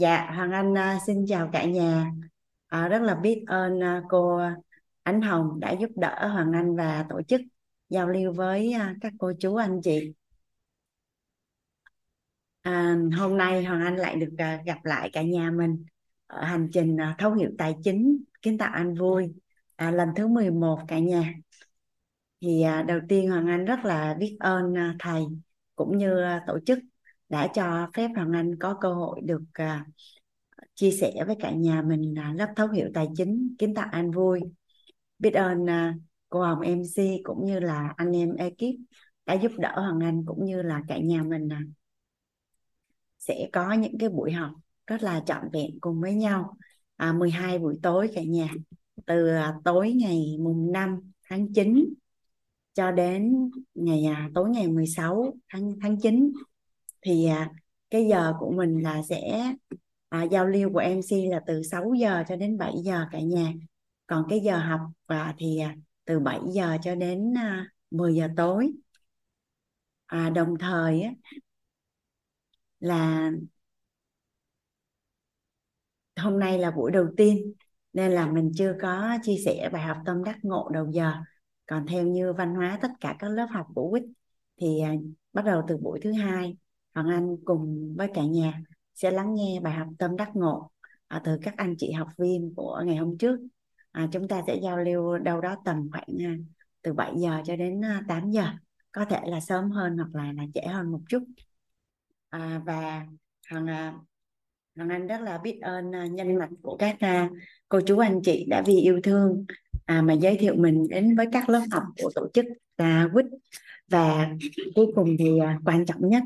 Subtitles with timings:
[0.00, 2.12] dạ Hoàng Anh uh, xin chào cả nhà.
[2.66, 4.40] À, rất là biết ơn uh, cô
[5.02, 7.40] Ánh Hồng đã giúp đỡ Hoàng Anh và tổ chức
[7.88, 10.12] giao lưu với uh, các cô chú anh chị.
[12.62, 15.84] À, hôm nay Hoàng Anh lại được uh, gặp lại cả nhà mình
[16.26, 19.34] ở hành trình uh, thấu hiểu tài chính kiến tạo anh vui.
[19.76, 21.34] À, lần thứ 11 cả nhà.
[22.40, 25.22] Thì à, đầu tiên Hoàng Anh rất là biết ơn à, thầy
[25.76, 26.78] cũng như à, tổ chức
[27.30, 29.86] đã cho phép Hoàng Anh có cơ hội được uh,
[30.74, 34.10] chia sẻ với cả nhà mình là lớp thấu hiểu tài chính kiến tạo an
[34.10, 34.40] vui.
[35.18, 38.80] Biết ơn uh, cô Hồng MC cũng như là anh em ekip
[39.26, 41.68] đã giúp đỡ Hoàng Anh cũng như là cả nhà mình uh,
[43.18, 44.50] sẽ có những cái buổi học
[44.86, 46.56] rất là trọn vẹn cùng với nhau
[46.96, 48.48] à, 12 buổi tối cả nhà
[49.06, 49.30] từ
[49.64, 51.94] tối ngày mùng 5 tháng 9
[52.74, 54.04] cho đến ngày
[54.34, 56.32] tối ngày 16 tháng tháng 9
[57.02, 57.50] thì à,
[57.90, 59.52] cái giờ của mình là sẽ
[60.08, 63.52] à, giao lưu của MC là từ 6 giờ cho đến 7 giờ cả nhà.
[64.06, 68.28] Còn cái giờ học và thì à, từ 7 giờ cho đến à, 10 giờ
[68.36, 68.72] tối.
[70.06, 71.10] À, đồng thời á,
[72.80, 73.30] là
[76.16, 77.52] hôm nay là buổi đầu tiên
[77.92, 81.12] nên là mình chưa có chia sẻ bài học tâm đắc ngộ đầu giờ.
[81.66, 84.02] Còn theo như văn hóa tất cả các lớp học của quýt
[84.60, 84.94] thì à,
[85.32, 86.56] bắt đầu từ buổi thứ hai.
[86.94, 88.60] Hoàng Anh cùng với cả nhà
[88.94, 90.70] sẽ lắng nghe bài học tâm đắc ngộ
[91.08, 93.40] à, từ các anh chị học viên của ngày hôm trước.
[93.92, 96.36] À, chúng ta sẽ giao lưu đâu đó tầm khoảng à,
[96.82, 98.44] từ 7 giờ cho đến à, 8 giờ.
[98.92, 101.24] Có thể là sớm hơn hoặc là là trễ hơn một chút.
[102.28, 103.06] À, và
[103.50, 103.94] Hoàng à,
[104.76, 107.30] Hoàng Anh rất là biết ơn à, nhân mặt của các à,
[107.68, 109.44] cô chú anh chị đã vì yêu thương
[109.84, 112.44] à, mà giới thiệu mình đến với các lớp học của tổ chức
[112.76, 113.26] là quýt.
[113.88, 114.28] Và
[114.74, 116.22] cuối cùng thì quan trọng nhất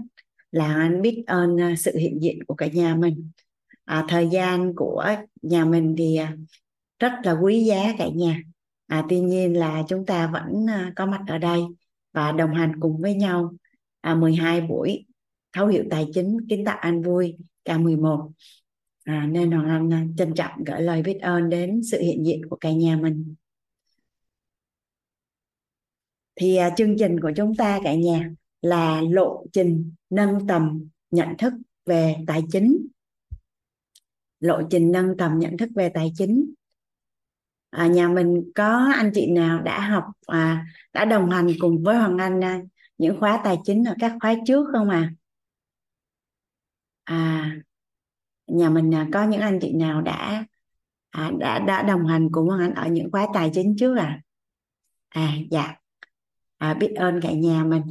[0.54, 3.30] là anh biết ơn à, sự hiện diện của cả nhà mình.
[3.84, 5.06] À, thời gian của
[5.42, 6.36] nhà mình thì à,
[6.98, 8.42] rất là quý giá cả nhà.
[8.86, 11.60] À, tuy nhiên là chúng ta vẫn à, có mặt ở đây
[12.12, 13.54] và đồng hành cùng với nhau.
[14.00, 15.06] À, 12 buổi
[15.52, 18.30] thấu hiểu tài chính kiến tạo an vui K11
[19.04, 22.56] à, nên Hoàng Anh trân trọng gửi lời biết ơn đến sự hiện diện của
[22.56, 23.34] cả nhà mình.
[26.36, 28.30] Thì à, chương trình của chúng ta cả nhà
[28.64, 31.52] là lộ trình nâng tầm nhận thức
[31.86, 32.86] về tài chính.
[34.40, 36.54] Lộ trình nâng tầm nhận thức về tài chính.
[37.70, 41.96] À, nhà mình có anh chị nào đã học à, đã đồng hành cùng với
[41.96, 42.62] Hoàng Anh à,
[42.98, 45.12] những khóa tài chính ở các khóa trước không à?
[47.04, 47.56] À
[48.46, 50.44] nhà mình à, có những anh chị nào đã
[51.10, 54.20] à, đã đã đồng hành cùng Hoàng Anh ở những khóa tài chính trước à?
[55.08, 55.74] À dạ.
[56.58, 57.82] À, biết ơn cả nhà mình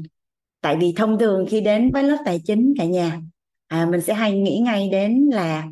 [0.64, 3.22] tại vì thông thường khi đến với lớp tài chính cả nhà
[3.68, 5.68] à, mình sẽ hay nghĩ ngay đến là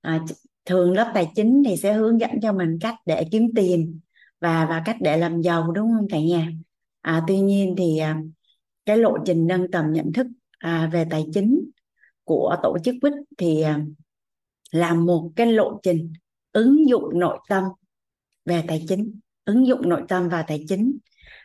[0.00, 0.20] à,
[0.64, 4.00] thường lớp tài chính thì sẽ hướng dẫn cho mình cách để kiếm tiền
[4.40, 6.48] và và cách để làm giàu đúng không cả nhà?
[7.00, 8.20] À, tuy nhiên thì à,
[8.86, 10.26] cái lộ trình nâng tầm nhận thức
[10.58, 11.70] à, về tài chính
[12.24, 13.80] của tổ chức quýt thì à,
[14.70, 16.12] là một cái lộ trình
[16.52, 17.64] ứng dụng nội tâm
[18.44, 20.98] về tài chính ứng dụng nội tâm vào tài chính.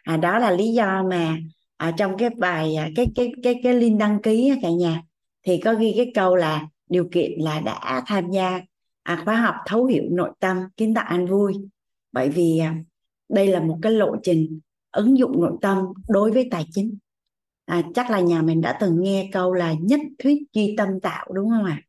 [0.03, 1.37] À, đó là lý do mà
[1.77, 5.01] à, trong cái bài à, cái cái cái cái link đăng ký cả nhà
[5.43, 8.61] thì có ghi cái câu là điều kiện là đã tham gia
[9.03, 11.53] à, khóa học thấu hiểu nội tâm kiến tạo an vui
[12.11, 12.75] bởi vì à,
[13.29, 14.59] đây là một cái lộ trình
[14.91, 15.77] ứng dụng nội tâm
[16.07, 16.97] đối với tài chính
[17.65, 21.27] à, chắc là nhà mình đã từng nghe câu là nhất thuyết duy tâm tạo
[21.33, 21.87] đúng không ạ à?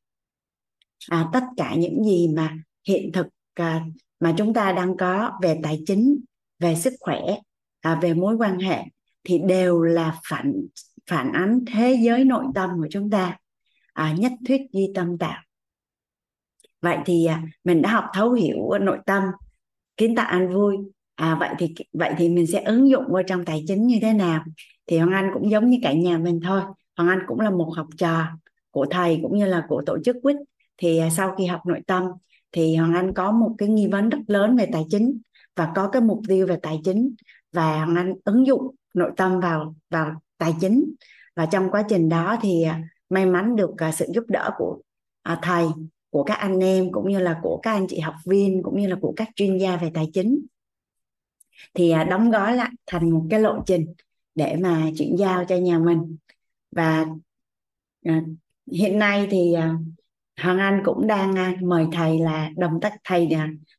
[1.09, 3.84] à, tất cả những gì mà hiện thực à,
[4.21, 6.21] mà chúng ta đang có về tài chính
[6.59, 7.21] về sức khỏe
[7.81, 8.84] à, về mối quan hệ
[9.25, 10.53] thì đều là phản
[11.11, 13.37] phản ánh thế giới nội tâm của chúng ta.
[13.93, 15.43] À, nhất thuyết duy tâm tạo
[16.81, 19.23] vậy thì à, mình đã học thấu hiểu nội tâm
[19.97, 20.77] kiến tạo an vui.
[21.15, 24.12] À vậy thì vậy thì mình sẽ ứng dụng vào trong tài chính như thế
[24.12, 24.45] nào?
[24.87, 26.61] Thì hoàng anh cũng giống như cả nhà mình thôi.
[26.97, 28.25] Hoàng anh cũng là một học trò
[28.71, 30.37] của thầy cũng như là của tổ chức quýt.
[30.77, 32.04] Thì à, sau khi học nội tâm
[32.53, 35.21] thì hoàng anh có một cái nghi vấn rất lớn về tài chính
[35.57, 37.15] và có cái mục tiêu về tài chính.
[37.53, 40.95] Và hoàng anh ứng dụng nội tâm vào vào tài chính.
[41.37, 44.79] Và trong quá trình đó thì à, may mắn được à, sự giúp đỡ của
[45.23, 45.67] à, thầy,
[46.11, 48.87] của các anh em cũng như là của các anh chị học viên cũng như
[48.87, 50.47] là của các chuyên gia về tài chính.
[51.75, 53.95] Thì đóng gói lại thành một cái lộ trình
[54.35, 56.17] để mà chuyển giao cho nhà mình.
[56.71, 57.07] Và
[58.73, 59.55] hiện nay thì
[60.41, 63.29] Hoàng Anh cũng đang mời thầy là đồng tác thầy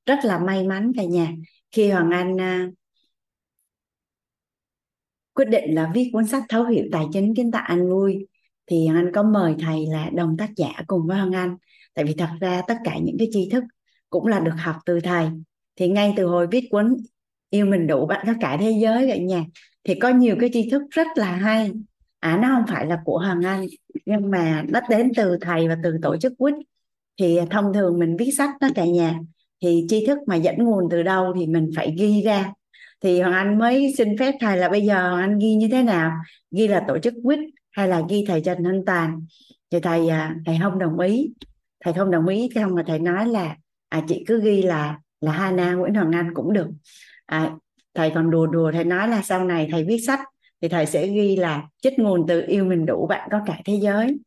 [0.06, 1.32] rất là may mắn cả nhà.
[1.72, 2.38] Khi Hoàng Anh
[5.40, 8.28] quyết định là viết cuốn sách thấu hiểu tài chính kiến tạo anh vui.
[8.68, 11.58] Thì Anh có mời thầy là đồng tác giả cùng với Hoàng Anh.
[11.94, 13.64] Tại vì thật ra tất cả những cái tri thức
[14.10, 15.28] cũng là được học từ thầy.
[15.76, 16.98] Thì ngay từ hồi viết cuốn
[17.50, 19.46] yêu mình đủ bạn có cả thế giới vậy nha,
[19.84, 21.72] thì có nhiều cái tri thức rất là hay.
[22.20, 23.66] À nó không phải là của Hằng Anh,
[24.06, 26.56] nhưng mà nó đến từ thầy và từ tổ chức quýt.
[27.20, 29.20] Thì thông thường mình viết sách đó cả nhà,
[29.62, 32.54] thì tri thức mà dẫn nguồn từ đâu thì mình phải ghi ra
[33.02, 35.84] thì Hoàng Anh mới xin phép thầy là bây giờ Hoàng Anh ghi như thế
[35.84, 36.12] nào?
[36.52, 37.40] Ghi là tổ chức quýt
[37.72, 39.26] hay là ghi thầy Trần Thanh Toàn
[39.72, 41.34] thì thầy à, thầy không đồng ý.
[41.84, 43.56] Thầy không đồng ý xong mà thầy nói là
[43.90, 46.68] à, chị cứ ghi là là Hana Nguyễn Hoàng Anh cũng được.
[47.26, 47.52] À,
[47.94, 50.20] thầy còn đùa đùa thầy nói là sau này thầy viết sách
[50.62, 53.80] thì thầy sẽ ghi là chích nguồn từ yêu mình đủ bạn có cả thế
[53.82, 54.18] giới.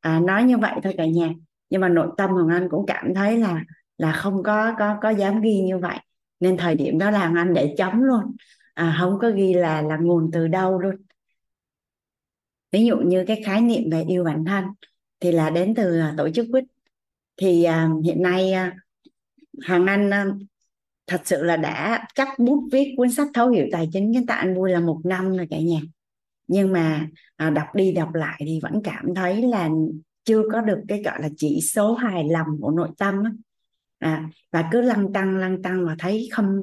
[0.00, 1.30] À, nói như vậy thôi cả nhà.
[1.70, 3.62] Nhưng mà nội tâm Hoàng Anh cũng cảm thấy là
[3.98, 5.96] là không có có có dám ghi như vậy
[6.40, 8.36] nên thời điểm đó là anh để chấm luôn.
[8.74, 10.94] À, không có ghi là là nguồn từ đâu luôn.
[12.72, 14.64] Ví dụ như cái khái niệm về yêu bản thân
[15.20, 16.64] thì là đến từ à, tổ chức quýt.
[17.36, 18.76] Thì à, hiện nay à,
[19.62, 20.26] hàng anh à,
[21.06, 24.14] thật sự là đã cắt bút viết cuốn sách thấu hiểu tài chính.
[24.14, 25.80] Kiến tạo anh vui là một năm rồi cả nhà.
[26.46, 29.68] Nhưng mà à, đọc đi đọc lại thì vẫn cảm thấy là
[30.24, 33.30] chưa có được cái gọi là chỉ số hài lòng của nội tâm á.
[34.00, 36.62] À, và cứ lăn tăng lăn tăng và thấy không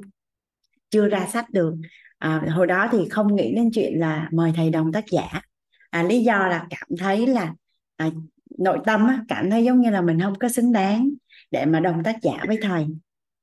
[0.90, 1.74] chưa ra sách được.
[2.18, 5.40] À, hồi đó thì không nghĩ đến chuyện là mời thầy đồng tác giả.
[5.90, 7.54] À, lý do là cảm thấy là
[7.96, 8.10] à,
[8.58, 11.08] nội tâm á, cảm thấy giống như là mình không có xứng đáng
[11.50, 12.86] để mà đồng tác giả với thầy.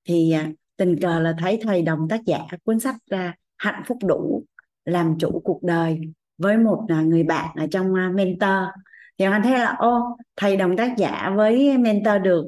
[0.08, 3.98] Thì à, tình cờ là thấy thầy đồng tác giả cuốn sách ra hạnh phúc
[4.08, 4.44] đủ
[4.86, 6.00] làm chủ cuộc đời
[6.38, 8.70] với một à, người bạn ở trong à, mentor.
[9.18, 12.46] Thì anh thấy là ô thầy đồng tác giả với mentor được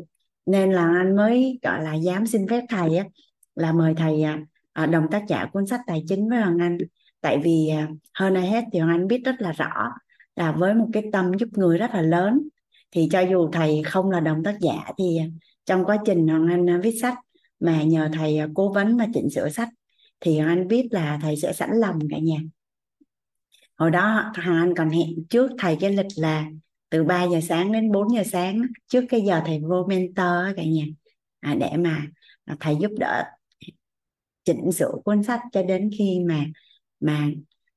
[0.47, 3.05] nên là anh mới gọi là dám xin phép thầy á
[3.55, 4.39] là mời thầy à,
[4.73, 6.77] à đồng tác giả cuốn sách tài chính với Hoàng Anh.
[7.21, 9.91] Tại vì à, hơn ai hết thì Hoàng Anh biết rất là rõ
[10.35, 12.47] là với một cái tâm giúp người rất là lớn
[12.91, 15.19] thì cho dù thầy không là đồng tác giả thì
[15.65, 17.17] trong quá trình Hoàng Anh à, viết sách
[17.59, 19.69] mà nhờ thầy cố vấn và chỉnh sửa sách
[20.19, 22.37] thì Hoàng Anh biết là thầy sẽ sẵn lòng cả nhà.
[23.77, 26.45] Hồi đó Hoàng Anh còn hẹn trước thầy cái lịch là
[26.89, 30.63] từ 3 giờ sáng đến 4 giờ sáng trước cái giờ thầy vô mentor cả
[30.63, 30.85] nhà.
[31.39, 32.07] À, để mà
[32.45, 33.23] à, thầy giúp đỡ
[34.43, 36.45] chỉnh sửa cuốn sách cho đến khi mà
[36.99, 37.27] mà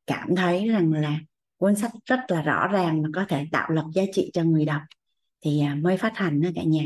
[0.07, 1.21] cảm thấy rằng là
[1.57, 4.65] cuốn sách rất là rõ ràng và có thể tạo lập giá trị cho người
[4.65, 4.83] đọc
[5.41, 6.85] thì à, mới phát hành đó cả nhà.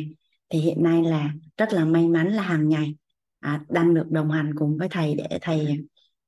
[0.49, 2.95] Thì hiện nay là rất là may mắn là hàng ngày
[3.41, 5.75] à, đang được đồng hành cùng với thầy để thầy à,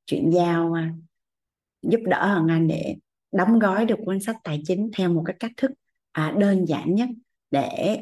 [0.05, 0.75] chuyển giao
[1.81, 2.95] giúp đỡ Hằng Anh để
[3.31, 5.71] đóng gói được cuốn sách tài chính theo một cái cách thức
[6.17, 7.09] à, đơn giản nhất
[7.51, 7.97] để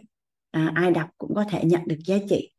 [0.51, 2.51] à, ai đọc cũng có thể nhận được giá trị.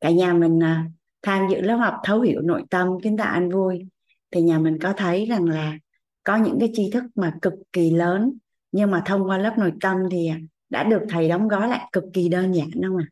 [0.00, 0.84] Cả nhà mình à,
[1.22, 3.86] tham dự lớp học thấu hiểu nội tâm kiến tạo anh vui
[4.30, 5.78] thì nhà mình có thấy rằng là
[6.24, 8.32] có những cái tri thức mà cực kỳ lớn
[8.72, 10.38] nhưng mà thông qua lớp nội tâm thì à,
[10.68, 13.06] đã được thầy đóng gói lại cực kỳ đơn giản đâu mà.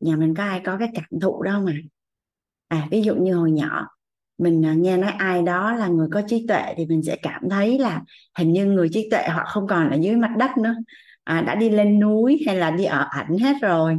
[0.00, 1.72] Nhà mình có ai có cái cảm thụ đâu mà
[2.68, 3.88] à ví dụ như hồi nhỏ
[4.38, 7.42] mình à, nghe nói ai đó là người có trí tuệ thì mình sẽ cảm
[7.50, 8.02] thấy là
[8.38, 10.74] hình như người trí tuệ họ không còn ở dưới mặt đất nữa
[11.26, 13.96] à, đã đi lên núi hay là đi ở ảnh hết rồi?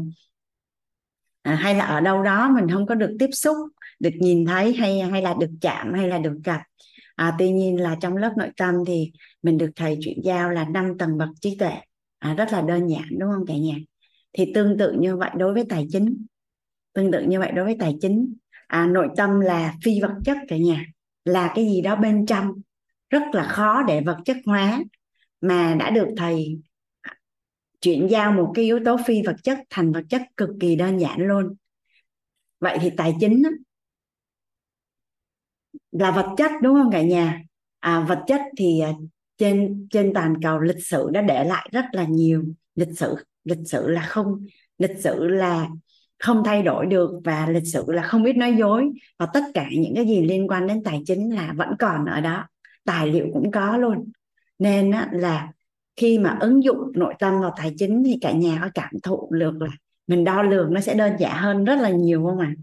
[1.42, 3.58] À, hay là ở đâu đó mình không có được tiếp xúc
[4.00, 6.62] được nhìn thấy hay hay là được chạm hay là được gặp?
[7.16, 9.12] À, tuy nhiên là trong lớp nội tâm thì
[9.44, 11.74] mình được thầy chuyển giao là năm tầng bậc trí tuệ.
[12.20, 13.76] À, rất là đơn giản đúng không cả nhà?
[14.34, 16.26] Thì tương tự như vậy đối với tài chính.
[16.94, 18.34] Tương tự như vậy đối với tài chính.
[18.68, 20.86] À, nội tâm là phi vật chất cả nhà.
[21.26, 22.52] Là cái gì đó bên trong.
[23.10, 24.84] Rất là khó để vật chất hóa.
[25.42, 26.60] Mà đã được thầy
[27.82, 30.98] chuyển giao một cái yếu tố phi vật chất thành vật chất cực kỳ đơn
[30.98, 31.56] giản luôn.
[32.60, 33.50] Vậy thì tài chính đó,
[35.92, 37.42] là vật chất đúng không cả nhà?
[37.80, 38.92] À, vật chất thì à,
[39.38, 42.44] trên trên toàn cầu lịch sử đã để lại rất là nhiều
[42.76, 43.16] lịch sử.
[43.44, 44.46] Lịch sử là không
[44.78, 45.70] lịch sử là
[46.20, 48.90] không thay đổi được và lịch sử là không biết nói dối.
[49.20, 52.22] Và tất cả những cái gì liên quan đến tài chính là vẫn còn ở
[52.22, 52.48] đó.
[52.84, 54.12] Tài liệu cũng có luôn.
[54.60, 55.52] Nên là
[55.98, 59.28] khi mà ứng dụng nội tâm vào tài chính thì cả nhà có cảm thụ
[59.32, 59.70] được là
[60.08, 62.62] mình đo lường nó sẽ đơn giản hơn rất là nhiều không ạ à?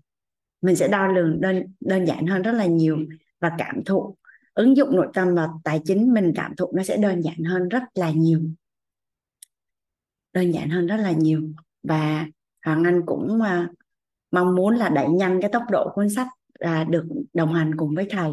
[0.63, 2.99] mình sẽ đo lường đơn đơn giản hơn rất là nhiều
[3.41, 4.17] và cảm thụ
[4.55, 7.69] ứng dụng nội tâm vào tài chính mình cảm thụ nó sẽ đơn giản hơn
[7.69, 8.41] rất là nhiều
[10.33, 11.43] đơn giản hơn rất là nhiều
[11.83, 12.27] và
[12.65, 13.71] Hoàng Anh cũng uh,
[14.31, 16.29] mong muốn là đẩy nhanh cái tốc độ cuốn sách
[16.65, 18.31] uh, được đồng hành cùng với thầy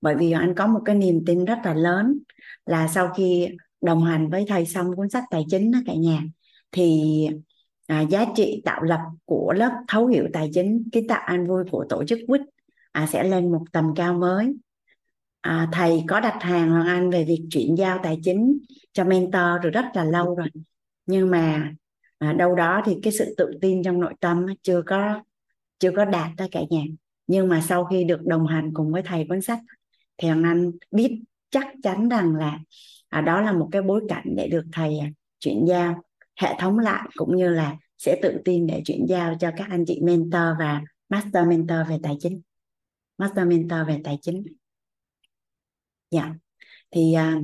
[0.00, 2.18] bởi vì anh có một cái niềm tin rất là lớn
[2.66, 3.48] là sau khi
[3.80, 6.22] đồng hành với thầy xong cuốn sách tài chính đó cả nhà.
[6.72, 7.02] Thì
[7.86, 11.64] à, giá trị tạo lập của lớp thấu hiểu tài chính kiến tạo an vui
[11.70, 12.40] của tổ chức quýt
[12.92, 14.54] à, sẽ lên một tầm cao mới.
[15.40, 18.58] À, thầy có đặt hàng Hoàng Anh về việc chuyển giao tài chính
[18.92, 20.48] cho mentor rồi rất là lâu rồi.
[21.06, 21.72] Nhưng mà
[22.18, 25.22] à, đâu đó thì cái sự tự tin trong nội tâm chưa có
[25.78, 26.82] chưa có đạt đó cả nhà.
[27.26, 29.58] Nhưng mà sau khi được đồng hành cùng với thầy cuốn sách
[30.18, 32.58] thì Hoàng Anh biết chắc chắn rằng là
[33.16, 36.02] à, đó là một cái bối cảnh để được thầy à, chuyển giao
[36.40, 39.84] hệ thống lại cũng như là sẽ tự tin để chuyển giao cho các anh
[39.86, 42.40] chị mentor và master mentor về tài chính.
[43.18, 44.42] Master mentor về tài chính.
[46.10, 46.34] Dạ.
[46.90, 47.40] Thì à,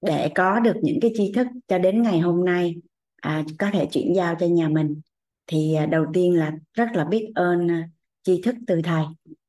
[0.00, 2.74] để có được những cái tri thức cho đến ngày hôm nay
[3.22, 5.00] à, có thể chuyển giao cho nhà mình
[5.46, 7.88] thì à, đầu tiên là rất là biết ơn à,
[8.22, 9.04] tri thức từ thầy.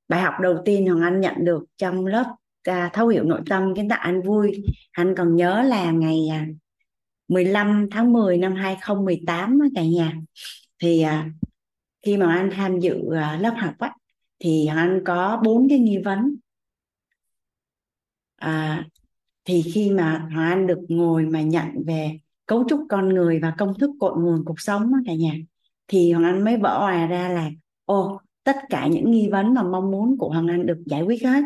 [0.08, 3.76] Bài học đầu tiên hoàng anh nhận được trong lớp à, thấu hiểu nội tâm
[3.76, 4.64] kiến tạo anh vui.
[4.92, 6.48] Anh còn nhớ là ngày à,
[7.28, 10.14] 15 tháng 10 năm 2018 cả nhà.
[10.80, 11.30] Thì à,
[12.04, 13.94] khi mà anh tham dự à, lớp học á,
[14.40, 16.36] thì anh có bốn cái nghi vấn.
[18.36, 18.86] À,
[19.46, 23.54] thì khi mà Hoàng Anh được ngồi mà nhận về cấu trúc con người và
[23.58, 25.34] công thức cội nguồn cuộc sống đó cả nhà
[25.88, 27.50] thì Hoàng Anh mới vỡ hòa ra là
[27.86, 31.24] ô tất cả những nghi vấn mà mong muốn của Hoàng Anh được giải quyết
[31.24, 31.44] hết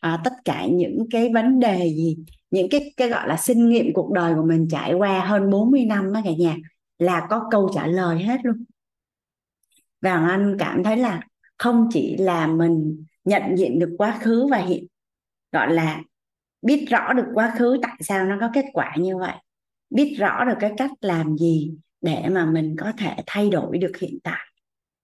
[0.00, 2.16] à, tất cả những cái vấn đề gì
[2.50, 5.84] những cái cái gọi là sinh nghiệm cuộc đời của mình trải qua hơn 40
[5.84, 6.56] năm đó cả nhà
[6.98, 8.64] là có câu trả lời hết luôn.
[10.00, 11.20] Và Anh cảm thấy là
[11.58, 14.86] không chỉ là mình nhận diện được quá khứ và hiện
[15.52, 16.02] gọi là
[16.62, 19.34] biết rõ được quá khứ tại sao nó có kết quả như vậy
[19.90, 23.92] biết rõ được cái cách làm gì để mà mình có thể thay đổi được
[24.00, 24.46] hiện tại.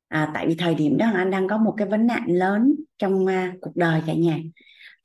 [0.09, 3.25] À, tại vì thời điểm đó anh đang có một cái vấn nạn lớn trong
[3.25, 4.39] uh, cuộc đời cả nhà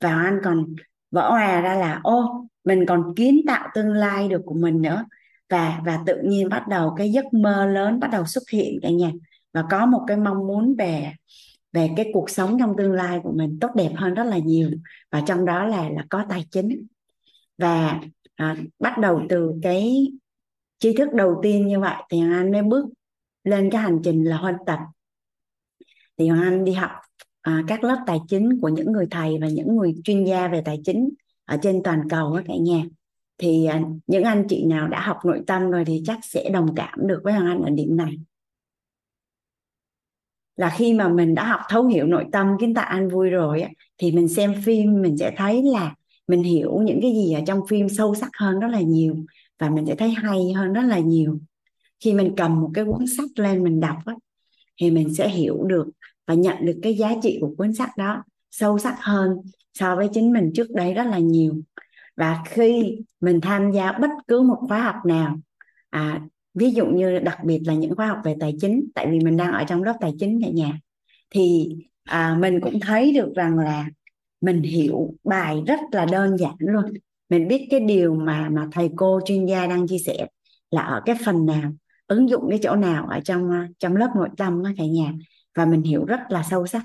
[0.00, 0.66] và anh còn
[1.10, 5.04] vỡ hòa ra là ô mình còn kiến tạo tương lai được của mình nữa.
[5.48, 8.90] Và và tự nhiên bắt đầu cái giấc mơ lớn bắt đầu xuất hiện cả
[8.90, 9.10] nhà.
[9.52, 11.12] Và có một cái mong muốn về
[11.72, 14.70] về cái cuộc sống trong tương lai của mình tốt đẹp hơn rất là nhiều.
[15.10, 16.86] Và trong đó là là có tài chính.
[17.58, 18.00] Và
[18.36, 20.12] à, bắt đầu từ cái
[20.78, 22.86] tri thức đầu tiên như vậy thì Hoàng Anh mới bước
[23.44, 24.78] lên cái hành trình là huân tập.
[26.16, 26.90] Thì Hoàng Anh đi học
[27.42, 30.62] à, các lớp tài chính của những người thầy và những người chuyên gia về
[30.64, 31.08] tài chính
[31.44, 32.82] ở trên toàn cầu các cả nhà.
[33.38, 36.74] Thì à, những anh chị nào đã học nội tâm rồi thì chắc sẽ đồng
[36.74, 38.18] cảm được với Hoàng Anh ở điểm này.
[40.56, 43.60] Là khi mà mình đã học thấu hiểu nội tâm kiến tạo an vui rồi
[43.62, 45.94] á, thì mình xem phim mình sẽ thấy là
[46.28, 49.16] mình hiểu những cái gì ở trong phim sâu sắc hơn rất là nhiều
[49.58, 51.38] và mình sẽ thấy hay hơn rất là nhiều.
[52.00, 54.14] Khi mình cầm một cái cuốn sách lên mình đọc á,
[54.80, 55.86] thì mình sẽ hiểu được
[56.28, 59.30] và nhận được cái giá trị của cuốn sách đó sâu sắc hơn
[59.74, 61.54] so với chính mình trước đây rất là nhiều.
[62.16, 65.36] Và khi mình tham gia bất cứ một khóa học nào
[65.90, 66.20] à,
[66.54, 69.36] ví dụ như đặc biệt là những khóa học về tài chính tại vì mình
[69.36, 70.78] đang ở trong lớp tài chính cả nhà
[71.30, 73.86] thì à, mình cũng thấy được rằng là
[74.40, 76.84] mình hiểu bài rất là đơn giản luôn.
[77.28, 80.26] Mình biết cái điều mà mà thầy cô chuyên gia đang chia sẻ
[80.70, 81.72] là ở cái phần nào
[82.06, 85.12] ứng dụng cái chỗ nào ở trong à, trong lớp nội tâm đó cả nhà
[85.58, 86.82] và mình hiểu rất là sâu sắc.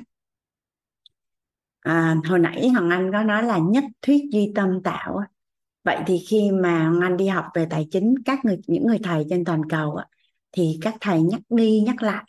[1.79, 5.23] À, hồi nãy hoàng anh có nói là nhất thuyết duy tâm tạo
[5.83, 8.99] vậy thì khi mà hoàng anh đi học về tài chính các người những người
[9.03, 9.99] thầy trên toàn cầu
[10.51, 12.23] thì các thầy nhắc đi nhắc lại.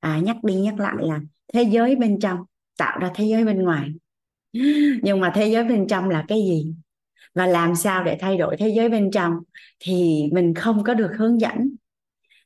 [0.00, 1.20] À, nhắc đi nhắc lại là
[1.52, 2.38] thế giới bên trong
[2.78, 3.88] tạo ra thế giới bên ngoài.
[5.02, 6.74] Nhưng mà thế giới bên trong là cái gì?
[7.34, 9.32] Và làm sao để thay đổi thế giới bên trong
[9.80, 11.76] thì mình không có được hướng dẫn.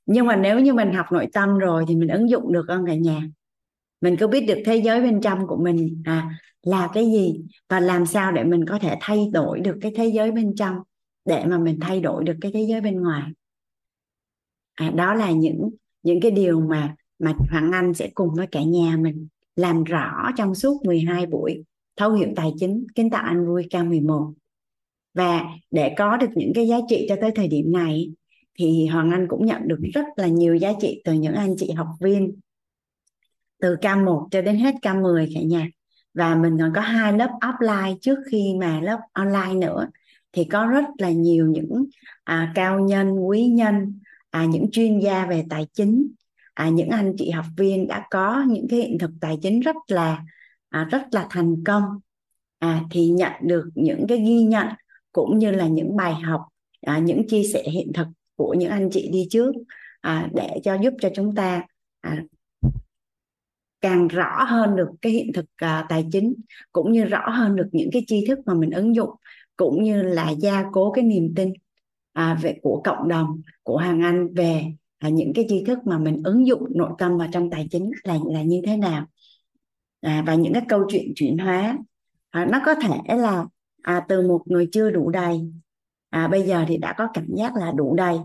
[0.06, 2.86] Nhưng mà nếu như mình học nội tâm rồi thì mình ứng dụng được không
[2.86, 3.20] cả nhà
[4.00, 7.80] mình có biết được thế giới bên trong của mình à là cái gì và
[7.80, 10.76] làm sao để mình có thể thay đổi được cái thế giới bên trong
[11.24, 13.22] để mà mình thay đổi được cái thế giới bên ngoài?
[14.74, 15.70] À, đó là những
[16.02, 20.30] những cái điều mà mà Hoàng Anh sẽ cùng với cả nhà mình làm rõ
[20.36, 21.64] trong suốt 12 buổi
[21.96, 24.32] thấu hiểu tài chính kiến tạo anh vui K11
[25.14, 28.12] và để có được những cái giá trị cho tới thời điểm này
[28.58, 31.70] thì Hoàng Anh cũng nhận được rất là nhiều giá trị từ những anh chị
[31.70, 32.34] học viên
[33.60, 35.66] từ K1 cho đến hết K10 cả nhà.
[36.14, 39.88] Và mình còn có hai lớp offline trước khi mà lớp online nữa.
[40.32, 41.84] Thì có rất là nhiều những
[42.24, 43.98] à, cao nhân quý nhân
[44.30, 46.08] à, những chuyên gia về tài chính.
[46.54, 49.76] À, những anh chị học viên đã có những cái hiện thực tài chính rất
[49.88, 50.22] là
[50.68, 51.84] à, rất là thành công.
[52.58, 54.66] À, thì nhận được những cái ghi nhận
[55.12, 56.40] cũng như là những bài học
[56.80, 59.52] à, những chia sẻ hiện thực của những anh chị đi trước
[60.00, 61.62] à, để cho giúp cho chúng ta
[62.00, 62.22] à,
[63.80, 66.34] càng rõ hơn được cái hiện thực uh, tài chính
[66.72, 69.10] cũng như rõ hơn được những cái tri thức mà mình ứng dụng
[69.56, 71.52] cũng như là gia cố cái niềm tin
[72.12, 74.64] à, về của cộng đồng của hàng anh về
[74.98, 77.90] à, những cái tri thức mà mình ứng dụng nội tâm vào trong tài chính
[78.04, 79.06] là là như thế nào.
[80.00, 81.78] À, và những cái câu chuyện chuyển hóa
[82.30, 83.44] à, nó có thể là
[83.82, 85.40] à, từ một người chưa đủ đầy
[86.10, 88.16] à, bây giờ thì đã có cảm giác là đủ đầy.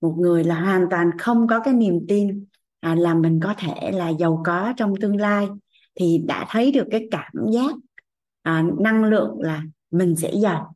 [0.00, 2.44] Một người là hoàn toàn không có cái niềm tin
[2.84, 5.48] à, là mình có thể là giàu có trong tương lai
[5.94, 7.74] thì đã thấy được cái cảm giác
[8.42, 10.74] à, năng lượng là mình sẽ giàu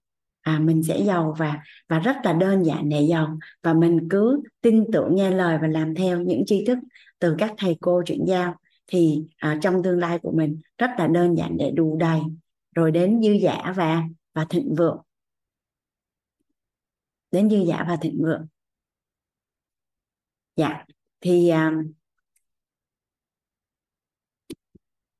[0.48, 3.38] à, mình sẽ giàu và và rất là đơn giản để giàu.
[3.62, 6.78] Và mình cứ tin tưởng nghe lời và làm theo những tri thức
[7.18, 8.54] từ các thầy cô chuyển giao
[8.86, 12.20] thì à, trong tương lai của mình rất là đơn giản để đủ đầy.
[12.74, 14.02] Rồi đến dư giả và
[14.34, 15.02] và thịnh vượng.
[17.30, 18.46] Đến dư giả và thịnh vượng.
[20.56, 20.84] Dạ
[21.20, 21.72] thì à,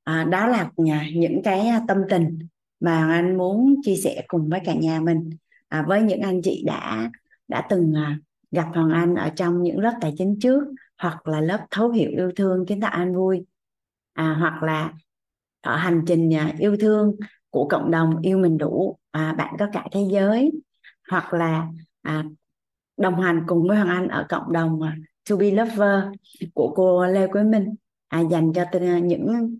[0.09, 2.39] à, đó là à, những cái à, tâm tình
[2.79, 5.29] mà anh muốn chia sẻ cùng với cả nhà mình.
[5.67, 7.11] À, với những anh chị đã
[7.47, 8.17] đã từng à,
[8.51, 10.63] gặp Hoàng Anh ở trong những lớp tài chính trước
[10.97, 13.45] hoặc là lớp thấu hiểu yêu thương kiến tạo an vui.
[14.13, 14.93] À, hoặc là
[15.61, 17.15] ở hành trình à, yêu thương
[17.49, 20.51] của cộng đồng yêu mình đủ à, bạn có cả thế giới.
[21.09, 21.67] Hoặc là
[22.01, 22.23] à,
[22.97, 24.95] đồng hành cùng với Hoàng Anh ở cộng đồng à,
[25.29, 26.03] To Be Lover
[26.53, 27.75] của cô Lê Quế Minh.
[28.07, 29.57] À, dành cho à, những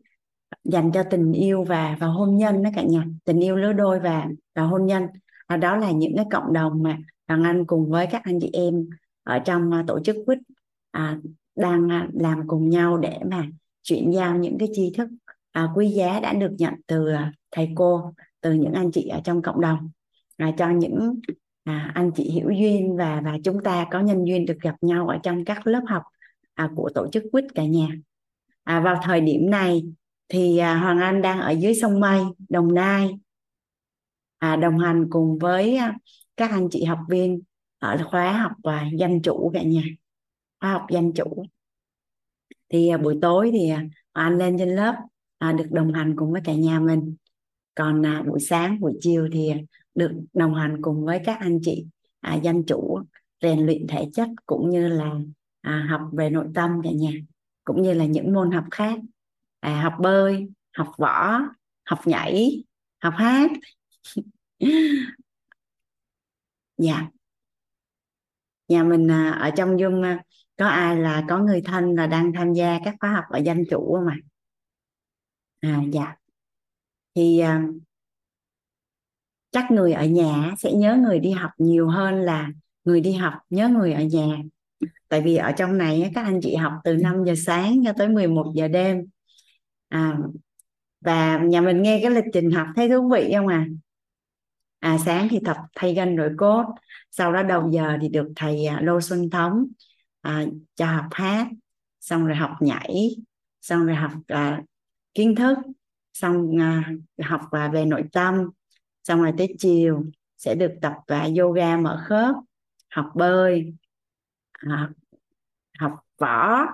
[0.63, 3.05] dành cho tình yêu và và hôn nhân đó cả nhà.
[3.25, 5.03] Tình yêu lứa đôi và và hôn nhân.
[5.47, 8.49] À, đó là những cái cộng đồng mà Hoàng Anh cùng với các anh chị
[8.53, 8.89] em
[9.23, 10.39] ở trong uh, tổ chức quýt
[10.91, 11.17] à,
[11.55, 13.45] đang uh, làm cùng nhau để mà
[13.83, 15.09] chuyển giao những cái tri thức
[15.51, 19.19] à, quý giá đã được nhận từ à, thầy cô từ những anh chị ở
[19.23, 19.89] trong cộng đồng.
[20.37, 21.19] À, cho những
[21.63, 25.07] à, anh chị hiểu duyên và và chúng ta có nhân duyên được gặp nhau
[25.07, 26.03] ở trong các lớp học
[26.53, 27.87] à, của tổ chức quýt cả nhà.
[28.63, 29.83] À, vào thời điểm này
[30.29, 33.09] thì à, Hoàng Anh đang ở dưới sông Mây Đồng Nai.
[34.37, 35.97] À, đồng hành cùng với à,
[36.37, 37.41] các anh chị học viên
[37.79, 39.83] ở khóa học và danh chủ cả nhà
[40.59, 41.43] khóa học danh chủ.
[42.69, 44.95] Thì à, buổi tối thì à, anh lên trên lớp
[45.37, 47.15] à, được đồng hành cùng với cả nhà mình.
[47.75, 49.57] Còn à, buổi sáng buổi chiều thì à,
[49.95, 51.85] được đồng hành cùng với các anh chị
[52.19, 52.99] à, danh chủ
[53.41, 55.11] rèn luyện thể chất cũng như là
[55.61, 57.11] à, học về nội tâm cả nhà
[57.63, 58.99] cũng như là những môn học khác
[59.59, 61.39] à, học bơi học võ
[61.85, 62.63] học nhảy
[62.99, 63.51] học hát.
[66.77, 67.07] Dạ.
[68.67, 70.23] Nhà mình à, ở trong Zoom à,
[70.57, 73.63] có ai là có người thân là đang tham gia các khóa học ở danh
[73.69, 74.17] chủ không ạ?
[75.59, 76.15] À dạ.
[77.15, 77.63] Thì à,
[79.51, 82.49] chắc người ở nhà sẽ nhớ người đi học nhiều hơn là
[82.83, 84.37] người đi học nhớ người ở nhà.
[85.07, 88.09] Tại vì ở trong này các anh chị học từ 5 giờ sáng cho tới
[88.09, 89.05] 11 giờ đêm
[89.89, 90.17] à,
[91.01, 93.67] và nhà mình nghe cái lịch trình học thấy thú vị không à?
[94.79, 96.65] À sáng thì tập thay gân nội cốt
[97.11, 99.65] sau đó đầu giờ thì được thầy à, Lô Xuân Thống
[100.21, 101.47] à, cho học hát
[101.99, 103.15] xong rồi học nhảy
[103.61, 104.61] xong rồi học à,
[105.13, 105.57] kiến thức
[106.13, 106.91] xong à,
[107.23, 108.49] học à, về nội tâm
[109.03, 110.05] xong rồi tới chiều
[110.37, 112.35] sẽ được tập à, yoga mở khớp
[112.89, 113.73] học bơi
[114.53, 114.89] à,
[115.79, 116.65] học võ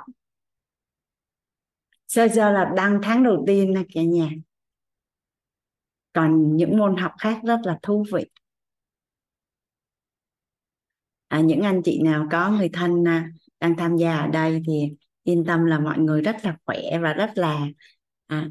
[2.15, 4.29] sơ sơ là đăng tháng đầu tiên nè cả nhà.
[6.13, 8.25] Còn những môn học khác rất là thú vị.
[11.27, 14.93] À, những anh chị nào có người thân à, đang tham gia ở đây thì
[15.23, 17.67] yên tâm là mọi người rất là khỏe và rất là
[18.27, 18.49] à,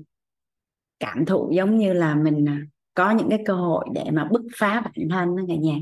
[1.00, 2.60] cảm thụ giống như là mình à,
[2.94, 5.78] có những cái cơ hội để mà bứt phá bản thân đó cả nhà.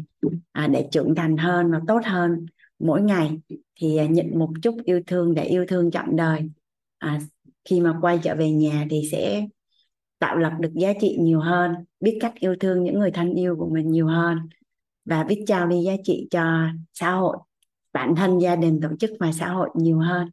[0.52, 2.46] À, để trưởng thành hơn và tốt hơn
[2.78, 3.40] mỗi ngày
[3.76, 6.50] thì à, nhận một chút yêu thương để yêu thương trọn đời.
[6.98, 7.20] À,
[7.64, 9.46] khi mà quay trở về nhà thì sẽ
[10.18, 13.56] tạo lập được giá trị nhiều hơn biết cách yêu thương những người thân yêu
[13.58, 14.38] của mình nhiều hơn
[15.04, 17.36] và biết trao đi giá trị cho xã hội
[17.92, 20.30] bản thân gia đình tổ chức và xã hội nhiều hơn.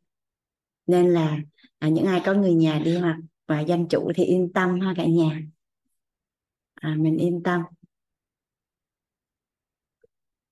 [0.88, 1.38] Nên là
[1.80, 3.15] à, những ai có người nhà đi học
[3.48, 5.42] và danh chủ thì yên tâm ha cả nhà.
[6.74, 7.62] À, mình yên tâm.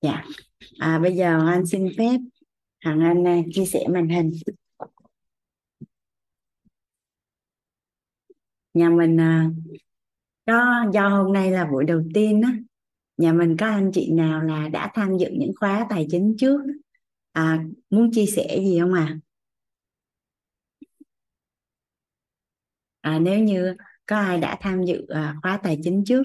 [0.02, 0.24] Dạ.
[0.80, 2.18] À, bây giờ anh xin phép
[2.80, 4.32] hằng anh à, chia sẻ màn hình.
[8.78, 9.50] Nhà mình à,
[10.46, 12.52] có do hôm nay là buổi đầu tiên á
[13.18, 16.62] nhà mình có anh chị nào là đã tham dự những khóa tài chính trước
[17.32, 19.20] à, muốn chia sẻ gì không à?
[23.02, 26.24] à nếu như có ai đã tham dự à, khóa tài chính trước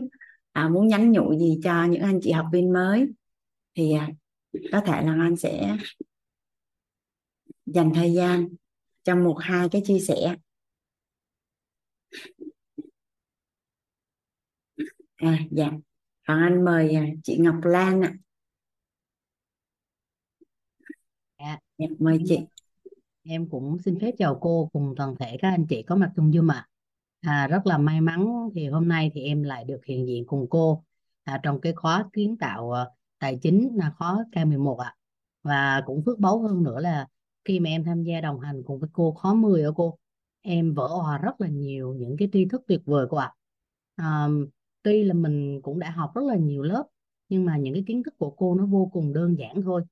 [0.53, 3.09] à, muốn nhắn nhủ gì cho những anh chị học viên mới
[3.75, 4.09] thì à,
[4.73, 5.77] có thể là anh sẽ
[7.67, 8.49] dành thời gian
[9.05, 10.37] trong một hai cái chia sẻ
[15.22, 15.70] à dạ.
[16.26, 18.14] Còn anh mời à, chị Ngọc Lan ạ.
[21.38, 21.58] Dạ.
[21.78, 22.38] dạ, mời chị.
[23.24, 26.30] Em cũng xin phép chào cô cùng toàn thể các anh chị có mặt trong
[26.30, 26.68] Zoom ạ.
[27.20, 27.48] À.
[27.50, 30.85] rất là may mắn thì hôm nay thì em lại được hiện diện cùng cô
[31.24, 34.94] à, trong cái khóa kiến tạo uh, tài chính là khóa K11 ạ.
[35.42, 37.06] Và cũng phước báu hơn nữa là
[37.44, 39.98] khi mà em tham gia đồng hành cùng với cô khóa 10 ở cô
[40.42, 43.32] em vỡ òa rất là nhiều những cái tri thức tuyệt vời cô ạ.
[43.96, 44.28] À,
[44.83, 46.87] tuy là mình cũng đã học rất là nhiều lớp
[47.29, 49.83] nhưng mà những cái kiến thức của cô nó vô cùng đơn giản thôi.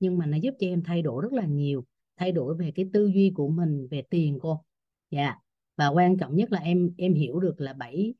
[0.00, 1.84] Nhưng mà nó giúp cho em thay đổi rất là nhiều
[2.16, 4.64] thay đổi về cái tư duy của mình về tiền cô.
[5.10, 5.36] Dạ.
[5.76, 8.14] Và quan trọng nhất là em em hiểu được là bảy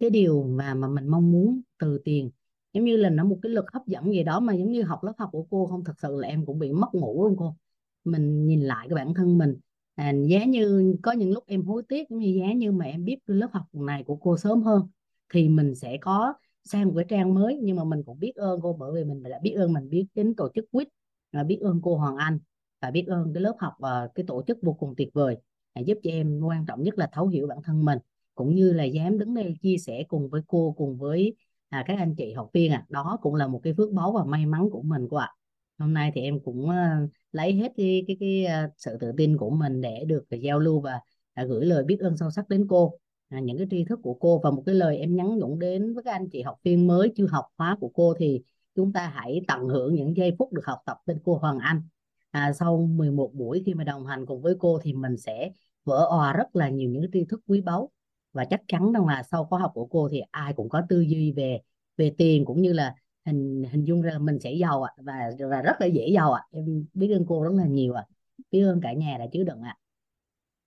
[0.00, 2.30] cái điều mà mà mình mong muốn từ tiền.
[2.72, 5.04] Giống như là nó một cái lực hấp dẫn gì đó mà giống như học
[5.04, 7.56] lớp học của cô không thật sự là em cũng bị mất ngủ luôn cô.
[8.04, 9.56] Mình nhìn lại cái bản thân mình.
[9.94, 13.04] À, giá như có những lúc em hối tiếc giống như giá như mà em
[13.04, 14.88] biết cái lớp học này của cô sớm hơn
[15.32, 16.34] thì mình sẽ có
[16.64, 19.22] sang một cái trang mới nhưng mà mình cũng biết ơn cô bởi vì mình
[19.22, 20.88] đã biết ơn mình biết đến tổ chức quýt
[21.32, 22.38] là biết ơn cô Hoàng Anh
[22.80, 25.36] và biết ơn cái lớp học và cái tổ chức vô cùng tuyệt vời
[25.74, 27.98] để giúp cho em quan trọng nhất là thấu hiểu bản thân mình
[28.34, 31.36] cũng như là dám đứng đây chia sẻ cùng với cô cùng với
[31.68, 34.24] à, các anh chị học viên à đó cũng là một cái phước báu và
[34.24, 35.32] may mắn của mình cô ạ.
[35.78, 39.36] Hôm nay thì em cũng uh, lấy hết cái cái cái uh, sự tự tin
[39.36, 41.00] của mình để được giao lưu và
[41.42, 42.98] uh, gửi lời biết ơn sâu sắc đến cô
[43.36, 45.94] à, những cái tri thức của cô và một cái lời em nhắn nhủ đến
[45.94, 48.42] với các anh chị học viên mới chưa học khóa của cô thì
[48.74, 51.82] chúng ta hãy tận hưởng những giây phút được học tập bên cô Hoàng Anh.
[52.30, 55.50] À, sau 11 buổi khi mà đồng hành cùng với cô thì mình sẽ
[55.84, 57.90] vỡ òa rất là nhiều những cái tri thức quý báu.
[58.32, 61.00] Và chắc chắn rằng là sau khóa học của cô thì ai cũng có tư
[61.00, 61.60] duy về
[61.96, 62.94] về tiền cũng như là
[63.24, 64.92] hình hình dung ra mình sẽ giàu ạ.
[64.96, 66.46] Và và rất là dễ giàu ạ.
[66.50, 68.06] Em biết ơn cô rất là nhiều ạ.
[68.50, 69.76] Biết ơn cả nhà đã chứa đựng ạ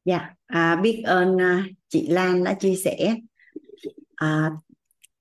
[0.05, 0.29] dạ.
[0.45, 3.15] À, biết ơn uh, chị Lan đã chia sẻ.
[4.15, 4.51] À,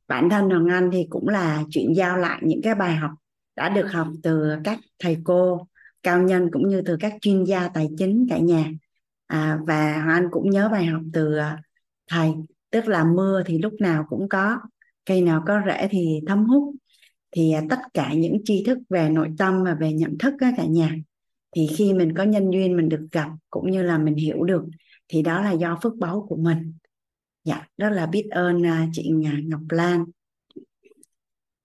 [0.08, 3.10] bản thân Hoàng Anh thì cũng là chuyện giao lại những cái bài học
[3.56, 5.66] đã được học từ các thầy cô
[6.02, 8.70] cao nhân cũng như từ các chuyên gia tài chính cả nhà.
[9.26, 11.58] À, và Hoàng Anh cũng nhớ bài học từ uh,
[12.08, 12.32] thầy
[12.70, 14.58] tức là mưa thì lúc nào cũng có
[15.04, 16.74] cây nào có rễ thì thấm hút.
[17.30, 20.52] Thì à, tất cả những tri thức về nội tâm và về nhận thức á
[20.56, 20.90] cả nhà
[21.56, 24.64] thì khi mình có nhân duyên mình được gặp cũng như là mình hiểu được
[25.08, 26.74] thì đó là do phước báu của mình.
[27.44, 30.04] Dạ rất là biết ơn à, chị à, Ngọc Lan.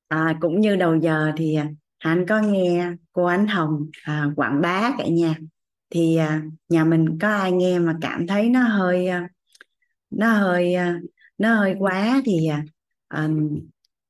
[0.08, 4.62] À, cũng như đầu giờ thì à, anh có nghe cô Ánh Hồng à, quảng
[4.62, 5.36] bá cả nhà.
[5.90, 9.08] Thì à, nhà mình có ai nghe mà cảm thấy nó hơi
[10.10, 10.76] nó hơi
[11.38, 13.28] nó hơi quá thì à,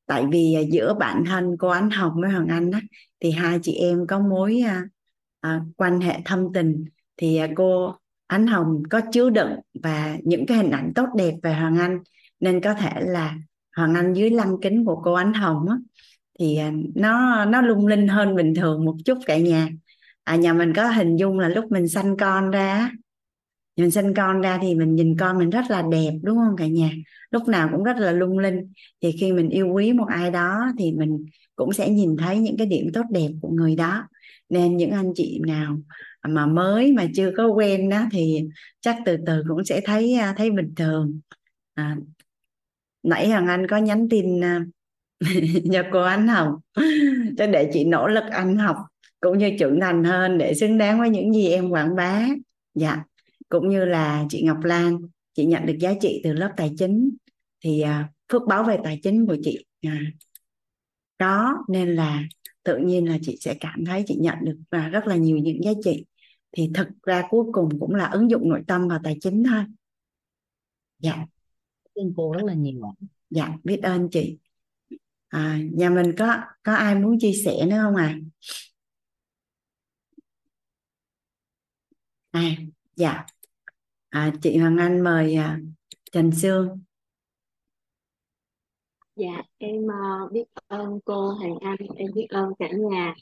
[0.06, 2.82] tại vì giữa bản thân cô Ánh Hồng với Hoàng Anh á,
[3.20, 4.84] thì hai chị em có mối à,
[5.44, 6.86] à, quan hệ thâm tình
[7.18, 7.96] thì à, cô
[8.28, 9.52] Ánh Hồng có chứa đựng
[9.84, 12.00] và những cái hình ảnh tốt đẹp về Hoàng Anh.
[12.40, 13.36] Nên có thể là
[13.76, 15.76] Hoàng Anh dưới lăng kính của cô Ánh Hồng á,
[16.40, 19.70] thì à, nó nó lung linh hơn bình thường một chút cả nhà.
[20.24, 22.92] À, nhà mình có hình dung là lúc mình sanh con ra
[23.76, 26.68] mình sinh con ra thì mình nhìn con mình rất là đẹp đúng không cả
[26.68, 26.92] nhà?
[27.32, 28.72] Lúc nào cũng rất là lung linh.
[29.02, 31.26] Thì khi mình yêu quý một ai đó thì mình
[31.56, 34.08] cũng sẽ nhìn thấy những cái điểm tốt đẹp của người đó
[34.54, 35.78] nên những anh chị nào
[36.28, 38.44] mà mới mà chưa có quen đó thì
[38.82, 41.20] chắc từ từ cũng sẽ thấy à, thấy bình thường.
[41.74, 41.98] À,
[43.04, 44.66] nãy hoàng anh có nhắn tin à,
[45.74, 46.56] cho cô anh Hồng
[47.38, 48.78] cho để chị nỗ lực anh học
[49.20, 52.28] cũng như trưởng thành hơn để xứng đáng với những gì em quảng bá.
[52.76, 53.04] Dạ
[53.50, 54.98] cũng như là chị Ngọc Lan
[55.34, 57.10] chị nhận được giá trị từ lớp tài chính.
[57.64, 59.66] Thì à, phước báo về tài chính của chị.
[59.82, 60.00] À,
[61.18, 62.24] có nên là
[62.64, 65.64] tự nhiên là chị sẽ cảm thấy chị nhận được và rất là nhiều những
[65.64, 66.06] giá trị.
[66.52, 69.64] Thì thực ra cuối cùng cũng là ứng dụng nội tâm vào tài chính thôi.
[71.00, 71.26] Dạ.
[71.96, 72.82] Ơn cô rất là nhiều
[73.30, 74.38] dạ biết ơn chị.
[75.28, 78.20] À, nhà mình có có ai muốn chia sẻ nữa không à
[82.32, 82.56] à
[82.96, 83.26] dạ.
[84.10, 85.60] À, chị Hoàng Anh mời à,
[86.12, 86.84] Trần Sương.
[89.16, 93.16] Dạ, em uh, biết ơn cô Hàng Anh, em biết ơn cả nhà.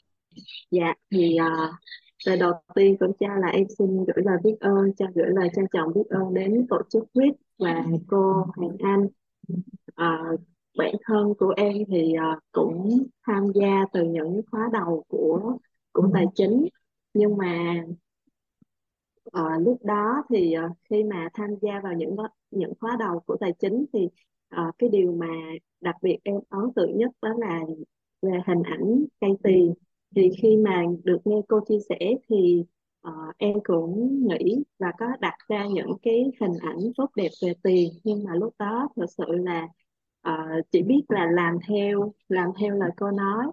[0.70, 1.74] Dạ, thì uh,
[2.26, 5.48] lời đầu tiên cũng cha là em xin gửi lời biết ơn, cho gửi lời
[5.56, 9.06] trân trọng biết ơn đến tổ chức quýt và cô Hàng Anh.
[9.88, 10.40] Uh,
[10.78, 15.56] bản thân của em thì uh, cũng tham gia từ những khóa đầu của
[15.92, 16.68] của tài chính
[17.14, 17.82] nhưng mà
[19.32, 22.16] Ờ, lúc đó thì ờ, khi mà tham gia vào những
[22.50, 24.08] những khóa đầu của tài chính thì
[24.52, 25.26] ờ, cái điều mà
[25.80, 27.60] đặc biệt em ấn tượng nhất đó là
[28.22, 29.74] về hình ảnh cây tiền
[30.16, 32.64] thì khi mà được nghe cô chia sẻ thì
[33.00, 37.54] ờ, em cũng nghĩ và có đặt ra những cái hình ảnh tốt đẹp về
[37.62, 37.90] tiền.
[38.04, 39.68] Nhưng mà lúc đó thật sự là
[40.20, 40.32] ờ,
[40.70, 43.46] chỉ biết là làm theo làm theo lời cô nói.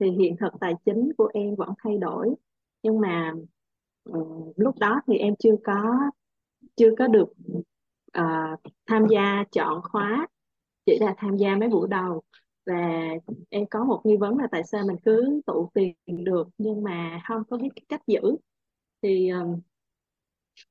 [0.00, 2.34] Thì hiện thực tài chính của em vẫn thay đổi.
[2.82, 3.32] Nhưng mà
[4.04, 4.20] Ờ,
[4.56, 5.96] lúc đó thì em chưa có
[6.76, 7.28] chưa có được
[8.18, 10.26] uh, tham gia chọn khóa
[10.88, 12.22] chỉ là tham gia mấy buổi đầu.
[12.66, 13.08] Và
[13.50, 17.20] em có một nghi vấn là tại sao mình cứ tụ tiền được nhưng mà
[17.28, 18.20] không có biết cách giữ.
[19.02, 19.60] Thì um,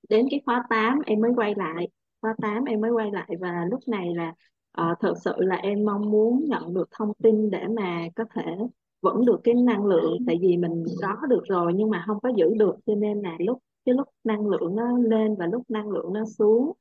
[0.09, 1.87] đến cái khóa 8 em mới quay lại
[2.21, 4.33] khóa 8 em mới quay lại và lúc này là
[4.81, 8.57] uh, thật sự là em mong muốn nhận được thông tin để mà có thể
[9.01, 12.29] vẫn được cái năng lượng tại vì mình có được rồi nhưng mà không có
[12.35, 15.89] giữ được cho nên là lúc cái lúc năng lượng nó lên và lúc năng
[15.89, 16.71] lượng nó xuống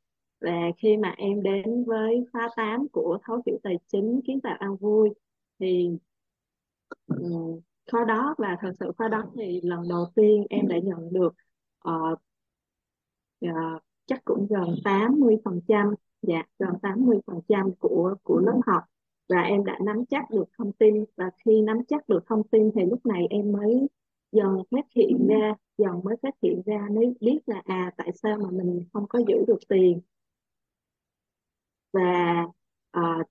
[0.40, 4.56] và khi mà em đến với khóa 8 của thấu hiểu tài chính kiến tạo
[4.58, 5.10] an vui
[5.58, 5.90] thì
[7.06, 11.12] um, khóa đó và thật sự khóa đó thì lần đầu tiên em đã nhận
[11.12, 11.34] được
[11.88, 12.18] uh,
[13.46, 18.60] uh, chắc cũng gần 80 phần trăm dạ gần 80 phần trăm của của lớp
[18.66, 18.82] học.
[19.28, 22.70] Và em đã nắm chắc được thông tin và khi nắm chắc được thông tin
[22.74, 23.88] thì lúc này em mới
[24.32, 28.38] dần phát hiện ra dần mới phát hiện ra mới biết là à tại sao
[28.38, 30.00] mà mình không có giữ được tiền
[31.96, 32.44] và
[32.98, 33.26] uh,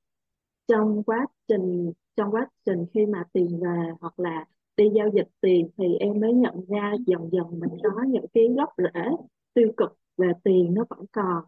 [0.68, 4.46] trong quá trình trong quá trình khi mà tiền về hoặc là
[4.78, 8.48] đi giao dịch tiền thì em mới nhận ra dần dần mình có những cái
[8.58, 9.10] gốc rễ
[9.54, 11.44] tiêu cực về tiền nó vẫn còn.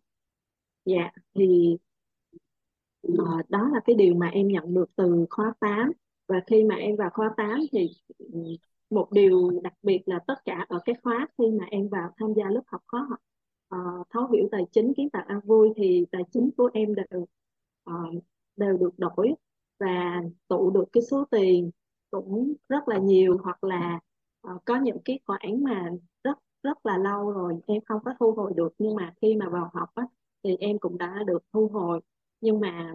[0.85, 1.77] Dạ thì
[3.07, 5.91] uh, đó là cái điều mà em nhận được từ khóa 8
[6.27, 8.39] và khi mà em vào khóa 8 thì ừ,
[8.89, 12.33] một điều đặc biệt là tất cả ở cái khóa khi mà em vào tham
[12.33, 13.19] gia lớp học khóa học
[13.75, 17.25] uh, thấu hiểu tài chính kiến tạo an vui thì tài chính của em đều
[17.89, 18.23] uh,
[18.55, 19.33] đều được đổi
[19.79, 21.71] và tụ được cái số tiền
[22.11, 23.99] cũng rất là nhiều hoặc là
[24.47, 25.91] uh, có những cái khoản mà
[26.23, 28.73] rất rất là lâu rồi em không có thu hồi được.
[28.79, 30.03] Nhưng mà khi mà vào học á,
[30.43, 32.01] thì em cũng đã được thu hồi.
[32.41, 32.93] Nhưng mà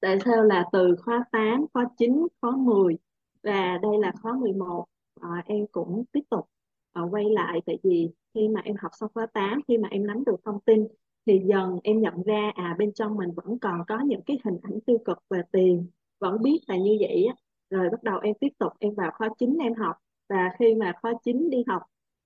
[0.00, 2.98] tại sao là từ khóa 8, khóa 9, khóa 10
[3.42, 4.86] và đây là khóa 11
[5.20, 6.48] à, em cũng tiếp tục
[6.92, 10.06] à, quay lại tại vì khi mà em học xong khóa 8 khi mà em
[10.06, 10.86] nắm được thông tin
[11.26, 14.58] thì dần em nhận ra à bên trong mình vẫn còn có những cái hình
[14.62, 15.86] ảnh tiêu cực về tiền
[16.20, 17.34] vẫn biết là như vậy á.
[17.70, 19.96] Rồi bắt đầu em tiếp tục em vào khóa 9 em học
[20.28, 21.82] và khi mà khóa 9 đi học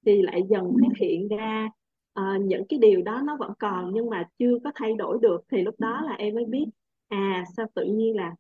[0.07, 1.71] thì lại dần phát hiện ra
[2.21, 5.41] uh, những cái điều đó nó vẫn còn nhưng mà chưa có thay đổi được.
[5.51, 6.67] Thì lúc đó là em mới biết
[7.09, 8.35] à sao tự nhiên là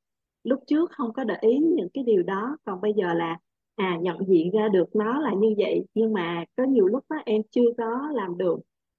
[0.44, 3.38] lúc trước không có để ý những cái điều đó còn bây giờ là
[3.76, 7.16] à nhận diện ra được nó là như vậy nhưng mà có nhiều lúc đó
[7.26, 8.56] em chưa có làm được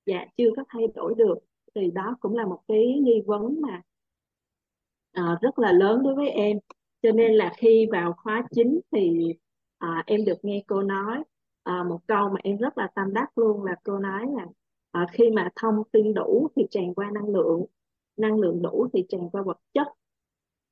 [0.08, 1.38] và chưa có thay đổi được
[1.76, 3.82] thì đó cũng là một cái nghi vấn mà
[5.12, 6.58] à, rất là lớn đối với em.
[7.02, 9.34] Cho nên là khi vào khóa chính thì
[9.78, 11.24] à, em được nghe cô nói
[11.63, 14.46] à, một câu mà em rất là tâm đắc luôn là cô nói là
[14.92, 17.66] à, khi mà thông tin đủ thì tràn qua năng lượng
[18.18, 19.88] năng lượng đủ thì tràn qua vật chất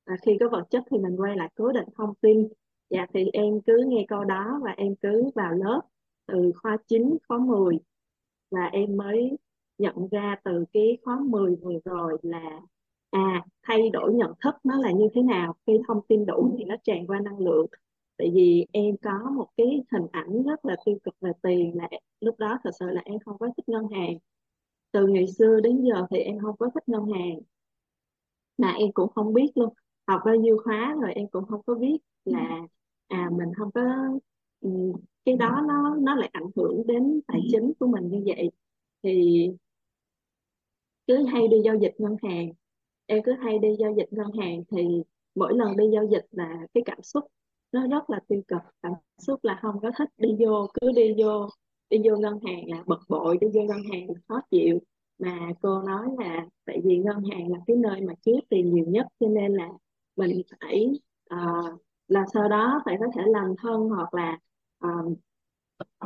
[0.06, 2.48] à, khi có vật chất thì mình quay lại cố định thông tin
[2.89, 5.82] dạ thì em cứ nghe câu đó và em cứ vào lớp
[6.28, 7.80] từ khóa 9, khóa 10
[8.52, 9.38] và em mới
[9.78, 12.62] nhận ra từ cái khóa 10 vừa rồi là
[13.10, 16.63] à thay đổi nhận thức nó là như thế nào khi thông tin đủ thì
[16.63, 17.65] nó tràn qua năng lượng.
[18.17, 21.89] Tại vì em có một cái hình ảnh rất là tiêu cực về tiền là
[22.21, 24.17] lúc đó thật sự là em không có thích ngân hàng.
[24.91, 27.39] Từ ngày xưa đến giờ thì em không có thích ngân hàng.
[28.58, 29.74] Mà em cũng không biết luôn
[30.08, 32.60] học bao nhiêu khóa rồi em cũng không có biết là
[33.08, 33.82] à mình không có
[34.62, 34.70] ừ,
[35.26, 38.52] cái đó nó nó lại ảnh hưởng đến tài chính của mình như vậy.
[39.04, 39.48] Thì
[41.08, 42.50] cứ hay đi giao dịch ngân hàng
[43.06, 45.04] em cứ hay đi giao dịch ngân hàng thì
[45.36, 47.26] mỗi lần đi giao dịch là cái cảm xúc
[47.72, 51.13] nó rất là tiêu cực cảm xúc là không có thích đi vô cứ đi
[51.24, 51.50] vô
[51.89, 54.80] đi vô ngân hàng là bực bội đi vô ngân hàng là khó chịu.
[55.20, 58.86] Mà cô nói là tại vì ngân hàng là cái nơi mà chứa tiền nhiều
[58.88, 59.70] nhất cho nên là
[60.15, 60.89] mình phải
[61.34, 64.39] uh, là sau đó phải có thể làm thân hoặc là
[64.86, 65.17] uh,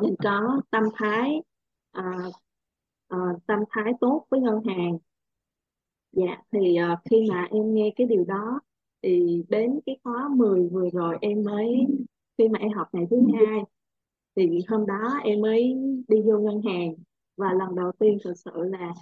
[0.02, 1.42] mình có tâm thái
[2.00, 2.34] uh,
[3.16, 4.98] uh, tâm thái tốt với ngân hàng.
[6.12, 8.60] Dạ thì uh, khi mà em nghe cái điều đó
[9.02, 11.88] thì đến cái khóa 10 vừa rồi em mới
[12.38, 13.64] khi mà em học ngày thứ hai
[14.36, 15.76] thì hôm đó em mới
[16.08, 16.96] đi vô ngân hàng
[17.38, 18.94] và lần đầu tiên thực sự là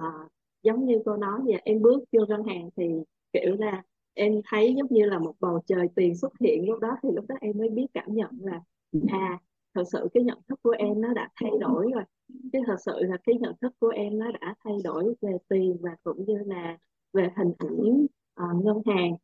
[0.00, 2.84] uh, giống như cô nói vậy em bước vô ngân hàng thì
[3.32, 3.82] kiểu là
[4.14, 7.24] em thấy giống như là một bầu trời tiền xuất hiện lúc đó thì lúc
[7.28, 8.60] đó em mới biết cảm nhận là
[9.08, 9.38] à
[9.74, 12.04] thật sự cái nhận thức của em nó đã thay đổi rồi.
[12.52, 15.76] Cái thật sự là cái nhận thức của em nó đã thay đổi về tiền
[15.80, 16.78] và cũng như là
[17.12, 18.06] về hình ảnh
[18.42, 19.16] uh, ngân hàng.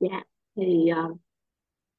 [0.00, 0.24] Dạ
[0.56, 1.16] thì uh,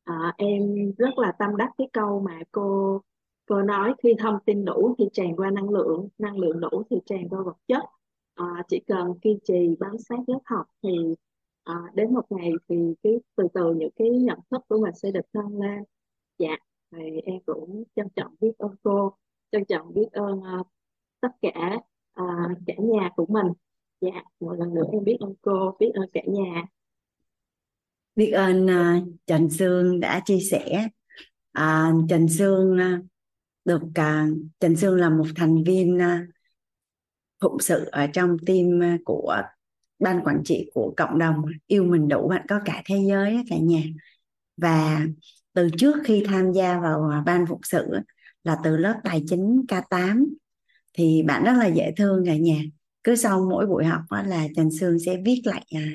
[0.09, 3.01] uh, em rất là tâm đắc cái câu mà cô
[3.45, 6.97] cô nói khi thông tin đủ thì tràn qua năng lượng năng lượng đủ thì
[7.05, 7.83] tràn qua vật chất.
[8.41, 11.15] Uh, chỉ cần kiên trì bám sát lớp học thì
[11.71, 15.11] uh, đến một ngày thì cái từ từ những cái nhận thức của mình sẽ
[15.11, 15.83] được nâng lên.
[16.37, 16.55] Dạ
[16.91, 19.13] thì em cũng trân trọng biết ơn cô
[19.51, 20.67] trân trọng biết ơn uh,
[21.21, 21.75] tất cả
[22.21, 23.47] uh, cả nhà của mình.
[24.01, 26.65] Dạ một lần nữa em biết ơn cô biết ơn cả nhà.
[28.15, 30.87] Biết ơn uh, Trần Sương đã chia sẻ.
[31.59, 33.05] Uh, Trần Sương uh,
[33.65, 36.29] được uh, Trần Sương là một thành viên uh,
[37.41, 39.41] phụng sự ở trong team của
[40.03, 43.55] ban quản trị của cộng đồng yêu mình đủ bạn có cả thế giới cả
[43.57, 43.81] nhà.
[44.57, 45.05] Và
[45.53, 47.85] từ trước khi tham gia vào à, ban phục sự
[48.43, 50.25] là từ lớp tài chính K8
[50.93, 52.61] thì bạn rất là dễ thương cả nhà.
[53.03, 55.85] Cứ sau mỗi buổi học là Trần Sương sẽ viết lại à,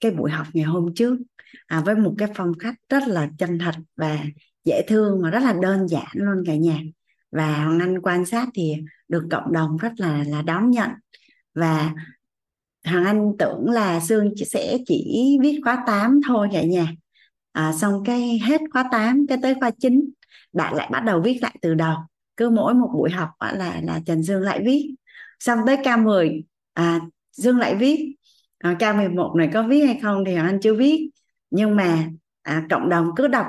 [0.00, 1.18] cái buổi học ngày hôm trước
[1.66, 4.24] à, với một cái phong cách rất là chân thật và
[4.64, 6.78] dễ thương mà rất là đơn giản luôn cả nhà.
[7.32, 8.74] Và Hoàng Anh quan sát thì
[9.08, 10.90] được cộng đồng rất là là đón nhận.
[11.54, 11.94] Và
[12.84, 16.94] Hoàng Anh tưởng là Sương sẽ chỉ viết khóa 8 thôi cả nhà.
[17.52, 20.10] À, xong cái hết khóa 8 cái tới khóa 9
[20.52, 21.96] bạn lại bắt đầu viết lại từ đầu.
[22.36, 24.94] Cứ mỗi một buổi học là là Trần Dương lại viết.
[25.40, 27.00] Xong tới K10 à,
[27.32, 28.14] Dương lại viết.
[28.58, 31.10] À, K11 này có viết hay không thì Hoàng Anh chưa viết.
[31.50, 32.08] Nhưng mà
[32.42, 33.46] à, cộng đồng cứ đọc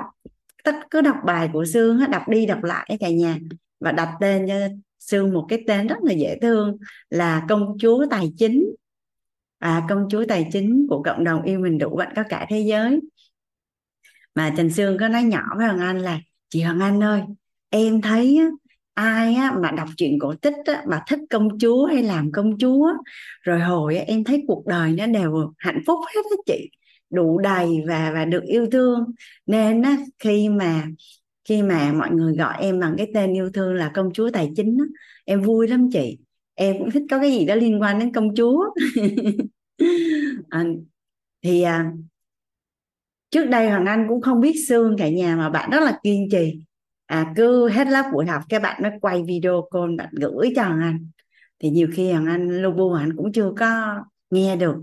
[0.64, 3.38] tất cứ đọc bài của Sương đọc đi đọc lại cả nhà.
[3.80, 4.54] Và đặt tên cho
[4.98, 6.76] Sương một cái tên rất là dễ thương
[7.10, 8.74] là công chúa tài chính
[9.62, 12.60] à, công chúa tài chính của cộng đồng yêu mình đủ bạn có cả thế
[12.60, 13.00] giới.
[14.34, 17.22] Mà Trần Sương có nói nhỏ với Hoàng Anh là chị Hoàng Anh ơi
[17.70, 18.40] em thấy
[18.94, 22.58] ai á, mà đọc truyện cổ tích á, mà thích công chúa hay làm công
[22.58, 22.92] chúa
[23.42, 26.70] rồi hồi á, em thấy cuộc đời nó đều hạnh phúc hết á chị
[27.10, 29.04] đủ đầy và và được yêu thương.
[29.46, 30.86] Nên á, khi mà
[31.44, 34.50] khi mà mọi người gọi em bằng cái tên yêu thương là công chúa tài
[34.56, 34.84] chính á,
[35.24, 36.18] em vui lắm chị
[36.54, 38.64] em cũng thích có cái gì đó liên quan đến công chúa.
[40.50, 40.64] À,
[41.42, 41.92] thì à,
[43.30, 46.28] trước đây hoàng anh cũng không biết xương cả nhà mà bạn rất là kiên
[46.30, 46.60] trì.
[47.06, 50.62] À, cứ hết lớp buổi học các bạn nó quay video call bạn gửi cho
[50.62, 51.10] hoàng anh.
[51.58, 53.96] Thì nhiều khi hoàng anh logo hoàng anh cũng chưa có
[54.30, 54.76] nghe được.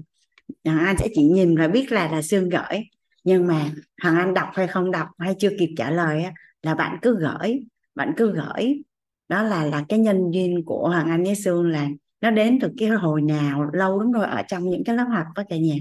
[0.66, 2.80] Hoàng anh sẽ chỉ nhìn và biết là là xương gửi.
[3.24, 3.72] Nhưng mà
[4.04, 7.20] hoàng anh đọc hay không đọc hay chưa kịp trả lời á, là bạn cứ
[7.20, 7.60] gửi
[8.00, 8.82] bạn cứ gửi
[9.30, 11.88] đó là là cái nhân duyên của hoàng anh với sương là
[12.22, 15.26] nó đến từ cái hồi nào lâu lắm rồi ở trong những cái lớp học
[15.36, 15.76] đó cả nhà.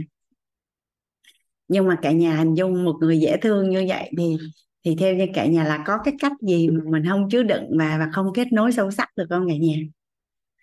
[1.68, 4.36] Nhưng mà cả nhà hình dung một người dễ thương như vậy thì
[4.84, 7.64] thì theo như cả nhà là có cái cách gì mà mình không chứa đựng
[7.76, 9.76] mà và không kết nối sâu sắc được không cả nhà?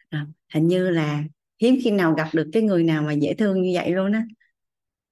[0.10, 1.24] À, hình như là
[1.62, 4.24] hiếm khi nào gặp được cái người nào mà dễ thương như vậy luôn á.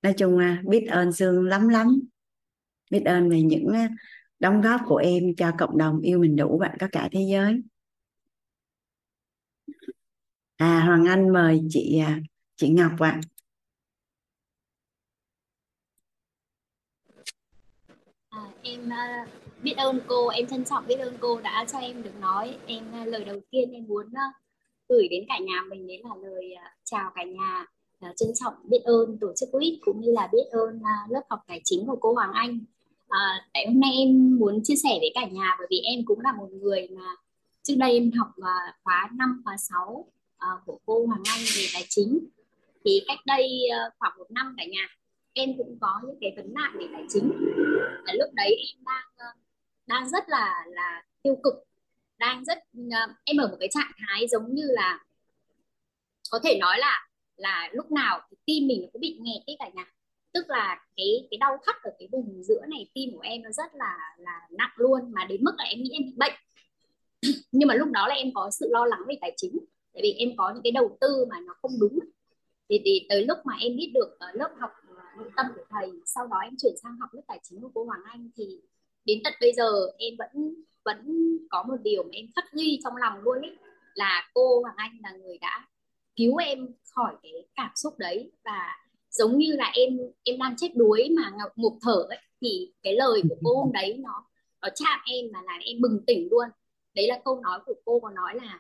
[0.02, 2.00] Nói chung à, biết ơn sương lắm lắm.
[2.92, 3.68] Biết ơn về những
[4.44, 7.62] đóng góp của em cho cộng đồng yêu mình đủ bạn có cả thế giới.
[10.58, 12.20] À Hoàng Anh mời chị à,
[12.56, 13.22] chị Ngọc ạ.
[18.30, 19.28] À, em à,
[19.62, 22.92] biết ơn cô em trân trọng biết ơn cô đã cho em được nói em
[22.94, 24.06] à, lời đầu tiên em muốn
[24.90, 27.66] gửi đến cả nhà mình đấy là lời chào cả nhà
[28.02, 31.62] trân trọng biết ơn tổ chức quýt cũng như là biết ơn lớp học tài
[31.64, 32.60] chính của cô Hoàng Anh
[33.14, 36.20] à, tại hôm nay em muốn chia sẻ với cả nhà bởi vì em cũng
[36.20, 37.16] là một người mà
[37.64, 41.40] trước đây em học uh, khóa 5 khóa 6 uh, à, của cô Hoàng Anh
[41.58, 42.20] về tài chính.
[42.86, 44.88] Thì cách đây uh, khoảng một năm cả nhà
[45.34, 47.32] em cũng có những cái vấn nạn về tài chính.
[48.06, 49.38] À, lúc đấy em đang uh,
[49.88, 51.54] đang rất là là tiêu cực
[52.18, 55.00] đang rất uh, em ở một cái trạng thái giống như là
[56.32, 59.56] có thể nói là là lúc nào thì tim mình nó cũng bị nghẹt cái
[59.60, 59.86] cả nhà
[60.34, 63.52] tức là cái cái đau thắt ở cái vùng giữa này tim của em nó
[63.52, 66.34] rất là là nặng luôn mà đến mức là em nghĩ em bị bệnh.
[67.52, 69.60] Nhưng mà lúc đó là em có sự lo lắng về tài chính
[69.94, 72.00] tại vì em có những cái đầu tư mà nó không đúng.
[72.70, 75.64] Thì, thì tới lúc mà em biết được ở lớp học ờ, nội tâm của
[75.70, 78.62] thầy sau đó em chuyển sang học lớp tài chính của cô Hoàng Anh thì
[79.06, 80.98] đến tận bây giờ em vẫn vẫn
[81.50, 83.58] có một điều mà em khắc ghi trong lòng luôn ấy
[83.96, 85.68] là cô Hoàng Anh là người đã
[86.16, 88.83] cứu em khỏi cái cảm xúc đấy và
[89.14, 93.22] giống như là em em đang chết đuối mà ngục thở ấy thì cái lời
[93.30, 94.26] của cô hôm đấy nó
[94.62, 96.48] nó chạm em mà làm em bừng tỉnh luôn.
[96.96, 98.60] Đấy là câu nói của cô có nói là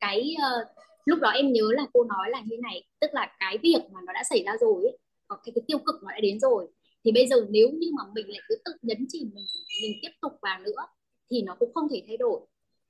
[0.00, 0.68] cái uh,
[1.04, 4.00] lúc đó em nhớ là cô nói là như này tức là cái việc mà
[4.06, 6.68] nó đã xảy ra rồi ấy, có cái, cái tiêu cực nó đã đến rồi
[7.04, 9.44] thì bây giờ nếu như mà mình lại cứ tự nhấn chìm mình
[9.82, 10.86] mình tiếp tục vào nữa
[11.30, 12.40] thì nó cũng không thể thay đổi.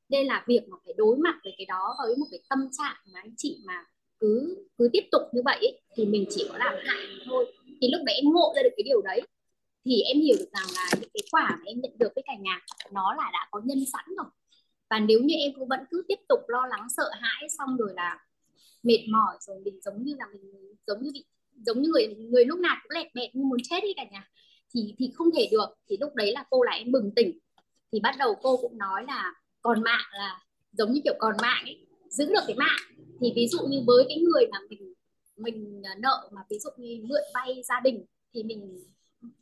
[0.08, 2.96] Đây là việc mà phải đối mặt với cái đó với một cái tâm trạng
[3.12, 3.84] mà anh chị mà
[4.22, 7.54] cứ cứ tiếp tục như vậy ấy, thì mình chỉ có làm hại thôi.
[7.80, 9.20] Thì lúc đấy em ngộ ra được cái điều đấy.
[9.84, 12.32] Thì em hiểu được rằng là những cái quả mà em nhận được với cả
[12.40, 12.60] nhà
[12.92, 14.26] nó là đã có nhân sẵn rồi.
[14.90, 17.90] Và nếu như em cũng vẫn cứ tiếp tục lo lắng sợ hãi xong rồi
[17.96, 18.18] là
[18.82, 21.24] mệt mỏi rồi mình giống như là mình giống như bị
[21.66, 24.28] giống như người người lúc nào cũng lẹt bẹt như muốn chết đi cả nhà
[24.74, 25.66] thì thì không thể được.
[25.88, 27.38] Thì lúc đấy là cô lại em bừng tỉnh.
[27.92, 30.40] Thì bắt đầu cô cũng nói là còn mạng là
[30.72, 32.78] giống như kiểu còn mạng ấy giữ được cái mạng
[33.22, 34.94] thì ví dụ như với cái người mà mình
[35.36, 38.04] mình à, nợ mà ví dụ như mượn vay gia đình
[38.34, 38.84] thì mình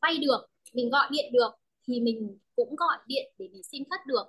[0.02, 0.38] vay được,
[0.72, 1.50] mình gọi điện được
[1.86, 4.24] thì mình cũng gọi điện để mình xin thất được.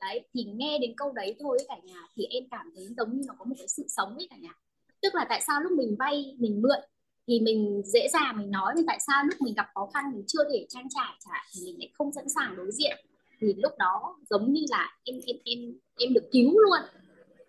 [0.00, 3.22] Đấy, thì nghe đến câu đấy thôi cả nhà, thì em cảm thấy giống như
[3.26, 4.54] nó có một cái sự sống ấy cả nhà.
[5.02, 6.80] Tức là tại sao lúc mình vay, mình mượn
[7.28, 10.24] thì mình dễ dàng mình nói, nhưng tại sao lúc mình gặp khó khăn mình
[10.26, 12.96] chưa thể trang trải trả thì mình lại không sẵn sàng đối diện?
[13.40, 15.58] Thì lúc đó giống như là em em em
[15.98, 17.01] em được cứu luôn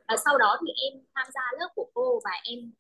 [0.07, 2.71] và sau đó thì em tham gia lớp của cô và em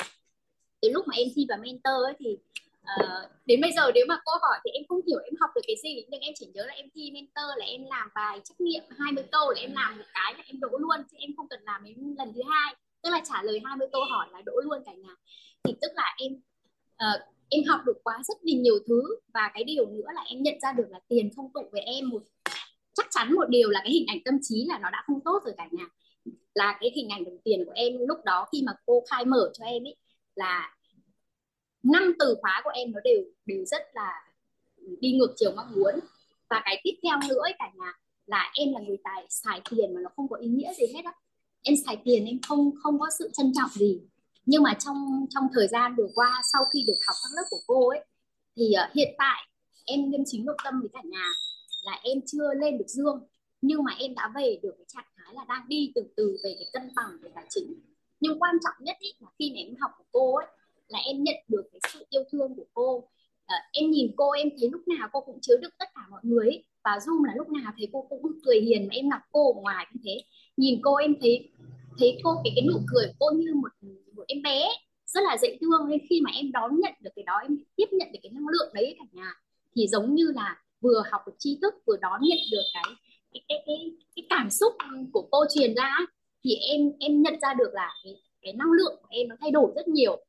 [0.81, 2.37] từ lúc mà em thi vào mentor ấy thì
[2.83, 5.61] uh, đến bây giờ nếu mà cô hỏi thì em không hiểu em học được
[5.67, 6.05] cái gì.
[6.09, 9.23] Nhưng em chỉ nhớ là em thi mentor là em làm bài trắc nghiệm 20
[9.31, 11.83] câu là em làm một cái là em đỗ luôn chứ em không cần làm
[11.83, 12.75] đến lần thứ hai.
[13.01, 15.15] Tức là trả lời 20 câu hỏi là đỗ luôn cả nhà.
[15.63, 16.33] Thì tức là em
[16.93, 19.01] uh, em học được quá rất là nhiều thứ.
[19.33, 22.09] Và cái điều nữa là em nhận ra được là tiền không tụ với em
[22.09, 22.21] một
[22.93, 25.41] chắc chắn một điều là cái hình ảnh tâm trí là nó đã không tốt
[25.45, 25.85] rồi cả nhà
[26.53, 29.51] là cái hình ảnh đồng tiền của em lúc đó khi mà cô khai mở
[29.53, 29.95] cho em ấy
[30.35, 30.75] là
[31.83, 34.23] năm từ khóa của em nó đều đều rất là
[34.99, 35.99] đi ngược chiều mong muốn.
[36.49, 37.93] Và cái tiếp theo nữa ấy cả nhà
[38.25, 41.01] là em là người tài xài tiền mà nó không có ý nghĩa gì hết
[41.05, 41.13] á.
[41.63, 44.01] Em xài tiền em không không có sự trân trọng gì.
[44.45, 47.59] Nhưng mà trong trong thời gian vừa qua sau khi được học các lớp của
[47.67, 48.05] cô ấy
[48.55, 49.47] thì uh, hiện tại
[49.85, 51.31] em liêm chính nội tâm với cả nhà
[51.85, 53.27] là em chưa lên được dương
[53.61, 55.05] nhưng mà em đã về được cái trạng
[55.47, 57.73] là đang đi từ từ về cái cân bằng về tài chính.
[58.19, 60.47] Nhưng quan trọng nhất ý, là khi mà em học của cô ấy
[60.87, 63.07] là em nhận được cái sự yêu thương của cô.
[63.45, 66.21] À, em nhìn cô em thấy lúc nào cô cũng chứa được tất cả mọi
[66.23, 66.63] người ấy.
[66.83, 69.61] và zoom là lúc nào thấy cô cũng cười hiền mà em gặp cô ở
[69.61, 70.23] ngoài như thế.
[70.57, 71.49] Nhìn cô em thấy
[71.99, 73.69] thấy cô cái cái nụ cười của cô như một
[74.13, 74.67] một em bé
[75.05, 75.89] rất là dễ thương.
[75.89, 78.47] Nên khi mà em đón nhận được cái đó em tiếp nhận được cái năng
[78.47, 79.33] lượng đấy cả nhà
[79.75, 82.83] thì giống như là vừa học được tri thức vừa đón nhận được cái
[83.33, 84.73] cái cái cái, cái cảm xúc
[85.13, 85.97] của cô truyền ra
[86.43, 89.51] thì em em nhận ra được là cái cái năng lượng của em nó thay
[89.51, 90.25] đổi rất nhiều.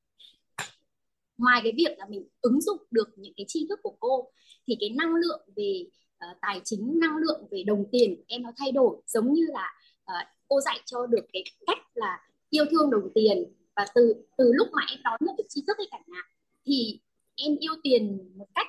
[1.38, 4.30] Ngoài cái việc là mình ứng dụng được những cái tri thức của cô
[4.66, 5.84] thì cái năng lượng về
[6.30, 8.96] uh, tài chính năng lượng về đồng tiền em nó thay đổi.
[9.06, 12.18] Giống như là uh, cô dạy cho được cái cách là
[12.50, 13.44] yêu thương đồng tiền
[13.76, 16.20] và từ từ lúc mà em đón nhận được tri thức hay cả nhà
[16.66, 17.00] thì
[17.36, 18.66] em yêu tiền một cách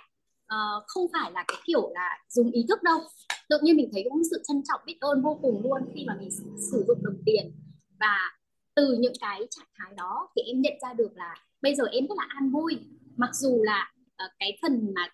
[0.54, 3.00] uh, không phải là cái kiểu là dùng ý thức đâu.
[3.50, 6.16] Tự nhiên mình thấy cũng sự trân trọng biết ơn vô cùng luôn khi mà
[6.20, 6.32] mình
[6.72, 7.52] sử dụng đồng tiền.
[8.00, 8.32] Và
[8.76, 12.08] từ những cái trạng thái đó thì em nhận ra được là bây giờ em
[12.08, 12.78] rất là an vui.
[13.18, 13.94] Mặc dù là
[14.26, 15.08] uh, cái phần mà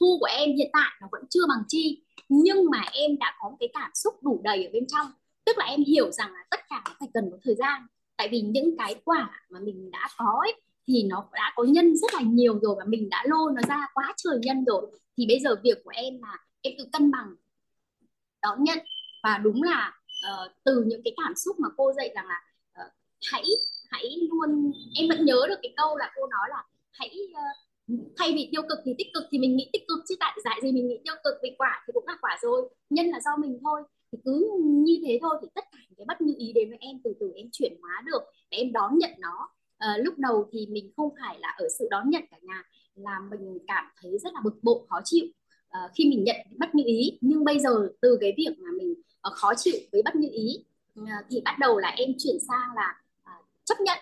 [0.00, 3.48] thu của em hiện tại nó vẫn chưa bằng chi nhưng mà em đã có
[3.48, 5.06] một cái cảm xúc đủ đầy ở bên trong.
[5.44, 7.86] Tức là em hiểu rằng là tất cả nó phải cần một thời gian.
[8.16, 11.96] Tại vì những cái quả mà mình đã có ấy, thì nó đã có nhân
[11.96, 14.90] rất là nhiều rồi và mình đã lô nó ra quá trời nhân rồi.
[15.16, 17.34] Thì bây giờ việc của em là em tự cân bằng
[18.42, 18.78] đón nhận
[19.22, 22.42] và đúng là uh, từ những cái cảm xúc mà cô dạy rằng là
[22.84, 22.92] uh,
[23.32, 23.44] hãy
[23.90, 27.68] hãy luôn em vẫn nhớ được cái câu là cô nói là hãy uh,
[28.16, 30.58] thay vì tiêu cực thì tích cực thì mình nghĩ tích cực chứ tại dạy
[30.62, 33.30] gì mình nghĩ tiêu cực vì quả thì cũng là quả rồi nhân là do
[33.38, 33.82] mình thôi.
[34.12, 36.78] Thì cứ như thế thôi thì tất cả những cái bất như ý đến với
[36.80, 40.48] em từ từ em chuyển hóa được và em đón nhận nó à, lúc đầu
[40.52, 42.62] thì mình không phải là ở sự đón nhận cả nhà
[42.94, 45.26] là mình cảm thấy rất là bực bội khó chịu.
[45.68, 48.94] À, khi mình nhận bất như ý nhưng bây giờ từ cái việc mà mình
[49.28, 50.64] uh, khó chịu với bất như ý
[51.00, 53.98] uh, thì bắt đầu là em chuyển sang là uh, chấp nhận.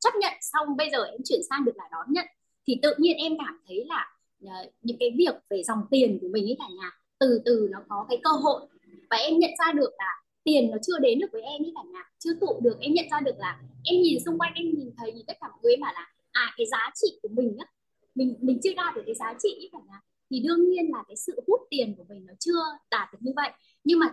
[0.00, 2.26] Chấp nhận xong bây giờ em chuyển sang được là đón nhận.
[2.66, 6.28] Thì tự nhiên em cảm thấy là uh, những cái việc về dòng tiền của
[6.32, 8.66] mình ấy cả nhà từ từ nó có cái cơ hội
[9.10, 11.82] và em nhận ra được là tiền nó chưa đến được với em ấy cả
[11.92, 14.90] nhà chưa tụ được em nhận ra được là em nhìn xung quanh em nhìn
[14.96, 17.66] thấy tất cả mọi người bảo là à cái giá trị của mình á
[18.14, 21.04] mình mình chưa đạt được cái giá trị ấy cả nhà thì đương nhiên là
[21.08, 23.50] cái sự hút tiền của mình nó chưa đạt được như vậy.
[23.84, 24.06] Nhưng mà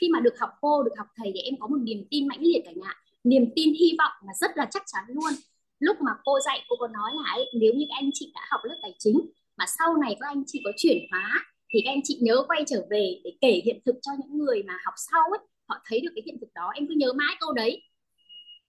[0.00, 2.42] khi mà được học cô được học thầy thì em có một niềm tin mãnh
[2.42, 2.94] liệt cả nhà.
[3.24, 5.32] Niềm tin hy vọng là rất là chắc chắn luôn.
[5.78, 8.40] Lúc mà cô dạy cô có nói là ấy, nếu như các anh chị đã
[8.50, 9.20] học lớp tài chính
[9.56, 12.64] mà sau này các anh chị có chuyển hóa thì các anh chị nhớ quay
[12.66, 16.00] trở về để kể hiện thực cho những người mà học sau ấy họ thấy
[16.00, 17.82] được cái hiện thực đó em cứ nhớ mãi câu đấy.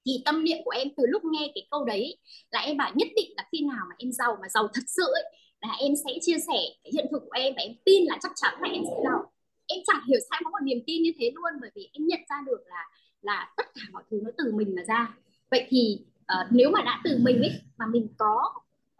[0.05, 2.17] Thì tâm niệm của em từ lúc nghe cái câu đấy
[2.51, 5.03] là em bảo nhất định là khi nào mà em giàu mà giàu thật sự
[5.13, 5.23] ấy,
[5.61, 8.31] là em sẽ chia sẻ cái hiện thực của em và em tin là chắc
[8.35, 9.31] chắn là em sẽ giàu.
[9.67, 12.19] Em chẳng hiểu sao có một niềm tin như thế luôn bởi vì em nhận
[12.29, 12.85] ra được là
[13.21, 15.17] là tất cả mọi thứ nó từ mình mà ra.
[15.51, 18.53] Vậy thì uh, nếu mà đã từ mình ấy mà mình có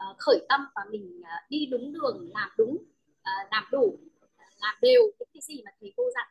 [0.09, 3.99] uh, khởi tâm và mình uh, đi đúng đường làm đúng uh, làm đủ
[4.61, 6.27] làm đều những cái gì mà thầy cô dặn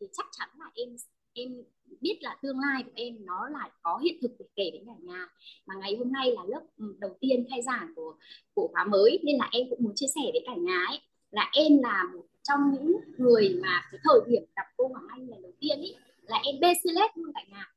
[0.00, 0.96] thì, chắc chắn là em
[1.34, 1.62] em
[2.00, 4.94] biết là tương lai của em nó là có hiện thực để kể với cả
[5.02, 5.28] nhà.
[5.66, 8.14] Mà ngày hôm nay là lớp ừ, đầu tiên khai giảng của
[8.54, 11.50] của khóa mới nên là em cũng muốn chia sẻ với cả nhà ấy là
[11.52, 15.42] em là một trong những người mà cái thời điểm gặp cô Hoàng Anh lần
[15.42, 16.72] đầu tiên ấy là em bê
[17.14, 17.72] luôn cả nhà.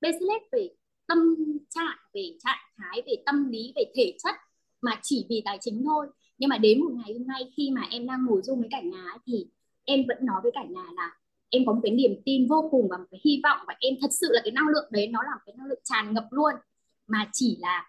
[0.00, 0.10] Bê
[0.52, 0.68] về
[1.06, 1.18] tâm
[1.70, 4.34] trạng về trạng thái về tâm lý về thể chất
[4.80, 6.06] mà chỉ vì tài chính thôi.
[6.38, 8.80] Nhưng mà đến một ngày hôm nay khi mà em đang ngồi chung với cả
[8.80, 9.46] nhà ấy, thì
[9.84, 11.16] em vẫn nói với cả nhà là
[11.52, 13.94] em có một cái niềm tin vô cùng và một cái hy vọng và em
[14.00, 16.26] thật sự là cái năng lượng đấy nó là một cái năng lượng tràn ngập
[16.30, 16.54] luôn.
[17.06, 17.88] Mà chỉ là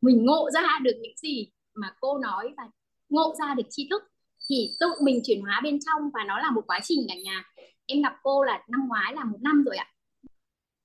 [0.00, 2.64] mình ngộ ra được những gì mà cô nói và
[3.08, 4.02] ngộ ra được tri thức
[4.50, 7.44] thì tự mình chuyển hóa bên trong và nó là một quá trình cả nhà.
[7.86, 9.86] Em gặp cô là năm ngoái là một năm rồi ạ.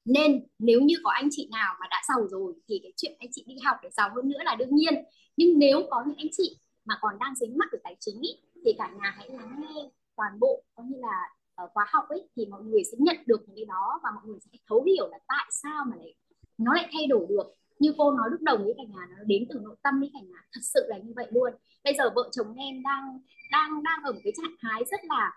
[0.05, 3.29] Nên nếu như có anh chị nào mà đã giàu rồi thì cái chuyện anh
[3.31, 4.93] chị đi học để giàu hơn nữa là đương nhiên.
[5.37, 8.29] Nhưng nếu có những anh chị mà còn đang dính mắc về tài chính ý,
[8.65, 12.29] thì cả nhà hãy lắng nghe toàn bộ có như là ở khóa học ấy
[12.35, 15.07] thì mọi người sẽ nhận được những cái đó và mọi người sẽ thấu hiểu
[15.11, 16.13] là tại sao mà lại
[16.57, 17.47] nó lại thay đổi được.
[17.79, 20.19] Như cô nói lúc đầu với cả nhà nó đến từ nội tâm với cả
[20.29, 21.53] nhà thật sự là như vậy luôn.
[21.83, 23.19] Bây giờ vợ chồng em đang
[23.51, 25.31] đang đang ở một cái trạng thái rất là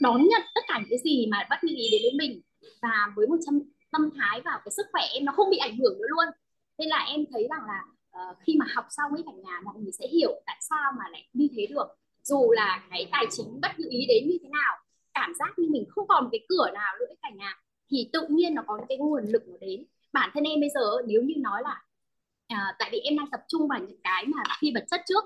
[0.00, 2.40] đón nhận tất cả những cái gì mà bất như ý đến với mình.
[2.82, 3.60] Và với một trăm
[3.92, 6.26] tâm thái và cái sức khỏe em nó không bị ảnh hưởng nữa luôn.
[6.78, 7.80] Nên là em thấy rằng là
[8.30, 11.04] uh, khi mà học xong với cả nhà mọi người sẽ hiểu tại sao mà
[11.12, 11.86] lại như thế được.
[12.22, 14.78] Dù là cái tài chính bất như ý đến như thế nào
[15.14, 17.58] cảm giác như mình không còn cái cửa nào nữa cả nhà
[17.90, 19.84] thì tự nhiên nó có cái nguồn lực nó đến.
[20.12, 21.82] Bản thân em bây giờ nếu như nói là
[22.48, 25.24] à, tại vì em đang tập trung vào những cái mà phi vật chất trước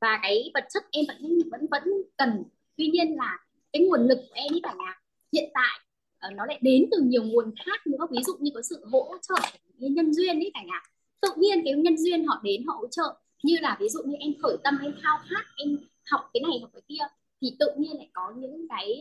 [0.00, 1.82] và cái vật chất em vẫn vẫn vẫn
[2.16, 2.44] cần.
[2.76, 3.38] Tuy nhiên là
[3.72, 5.00] cái nguồn lực của em với cả nhà
[5.32, 5.80] hiện tại
[6.28, 8.06] uh, nó lại đến từ nhiều nguồn khác nữa.
[8.10, 9.34] Ví dụ như có sự hỗ trợ
[9.80, 10.82] của nhân duyên ấy cả nhà.
[11.20, 13.14] Tự nhiên cái nhân duyên họ đến họ hỗ trợ.
[13.42, 15.78] Như là ví dụ như em khởi tâm em khao khát em
[16.10, 17.04] học cái này học cái kia
[17.40, 19.00] thì tự nhiên lại có những cái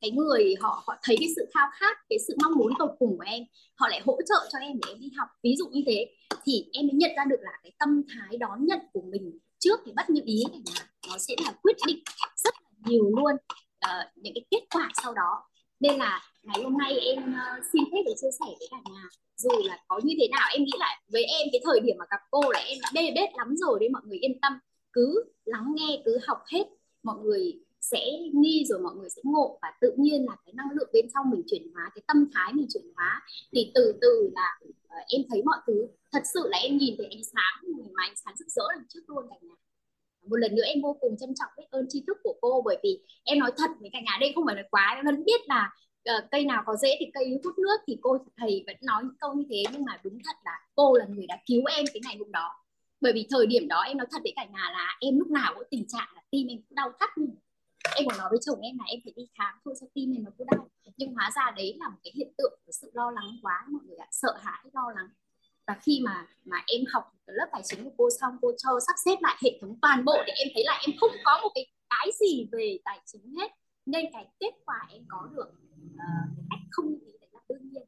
[0.00, 3.18] cái người họ họ thấy cái sự khao khát cái sự mong muốn tột cùng
[3.18, 3.42] của em
[3.74, 5.28] họ lại hỗ trợ cho em để em đi học.
[5.42, 6.14] Ví dụ như thế
[6.44, 9.80] thì em mới nhận ra được là cái tâm thái đón nhận của mình trước
[9.84, 12.02] thì bất như ý này là nó sẽ là quyết định
[12.44, 13.34] rất là nhiều luôn
[13.86, 15.44] uh, những cái kết quả sau đó.
[15.80, 19.02] Nên là ngày hôm nay em uh, xin phép được chia sẻ với cả nhà
[19.36, 22.04] dù là có như thế nào em nghĩ là với em cái thời điểm mà
[22.10, 24.52] gặp cô là em đã bê bết lắm rồi nên mọi người yên tâm.
[24.92, 26.64] Cứ lắng nghe cứ học hết
[27.02, 30.70] mọi người sẽ nghi rồi mọi người sẽ ngộ và tự nhiên là cái năng
[30.74, 33.22] lượng bên trong mình chuyển hóa cái tâm thái mình chuyển hóa.
[33.52, 37.06] Thì từ từ là uh, em thấy mọi thứ thật sự là em nhìn thấy
[37.06, 39.54] ánh sáng mà ánh sáng rực rỡ đằng trước luôn cả nhà.
[40.30, 42.78] Một lần nữa em vô cùng trân trọng biết ơn tri thức của cô bởi
[42.82, 45.40] vì em nói thật với cả nhà đây không phải là quá em vẫn biết
[45.46, 45.70] là
[46.10, 49.16] uh, cây nào có dễ thì cây hút nước thì cô thầy vẫn nói những
[49.20, 49.62] câu như thế.
[49.72, 52.50] Nhưng mà đúng thật là cô là người đã cứu em cái ngày hôm đó.
[53.00, 55.54] Bởi vì thời điểm đó em nói thật với cả nhà là em lúc nào
[55.54, 57.10] cũng tình trạng là tim em cũng đau thắt
[57.96, 60.20] em còn nói với chồng em là em phải đi khám thôi sao tim này
[60.24, 60.68] nó cứ đau.
[60.96, 63.82] Nhưng hóa ra đấy là một cái hiện tượng của sự lo lắng quá mọi
[63.86, 64.08] người ạ.
[64.10, 65.08] Sợ hãi lo lắng.
[65.66, 68.94] Và khi mà mà em học lớp tài chính của cô xong cô cho sắp
[69.04, 71.66] xếp lại hệ thống toàn bộ thì em thấy là em không có một cái
[71.90, 73.50] cái gì về tài chính hết.
[73.86, 75.48] Nên cái kết quả em có được
[75.94, 77.84] uh, cách không như thế đấy là đương nhiên.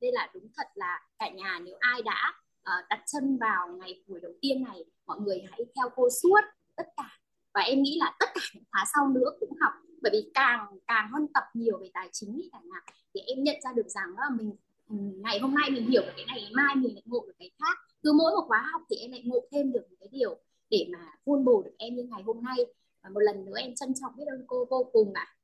[0.00, 4.04] Đây là đúng thật là cả nhà nếu ai đã uh, đặt chân vào ngày
[4.06, 6.40] buổi đầu tiên này mọi người hãy theo cô suốt
[6.76, 7.19] tất cả
[7.54, 9.72] và em nghĩ là tất cả những khóa sau nữa cũng học,
[10.02, 12.80] bởi vì càng càng hơn tập nhiều về tài chính thì cả nhà
[13.14, 14.52] thì em nhận ra được rằng là mình
[15.22, 17.78] ngày hôm nay mình hiểu được cái này, mai mình lại ngộ được cái khác.
[18.02, 20.36] Cứ mỗi một khóa học thì em lại ngộ thêm được một cái điều
[20.70, 22.56] để mà vun bổ được em như ngày hôm nay.
[23.02, 25.26] Và một lần nữa em trân trọng biết ơn cô vô cùng ạ.
[25.26, 25.34] À.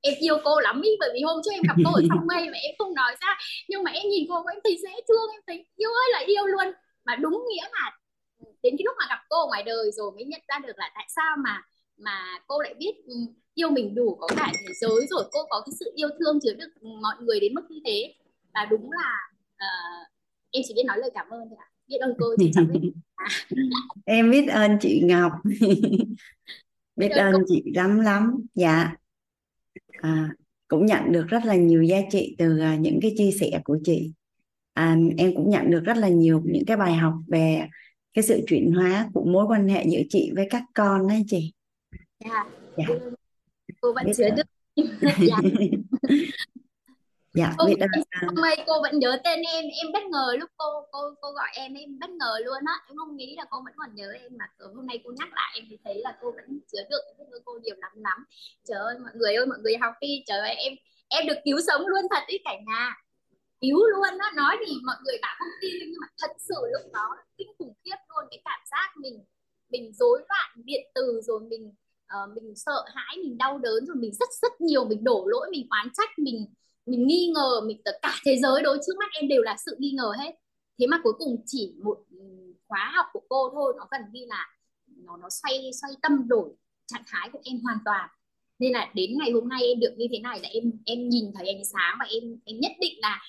[0.00, 2.50] em yêu cô lắm ý, bởi vì hôm trước em gặp cô ở trong mây
[2.50, 3.38] mà em không nói ra.
[3.68, 6.46] Nhưng mà em nhìn cô em thấy dễ thương, em thấy, yêu ơi, là yêu
[6.46, 6.66] luôn.
[7.04, 7.98] Mà đúng nghĩa là
[8.62, 11.06] đến cái lúc mà gặp cô ngoài đời rồi mới nhận ra được là tại
[11.16, 11.62] sao mà
[11.96, 13.14] mà cô lại biết ừ,
[13.54, 16.54] yêu mình đủ có cả thế giới rồi cô có cái sự yêu thương chứa
[16.54, 18.14] được mọi người đến mức như thế.
[18.54, 20.08] Và đúng là uh,
[20.50, 21.68] em chỉ biết nói lời cảm ơn thôi ạ.
[21.88, 22.90] Biết ơn cô chị chẳng biết
[24.04, 25.32] em biết ơn chị Ngọc.
[26.96, 27.42] Biết ơn cô.
[27.48, 28.46] chị lắm lắm.
[28.54, 28.92] Dạ.
[29.90, 30.30] À,
[30.68, 33.78] cũng nhận được rất là nhiều giá trị từ uh, những cái chia sẻ của
[33.84, 34.12] chị.
[34.72, 37.68] À, em cũng nhận được rất là nhiều những cái bài học về
[38.14, 41.52] cái sự chuyển hóa của mối quan hệ giữa chị với các con đấy chị.
[42.24, 42.44] Dạ.
[42.76, 42.84] Dạ.
[43.80, 44.42] Cô vẫn chứa được.
[45.18, 45.36] Dạ.
[47.34, 47.88] Dạ cô biết ơn
[48.26, 49.64] hôm nay cô vẫn nhớ tên em.
[49.64, 52.74] Em bất ngờ lúc cô cô cô gọi em em bất ngờ luôn á.
[52.88, 54.44] Em không nghĩ là cô vẫn còn nhớ em mà
[54.74, 57.42] hôm nay cô nhắc lại em thì thấy là cô vẫn chứa được biết ơn
[57.44, 58.24] cô nhiều lắm lắm.
[58.68, 60.22] Trời ơi mọi người ơi mọi người học đi.
[60.26, 60.72] Trời ơi em
[61.08, 62.94] em được cứu sống luôn thật ý cả nhà
[63.60, 66.92] yếu luôn đó nói thì mọi người bảo không tin nhưng mà thật sự lúc
[66.92, 68.24] đó kinh khủng khiếp luôn.
[68.30, 69.24] Cái cảm giác mình
[69.70, 71.74] mình rối loạn điện từ rồi mình
[72.14, 75.48] uh, mình sợ hãi mình đau đớn rồi mình rất rất nhiều mình đổ lỗi
[75.50, 76.46] mình oán trách mình
[76.86, 79.76] mình nghi ngờ mình tất cả thế giới đối trước mắt em đều là sự
[79.78, 80.34] nghi ngờ hết.
[80.78, 81.98] Thế mà cuối cùng chỉ một
[82.68, 83.74] khóa học của cô thôi.
[83.76, 84.46] Nó gần như là
[84.86, 86.50] nó nó xoay xoay tâm đổi
[86.86, 88.10] trạng thái của em hoàn toàn
[88.58, 91.24] nên là đến ngày hôm nay em được như thế này là em em nhìn
[91.34, 93.20] thấy ánh sáng và em em nhất định là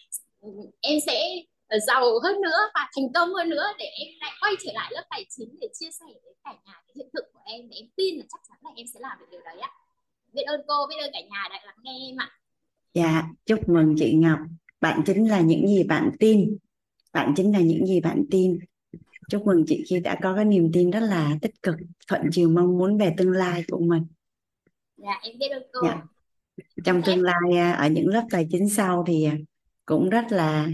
[0.42, 0.50] ừ,
[0.82, 1.36] em sẽ
[1.68, 4.92] ờ, giàu hơn nữa và thành công hơn nữa để em lại quay trở lại
[4.96, 7.70] lớp tài chính để chia sẻ với cả nhà cái hiện thực của em.
[7.70, 9.70] Để em tin là chắc chắn là em sẽ làm được điều đấy ạ.
[10.34, 12.30] Biết ơn cô, biết ơn cả nhà đã lắng nghe em ạ.
[12.94, 14.40] Dạ chúc mừng chị Ngọc.
[14.82, 16.58] Bạn chính là những gì bạn tin.
[17.14, 18.60] Bạn chính là những gì bạn tin.
[19.30, 21.76] Chúc mừng chị khi đã có cái niềm tin rất là tích cực,
[22.08, 24.06] thuận chiều mong muốn về tương lai của mình
[25.04, 26.02] dạ em biết ơn cô dạ.
[26.84, 29.38] trong tương lai à, ở những lớp tài chính sau thì à,
[29.86, 30.68] cũng rất là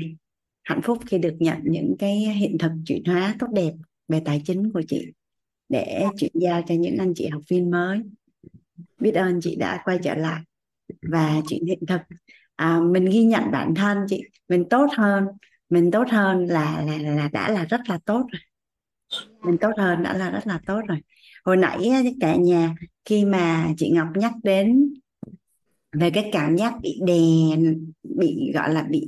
[0.64, 3.72] hạnh phúc khi được nhận những cái hiện thực chuyển hóa tốt đẹp
[4.08, 5.12] về tài chính của chị
[5.70, 8.00] để chuyển giao cho những anh chị học viên mới.
[9.00, 10.42] Biết ơn chị đã quay trở lại
[11.02, 12.02] và chuyện hiện thực.
[12.56, 15.26] À, mình ghi nhận bản thân chị mình tốt hơn
[15.70, 18.42] mình tốt hơn là là là đã là rất là tốt rồi.
[19.44, 20.98] Mình tốt hơn đã là rất là tốt rồi.
[21.46, 22.76] Hồi nãy cả nhà
[23.06, 24.94] khi mà chị Ngọc nhắc đến
[25.92, 27.58] về cái cảm giác bị đè
[28.04, 29.08] bị gọi là bị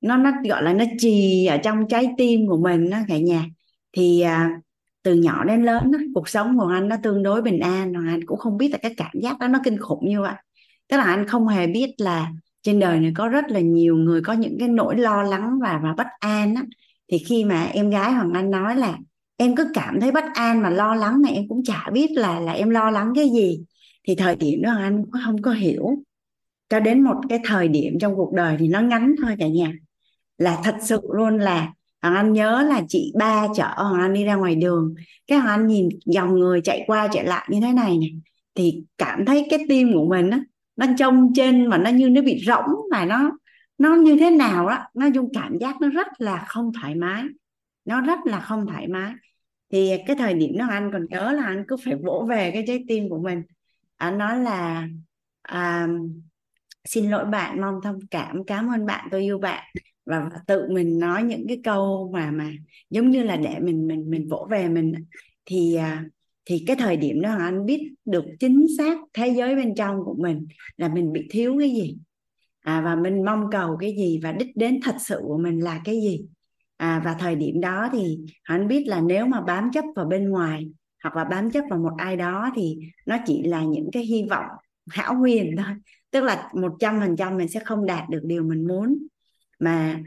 [0.00, 3.44] nó nó gọi là nó trì ở trong trái tim của mình đó cả nhà.
[3.92, 4.50] Thì à,
[5.02, 8.08] từ nhỏ đến lớn đó, cuộc sống của anh nó tương đối bình an hoàng
[8.08, 10.34] anh cũng không biết là cái cảm giác đó nó kinh khủng như vậy.
[10.88, 12.32] Tức là anh không hề biết là
[12.62, 15.80] trên đời này có rất là nhiều người có những cái nỗi lo lắng và
[15.82, 16.64] và bất an á.
[17.12, 18.98] Thì khi mà em gái Hoàng Anh nói là
[19.42, 22.40] em cứ cảm thấy bất an mà lo lắng này em cũng chả biết là
[22.40, 23.64] là em lo lắng cái gì.
[24.08, 25.90] Thì thời điểm đó anh cũng không có hiểu.
[26.68, 29.72] Cho đến một cái thời điểm trong cuộc đời thì nó ngắn thôi cả nhà.
[30.38, 31.72] Là thật sự luôn là
[32.02, 34.94] Hoàng Anh nhớ là chị ba chở Hoàng Anh đi ra ngoài đường.
[35.26, 38.20] Cái Hoàng Anh nhìn dòng người chạy qua chạy lại như thế này này
[38.54, 40.40] thì cảm thấy cái tim của mình á,
[40.76, 43.30] nó trông trên mà nó như nó bị rỗng mà nó
[43.78, 47.24] nó như thế nào đó nó dung cảm giác nó rất là không thoải mái.
[47.84, 49.12] Nó rất là không thoải mái
[49.72, 52.64] thì cái thời điểm đó anh còn nhớ là anh cứ phải vỗ về cái
[52.66, 53.42] trái tim của mình.
[53.96, 54.88] Anh nói là
[55.42, 55.88] à,
[56.84, 59.64] xin lỗi bạn mong thông cảm cảm ơn bạn tôi yêu bạn.
[60.06, 62.52] Và tự mình nói những cái câu mà mà
[62.90, 64.94] giống như là để mình mình mình vỗ về mình.
[65.46, 66.04] Thì à,
[66.44, 70.14] thì cái thời điểm đó anh biết được chính xác thế giới bên trong của
[70.18, 70.46] mình
[70.76, 71.96] là mình bị thiếu cái gì.
[72.60, 75.80] À, và mình mong cầu cái gì và đích đến thật sự của mình là
[75.84, 76.24] cái gì
[76.82, 80.28] à, và thời điểm đó thì anh biết là nếu mà bám chấp vào bên
[80.28, 80.70] ngoài
[81.02, 84.26] hoặc là bám chấp vào một ai đó thì nó chỉ là những cái hy
[84.30, 84.44] vọng
[84.90, 85.74] hão huyền thôi.
[86.10, 88.98] Tức là một trăm phần trăm mình sẽ không đạt được điều mình muốn.
[89.58, 90.02] Mà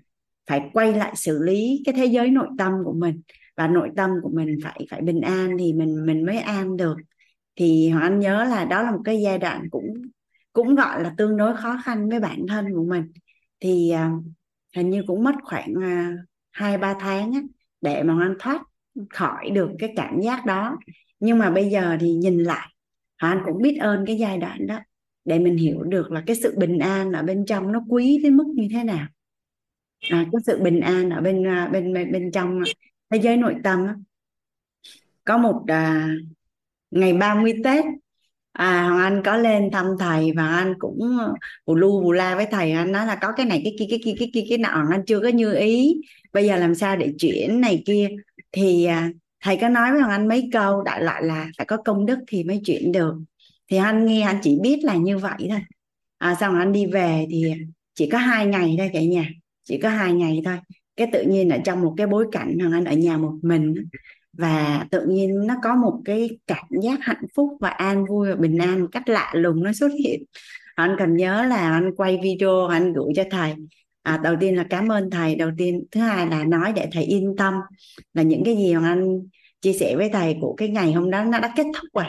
[0.50, 3.22] phải quay lại xử lý cái thế giới nội tâm của mình.
[3.58, 6.98] Và nội tâm của mình phải phải bình an thì mình mình mới an được.
[7.56, 9.94] Thì hoàng anh nhớ là đó là một cái giai đoạn cũng
[10.54, 13.04] cũng gọi là tương đối khó khăn với bản thân của mình.
[13.60, 14.24] Thì uh,
[14.76, 17.42] hình như cũng mất khoảng uh, hai ba tháng á,
[17.82, 18.62] để mà anh thoát
[19.10, 20.78] khỏi được cái cảm giác đó
[21.20, 22.68] nhưng mà bây giờ thì nhìn lại
[23.16, 24.80] anh cũng biết ơn cái giai đoạn đó
[25.26, 28.38] để mình hiểu được là cái sự bình an ở bên trong nó quý đến
[28.38, 29.08] mức như thế nào
[30.10, 32.62] à, cái sự bình an ở bên à, bên bên, bên trong
[33.10, 33.96] thế giới nội tâm á.
[35.24, 36.10] có một à,
[36.92, 37.86] ngày 30 Tết
[38.56, 41.34] à Hoàng Anh có lên thăm thầy và anh cũng ờ,
[41.66, 42.72] bù lu bù la với thầy.
[42.72, 44.86] Anh nói là có cái này cái kia cái kia cái kia cái nọ.
[44.92, 46.02] Anh chưa có như ý.
[46.34, 48.10] Bây giờ làm sao để chuyển này kia?
[48.52, 49.10] Thì à,
[49.44, 52.20] thầy có nói với Hoàng Anh mấy câu đại loại là phải có công đức
[52.28, 53.14] thì mới chuyển được.
[53.72, 55.60] Thì anh nghe anh chỉ biết là như vậy thôi.
[56.18, 57.54] À, xong anh đi về thì
[57.96, 59.30] chỉ có hai ngày thôi cả nhà.
[59.64, 60.58] Chỉ có hai ngày thôi.
[60.96, 63.74] Cái tự nhiên ở trong một cái bối cảnh hoàng anh ở nhà một mình
[64.38, 68.36] và tự nhiên nó có một cái cảm giác hạnh phúc và an vui và
[68.36, 70.24] bình an một cách lạ lùng nó xuất hiện.
[70.76, 73.54] Anh cần nhớ là anh quay video anh gửi cho thầy.
[74.04, 75.36] À, đầu tiên là cảm ơn thầy.
[75.36, 77.54] Đầu tiên thứ hai là nói để thầy yên tâm
[78.14, 79.20] là những cái gì mà anh
[79.62, 82.06] chia sẻ với thầy của cái ngày hôm đó nó đã kết thúc rồi.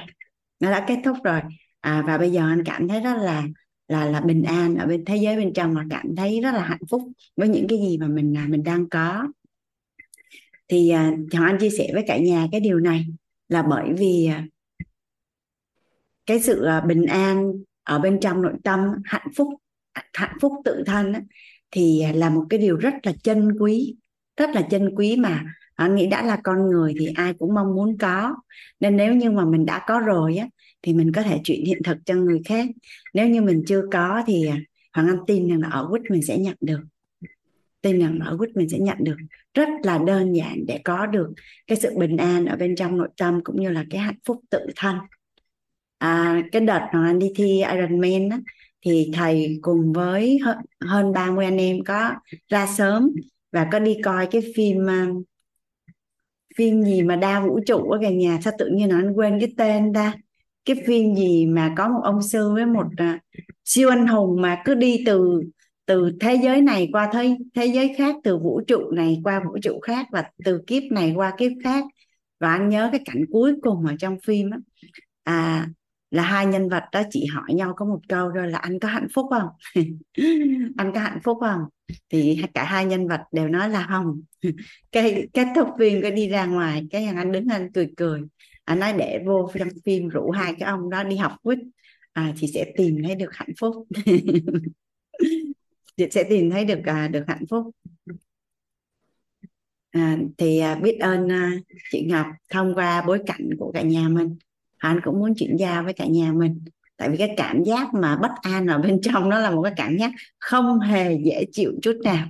[0.61, 1.41] Nó đã kết thúc rồi.
[1.81, 3.45] À, và bây giờ anh cảm thấy rất là
[3.89, 6.65] là là bình an ở bên thế giới bên trong mà cảm thấy rất là
[6.65, 7.03] hạnh phúc
[7.37, 9.27] với những cái gì mà mình à, mình đang có
[10.69, 13.07] thì à, Hoàng Anh chia sẻ với cả nhà cái điều này
[13.49, 14.47] là bởi vì à,
[16.27, 17.53] cái sự à, bình an
[17.83, 19.49] ở bên trong nội tâm hạnh phúc
[20.13, 21.21] hạnh phúc tự thân á,
[21.71, 23.97] thì là một cái điều rất là chân quý
[24.37, 25.45] rất là chân quý mà
[25.75, 28.35] anh nghĩ đã là con người thì ai cũng mong muốn có.
[28.81, 30.49] Nên nếu như mà mình đã có rồi á
[30.83, 32.67] thì mình có thể chuyển hiện thực cho người khác.
[33.15, 34.49] Nếu như mình chưa có thì
[34.93, 36.81] hoàng anh tin rằng là ở quýt mình sẽ nhận được
[37.87, 39.17] tin rằng ở quýt mình sẽ nhận được
[39.55, 41.33] rất là đơn giản để có được
[41.67, 44.41] cái sự bình an ở bên trong nội tâm cũng như là cái hạnh phúc
[44.51, 44.97] tự thân.
[45.99, 48.39] À, cái đợt mà anh đi thi Ironman á,
[48.85, 50.39] thì thầy cùng với
[50.81, 52.11] hơn 30 anh em có
[52.49, 53.11] ra sớm
[53.53, 55.07] và có đi coi cái phim à,
[56.57, 59.41] phim gì mà đa vũ trụ ở cả nhà sao tự nhiên nó anh quên
[59.41, 60.15] cái tên ta?
[60.65, 63.21] Cái phim gì mà có một ông sư với một uh,
[63.65, 65.43] siêu anh hùng mà cứ đi từ
[65.87, 69.59] từ thế giới này qua thế thế giới khác từ vũ trụ này qua vũ
[69.63, 71.85] trụ khác và từ kiếp này qua kiếp khác.
[72.41, 74.59] Và anh nhớ cái cảnh cuối cùng ở trong phim á.
[75.25, 75.69] À
[76.11, 78.89] là hai nhân vật đó chỉ hỏi nhau có một câu rồi là anh có
[78.89, 79.49] hạnh phúc không?
[80.77, 81.61] Anh có hạnh phúc không?
[82.09, 84.23] Thì cả hai nhân vật đều nói là không.
[84.93, 88.21] Cái kết thúc phim cái đi ra ngoài cái anh đứng anh cười cười.
[88.65, 91.59] Anh nói để vô trong phim rủ hai cái ông đó đi học quýt
[92.13, 93.75] à, thì sẽ tìm thấy được hạnh phúc.
[95.97, 97.71] chị sẽ tìm thấy được à, được hạnh phúc.
[99.91, 101.53] À, thì à, biết ơn à,
[101.93, 104.37] chị Ngọc thông qua bối cảnh của cả nhà mình.
[104.79, 106.65] Anh cũng muốn chuyển giao với cả nhà mình.
[106.97, 109.73] Tại vì cái cảm giác mà bất an ở bên trong nó là một cái
[109.77, 112.27] cảm giác không hề dễ chịu chút nào.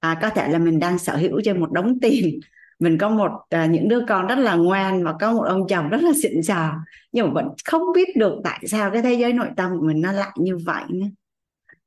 [0.00, 2.40] À, có thể là mình đang sở hữu trên một đống tiền.
[2.78, 5.88] Mình có một à, những đứa con rất là ngoan và có một ông chồng
[5.88, 6.74] rất là xịn sò.
[7.12, 10.00] Nhưng mà vẫn không biết được tại sao cái thế giới nội tâm của mình
[10.00, 11.06] nó lại như vậy nữa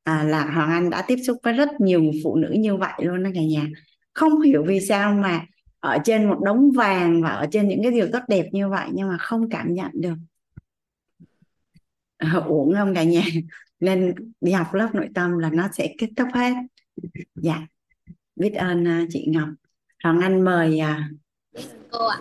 [0.05, 3.23] à, là Hoàng Anh đã tiếp xúc với rất nhiều phụ nữ như vậy luôn
[3.23, 3.67] đó cả nhà.
[4.13, 5.45] Không hiểu vì sao mà
[5.79, 8.89] ở trên một đống vàng và ở trên những cái điều tốt đẹp như vậy
[8.93, 10.15] nhưng mà không cảm nhận được.
[12.17, 13.23] À, uổng không cả nhà.
[13.79, 16.53] Nên đi học lớp nội tâm là nó sẽ kết thúc hết.
[17.35, 17.67] Dạ.
[18.35, 19.49] Biết ơn uh, chị Ngọc.
[20.03, 22.17] Hoàng Anh mời uh, cô ạ.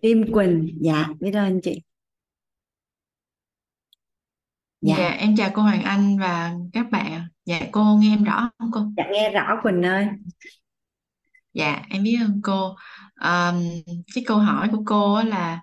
[0.00, 0.78] Tim Quỳnh.
[0.80, 1.82] Dạ biết ơn chị
[4.88, 4.94] dạ.
[4.98, 8.70] dạ em chào cô Hoàng Anh và các bạn dạ cô nghe em rõ không
[8.72, 10.06] cô dạ nghe rõ Quỳnh ơi
[11.54, 12.74] Dạ, em biết ơn cô.
[13.20, 13.62] Um,
[14.14, 15.60] cái câu hỏi của cô là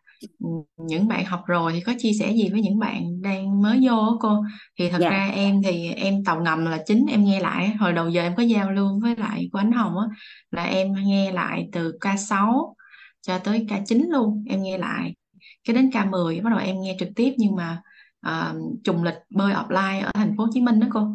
[0.77, 3.97] những bạn học rồi thì có chia sẻ gì với những bạn đang mới vô
[3.97, 4.43] á cô?
[4.79, 7.93] Thì thật dạ ra em thì em tàu ngầm là chính em nghe lại hồi
[7.93, 10.05] đầu giờ em có giao lưu với lại của Ánh Hồng á
[10.51, 12.73] là em nghe lại từ K6
[13.21, 15.15] cho tới K9 luôn em nghe lại
[15.63, 17.81] cái đến K10 bắt đầu em nghe trực tiếp nhưng mà
[18.27, 21.07] uh, trùng lịch bơi offline ở thành phố Hồ Chí Minh đó cô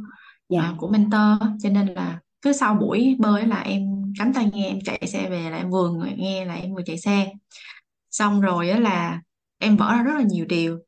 [0.48, 0.70] dạ.
[0.70, 1.48] uh, của mentor.
[1.62, 3.82] Cho nên là cứ sau buổi bơi là em
[4.18, 6.98] cắm tai nghe em chạy xe về là em vừa nghe là em vừa chạy
[6.98, 7.32] xe.
[8.10, 9.20] Xong rồi á là
[9.58, 10.78] em vỡ ra rất là nhiều điều.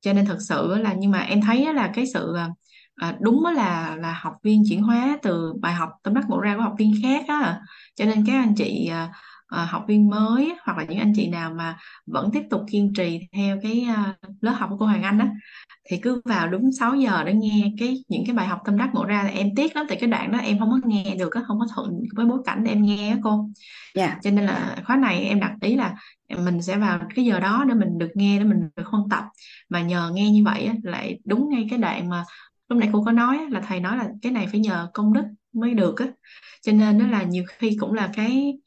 [0.00, 2.36] Cho nên thật sự là nhưng mà em thấy là cái sự
[2.94, 6.56] à, đúng là là học viên chuyển hóa từ bài học tâm đắc ngộ ra
[6.56, 7.60] của học viên khác á.
[7.96, 9.12] Cho nên các anh chị à,
[9.50, 11.76] à, học viên mới hoặc là những anh chị nào mà
[12.06, 15.28] vẫn tiếp tục kiên trì theo cái à, lớp học của cô Hoàng Anh á
[15.90, 18.90] thì cứ vào đúng 6 giờ để nghe cái những cái bài học tâm đắc
[18.92, 21.30] ngộ ra là em tiếc lắm tại cái đoạn đó em không có nghe được
[21.46, 23.48] không có thuận với bối cảnh để em nghe á cô.
[23.94, 24.18] Dạ.
[24.22, 25.94] Cho nên là khóa này em đặt ý là
[26.38, 29.24] mình sẽ vào cái giờ đó để mình được nghe để mình được huân tập.
[29.68, 32.24] Mà nhờ nghe như vậy á, lại đúng ngay cái đoạn mà
[32.68, 35.24] lúc nãy cô có nói là thầy nói là cái này phải nhờ công đức
[35.52, 36.06] mới được á.
[36.62, 38.58] Cho nên đó là nhiều khi cũng là cái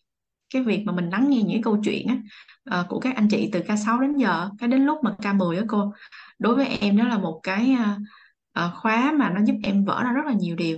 [0.53, 2.17] cái việc mà mình lắng nghe những câu chuyện á,
[2.79, 5.63] uh, của các anh chị từ K6 đến giờ cái đến lúc mà K10 á
[5.67, 5.93] cô
[6.39, 7.75] đối với em đó là một cái
[8.59, 10.77] uh, khóa mà nó giúp em vỡ ra rất là nhiều điều.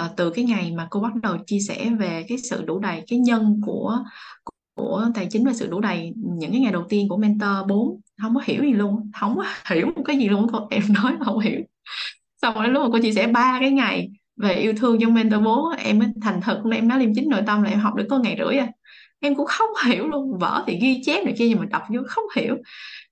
[0.00, 3.04] Uh, từ cái ngày mà cô bắt đầu chia sẻ về cái sự đủ đầy
[3.08, 3.98] cái nhân của
[4.74, 8.00] của tài chính và sự đủ đầy những cái ngày đầu tiên của mentor 4
[8.22, 9.44] không có hiểu gì luôn không có
[9.74, 11.60] hiểu một cái gì luôn thôi em nói không hiểu.
[12.42, 15.42] Xong rồi lúc mà cô chia sẻ ba cái ngày về yêu thương trong mentor
[15.44, 17.78] 4 em mới thành thật hôm nay em nói liêm chính nội tâm là em
[17.78, 18.68] học được có ngày rưỡi à
[19.22, 22.00] em cũng không hiểu luôn vở thì ghi chép này kia nhưng mà đọc vô
[22.08, 22.56] không hiểu.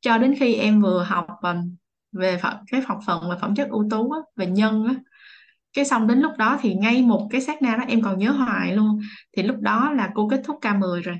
[0.01, 1.77] Cho đến khi em vừa học um,
[2.13, 4.95] về phần cái học phần về phẩm chất ưu tú á, về nhân á
[5.73, 8.31] cái xong đến lúc đó thì ngay một cái sát na đó em còn nhớ
[8.31, 9.01] hoài luôn.
[9.37, 11.17] Thì lúc đó là cô kết thúc K10 rồi.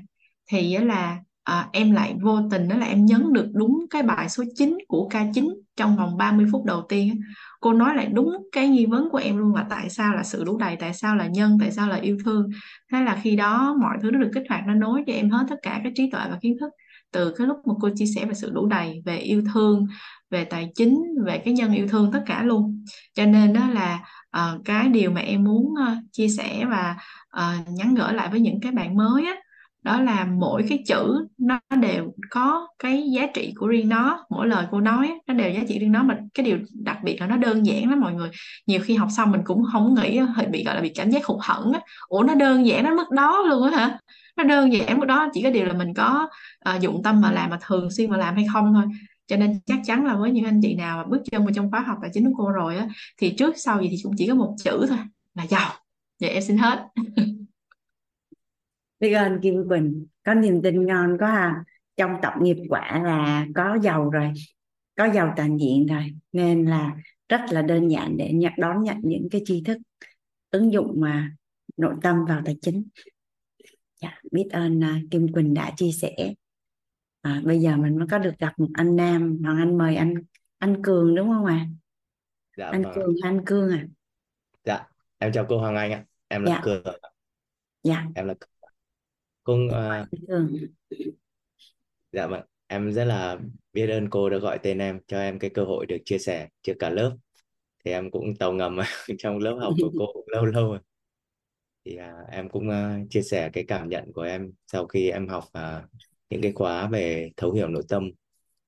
[0.49, 1.17] Thì là
[1.51, 4.77] à, em lại vô tình đó là em nhấn được đúng cái bài số 9
[4.87, 7.21] của K9 trong vòng 30 phút đầu tiên
[7.61, 10.43] cô nói lại đúng cái nghi vấn của em luôn là tại sao là sự
[10.43, 12.49] đủ đầy tại sao là nhân tại sao là yêu thương.
[12.91, 15.45] Thế là khi đó mọi thứ nó được kích hoạt nó nối cho em hết
[15.49, 16.69] tất cả cái trí tuệ và kiến thức.
[17.11, 19.87] Từ cái lúc mà cô chia sẻ về sự đủ đầy về yêu thương
[20.29, 22.85] về tài chính về cái nhân yêu thương tất cả luôn.
[23.13, 23.99] Cho nên đó là
[24.37, 26.95] uh, cái điều mà em muốn uh, chia sẻ và
[27.37, 29.35] uh, nhắn gửi lại với những cái bạn mới á
[29.83, 34.47] đó là mỗi cái chữ nó đều có cái giá trị của riêng nó mỗi
[34.47, 36.03] lời cô nói nó đều giá trị riêng nó.
[36.03, 38.29] Mà cái điều đặc biệt là nó đơn giản lắm mọi người.
[38.67, 41.25] Nhiều khi học xong mình cũng không nghĩ hơi bị gọi là bị cảm giác
[41.25, 41.79] hụt hẫng á.
[42.07, 43.99] Ủa nó đơn giản đến mức đó luôn á hả?
[44.37, 46.29] Nó đơn giản mức đó chỉ có điều là mình có
[46.75, 48.83] uh, dụng tâm mà làm mà thường xuyên mà làm hay không thôi.
[49.27, 51.71] Cho nên chắc chắn là với những anh chị nào mà bước chân vào trong
[51.71, 54.27] khóa học tài chính của cô rồi á thì trước sau gì thì cũng chỉ
[54.27, 54.97] có một chữ thôi
[55.35, 55.71] là giàu.
[56.21, 56.79] Vậy em xin hết.
[59.01, 61.63] biết ơn Kim Quỳnh có niềm tin ngon có à
[61.97, 64.31] trong tập nghiệp quả là có giàu rồi
[64.95, 66.95] có giàu toàn diện rồi nên là
[67.29, 69.77] rất là đơn giản để nhận đón nhận những cái tri thức
[70.49, 71.31] ứng dụng mà
[71.77, 72.83] nội tâm vào tài chính.
[74.01, 76.33] Dạ, biết ơn uh, Kim Quỳnh đã chia sẻ.
[77.21, 80.13] À, bây giờ mình mới có được gặp một anh Nam Hoàng Anh mời anh
[80.57, 81.53] anh Cường đúng không ạ?
[81.53, 81.67] À?
[82.57, 82.93] dạ anh vâng.
[82.95, 83.85] Cường anh Cương à.
[84.65, 84.87] Dạ
[85.17, 86.05] em chào cô Hoàng Anh ạ.
[86.27, 86.61] Em là dạ.
[86.63, 86.83] Cường
[87.83, 88.05] dạ.
[88.15, 88.33] Em là
[89.69, 90.57] cô uh, Cường
[92.11, 92.41] dạ vâng
[92.71, 93.39] em rất là
[93.73, 96.49] biết ơn cô đã gọi tên em cho em cái cơ hội được chia sẻ
[96.61, 97.17] trước cả lớp.
[97.85, 98.77] Thì em cũng tàu ngầm
[99.17, 100.79] trong lớp học của cô cũng lâu lâu rồi.
[101.85, 105.27] Thì à, em cũng uh, chia sẻ cái cảm nhận của em sau khi em
[105.27, 105.89] học uh,
[106.29, 108.11] những cái khóa về thấu hiểu nội tâm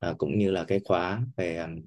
[0.09, 1.81] uh, cũng như là cái khóa về um,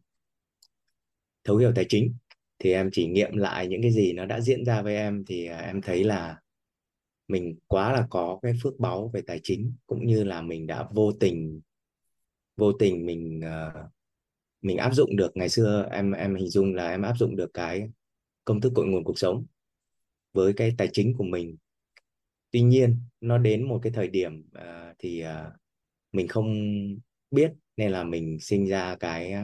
[1.44, 2.14] thấu hiểu tài chính.
[2.58, 5.50] Thì em chỉ nghiệm lại những cái gì nó đã diễn ra với em thì
[5.50, 6.36] uh, em thấy là
[7.28, 10.88] mình quá là có cái phước báu về tài chính cũng như là mình đã
[10.92, 11.60] vô tình
[12.56, 13.90] vô tình mình uh,
[14.62, 15.36] mình áp dụng được.
[15.36, 17.90] Ngày xưa em em hình dung là em áp dụng được cái
[18.44, 19.46] công thức cội nguồn cuộc sống
[20.32, 21.56] với cái tài chính của mình.
[22.50, 25.52] Tuy nhiên nó đến một cái thời điểm uh, thì uh,
[26.12, 26.54] mình không
[27.30, 29.34] biết nên là mình sinh ra cái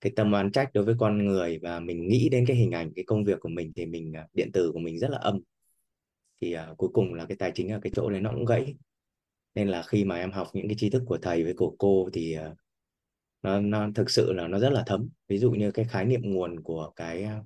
[0.00, 2.92] cái tâm oán trách đối với con người và mình nghĩ đến cái hình ảnh
[2.96, 5.40] cái công việc của mình thì mình điện tử của mình rất là âm
[6.40, 8.74] thì uh, cuối cùng là cái tài chính ở cái chỗ đấy nó cũng gãy.
[9.54, 12.08] Nên là khi mà em học những cái tri thức của thầy với của cô
[12.12, 12.56] thì uh,
[13.42, 15.08] nó nó thực sự là nó rất là thấm.
[15.28, 17.44] Ví dụ như cái khái niệm nguồn của cái ờ,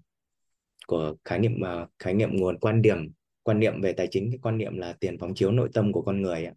[0.86, 4.38] của khái niệm uh, khái niệm nguồn quan điểm quan niệm về tài chính cái
[4.42, 6.55] quan niệm là tiền phóng chiếu nội tâm của con người ấy,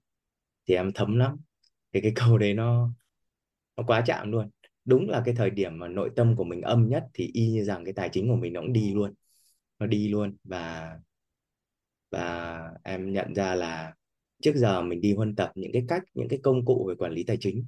[0.67, 1.37] thì em thấm lắm.
[1.93, 2.91] Thì cái câu đấy nó
[3.77, 4.49] nó quá chạm luôn.
[4.85, 7.63] Đúng là cái thời điểm mà nội tâm của mình âm nhất thì y như
[7.63, 9.13] rằng cái tài chính của mình nó cũng đi luôn
[9.79, 10.37] nó đi luôn.
[10.43, 10.97] Và
[12.09, 13.93] và em nhận ra là
[14.41, 17.11] trước giờ mình đi huân tập những cái cách, những cái công cụ về quản
[17.11, 17.65] lý tài chính,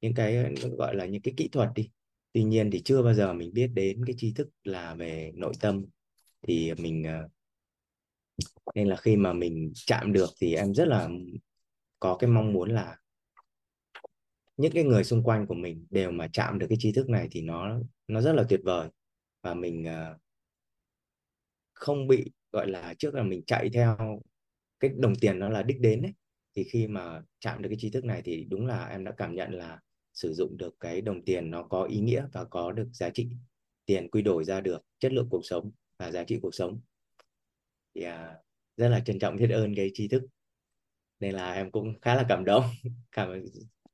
[0.00, 1.90] những cái, gọi là, những cái kỹ thuật đi.
[2.32, 5.52] Tuy nhiên thì chưa bao giờ mình biết đến cái tri thức là về nội
[5.60, 5.84] tâm.
[6.42, 7.28] Thì mình ờ,
[8.74, 11.08] nên là khi mà mình chạm được thì em rất là
[12.00, 12.96] có cái mong muốn là
[14.56, 17.28] những cái người xung quanh của mình đều mà chạm được cái tri thức này
[17.30, 18.88] thì nó nó rất là tuyệt vời.
[19.42, 20.18] Và mình ờ,
[21.72, 24.20] không bị gọi là trước là mình chạy theo
[24.80, 26.14] cái đồng tiền nó là đích đến ấy
[26.56, 29.34] thì khi mà chạm được cái tri thức này thì đúng là em đã cảm
[29.34, 29.80] nhận là
[30.14, 33.28] sử dụng được cái đồng tiền nó có ý nghĩa và có được giá trị
[33.86, 36.80] tiền quy đổi ra được chất lượng cuộc sống và giá trị cuộc sống.
[37.94, 38.36] Thì à,
[38.76, 40.22] rất là trân trọng biết ơn cái tri thức.
[41.20, 42.64] Nên là em cũng khá là cảm động
[43.12, 43.42] cảm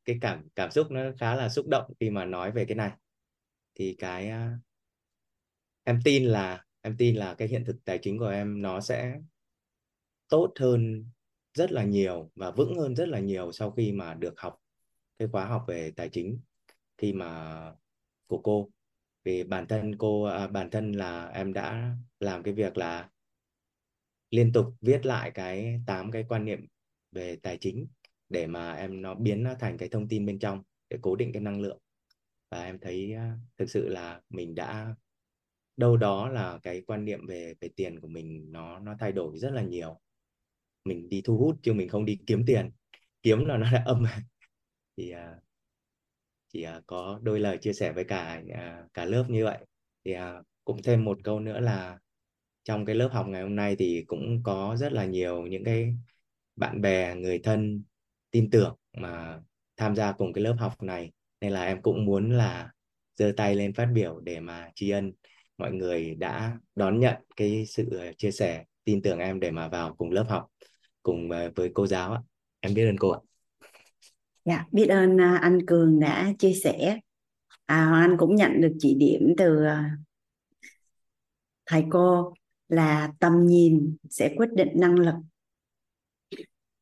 [0.05, 2.91] cái cảm cảm xúc nó khá là xúc động khi mà nói về cái này.
[3.75, 4.59] Thì cái à,
[5.85, 9.21] em tin là em tin là cái hiện thực tài chính của em nó sẽ
[10.29, 11.07] tốt hơn
[11.55, 14.61] rất là nhiều và vững hơn rất là nhiều sau khi mà được học
[15.19, 16.41] cái khóa học về tài chính
[16.99, 17.61] khi mà
[18.27, 18.71] của cô.
[19.25, 23.11] Vì bản thân cô à, bản thân là em đã làm cái việc là
[24.31, 26.67] liên tục viết lại cái tám cái quan niệm
[27.13, 27.87] về tài chính
[28.29, 31.33] để mà em nó biến nó thành cái thông tin bên trong để cố định
[31.33, 31.79] cái năng lượng.
[32.51, 34.95] Và em thấy à, thực sự là mình đã
[35.77, 39.39] đâu đó là cái quan niệm về về tiền của mình nó nó thay đổi
[39.39, 40.01] rất là nhiều.
[40.85, 42.71] Mình đi thu hút chứ mình không đi kiếm tiền.
[43.23, 44.05] Kiếm là nó đã âm.
[44.97, 45.43] Thì uh,
[46.49, 49.59] chỉ uh, có đôi lời chia sẻ với cả uh, cả lớp như vậy.
[50.05, 51.99] Thì uh, cũng thêm một câu nữa là
[52.65, 55.95] trong cái lớp học ngày hôm nay thì cũng có rất là nhiều những cái
[56.57, 57.83] bạn bè người thân
[58.31, 59.41] tin tưởng mà
[59.77, 61.13] tham gia cùng cái lớp học này.
[61.41, 62.73] Nên là em cũng muốn là
[63.15, 65.13] giơ tay lên phát biểu để mà tri ân
[65.59, 69.69] mọi người đã đón nhận cái sự ờ, chia sẻ tin tưởng em để mà
[69.69, 70.47] vào cùng lớp học
[71.03, 72.21] cùng ờ, với cô giáo ạ.
[72.61, 73.21] Em biết ơn cô ạ.
[74.45, 76.99] Dạ biết ơn à, anh Cường đã chia sẻ.
[77.67, 79.79] À, anh cũng nhận được chỉ điểm từ ờ,
[81.67, 82.35] thầy cô
[82.69, 85.15] là tầm nhìn sẽ quyết định năng lực.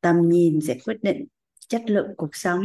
[0.00, 1.26] Tầm nhìn sẽ quyết định
[1.68, 2.64] chất lượng cuộc sống.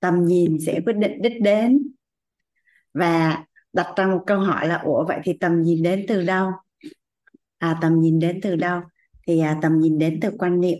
[0.00, 1.88] Tầm nhìn sẽ quyết định đích đến.
[2.94, 6.50] Và đặt ra một câu hỏi là ủa vậy thì tầm nhìn đến từ đâu?
[7.58, 8.80] À tầm nhìn đến từ đâu?
[9.26, 10.78] Thì à, tầm nhìn đến từ quan niệm.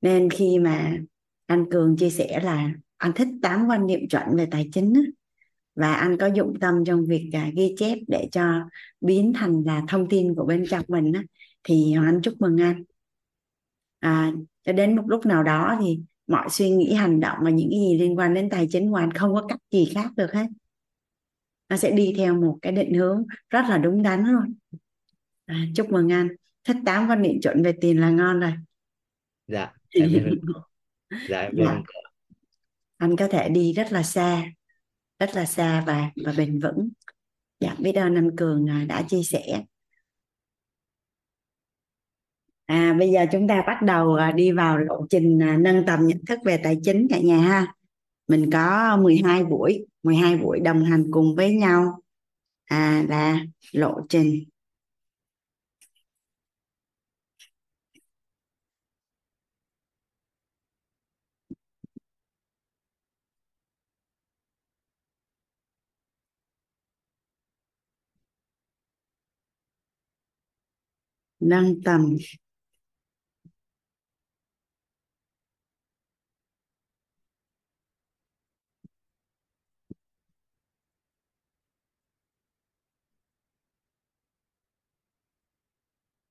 [0.00, 0.96] Nên khi mà
[1.46, 4.94] anh cường chia sẻ là anh thích tám quan niệm chuẩn về tài chính
[5.74, 8.44] và anh có dụng tâm trong việc à, ghi chép để cho
[9.00, 11.12] biến thành là thông tin của bên trong mình
[11.64, 12.84] thì anh chúc mừng anh.
[13.98, 14.32] À,
[14.64, 17.80] cho đến một lúc nào đó thì mọi suy nghĩ hành động và những cái
[17.80, 20.46] gì liên quan đến tài chính của anh không có cách gì khác được hết
[21.74, 24.54] nó sẽ đi theo một cái định hướng rất là đúng đắn luôn.
[25.46, 26.28] À, chúc mừng anh.
[26.64, 28.52] Thích tám quan niệm chuẩn về tiền là ngon rồi.
[29.46, 30.38] Dạ em biết ơn
[31.28, 31.82] dạ em biết dạ.
[32.96, 34.44] anh có thể đi rất là xa
[35.18, 36.88] rất là xa và và bền vững.
[37.60, 39.62] Dạ biết ơn anh cường à, đã chia sẻ.
[42.66, 46.06] À, bây giờ chúng ta bắt đầu à, đi vào lộ trình à, nâng tầm
[46.06, 47.74] nhận thức về tài chính cả nhà ha
[48.28, 52.00] mình có 12 buổi 12 buổi đồng hành cùng với nhau.
[52.64, 53.40] À, là
[53.72, 54.44] lộ trình.
[71.40, 72.16] Nâng tầm.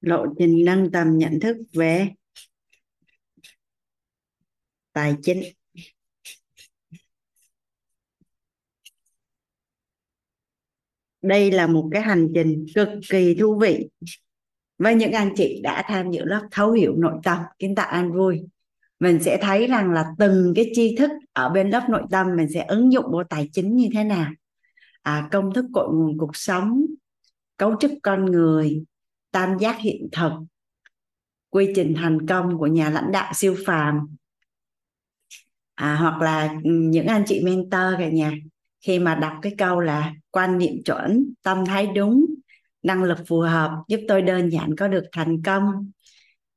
[0.04, 2.10] Lộ trình nâng tầm nhận thức về
[4.94, 5.44] tài chính.
[11.22, 13.90] Đây là một cái hành trình cực kỳ thú vị.
[14.78, 18.14] Với những anh chị đã tham dự lớp thấu hiểu nội tâm kiến tạo an
[18.14, 18.44] vui
[19.00, 22.48] mình sẽ thấy rằng là từng cái tri thức ở bên lớp nội tâm mình
[22.54, 24.32] sẽ ứng dụng vào tài chính như thế nào.
[25.02, 26.86] À, công thức cội nguồn cuộc sống
[27.58, 28.84] cấu trúc con người
[29.34, 30.32] tam giác hiện thực
[31.50, 34.16] quy trình thành công của nhà lãnh đạo siêu phàm.
[35.76, 38.32] À, hoặc là ừ, những anh chị mentor cả nhà
[38.82, 42.26] khi mà đọc cái câu là quan niệm chuẩn tâm thái đúng
[42.84, 45.92] năng lực phù hợp giúp tôi đơn giản có được thành công.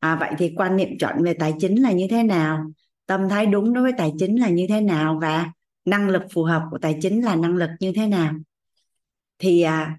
[0.01, 2.73] À, vậy thì quan niệm chuẩn về tài chính là như thế nào?
[3.07, 5.19] Tâm thái đúng đối với tài chính là như thế nào?
[5.23, 5.53] Và
[5.85, 8.35] năng lực phù hợp của tài chính là năng lực như thế nào?
[9.39, 9.99] Thì à,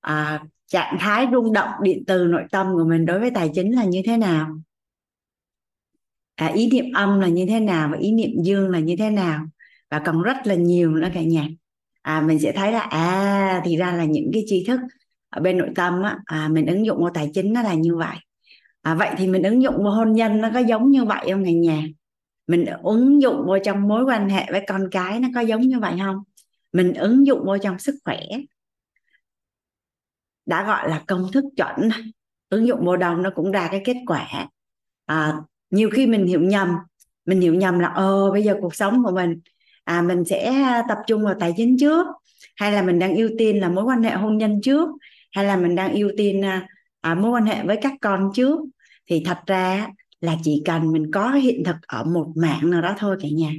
[0.00, 3.74] à, trạng thái rung động điện từ nội tâm của mình đối với tài chính
[3.74, 4.46] là như thế nào?
[6.34, 9.10] À, ý niệm âm là như thế nào và ý niệm dương là như thế
[9.10, 9.46] nào?
[9.90, 11.48] Và còn rất là nhiều nữa cả nhà.
[12.02, 14.80] À, mình sẽ thấy là à thì ra là những cái tri thức
[15.30, 17.96] ở bên nội tâm á, à, mình ứng dụng vào tài chính nó là như
[17.96, 18.16] vậy.
[18.82, 21.44] À, vậy thì mình ứng dụng vào hôn nhân nó có giống như vậy không
[21.44, 21.82] cả nhà?
[22.46, 25.80] Mình ứng dụng vào trong mối quan hệ với con cái nó có giống như
[25.80, 26.16] vậy không?
[26.72, 28.20] Mình ứng dụng vào trong sức khỏe
[30.48, 31.88] đã gọi là công thức chuẩn.
[32.48, 34.48] Ứng dụng vô đông nó cũng ra cái kết quả.
[35.06, 35.34] À,
[35.70, 36.68] nhiều khi mình hiểu nhầm
[37.28, 39.40] mình hiểu nhầm là ờ bây giờ cuộc sống của mình
[39.84, 42.06] à mình sẽ tập trung vào tài chính trước
[42.56, 44.88] hay là mình đang ưu tiên là mối quan hệ hôn nhân trước
[45.32, 46.68] hay là mình đang ưu tiên à,
[47.00, 48.60] à, mối quan hệ với các con trước?
[49.06, 49.86] Thì thật ra
[50.20, 53.50] là chỉ cần mình có hiện thực ở một mạng nào đó thôi cả nhà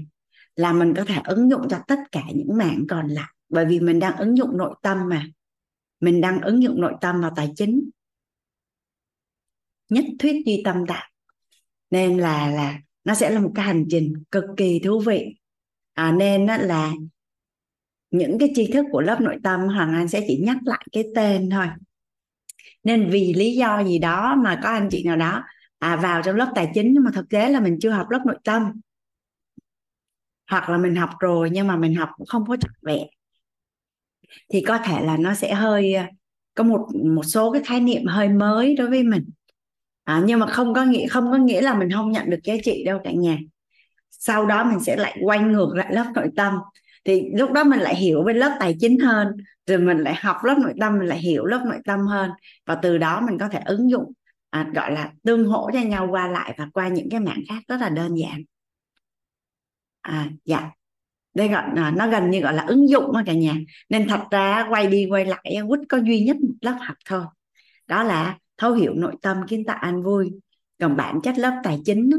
[0.55, 3.33] là mình có thể ứng dụng cho tất cả những mạng còn lại.
[3.49, 5.23] Bởi vì mình đang ứng dụng nội tâm mà
[5.99, 7.89] mình đang ứng dụng nội tâm vào tài chính.
[9.89, 11.09] Nhất thuyết duy tâm tạo
[11.91, 15.35] nên là là nó sẽ là một cái hành trình cực kỳ thú vị.
[15.93, 16.93] À, nên là
[18.11, 21.03] những cái tri thức của lớp nội tâm hoàng anh sẽ chỉ nhắc lại cái
[21.15, 21.67] tên thôi.
[22.83, 25.43] Nên vì lý do gì đó mà có anh chị nào đó
[25.79, 28.21] à vào trong lớp tài chính nhưng mà thực tế là mình chưa học lớp
[28.25, 28.71] nội tâm.
[30.51, 33.07] Hoặc là mình học rồi nhưng mà mình học cũng không có trọn vẹn
[34.53, 36.03] thì có thể là nó sẽ hơi ờ,
[36.55, 39.29] có một một số cái khái niệm hơi mới đối với mình.
[40.03, 42.53] À, nhưng mà không có nghĩa không có nghĩa là mình không nhận được giá
[42.63, 43.37] trị đâu cả nhà.
[44.11, 46.53] Sau đó mình sẽ lại quay ngược lại lớp nội tâm.
[47.05, 49.27] Thì lúc đó mình lại hiểu bên lớp tài chính hơn
[49.67, 52.31] rồi mình lại học lớp nội tâm mình lại hiểu lớp nội tâm hơn.
[52.65, 54.13] Và từ đó mình có thể ứng dụng
[54.49, 57.63] à, gọi là tương hỗ cho nhau qua lại và qua những cái mảng khác
[57.67, 58.43] rất là đơn giản.
[60.01, 60.78] À dạ
[61.33, 63.55] đây gọi là, nó gần như gọi là ứng dụng mà cả nhà.
[63.89, 67.23] Nên thật ra quay đi quay lại quýt có duy nhất một lớp học thôi.
[67.87, 70.31] Đó là thấu hiểu nội tâm, kiến tạo an vui.
[70.79, 72.09] Còn bản chất lớp tài chính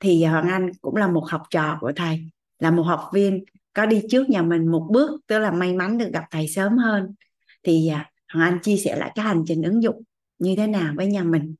[0.00, 2.20] thì hoàng anh cũng là một học trò của thầy,
[2.58, 5.98] là một học viên có đi trước nhà mình một bước, tức là may mắn
[5.98, 7.14] được gặp thầy sớm hơn.
[7.62, 10.02] Thì à, hoàng anh chia sẻ lại cái hành trình ứng dụng
[10.38, 11.54] như thế nào với nhà mình.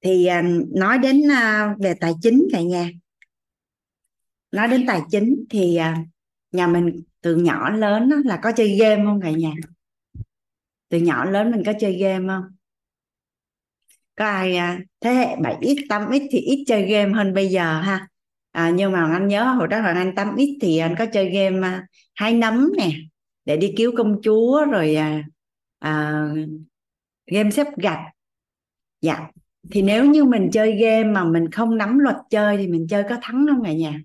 [0.00, 0.42] Thì à,
[0.74, 2.90] nói đến à, về tài chính cả nhà
[4.54, 5.96] nói đến tài chính thì à,
[6.52, 9.52] nhà mình từ nhỏ lớn là có chơi game không cả nhà?
[10.88, 12.42] Từ nhỏ lớn mình có chơi game không?
[14.16, 18.08] Có ai à, thế hệ 7x 8x thì ít chơi game hơn bây giờ ha?
[18.52, 21.68] À, nhưng mà anh nhớ hồi đó hoàng anh 8x thì anh có chơi game
[21.68, 22.90] à, hai nấm nè
[23.44, 25.24] để đi cứu công chúa rồi à,
[25.78, 26.22] à,
[27.26, 28.00] game xếp gạch.
[29.00, 29.28] Dạ
[29.70, 33.04] thì nếu như mình chơi game mà mình không nắm luật chơi thì mình chơi
[33.08, 34.00] có thắng không cả nhà?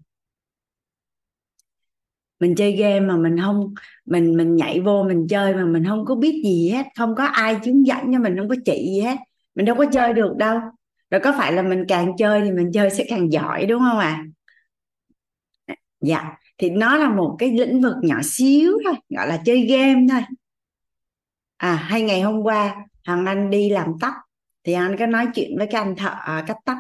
[2.40, 3.74] Mình chơi game mà mình không,
[4.06, 7.26] mình mình nhảy vô mình chơi mà mình không có biết gì hết, không có
[7.26, 9.18] ai hướng dẫn cho mình, không có chị gì hết.
[9.56, 10.60] Mình đâu có chơi được đâu.
[11.12, 14.00] Rồi có phải là mình càng chơi thì mình chơi sẽ càng giỏi, đúng không
[14.00, 14.26] ạ?
[15.66, 15.76] À?
[16.02, 20.06] dạ thì nó là một cái lĩnh vực nhỏ xíu thôi, gọi là chơi game
[20.10, 20.22] thôi.
[21.58, 22.76] À hay ngày hôm qua
[23.06, 24.14] thằng anh đi làm tóc,
[24.64, 26.78] thì anh có nói chuyện với cái anh thợ à, cắt tóc.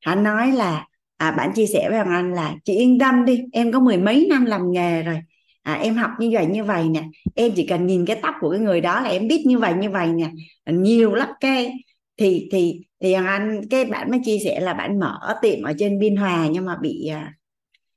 [0.00, 0.86] Anh nói là
[1.24, 3.96] à, bạn chia sẻ với hoàng anh là chị yên tâm đi em có mười
[3.98, 5.20] mấy năm làm nghề rồi.
[5.62, 7.02] À, em học như vậy như vậy nè
[7.34, 9.74] em chỉ cần nhìn cái tóc của cái người đó là em biết như vậy
[9.74, 10.30] như vậy nè
[10.66, 11.72] nhiều lắm cái
[12.16, 15.72] thì thì thì hoàng anh cái bạn mới chia sẻ là bạn mở tiệm ở
[15.78, 17.32] trên biên hòa nhưng mà bị à,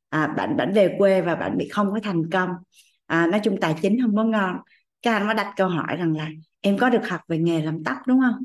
[0.10, 2.50] à bạn bạn về quê và bạn bị không có thành công.
[3.06, 4.56] À, nói chung tài chính không có ngon.
[5.02, 6.30] Cái anh mới đặt câu hỏi rằng là
[6.62, 8.44] em có được học về nghề làm tóc đúng không?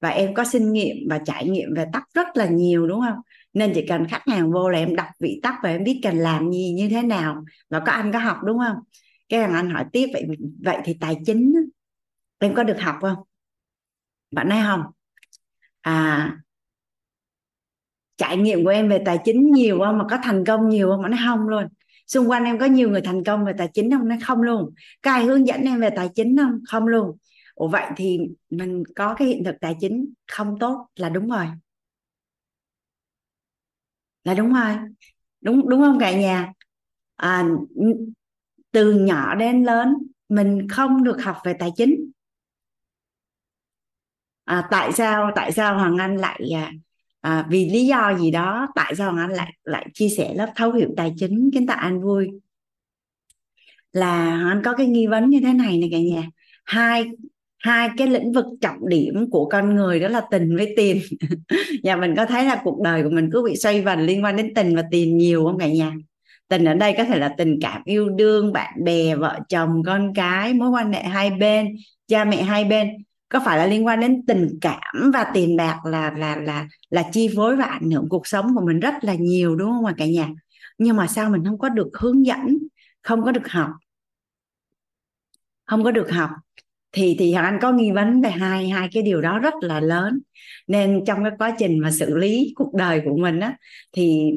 [0.00, 3.18] Và em có kinh nghiệm và trải nghiệm về tóc rất là nhiều đúng không?
[3.56, 6.16] Nên chỉ cần khách hàng vô là em đọc vị tắc và em biết cần
[6.16, 7.44] làm gì, như thế nào.
[7.70, 8.76] Và có anh có học, đúng không?
[9.28, 10.26] Cái thằng anh hỏi tiếp, vậy
[10.64, 11.54] vậy thì tài chính
[12.38, 13.18] em có được học không?
[14.30, 14.82] Bạn nói, không.
[15.80, 16.36] À
[18.16, 21.02] trải nghiệm của em về tài chính nhiều không mà có thành công nhiều không
[21.02, 21.64] mà nói, không luôn.
[22.06, 24.08] Xung quanh em có nhiều người thành công về tài chính không?
[24.08, 24.70] Nói, không luôn.
[25.02, 26.60] Có ai hướng dẫn em về tài chính không?
[26.68, 27.16] Không luôn.
[27.54, 28.18] Ủa, vậy thì
[28.50, 31.46] mình có cái hiện thực tài chính không tốt là đúng rồi
[34.26, 34.76] là đúng rồi.
[35.40, 36.52] Đúng đúng không cả nhà?
[37.16, 37.44] À,
[38.72, 39.94] từ nhỏ đến lớn
[40.28, 42.10] mình không được học về tài chính.
[44.44, 46.72] À, tại sao tại sao hoàng anh lại à,
[47.20, 50.52] à, vì lý do gì đó tại sao hoàng anh lại lại chia sẻ lớp
[50.56, 52.30] thấu hiểu tài chính kiến tạo anh vui?
[53.92, 56.28] Là hoàng anh có cái nghi vấn như thế này này cả nhà.
[56.64, 57.10] Hai
[57.66, 61.00] hai cái lĩnh vực trọng điểm của con người đó là tình với tiền.
[61.82, 64.36] Nhà mình có thấy là cuộc đời của mình cứ bị xoay vần liên quan
[64.36, 65.92] đến tình và tiền nhiều không cả nhà?
[66.48, 70.14] Tình ở đây có thể là tình cảm yêu đương, bạn bè, vợ chồng, con
[70.14, 72.88] cái, mối quan hệ hai bên, cha mẹ hai bên.
[73.28, 77.04] Có phải là liên quan đến tình cảm và tiền bạc là là là là
[77.12, 79.94] chi phối và ảnh hưởng cuộc sống của mình rất là nhiều đúng không ạ
[79.96, 80.28] cả nhà?
[80.78, 82.58] Nhưng mà sao mình không có được hướng dẫn,
[83.02, 83.70] không có được học?
[85.64, 86.30] Không có được học
[86.96, 90.18] thì thì anh có nghi vấn về hai hai cái điều đó rất là lớn.
[90.66, 93.56] Nên trong cái quá trình mà xử lý cuộc đời của mình á
[93.92, 94.30] thì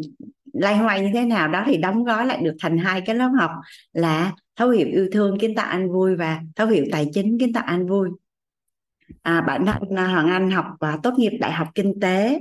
[0.54, 3.30] lay hoay như thế nào đó thì đóng gói lại được thành hai cái lớp
[3.40, 3.52] học
[3.94, 7.54] là thấu hiểu yêu thương kiến tạo anh vui và thấu hiểu tài chính kiến
[7.54, 8.10] tạo anh vui.
[9.22, 12.40] À, bản thân à, Hoàng Anh học và tốt nghiệp đại học kinh tế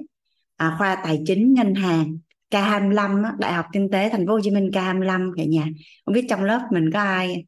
[0.57, 2.19] à, khoa tài chính ngân hàng
[2.51, 5.67] K25 đại học kinh tế thành phố Hồ Chí Minh K25 cả nhà.
[6.05, 7.45] Không biết trong lớp mình có ai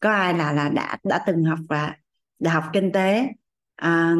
[0.00, 1.94] có ai là là đã đã từng học và
[2.38, 3.26] đại học kinh tế.
[3.76, 4.14] À,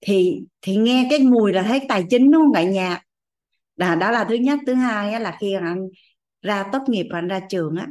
[0.00, 2.52] thì thì nghe cái mùi là thấy tài chính đúng không?
[2.54, 3.02] Cả nhà.
[3.76, 4.58] Là đó là thứ nhất.
[4.66, 5.88] Thứ hai á, là khi anh
[6.42, 7.86] ra tốt nghiệp và anh ra trường á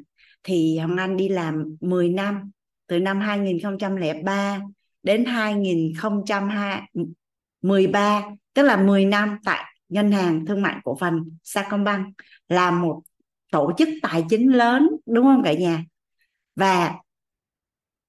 [0.45, 2.51] thì Hồng Anh đi làm 10 năm
[2.87, 4.59] từ năm 2003
[5.03, 12.07] đến 2013 tức là 10 năm tại ngân hàng thương mại cổ phần Sacombank
[12.49, 13.01] là một
[13.51, 15.83] tổ chức tài chính lớn đúng không cả nhà?
[16.55, 16.95] Và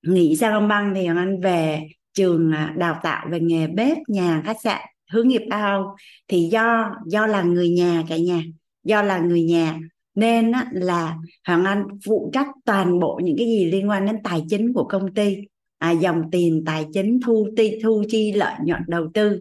[0.06, 1.82] nghỉ Sacombank thì hoàng anh về
[2.14, 4.80] trường à, đào tạo về nghề bếp nhà khách sạn
[5.12, 5.96] hướng nghiệp ao.
[6.28, 8.42] Thì do do là người nhà cả nhà
[8.84, 9.78] do là người nhà
[10.14, 14.44] nên là hoàng anh phụ trách toàn bộ những cái gì liên quan đến tài
[14.48, 15.36] chính của công ty
[15.78, 19.40] à, dòng tiền tài chính thu ti thu chi lợi nhuận đầu tư.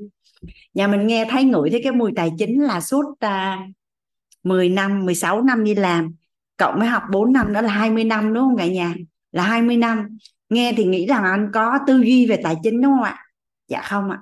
[0.73, 3.67] Nhà mình nghe thấy ngửi thấy cái mùi tài chính là suốt à,
[4.43, 6.15] 10 năm 16 năm đi làm
[6.57, 8.95] cộng với học 4 năm đó là 20 năm đúng không cả nhà?
[9.31, 10.17] Là 20 năm
[10.49, 13.25] nghe thì nghĩ rằng anh có tư duy về tài chính đúng không ạ?
[13.67, 14.19] Dạ không ạ.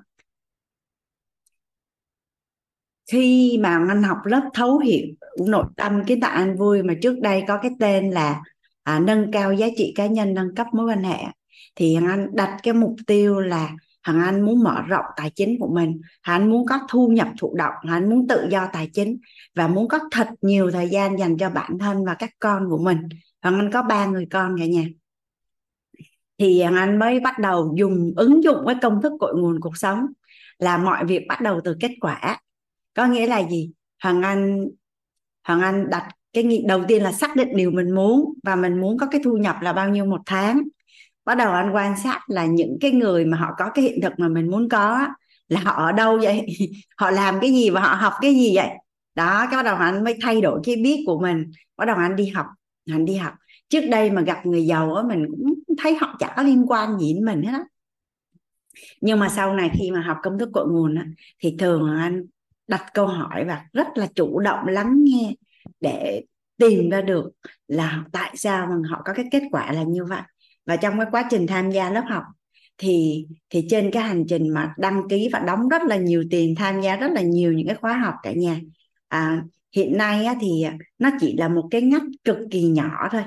[3.11, 5.05] Khi mà anh học lớp thấu hiểu
[5.47, 8.41] nội tâm kiến tạo anh vui mà trước đây có cái tên là
[8.83, 11.17] à, nâng cao giá trị cá nhân nâng cấp mối quan hệ
[11.75, 13.69] thì hằng anh đặt cái mục tiêu là
[14.03, 16.01] hằng anh muốn mở rộng tài chính của mình.
[16.21, 19.17] Hằng anh muốn có thu nhập thụ động hằng anh muốn tự do tài chính
[19.55, 22.77] và muốn có thật nhiều thời gian dành cho bản thân và các con của
[22.77, 22.97] mình.
[23.41, 24.83] Hằng anh có ba người con cả nhà
[26.43, 30.05] thì anh mới bắt đầu dùng, ứng dụng cái công thức cội nguồn cuộc sống,
[30.59, 32.39] là mọi việc bắt đầu từ kết quả.
[32.93, 33.71] Có nghĩa là gì?
[34.03, 34.67] Hoàng anh
[35.47, 38.81] hoàng anh đặt cái nghị, đầu tiên là xác định điều mình muốn và mình
[38.81, 40.61] muốn có cái thu nhập là bao nhiêu một tháng.
[41.25, 44.13] Bắt đầu anh quan sát là những cái người mà họ có cái hiện thực
[44.17, 45.07] mà mình muốn có
[45.47, 46.45] là họ ở đâu vậy?
[46.97, 48.69] Họ làm cái gì và họ học cái gì vậy?
[49.15, 51.51] Đó, cái bắt đầu anh mới thay đổi cái biết của mình.
[51.77, 52.45] Bắt đầu anh đi học,
[52.91, 53.33] anh đi học.
[53.69, 56.99] Trước đây mà gặp người giàu á, mình cũng thấy họ chả có liên quan
[56.99, 57.63] gì đến mình hết á.
[59.01, 61.05] Nhưng mà sau này khi mà học công thức cội nguồn á,
[61.39, 62.25] thì thường là anh
[62.67, 65.33] đặt câu hỏi và rất là chủ động lắng nghe
[65.79, 66.23] để
[66.57, 67.31] tìm ra được
[67.67, 70.21] là tại sao mà họ có cái kết quả là như vậy.
[70.65, 72.23] Và trong cái quá trình tham gia lớp học
[72.77, 76.55] thì thì trên cái hành trình mà đăng ký và đóng rất là nhiều tiền
[76.55, 78.59] tham gia rất là nhiều những cái khóa học cả nhà
[79.07, 79.43] à,
[79.75, 80.65] hiện nay á, thì
[80.99, 83.23] nó chỉ là một cái ngách cực kỳ nhỏ thôi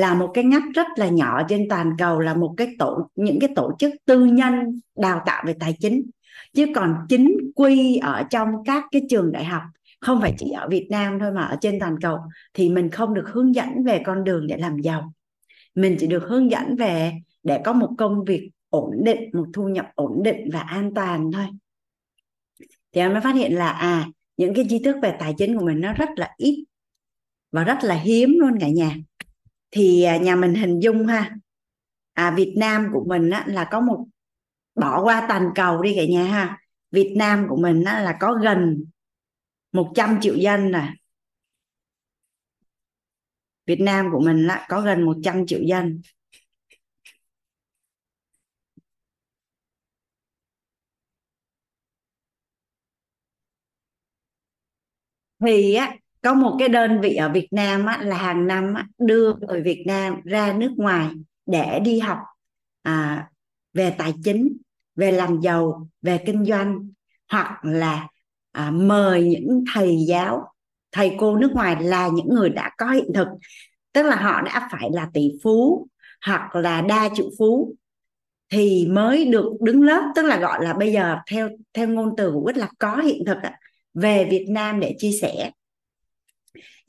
[0.00, 3.40] là một cái ngách rất là nhỏ trên toàn cầu, là một cái tổ, những
[3.40, 6.10] cái tổ chức tư nhân đào tạo về tài chính.
[6.54, 9.62] Chứ còn chính quy ở trong các cái trường đại học,
[10.00, 12.18] không phải chỉ ở Việt Nam thôi mà ở trên toàn cầu,
[12.54, 15.12] thì mình không được hướng dẫn về con đường để làm giàu.
[15.74, 17.12] Mình chỉ được hướng dẫn về
[17.42, 21.32] để có một công việc ổn định, một thu nhập ổn định và an toàn
[21.32, 21.46] thôi.
[22.92, 24.06] Thì em mới phát hiện là à
[24.36, 26.64] những cái tri thức về tài chính của mình nó rất là ít
[27.52, 28.96] và rất là hiếm luôn cả nhà
[29.70, 31.36] thì à, nhà mình hình dung ha.
[32.12, 34.06] À, Việt Nam của mình á, là có một
[34.74, 36.58] bỏ qua toàn cầu đi cả nhà ha.
[36.90, 38.84] Việt Nam của mình á, là có gần
[39.72, 40.92] 100 triệu dân nè.
[43.66, 46.00] Việt Nam của mình á, có gần 100 triệu dân.
[55.40, 58.86] Thì á có một cái đơn vị ở Việt Nam á, là hàng năm á,
[58.98, 61.08] đưa người Việt Nam ra nước ngoài
[61.46, 62.18] để đi học
[62.82, 63.28] à,
[63.74, 64.56] về tài chính
[64.96, 66.88] về làm giàu về kinh doanh
[67.30, 68.08] hoặc là
[68.52, 70.52] à, mời những thầy giáo
[70.92, 73.28] thầy cô nước ngoài là những người đã có hiện thực.
[73.92, 75.88] Tức là họ đã phải là tỷ phú
[76.26, 77.74] hoặc là đa triệu phú
[78.50, 80.12] thì mới được đứng lớp.
[80.16, 83.24] Tức là gọi là bây giờ theo theo ngôn từ của Quýt là có hiện
[83.26, 83.38] thực
[83.94, 85.50] về Việt Nam để chia sẻ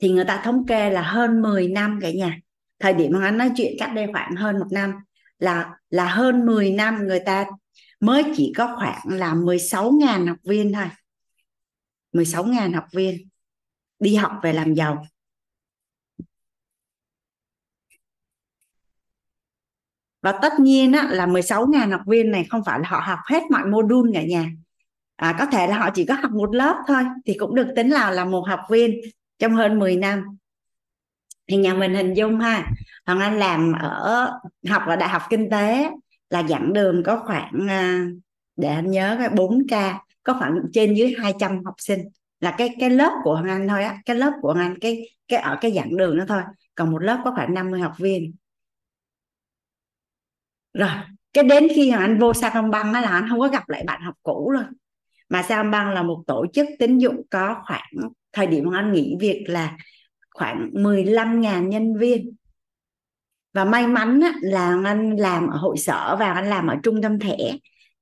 [0.02, 2.38] thì người ta thống kê là hơn 10 năm cả nhà.
[2.78, 4.92] Thời điểm mà anh nói chuyện cách đây khoảng hơn một năm
[5.38, 7.44] là là hơn 10 năm người ta
[8.00, 10.86] mới chỉ có khoảng là 16.000 học viên thôi.
[12.12, 13.28] 16.000 học viên
[13.98, 15.06] đi học về làm giàu.
[20.22, 23.42] Và tất nhiên á, là 16.000 học viên này không phải là họ học hết
[23.50, 24.50] mọi module cả nhà.
[25.16, 27.90] À, có thể là họ chỉ có học một lớp thôi thì cũng được tính
[27.90, 29.00] là là một học viên
[29.42, 30.24] trong hơn 10 năm.
[31.46, 32.70] Thì nhà mình hình dung ha,
[33.06, 34.30] Hoàng Anh làm ở
[34.68, 35.90] học ở Đại học Kinh tế
[36.30, 38.06] là dặn đường có khoảng à,
[38.56, 42.00] để anh nhớ cái 4K có khoảng trên dưới 200 học sinh.
[42.40, 45.08] Là cái cái lớp của Hoàng Anh thôi á, cái lớp của Hoàng Anh, cái
[45.28, 46.42] cái ở cái dặn đường đó thôi,
[46.74, 48.34] còn một lớp có khoảng 50 học viên.
[50.74, 50.90] Rồi,
[51.32, 54.02] cái đến khi Hoàng Anh vô Sacombank á là anh không có gặp lại bạn
[54.02, 54.64] học cũ luôn.
[55.28, 59.16] Mà Sacombank là một tổ chức tín dụng có khoảng thời điểm Hoàng Anh nghỉ
[59.20, 59.76] việc là
[60.34, 62.34] khoảng 15.000 nhân viên.
[63.54, 67.02] Và may mắn á, là anh làm ở hội sở và anh làm ở trung
[67.02, 67.36] tâm thẻ.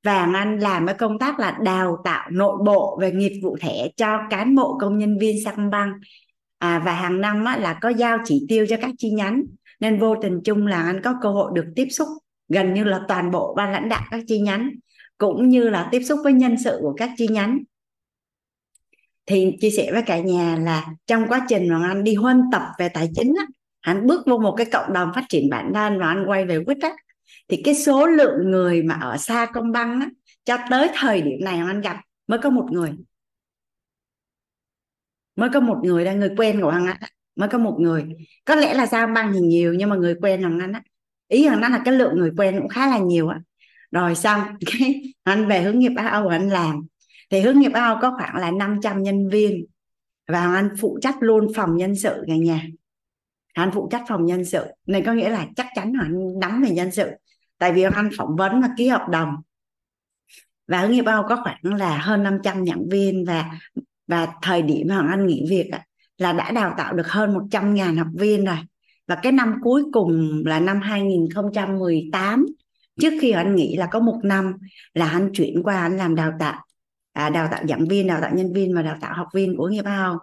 [0.03, 3.89] Và anh làm cái công tác là đào tạo nội bộ về nghiệp vụ thẻ
[3.97, 5.97] cho cán bộ công nhân viên Sacombank
[6.59, 9.43] à, và hàng năm á, là có giao chỉ tiêu cho các chi nhánh.
[9.81, 12.09] Nên vô tình chung là anh có cơ hội được tiếp xúc
[12.49, 14.71] gần như là toàn bộ ban lãnh đạo các chi nhánh
[15.19, 17.59] cũng như là tiếp xúc với nhân sự của các chi nhánh
[19.31, 22.63] thì chia sẻ với cả nhà là trong quá trình mà anh đi huân tập
[22.79, 23.47] về tài chính á,
[23.81, 26.59] anh bước vô một cái cộng đồng phát triển bản thân và anh quay về
[26.67, 26.91] quyết á
[27.49, 30.09] thì cái số lượng người mà ở xa công băng á,
[30.45, 31.97] cho tới thời điểm này anh gặp
[32.27, 32.91] mới có một người.
[35.37, 36.99] Mới có một người là người quen của anh á
[37.37, 38.05] mới có một người.
[38.45, 40.83] Có lẽ là sao băng thì nhiều nhưng mà người quen hoàng anh á.
[41.29, 43.41] Ý hoàng anh là cái lượng người quen cũng khá là nhiều á.
[43.91, 46.87] Rồi xong cái anh về hướng nghiệp Á Âu anh làm
[47.31, 49.65] thì hướng nghiệp ao có khoảng là 500 nhân viên
[50.29, 52.67] và anh phụ trách luôn phòng nhân sự cả nhà.
[53.53, 56.63] Anh phụ trách phòng nhân sự, nên có nghĩa là chắc chắn là anh nắm
[56.63, 57.11] về nhân sự.
[57.59, 59.37] Tại vì anh phỏng vấn và ký hợp đồng.
[60.69, 63.51] Và hướng nghiệp ao có khoảng là hơn 500 giảng viên và
[64.07, 65.71] và thời điểm mà anh nghỉ việc
[66.19, 68.57] là đã đào tạo được hơn 100 ngàn học viên rồi.
[69.07, 72.47] Và cái năm cuối cùng là năm 2018
[73.01, 74.55] trước khi anh nghỉ là có một năm
[74.95, 76.65] là anh chuyển qua anh làm đào tạo
[77.27, 79.69] à, đào tạo giảng viên đào tạo nhân viên và đào tạo học viên của
[79.69, 80.19] nghiệp bao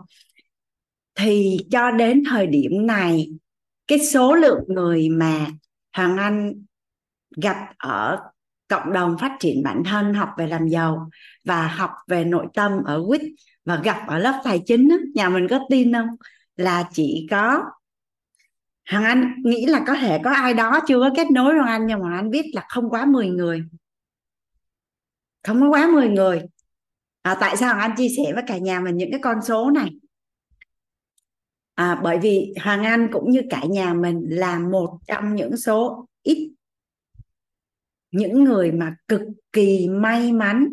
[1.16, 3.28] thì cho đến thời điểm này
[3.88, 5.48] cái số lượng người mà
[5.94, 6.54] hoàng anh
[7.42, 8.20] gặp ở
[8.68, 11.10] cộng đồng phát triển bản thân học về làm giàu
[11.44, 13.22] và học về nội tâm ở quýt
[13.66, 16.08] và gặp ở lớp tài chính nhà mình có tin không?
[16.56, 17.64] Là chỉ có
[18.90, 21.88] Hoàng Anh nghĩ là có thể có ai đó chưa có kết nối Hoàng Anh
[21.88, 23.64] nhưng mà anh biết là không quá 10 người.
[25.44, 26.42] Không có quá 10 người
[27.28, 29.70] à, tại sao Hoàng Anh chia sẻ với cả nhà mình những cái con số
[29.70, 29.90] này?
[31.76, 36.08] À, bởi vì Hoàng Anh cũng như cả nhà mình là một trong những số
[36.24, 36.54] ít.
[38.12, 39.22] Những người mà cực
[39.54, 40.68] kỳ may mắn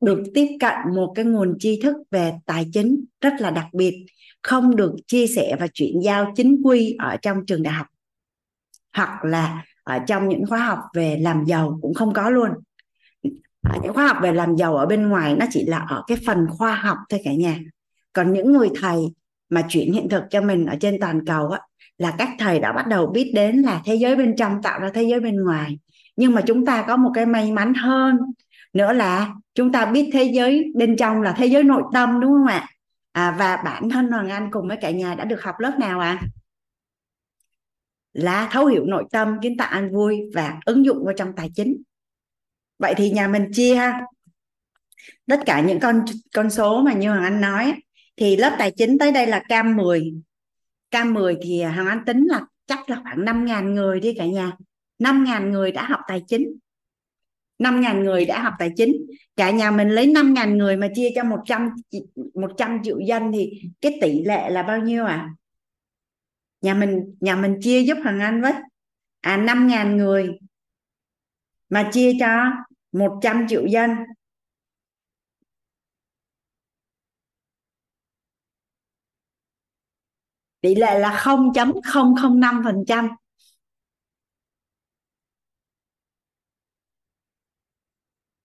[0.00, 4.06] được tiếp cận một cái nguồn tri thức về tài chính rất là đặc biệt
[4.42, 7.86] không được chia sẻ và chuyển giao chính quy ở trong trường đại học
[8.96, 12.50] hoặc là ở trong những khóa học về làm giàu cũng không có luôn
[13.62, 16.18] à, những khoa học về làm giàu ở bên ngoài nó chỉ là ở cái
[16.26, 17.58] phần khoa học thôi cả nhà.
[18.12, 18.96] Còn những người thầy
[19.48, 21.60] mà chuyển hiện thực cho mình ở trên toàn cầu á
[21.98, 24.90] là các thầy đã bắt đầu biết đến là thế giới bên trong tạo ra
[24.94, 25.78] thế giới bên ngoài.
[26.16, 28.16] Nhưng mà chúng ta có một cái may mắn hơn
[28.72, 32.32] nữa là chúng ta biết thế giới bên trong là thế giới nội tâm đúng
[32.32, 32.68] không ạ?
[33.12, 36.00] À, và bản thân Hoàng Anh cùng với cả nhà đã được học lớp nào
[36.00, 36.18] ạ?
[36.22, 36.26] À?
[38.18, 41.50] là thấu hiểu nội tâm kiến tạo an vui và ứng dụng vào trong tài
[41.54, 41.82] chính
[42.78, 44.00] vậy thì nhà mình chia ha.
[45.26, 47.74] Tất cả những con con số mà như Hoàng Anh nói
[48.16, 50.14] thì lớp tài chính tới đây là cam 10
[50.90, 54.52] cam 10 thì Hoàng Anh tính là chắc là khoảng 5.000 người đi cả nhà.
[54.98, 56.58] 5.000 người đã học tài chính.
[57.58, 59.06] 5.000 người đã học tài chính.
[59.36, 61.68] Cả nhà mình lấy 5.000 người mà chia cho 100
[62.34, 65.14] 100 triệu dân thì cái tỷ lệ là bao nhiêu ạ?
[65.14, 65.34] À
[66.60, 68.52] nhà mình nhà mình chia giúp Hoàng Anh với.
[69.20, 70.38] À 5.000 người
[71.68, 72.52] mà chia cho
[72.92, 73.90] 100 triệu dân
[80.60, 83.08] tỷ lệ là 0.005%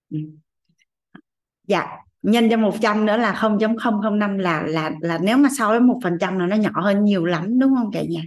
[0.09, 0.17] ừ.
[1.67, 1.87] dạ
[2.21, 6.17] nhân cho 100 nữa là 0.005 là là là nếu mà so với một phần
[6.21, 8.21] trăm là nó nhỏ hơn nhiều lắm, đúng không cả nhà?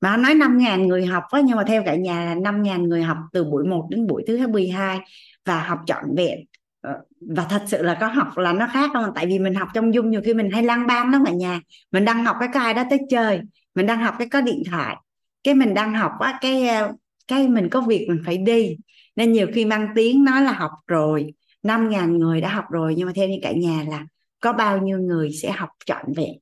[0.00, 3.16] Mà nói 5.000 người học á, nhưng mà theo cả nhà là 5.000 người học
[3.32, 5.00] từ buổi 1 đến buổi thứ 12
[5.44, 6.38] và học trọn vẹn.
[6.80, 6.92] Ờ,
[7.36, 9.10] và thật sự là có học là nó khác không?
[9.14, 11.60] Tại vì mình học trong dung nhiều khi mình hay lang bang lắm cả nhà.
[11.92, 13.40] Mình đang học cái cái đó tới chơi,
[13.74, 14.96] mình đang học cái có điện thoại.
[15.44, 16.92] Cái mình đang học á, cái ờ,
[17.28, 18.76] cái mình có việc mình phải đi.
[19.16, 23.06] Nên nhiều khi mang tiếng nói là học rồi 5.000 người đã học rồi, nhưng
[23.06, 24.06] mà theo như cả nhà là
[24.40, 26.32] có bao nhiêu người sẽ học trọn vẹn.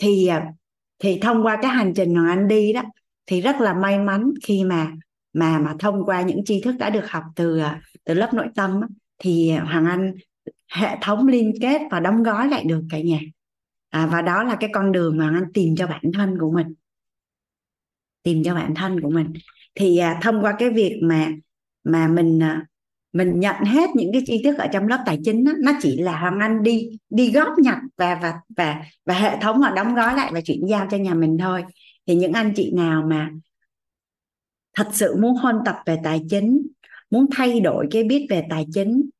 [0.00, 0.52] Thì à,
[0.98, 2.82] thì thông qua cái hành trình mà anh đi đó
[3.26, 4.92] thì rất là may mắn khi mà
[5.32, 8.46] mà mà thông qua những tri thức đã được học từ à, từ lớp nội
[8.54, 8.80] tâm
[9.18, 10.14] thì Hoàng Anh
[10.72, 13.20] hệ thống liên kết và đóng gói lại được cả nhà.
[13.90, 16.50] À, và đó là cái con đường mà Hoàng Anh tìm cho bản thân của
[16.50, 16.74] mình.
[18.22, 19.32] Tìm cho bản thân của mình.
[19.74, 21.28] Thì à, thông qua cái việc mà
[21.84, 22.66] mà mình à,
[23.12, 25.98] mình nhận hết những cái tri thức ở trong lớp tài chính đó, nó chỉ
[25.98, 29.94] là hoàng anh đi đi góp nhặt và và và và hệ thống họ đóng
[29.94, 31.64] gói lại và chuyển giao cho nhà mình thôi.
[32.06, 33.30] Thì những anh chị nào mà
[34.76, 36.66] thật sự muốn huân tập về tài chính
[37.10, 39.10] muốn thay đổi cái biết về tài chính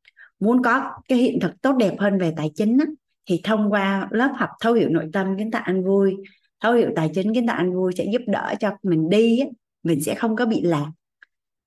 [0.41, 2.85] muốn có cái hiện thực tốt đẹp hơn về tài chính đó,
[3.27, 6.17] thì thông qua lớp học thấu hiểu nội tâm kiến tạo ăn vui
[6.61, 9.41] thấu hiểu tài chính kiến tạo ăn vui sẽ giúp đỡ cho mình đi
[9.83, 10.91] mình sẽ không có bị lạc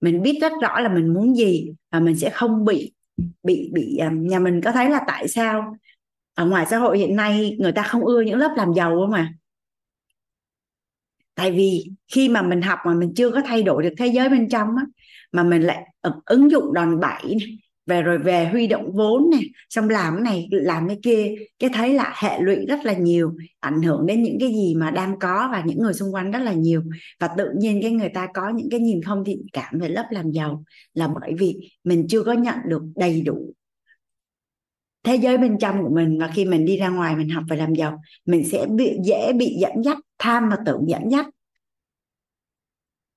[0.03, 2.93] mình biết rất rõ là mình muốn gì và mình sẽ không bị
[3.43, 5.75] bị bị à, nhà mình có thấy là tại sao
[6.33, 9.13] ở ngoài xã hội hiện nay người ta không ưa những lớp làm giàu không
[9.13, 9.33] à?
[11.35, 14.29] Tại vì khi mà mình học mà mình chưa có thay đổi được thế giới
[14.29, 14.85] bên trong á,
[15.31, 15.83] mà mình lại
[16.25, 17.37] ứng dụng đòn bẩy
[17.85, 21.69] về rồi về huy động vốn này xong làm cái này, làm cái kia, cái
[21.73, 25.19] thấy là hệ lụy rất là nhiều, ảnh hưởng đến những cái gì mà đang
[25.19, 26.83] có và những người xung quanh rất là nhiều.
[27.19, 30.05] Và tự nhiên cái người ta có những cái nhìn không thiện cảm về lớp
[30.11, 33.53] làm giàu là bởi vì mình chưa có nhận được đầy đủ
[35.03, 36.19] thế giới bên trong của mình.
[36.19, 39.33] Và khi mình đi ra ngoài mình học về làm giàu, mình sẽ bị, dễ
[39.33, 41.25] bị dẫn dắt, tham và tưởng dẫn dắt.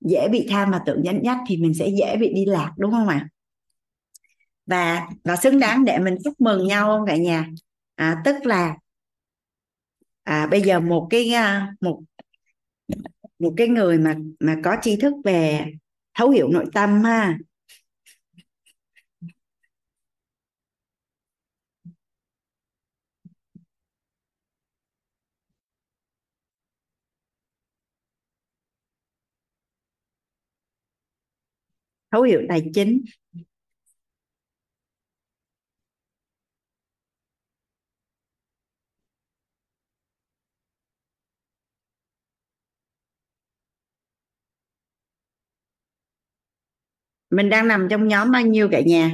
[0.00, 2.90] Dễ bị tham và tưởng dẫn dắt thì mình sẽ dễ bị đi lạc, đúng
[2.90, 3.28] không ạ?
[3.30, 3.35] à?
[4.66, 7.46] Và và xứng đáng để mình chúc mừng nhau không cả nhà?
[7.96, 8.76] À, tức là
[10.24, 12.00] à, bây giờ một cái à, một
[13.38, 15.64] một cái người mà mà có tri thức về
[16.18, 17.38] thấu hiểu nội tâm ha.
[32.12, 33.00] Thấu hiểu tài chính.
[47.30, 49.10] Mình đang nằm trong nhóm bao nhiêu cả nhà?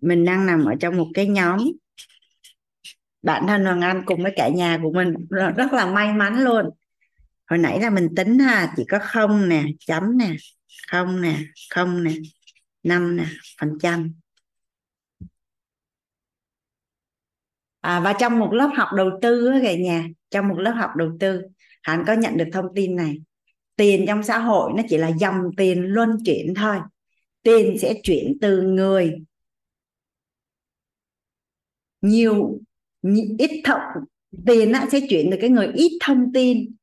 [0.00, 1.72] Mình đang nằm ở trong một cái nhóm.
[3.22, 5.14] Bạn thân Hoàng Anh cùng với cả nhà của mình.
[5.30, 6.70] Rất là may mắn luôn.
[7.46, 10.36] Hồi nãy là mình tính ha chỉ có không nè chấm nè
[10.90, 11.36] không nè
[11.70, 12.12] không nè
[12.82, 13.24] năm nè
[13.60, 14.12] phần trăm.
[17.80, 21.16] À, và trong một lớp học đầu tư cả nhà trong một lớp học đầu
[21.20, 21.42] tư
[21.82, 23.16] hẳn có nhận được thông tin này
[23.76, 26.76] tiền trong xã hội nó chỉ là dòng tiền luân chuyển thôi.
[27.42, 29.18] Tiền sẽ chuyển từ người.
[32.02, 32.58] Nhiều
[33.38, 33.80] ít thông
[34.46, 36.74] tiền sẽ chuyển từ cái người ít thông tin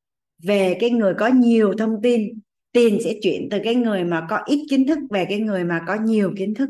[0.44, 2.40] về cái người có nhiều thông tin.
[2.72, 5.82] Tiền sẽ chuyển từ cái người mà có ít kiến thức về cái người mà
[5.88, 6.70] có nhiều kiến thức.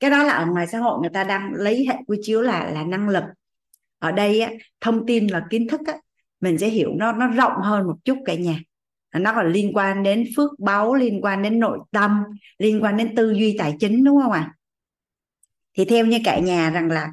[0.00, 2.70] Cái đó là ở ngoài xã hội người ta đang lấy hệ quy chiếu là
[2.70, 3.24] là năng lực.
[3.98, 5.94] Ở đây á, thông tin là kiến thức á,
[6.40, 8.60] mình sẽ hiểu nó nó rộng hơn một chút cả nhà
[9.18, 12.24] nó là liên quan đến phước báu, liên quan đến nội tâm,
[12.58, 14.54] liên quan đến tư duy tài chính, đúng không ạ à?
[15.76, 17.08] thì theo như cả nhà rằng là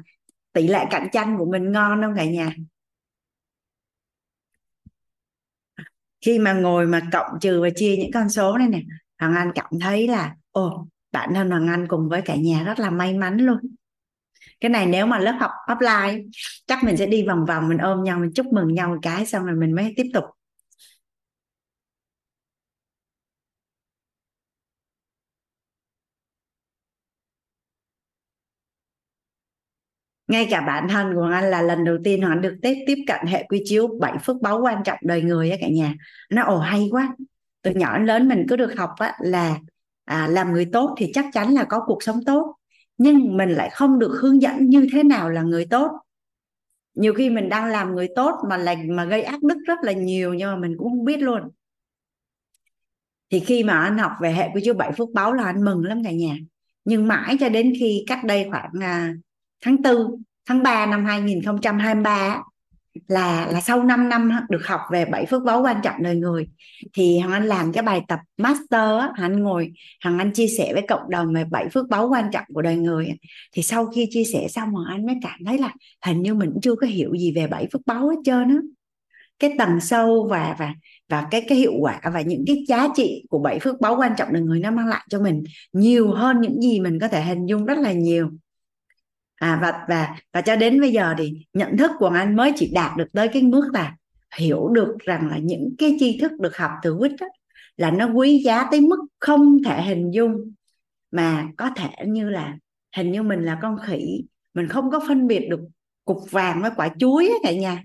[0.52, 2.54] tỷ lệ cạnh tranh của mình ngon không cả nhà
[6.20, 8.82] khi mà ngồi mà cộng trừ và chia những con số này nè,
[9.18, 12.78] hoàng anh cảm thấy là, ồ, bản thân hoàng anh cùng với cả nhà rất
[12.78, 13.58] là may mắn luôn
[14.60, 16.30] cái này nếu mà lớp học offline,
[16.66, 19.26] chắc mình sẽ đi vòng vòng, mình ôm nhau, mình chúc mừng nhau một cái,
[19.26, 20.24] xong rồi mình mới tiếp tục
[30.28, 33.26] ngay cả bản thân của anh là lần đầu tiên hắn được tiếp tiếp cận
[33.26, 35.94] hệ quy chiếu bảy phước báu quan trọng đời người á cả nhà.
[36.30, 37.16] Nó ồ hay quá.
[37.62, 39.58] Từ nhỏ đến lớn mình cứ được học á là
[40.04, 42.56] à, làm người tốt thì chắc chắn là có cuộc sống tốt.
[42.98, 45.90] Nhưng mình lại không được hướng dẫn như thế nào là người tốt.
[46.94, 49.92] Nhiều khi mình đang làm người tốt mà lành mà gây ác đức rất là
[49.92, 51.42] nhiều nhưng mà mình cũng không biết luôn.
[53.30, 55.84] Thì khi mà anh học về hệ quy chiếu bảy phước báu là anh mừng
[55.84, 56.36] lắm cả nhà.
[56.84, 59.14] Nhưng mãi cho đến khi cách đây khoảng à,
[59.60, 62.42] tháng 4 tháng 3 năm 2023
[63.08, 66.46] là là sau 5 năm được học về bảy phước báu quan trọng đời người
[66.94, 70.46] thì Hằng Anh làm cái bài tập master á, Hằng Anh ngồi Hằng Anh chia
[70.48, 73.08] sẻ với cộng đồng về bảy phước báu quan trọng của đời người
[73.52, 75.72] thì sau khi chia sẻ xong Hằng Anh mới cảm thấy là
[76.06, 78.56] hình như mình chưa có hiểu gì về bảy phước báu hết trơn á.
[79.38, 80.74] Cái tầng sâu và và
[81.08, 84.12] và cái cái hiệu quả và những cái giá trị của bảy phước báu quan
[84.16, 85.42] trọng đời người nó mang lại cho mình
[85.72, 88.30] nhiều hơn những gì mình có thể hình dung rất là nhiều
[89.36, 92.70] à và và và cho đến bây giờ thì nhận thức của anh mới chỉ
[92.74, 93.96] đạt được tới cái mức là
[94.36, 97.26] hiểu được rằng là những cái tri thức được học từ quýt đó,
[97.76, 100.52] là nó quý giá tới mức không thể hình dung
[101.10, 102.56] mà có thể như là
[102.96, 105.60] hình như mình là con khỉ mình không có phân biệt được
[106.06, 107.82] cục vàng với quả chuối á cả nhà.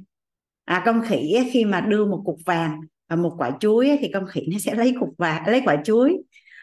[0.66, 3.98] À con khỉ ấy, khi mà đưa một cục vàng và một quả chuối ấy,
[4.02, 6.18] thì con khỉ nó sẽ lấy cục vàng lấy quả chuối.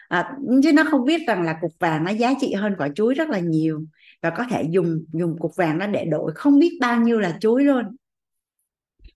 [0.07, 0.31] À,
[0.63, 3.29] chứ nó không biết rằng là cục vàng nó giá trị hơn quả chuối rất
[3.29, 3.83] là nhiều
[4.21, 7.37] và có thể dùng dùng cục vàng nó để đổi không biết bao nhiêu là
[7.41, 7.83] chuối luôn.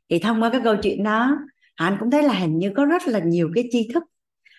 [0.09, 1.37] Thì thông qua cái câu chuyện đó
[1.75, 4.03] anh cũng thấy là hình như có rất là nhiều cái tri thức.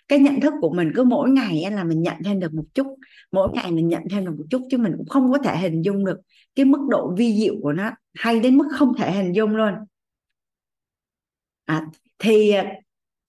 [0.08, 2.86] Cái nhận thức của mình cứ mỗi ngày là mình nhận thêm được một chút
[3.32, 5.82] mỗi ngày mình nhận thêm được một chút chứ mình cũng không có thể hình
[5.82, 6.20] dung được
[6.54, 9.74] cái mức độ vi diệu của nó hay đến mức không thể hình dung luôn.
[11.64, 11.86] À,
[12.18, 12.72] thì à,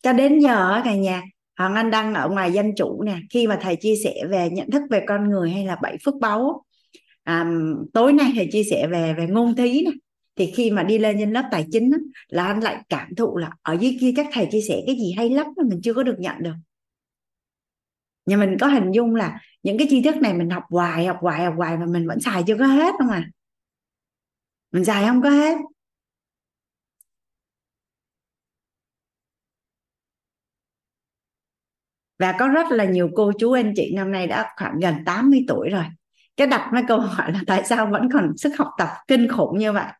[0.03, 1.23] cho đến giờ cả nhà
[1.57, 4.71] Hoàng Anh đang ở ngoài danh chủ nè khi mà thầy chia sẻ về nhận
[4.71, 6.64] thức về con người hay là bảy phước báu
[7.25, 7.45] à,
[7.93, 9.93] tối nay thầy chia sẻ về về ngôn thí này
[10.35, 11.97] thì khi mà đi lên trên lớp tài chính á,
[12.27, 15.13] là anh lại cảm thụ là ở dưới kia các thầy chia sẻ cái gì
[15.17, 16.53] hay lắm mà mình chưa có được nhận được.
[18.25, 21.17] Nhà mình có hình dung là những cái tri thức này mình học hoài học
[21.21, 23.29] hoài học hoài mà mình vẫn xài chưa có hết không à?
[24.71, 25.57] Mình xài không có hết.
[32.19, 35.45] Và có rất là nhiều cô chú anh chị năm nay đã khoảng gần 80
[35.47, 35.83] tuổi rồi
[36.37, 39.59] cái đặt mấy câu hỏi là tại sao vẫn còn sức học tập kinh khủng
[39.59, 39.91] như vậy?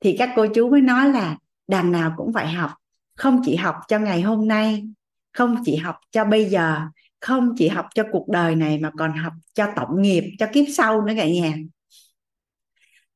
[0.00, 1.36] Thì các cô chú mới nói là
[1.68, 2.70] đằng nào cũng phải học
[3.16, 4.84] không chỉ học cho ngày hôm nay
[5.32, 6.80] không chỉ học cho bây giờ
[7.20, 10.64] không chỉ học cho cuộc đời này mà còn học cho tổng nghiệp cho kiếp
[10.76, 11.54] sau nữa cả nhà.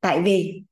[0.01, 0.63] Tại vì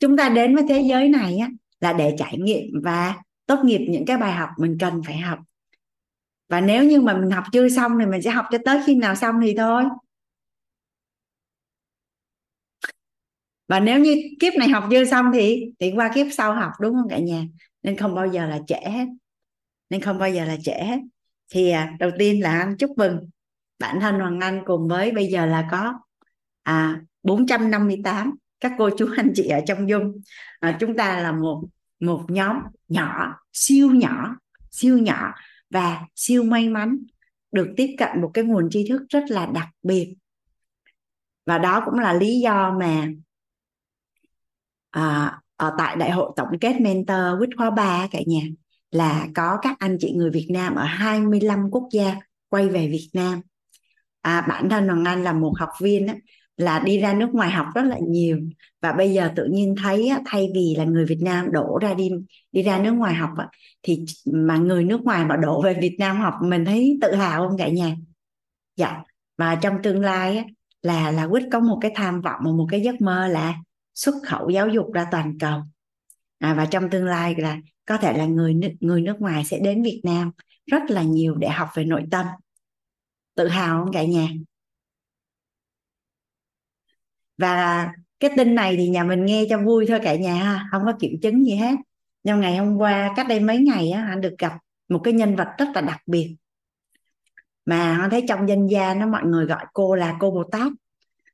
[0.00, 1.48] chúng ta đến với thế giới này á,
[1.80, 3.16] là để trải nghiệm và
[3.46, 5.38] tốt nghiệp những cái bài học mình cần phải học
[6.48, 8.94] và nếu như mà mình học chưa xong thì mình sẽ học cho tới khi
[8.94, 9.84] nào xong thì thôi.
[13.68, 16.94] Và nếu như kiếp này học chưa xong thì thì qua kiếp sau học đúng
[16.94, 17.44] không cả nhà?
[17.82, 19.06] Nên không bao giờ là trễ hết.
[19.90, 20.98] Nên không bao giờ là trễ hết.
[21.50, 23.30] Thì à, đầu tiên là anh chúc mừng
[23.78, 25.94] bản thân Hoàng Anh cùng với bây giờ là có
[26.62, 30.12] à 458 các cô chú anh chị ở trong Dung.
[30.60, 31.62] À, chúng ta là một
[32.00, 32.56] một nhóm
[32.88, 34.36] nhỏ siêu nhỏ
[34.70, 35.34] siêu nhỏ
[35.74, 36.98] và siêu may mắn
[37.52, 40.14] được tiếp cận một cái nguồn tri thức rất là đặc biệt.
[41.46, 43.08] Và đó cũng là lý do mà
[44.90, 48.42] à, ở tại đại hội tổng kết mentor quýt khóa 3 cả nhà
[48.90, 52.14] là có các anh chị người Việt Nam ở 25 quốc gia
[52.48, 53.40] quay về Việt Nam.
[54.20, 56.14] À, bản thân Hoàng Anh là một học viên á,
[56.56, 58.38] là đi ra nước ngoài học rất là nhiều.
[58.80, 62.10] Và bây giờ tự nhiên thấy thay vì là người Việt Nam đổ ra đi
[62.52, 63.30] đi ra nước ngoài học
[63.82, 67.48] thì mà người nước ngoài mà đổ về Việt Nam học mình thấy tự hào
[67.48, 67.96] không cả nhà?
[68.76, 69.02] Dạ.
[69.38, 70.44] Và trong tương lai
[70.82, 73.54] là là quyết có một cái tham vọng và một cái giấc mơ là
[73.94, 75.60] xuất khẩu giáo dục ra toàn cầu.
[76.38, 79.82] À, và trong tương lai là có thể là người người nước ngoài sẽ đến
[79.82, 80.30] Việt Nam
[80.66, 82.26] rất là nhiều để học về nội tâm.
[83.34, 84.28] Tự hào không cả nhà?
[87.38, 87.88] Và
[88.20, 90.92] cái tin này thì nhà mình nghe cho vui thôi cả nhà ha không có
[91.00, 91.74] kiểm chứng gì hết.
[92.22, 94.52] Nhưng ngày hôm qua cách đây mấy ngày á anh được gặp
[94.88, 96.36] một cái nhân vật rất là đặc biệt.
[97.66, 100.72] Mà anh thấy trong dân gia nó mọi người gọi cô là cô bồ tát.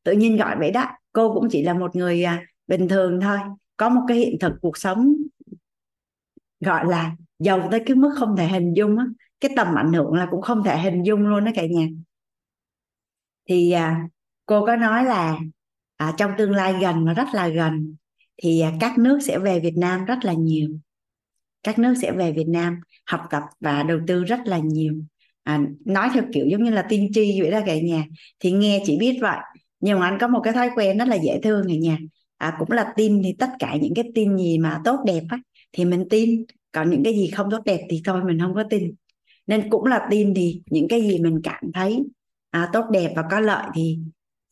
[0.02, 3.38] Tự nhiên gọi vậy đó cô cũng chỉ là một người à, bình thường thôi.
[3.76, 5.14] Có một cái hiện thực cuộc sống
[6.60, 9.04] gọi là giàu tới cái mức không thể hình dung á.
[9.40, 11.86] Cái tầm ảnh hưởng là cũng không thể hình dung luôn đó cả nhà.
[13.48, 14.08] Thì à,
[14.46, 15.38] cô có nói là
[16.00, 17.94] à, trong tương lai gần và rất là gần
[18.42, 20.68] thì à, các nước sẽ về Việt Nam rất là nhiều.
[21.62, 24.94] Các nước sẽ về Việt Nam học tập và đầu tư rất là nhiều.
[25.42, 28.04] À, nói theo kiểu giống như là tiên tri vậy đó cả nhà.
[28.40, 29.38] Thì nghe chỉ biết vậy
[29.80, 31.98] nhưng mà anh có một cái thói quen rất là dễ thương cả nhà.
[32.38, 35.38] À, cũng là tin thì tất cả những cái tin gì mà tốt đẹp á
[35.72, 36.44] thì mình tin.
[36.72, 38.94] Còn những cái gì không tốt đẹp thì thôi mình không có tin.
[39.46, 41.98] Nên cũng là tin thì những cái gì mình cảm thấy
[42.50, 43.98] à, tốt đẹp và có lợi thì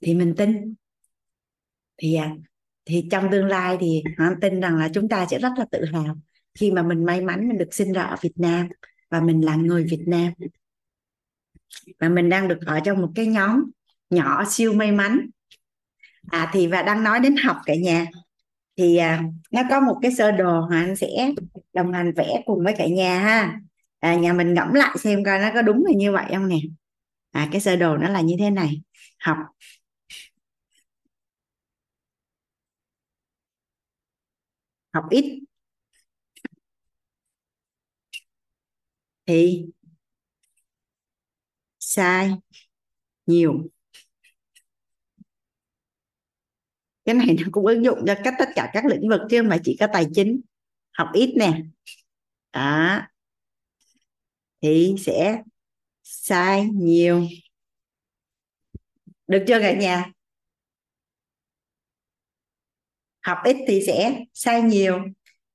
[0.04, 0.74] thì mình tin
[1.98, 2.30] thì à,
[2.84, 5.84] thì trong tương lai thì anh tin rằng là chúng ta sẽ rất là tự
[5.84, 6.16] hào
[6.54, 8.68] khi mà mình may mắn mình được sinh ra ở Việt Nam
[9.10, 10.32] và mình là người Việt Nam.
[12.00, 13.64] Và mình đang được ở trong một cái nhóm
[14.10, 15.30] nhỏ siêu may mắn.
[16.30, 18.06] À thì và đang nói đến học cả nhà.
[18.76, 19.22] Thì à,
[19.52, 21.32] nó có một cái sơ đồ mà anh sẽ
[21.72, 23.60] đồng hành vẽ cùng với cả nhà ha.
[24.00, 26.58] À, nhà mình ngẫm lại xem coi nó có đúng là như vậy không nè.
[27.30, 28.80] À, cái sơ đồ nó là như thế này.
[29.20, 29.36] Học.
[34.92, 35.40] Học ít.
[39.26, 39.66] Thì
[41.78, 42.30] sai
[43.26, 43.68] nhiều.
[47.04, 49.58] Cái này nó cũng ứng dụng cho cách tất cả các lĩnh vực chứ mà
[49.64, 50.40] chỉ có tài chính.
[50.92, 51.62] Học ít nè.
[52.52, 53.00] Đó.
[54.60, 55.42] Thì sẽ
[56.02, 57.26] sai nhiều.
[59.26, 60.12] Được chưa cả nhà?
[63.28, 65.04] Học ít thì sẽ sai nhiều.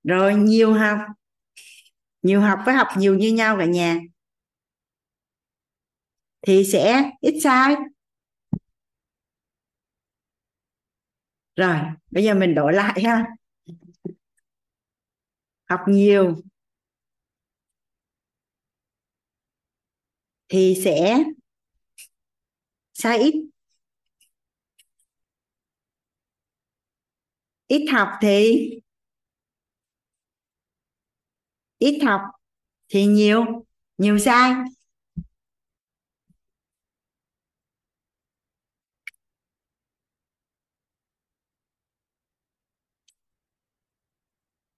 [0.04, 0.98] Rồi nhiều học.
[2.22, 4.00] Nhiều học với học nhiều như nhau cả nhà.
[6.42, 7.76] Thì sẽ ít sai.
[11.56, 11.78] Rồi,
[12.12, 13.26] bây giờ mình đổi lại ha.
[15.70, 16.36] Học nhiều.
[20.50, 21.24] Thì sẽ
[22.94, 23.53] sai ít.
[27.68, 28.70] Ít học thì
[31.78, 32.22] ít học
[32.90, 33.46] thì nhiều
[33.98, 34.54] nhiều sai.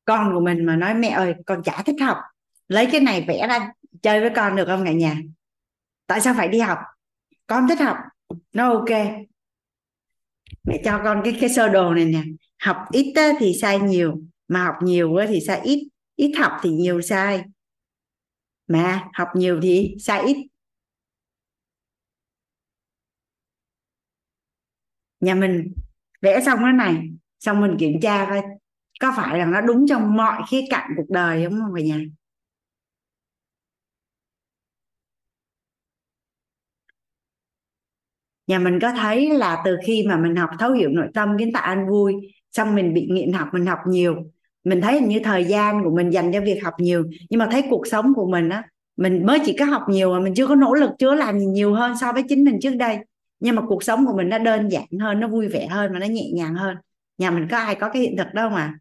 [0.06, 2.18] Con của mình mà nói, mẹ ơi, con chả thích học.
[2.68, 3.72] Lấy cái này vẽ ra
[4.02, 5.18] chơi với con được không cả nhà?
[6.08, 6.78] Tại sao phải đi học?
[7.48, 7.98] Con thích học.
[8.54, 8.90] Nó ok.
[10.64, 12.24] Mẹ cho con cái cái sơ đồ này nè
[12.60, 15.90] học ít thì sai nhiều, mà học nhiều thì sai ít.
[16.16, 17.44] Ít học thì nhiều sai.
[18.68, 20.38] Mà học nhiều thì sai ít.
[25.20, 25.74] Nhà mình
[26.22, 27.10] vẽ xong cái này,
[27.40, 28.42] xong mình kiểm tra coi
[29.00, 32.00] có phải là nó đúng trong mọi khía cạnh cuộc đời không không cả nhà?
[38.48, 41.52] Nhà mình có thấy là từ khi mà mình học thấu hiểu nội tâm, kiến
[41.54, 42.14] tạo an vui
[42.56, 44.16] xong mình bị nghiện học, mình học nhiều.
[44.64, 47.04] Mình thấy như thời gian của mình dành cho việc học nhiều.
[47.30, 48.64] Nhưng mà thấy cuộc sống của mình á,
[48.98, 51.74] mình mới chỉ có học nhiều mà mình chưa có nỗ lực, chưa làm nhiều
[51.74, 52.98] hơn so với chính mình trước đây.
[53.40, 56.00] Nhưng mà cuộc sống của mình nó đơn giản hơn, nó vui vẻ hơn và
[56.00, 56.78] nó nhẹ nhàng hơn.
[57.18, 58.74] Nhà mình có ai có cái hiện thực đâu mà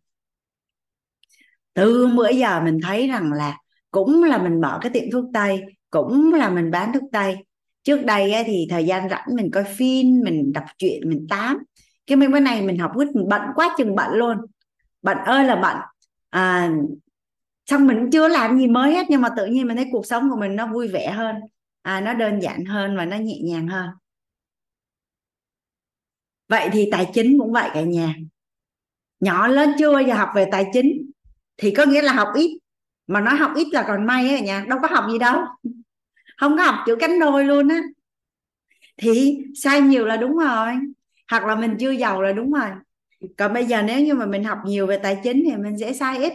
[1.75, 3.59] từ bữa giờ mình thấy rằng là
[3.91, 5.61] cũng là mình mở cái tiệm thuốc tây,
[5.91, 7.37] cũng là mình bán thuốc tây.
[7.83, 11.59] Trước đây thì thời gian rảnh mình coi phim, mình đọc truyện, mình tám
[12.07, 14.37] cái mấy bữa này mình học quýt bận quá chừng bận luôn.
[15.03, 15.77] Bận ơi là bận.
[16.31, 16.71] À,
[17.67, 20.31] xong mình chưa làm gì mới hết nhưng mà tự nhiên mình thấy cuộc sống
[20.31, 21.37] của mình nó vui vẻ hơn.
[21.83, 23.91] À, nó đơn giản hơn và nó nhẹ nhàng hơn.
[26.49, 28.15] Vậy thì tài chính cũng vậy cả nhà.
[29.21, 31.11] Nhỏ lớn chưa bao giờ học về tài chính?
[31.57, 32.59] Thì có nghĩa là học ít.
[33.07, 35.41] Mà nói học ít là còn may ấy cả nhà đâu có học gì đâu.
[36.37, 37.81] Không có học chữ cánh đôi luôn á.
[38.97, 40.73] Thì sai nhiều là đúng rồi
[41.31, 42.71] hoặc là mình chưa giàu là đúng rồi.
[43.39, 45.93] Còn bây giờ nếu như mà mình học nhiều về tài chính thì mình sẽ
[45.93, 46.33] sai ít.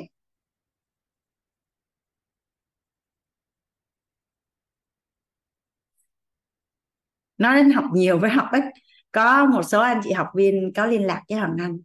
[7.38, 8.64] Nói đến học nhiều với học ít
[9.12, 11.78] có một số anh chị học viên có liên lạc với hoàng anh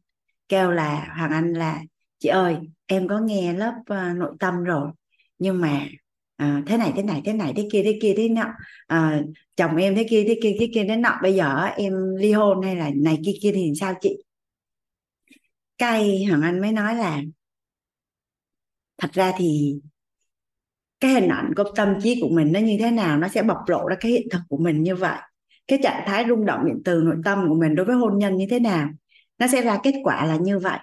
[0.48, 1.80] kêu là hoàng anh là
[2.18, 2.56] chị ơi
[2.86, 4.90] em có nghe lớp uh, nội tâm rồi
[5.38, 5.86] nhưng mà
[6.36, 8.44] à, thế này thế này thế này thế kia thế kia thế nọ
[8.86, 9.22] à,
[9.56, 12.62] chồng em thế kia thế kia thế kia đến nọ, bây giờ em ly hôn
[12.62, 14.16] hay là này kia kia thì sao chị?
[15.78, 17.22] Cái hoàng anh mới nói là
[18.98, 19.74] thật ra thì
[21.00, 23.58] cái hình ảnh của tâm trí của mình nó như thế nào nó sẽ bộc
[23.66, 25.18] lộ ra cái hiện thực của mình như vậy.
[25.68, 28.36] Cái trạng thái rung động điện từ nội tâm của mình đối với hôn nhân
[28.36, 28.88] như thế nào,
[29.38, 30.78] nó sẽ ra kết quả là như vậy.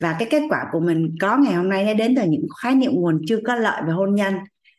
[0.00, 2.74] Và cái kết quả của mình có ngày hôm nay nó đến từ những khái
[2.74, 4.34] niệm nguồn chưa có lợi về hôn nhân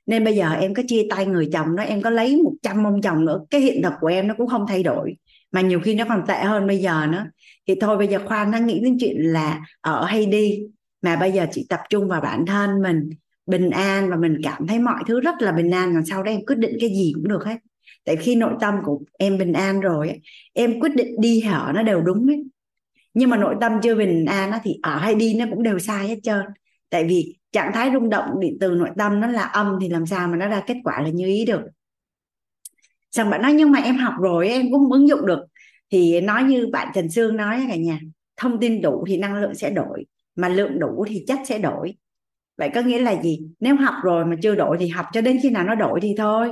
[0.05, 3.01] nên bây giờ em có chia tay người chồng đó, em có lấy 100 ông
[3.01, 5.15] chồng nữa, cái hiện thực của em nó cũng không thay đổi.
[5.51, 7.25] Mà nhiều khi nó còn tệ hơn bây giờ nữa.
[7.67, 10.59] Thì thôi, bây giờ khoan đang nghĩ đến chuyện là ở hay đi.
[11.01, 13.09] Mà bây giờ chị tập trung vào bản thân mình,
[13.45, 15.93] bình an và mình cảm thấy mọi thứ rất là bình an.
[15.93, 17.57] Còn sau đó em quyết định cái gì cũng được hết.
[18.05, 20.21] Tại khi nội tâm của em bình an rồi
[20.53, 22.37] em quyết định đi hở nó đều đúng hết
[23.13, 26.07] nhưng mà nội tâm chưa bình an thì ở hay đi nó cũng đều sai
[26.07, 26.41] hết trơn
[26.93, 30.05] tại vì trạng thái rung động điện từ nội tâm nó là âm thì làm
[30.05, 31.61] sao mà nó ra kết quả là như ý được.
[33.11, 35.39] Xong bạn nói nhưng mà em học rồi em cũng ứng dụng được.
[35.91, 37.99] Thì nói như bạn Trần Sương nói cả nhà
[38.37, 40.05] thông tin đủ thì năng lượng sẽ đổi
[40.35, 41.95] mà lượng đủ thì chất sẽ đổi.
[42.57, 43.39] Vậy có nghĩa là gì?
[43.59, 46.15] Nếu học rồi mà chưa đổi thì học cho đến khi nào nó đổi thì
[46.17, 46.51] thôi.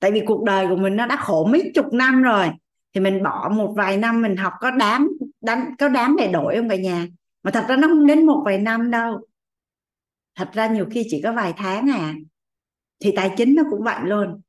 [0.00, 2.50] Tại vì cuộc đời của mình nó đã khổ mấy chục năm rồi
[2.94, 5.08] thì mình bỏ một vài năm mình học có đáng,
[5.40, 7.06] đáng có đáng để đổi không cả nhà?
[7.44, 9.20] Mà thật ra nó không đến một vài năm đâu.
[10.34, 12.14] Thật ra nhiều khi chỉ có vài tháng à.
[13.00, 14.40] Thì tài chính nó cũng vậy luôn.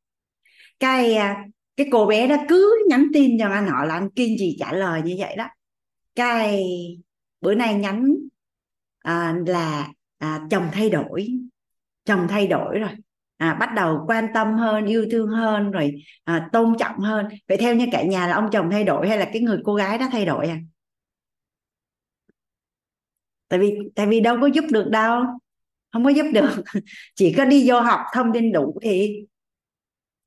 [0.80, 1.46] Cái à,
[1.76, 4.74] cái cô bé đó cứ nhắn tin cho anh họ là anh kiên gì trả
[4.74, 5.48] lời như vậy đó.
[6.16, 6.64] Cái
[7.42, 8.14] bữa nay nhắn
[9.00, 11.28] à, là à, chồng thay đổi
[12.06, 12.90] chồng thay đổi rồi.
[13.38, 15.94] À, bắt đầu quan tâm hơn yêu thương hơn rồi
[16.24, 17.28] à, tôn trọng hơn.
[17.48, 19.76] Vậy theo như cả nhà là ông chồng thay đổi hay là cái người cô
[19.76, 20.60] gái đó thay đổi à?
[23.50, 25.24] Tại vì tại vì đâu có giúp được đâu.
[25.94, 26.50] Không có giúp được.
[27.16, 29.26] Chỉ có đi vô học thông tin đủ thì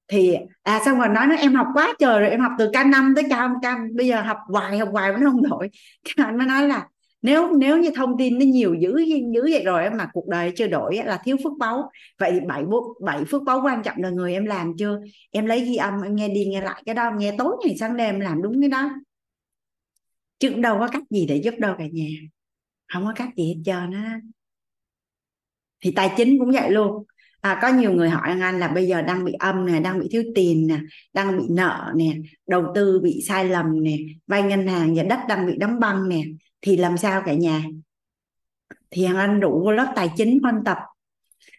[0.09, 2.87] thì à xong rồi nói nó em học quá trời rồi, em học từ k
[2.87, 3.67] năm tới k k
[3.97, 5.71] bây giờ học hoài học hoài vẫn không đổi.
[6.05, 6.89] Cái anh mới nói là,
[7.23, 8.97] nếu nếu như thông tin nó nhiều dữ
[9.35, 11.91] dữ vậy rồi mà cuộc đời chưa đổi là thiếu phước báu.
[12.19, 12.65] Vậy bảy
[13.05, 15.01] bảy phước báu quan trọng là người em làm chưa?
[15.31, 17.97] Em lấy ghi âm, em nghe đi nghe lại cái đó nghe tối ngày sáng
[17.97, 18.91] đêm làm đúng cái đó.
[20.39, 22.09] Chứ đâu có cách gì để giúp đâu cả nhà
[22.93, 24.21] không có cách gì hết trơn á.
[25.81, 27.05] Thì tài chính cũng vậy luôn.
[27.41, 30.09] À, có nhiều người hỏi anh là bây giờ đang bị âm nè đang bị
[30.11, 30.81] thiếu tiền nè
[31.13, 32.17] đang bị nợ nè
[32.47, 33.97] đầu tư bị sai lầm nè
[34.27, 36.23] vay ngân hàng và đất đang bị đóng băng nè
[36.63, 37.65] thì làm sao cả nhà?
[38.91, 40.79] Thì hàng anh đủ lớp tài chính phân tập.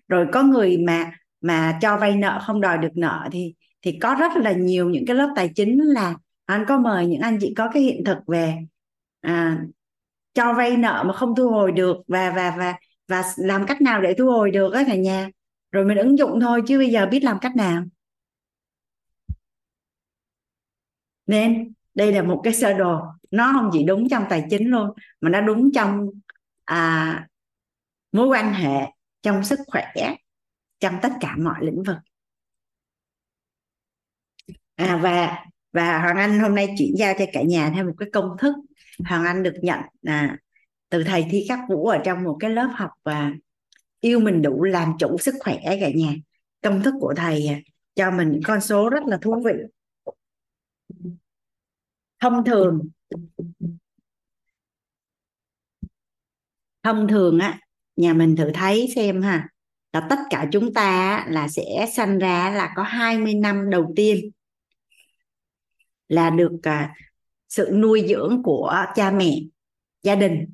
[0.07, 1.11] Rồi có người mà
[1.41, 5.05] mà cho vay nợ không đòi được nợ thì thì có rất là nhiều những
[5.05, 6.15] cái lớp tài chính là
[6.45, 8.55] anh có mời những anh chị có cái hiện thực về.
[9.21, 9.63] À,
[10.39, 12.75] cho vay nợ mà không thu hồi được và và và
[13.07, 15.29] và làm cách nào để thu hồi được á cả nhà?
[15.71, 17.83] Rồi mình ứng dụng thôi chứ bây giờ biết làm cách nào?
[21.27, 23.01] Nên đây là một cái sơ đồ
[23.31, 24.89] nó không chỉ đúng trong tài chính luôn
[25.21, 26.07] mà nó đúng trong
[26.65, 27.27] à,
[28.11, 28.91] mối quan hệ
[29.21, 29.93] trong sức khỏe
[30.79, 31.97] trong tất cả mọi lĩnh vực.
[34.75, 38.09] À và và hoàng anh hôm nay chuyển giao cho cả nhà theo một cái
[38.13, 38.55] công thức
[39.05, 40.37] hoàng anh được nhận à,
[40.89, 43.31] từ thầy thi khắc vũ ở trong một cái lớp học và
[43.99, 46.13] yêu mình đủ làm chủ sức khỏe cả nhà.
[46.61, 47.59] Công thức của thầy à,
[47.95, 49.53] cho mình những con số rất là thú vị.
[52.19, 52.89] Thông thường
[56.83, 57.59] thông thường á
[57.95, 59.49] nhà mình thử thấy xem ha
[59.93, 64.31] là tất cả chúng ta là sẽ sanh ra là có 20 năm đầu tiên
[66.07, 66.95] là được à,
[67.49, 69.39] sự nuôi dưỡng của cha mẹ,
[70.03, 70.45] gia đình.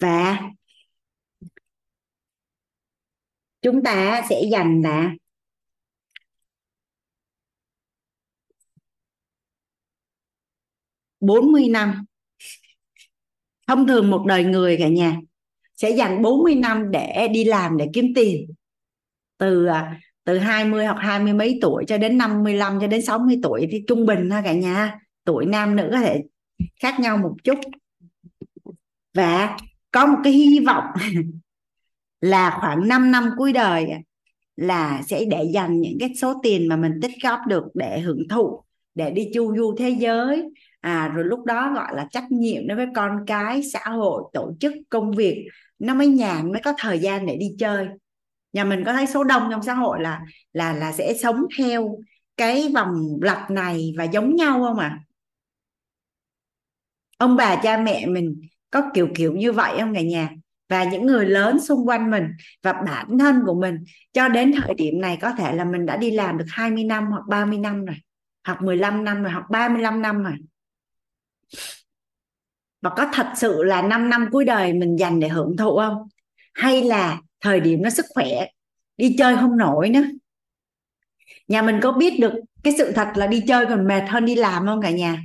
[0.00, 0.40] Và
[3.62, 5.12] chúng ta sẽ dành là
[11.20, 12.04] bốn mươi năm.
[13.66, 15.16] Thông thường một đời người cả nhà
[15.76, 18.54] sẽ dành 40 năm để đi làm, để kiếm tiền.
[19.38, 23.36] Từ à, từ 20 hoặc hai mươi mấy tuổi cho đến 55 cho đến 60
[23.42, 26.22] tuổi thì trung bình ha cả nhà tuổi nam nữ có thể
[26.80, 27.58] khác nhau một chút.
[29.14, 29.56] Và
[29.90, 30.84] có một cái hy vọng
[32.20, 33.98] là khoảng 5 năm cuối đời à,
[34.56, 38.28] là sẽ để dành những cái số tiền mà mình tích góp được để hưởng
[38.28, 38.62] thụ,
[38.94, 40.42] để đi chu du thế giới.
[40.80, 44.52] À rồi lúc đó gọi là trách nhiệm đối với con cái, xã hội, tổ
[44.60, 45.46] chức, công việc,
[45.78, 47.88] nó mới nhàn, mới có thời gian để đi chơi.
[48.52, 50.20] Nhà mình có thấy số đông trong xã hội là
[50.52, 51.98] là là sẽ sống theo
[52.36, 54.98] cái vòng lặp này và giống nhau không ạ?
[55.00, 55.11] à?
[57.22, 58.40] Ông bà cha mẹ mình
[58.70, 60.30] có kiểu kiểu như vậy không cả nhà?
[60.68, 62.24] Và những người lớn xung quanh mình
[62.62, 65.96] và bản thân của mình, cho đến thời điểm này có thể là mình đã
[65.96, 67.96] đi làm được 20 năm hoặc 30 năm rồi,
[68.46, 70.32] hoặc 15 năm rồi, hoặc 35 năm rồi.
[72.82, 76.08] Và có thật sự là 5 năm cuối đời mình dành để hưởng thụ không?
[76.54, 78.46] Hay là thời điểm nó sức khỏe
[78.96, 80.04] đi chơi không nổi nữa?
[81.48, 82.32] Nhà mình có biết được
[82.64, 85.22] cái sự thật là đi chơi còn mệt hơn đi làm không cả nhà?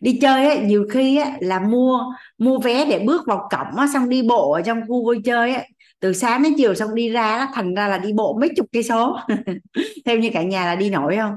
[0.00, 2.00] Đi chơi á, nhiều khi á, là mua
[2.38, 5.54] mua vé để bước vào cổng á, xong đi bộ ở trong khu vui chơi
[5.54, 5.62] á,
[6.00, 8.66] từ sáng đến chiều xong đi ra đó thành ra là đi bộ mấy chục
[8.72, 9.16] cây số.
[10.06, 11.34] Theo như cả nhà là đi nổi không?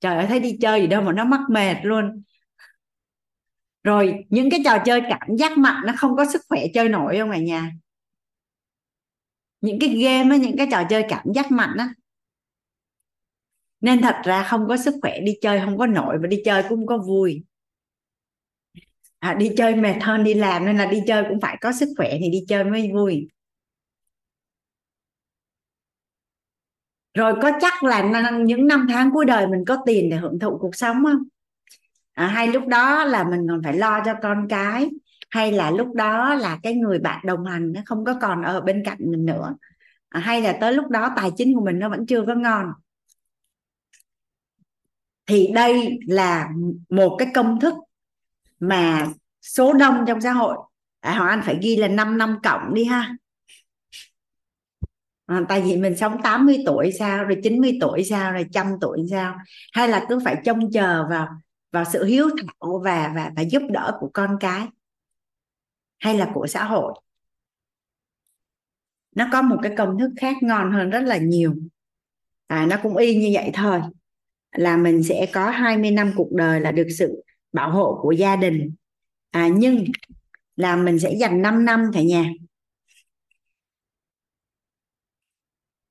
[0.00, 2.22] Trời ơi thấy đi chơi gì đâu mà nó mắc mệt luôn.
[3.84, 7.18] Rồi những cái trò chơi cảm giác mạnh nó không có sức khỏe chơi nổi
[7.18, 7.72] không cả nhà?
[9.60, 11.94] Những cái game á những cái trò chơi cảm giác mạnh á.
[13.80, 16.62] Nên thật ra không có sức khỏe đi chơi không có nổi và đi chơi
[16.68, 17.42] cũng có vui
[19.20, 21.88] à, đi chơi mệt hơn đi làm nên là đi chơi cũng phải có sức
[21.96, 23.28] khỏe thì đi chơi mới vui.
[27.14, 30.58] Rồi có chắc là những năm tháng cuối đời mình có tiền để hưởng thụ
[30.58, 31.22] cuộc sống không?
[32.12, 34.90] À, hay lúc đó là mình còn phải lo cho con cái
[35.30, 38.60] hay là lúc đó là cái người bạn đồng hành nó không có còn ở
[38.60, 39.54] bên cạnh mình nữa?
[40.08, 42.66] À, hay là tới lúc đó tài chính của mình nó vẫn chưa có ngon?
[45.26, 46.48] Thì đây là
[46.88, 47.74] một cái công thức
[48.60, 49.06] mà
[49.42, 50.56] số đông trong xã hội
[51.00, 53.16] à, Hoàng Anh phải ghi là 5 năm cộng đi ha.
[55.26, 59.06] À, tại vì mình sống 80 tuổi sao rồi 90 tuổi sao rồi trăm tuổi
[59.10, 59.36] sao.
[59.72, 61.28] Hay là cứ phải trông chờ vào
[61.72, 64.66] vào sự hiếu thảo và và và giúp đỡ của con cái
[65.98, 66.94] hay là của xã hội.
[69.14, 71.54] Nó có một cái công thức khác ngon hơn rất là nhiều.
[72.46, 73.80] À, nó cũng y như vậy thôi.
[74.52, 78.36] Là mình sẽ có 20 năm cuộc đời là được sự bảo hộ của gia
[78.36, 78.74] đình.
[79.30, 79.84] À, nhưng
[80.56, 82.24] là mình sẽ dành 5 năm cả nhà.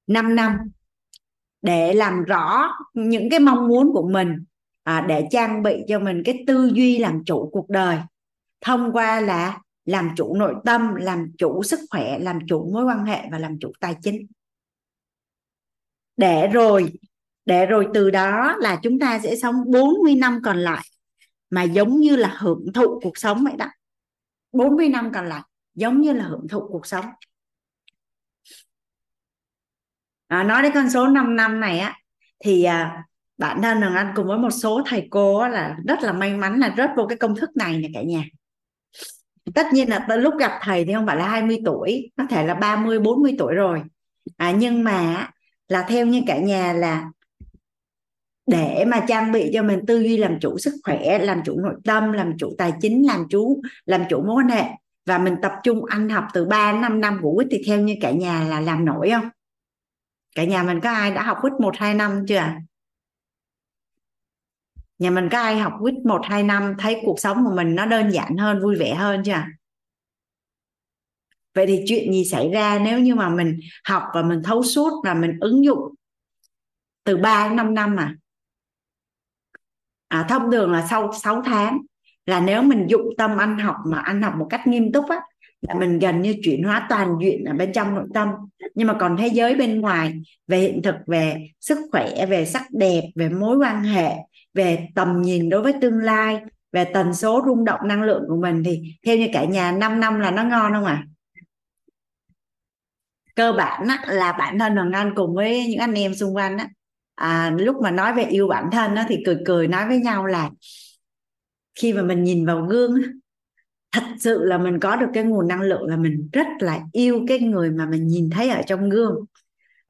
[0.08, 0.58] 5 năm
[1.62, 4.44] để làm rõ những cái mong muốn của mình
[4.84, 7.98] à, để trang bị cho mình cái tư duy làm chủ cuộc đời.
[8.62, 13.06] Thông qua là làm chủ nội tâm làm chủ sức khỏe làm chủ mối quan
[13.06, 14.28] hệ và làm chủ tài chính.
[16.18, 16.92] Để rồi
[17.46, 20.86] để rồi từ đó là chúng ta sẽ sống 40 năm còn lại
[21.50, 23.66] mà giống như là hưởng thụ cuộc sống vậy đó.
[24.52, 25.42] 40 năm còn lại
[25.76, 27.06] giống như là hưởng thụ cuộc sống.
[30.28, 31.98] À, nói đến con số 5 năm này á
[32.40, 33.04] thì à,
[33.38, 36.34] bản thân Hằng anh cùng với một số thầy cô á, là rất là may
[36.38, 38.24] mắn là rớt vô cái công thức này nè cả nhà.
[39.56, 42.48] Tất nhiên là tới lúc gặp thầy thì không phải là 20 tuổi có thể
[42.48, 43.82] là 30 40 tuổi rồi.
[44.38, 45.30] À, nhưng mà
[45.68, 47.06] là theo như cả nhà là
[48.50, 51.76] để mà trang bị cho mình tư duy, làm chủ sức khỏe, làm chủ nội
[51.84, 54.64] tâm, làm chủ tài chính, làm chủ làm chủ mối quan hệ.
[55.06, 57.80] Và mình tập trung ăn học từ 3 đến 5 năm của quýt thì theo
[57.80, 59.30] như cả nhà là làm nổi không?
[60.36, 62.44] Cả nhà mình có ai đã học quýt một, hai năm chưa?
[65.00, 67.86] Nhà mình có ai học quýt một, hai năm, thấy cuộc sống của mình nó
[67.86, 69.44] đơn giản hơn, vui vẻ hơn chưa?
[71.54, 75.02] Vậy thì chuyện gì xảy ra nếu như mà mình học và mình thấu suốt
[75.04, 75.80] và mình ứng dụng
[77.04, 78.16] từ 3 đến 5 năm à
[80.10, 81.82] à, thông thường là sau 6 tháng
[82.26, 85.20] là nếu mình dụng tâm ăn học mà ăn học một cách nghiêm túc á
[85.62, 88.30] là mình gần như chuyển hóa toàn diện ở bên trong nội tâm
[88.76, 90.14] nhưng mà còn thế giới bên ngoài
[90.48, 94.14] về hiện thực về sức khỏe về sắc đẹp về mối quan hệ
[94.54, 96.42] về tầm nhìn đối với tương lai
[96.72, 100.00] về tần số rung động năng lượng của mình thì theo như cả nhà 5
[100.00, 101.08] năm là nó ngon không ạ à?
[103.36, 106.58] cơ bản á, là bản thân Hoàng Anh cùng với những anh em xung quanh
[106.58, 106.68] á,
[107.20, 110.26] à, lúc mà nói về yêu bản thân đó, thì cười cười nói với nhau
[110.26, 110.50] là
[111.76, 113.02] khi mà mình nhìn vào gương
[113.92, 117.26] thật sự là mình có được cái nguồn năng lượng là mình rất là yêu
[117.28, 119.26] cái người mà mình nhìn thấy ở trong gương.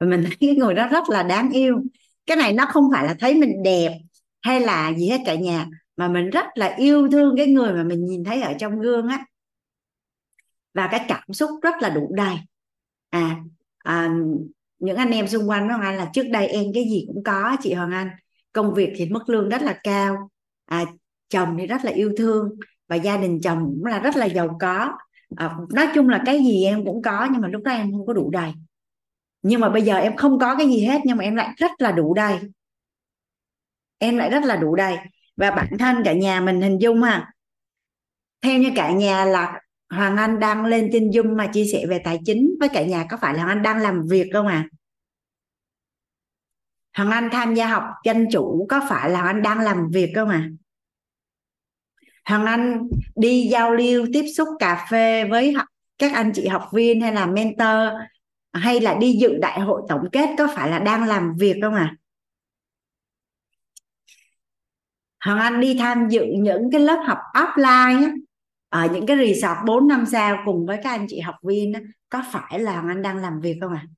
[0.00, 1.82] Và mình thấy cái người đó rất là đáng yêu.
[2.26, 3.98] Cái này nó không phải là thấy mình đẹp
[4.42, 5.66] hay là gì hết cả nhà
[5.96, 9.08] mà mình rất là yêu thương cái người mà mình nhìn thấy ở trong gương
[9.08, 9.24] á.
[10.74, 12.36] Và cái cảm xúc rất là đủ đầy.
[13.10, 13.36] À,
[13.78, 14.08] à
[14.80, 17.56] những anh em xung quanh Hoàng Anh là trước đây em cái gì cũng có
[17.62, 18.10] chị Hoàng Anh.
[18.52, 20.30] Công việc thì mức lương rất là cao
[20.66, 20.84] à,
[21.28, 22.48] chồng thì rất là yêu thương
[22.88, 24.92] và gia đình chồng cũng là rất là giàu có.
[25.36, 28.06] À, nói chung là cái gì em cũng có nhưng mà lúc đó em không
[28.06, 28.52] có đủ đầy.
[29.42, 31.70] Nhưng mà bây giờ em không có cái gì hết nhưng mà em lại rất
[31.78, 32.38] là đủ đầy.
[33.98, 34.96] Em lại rất là đủ đầy.
[35.36, 37.32] Và bản thân cả nhà mình hình dung ha
[38.42, 42.00] theo như cả nhà là Hoàng Anh đang lên trên Zoom mà chia sẻ về
[42.04, 44.68] tài chính với cả nhà có phải là Hoàng Anh đang làm việc không à?
[46.96, 50.12] Hoàng Anh tham gia học danh chủ có phải là Hoàng Anh đang làm việc
[50.14, 50.50] không à?
[52.24, 55.54] Hoàng Anh đi giao lưu tiếp xúc cà phê với
[55.98, 57.88] các anh chị học viên hay là mentor
[58.52, 61.74] hay là đi dự đại hội tổng kết có phải là đang làm việc không
[61.74, 61.96] à?
[65.24, 68.12] Hoàng Anh đi tham dự những cái lớp học offline á,
[68.70, 71.80] ở những cái resort 4 năm sao cùng với các anh chị học viên đó,
[72.08, 73.86] có phải là Hoàng Anh đang làm việc không ạ?
[73.86, 73.90] À?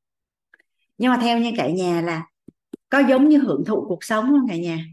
[0.99, 2.27] Nhưng mà theo như cả nhà là
[2.91, 4.85] có giống như hưởng thụ cuộc sống không cả nhà?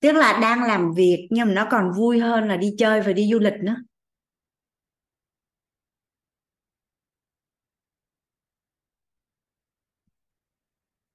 [0.00, 3.12] Tức là đang làm việc nhưng mà nó còn vui hơn là đi chơi và
[3.12, 3.76] đi du lịch nữa.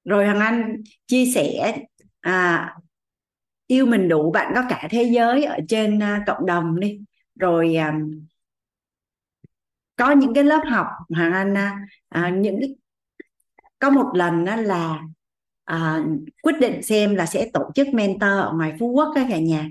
[0.06, 1.78] rồi Hằng Anh chia sẻ
[2.22, 2.76] à,
[3.68, 7.00] yêu mình đủ bạn có cả thế giới ở trên à, cộng đồng đi
[7.42, 8.26] rồi um,
[9.96, 12.76] có những cái lớp học hoàng Anh à, à, những cái
[13.80, 15.00] có một lần đó là
[15.64, 16.04] à,
[16.42, 19.68] quyết định xem là sẽ tổ chức mentor ở ngoài Phú Quốc các cả nhà.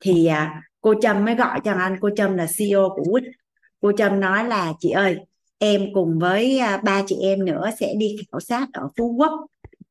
[0.00, 3.24] Thì à, cô Trâm mới gọi cho anh cô Trâm là CEO của Quýt.
[3.80, 5.18] Cô Trâm nói là chị ơi
[5.58, 9.46] em cùng với à, ba chị em nữa sẽ đi khảo sát ở Phú Quốc.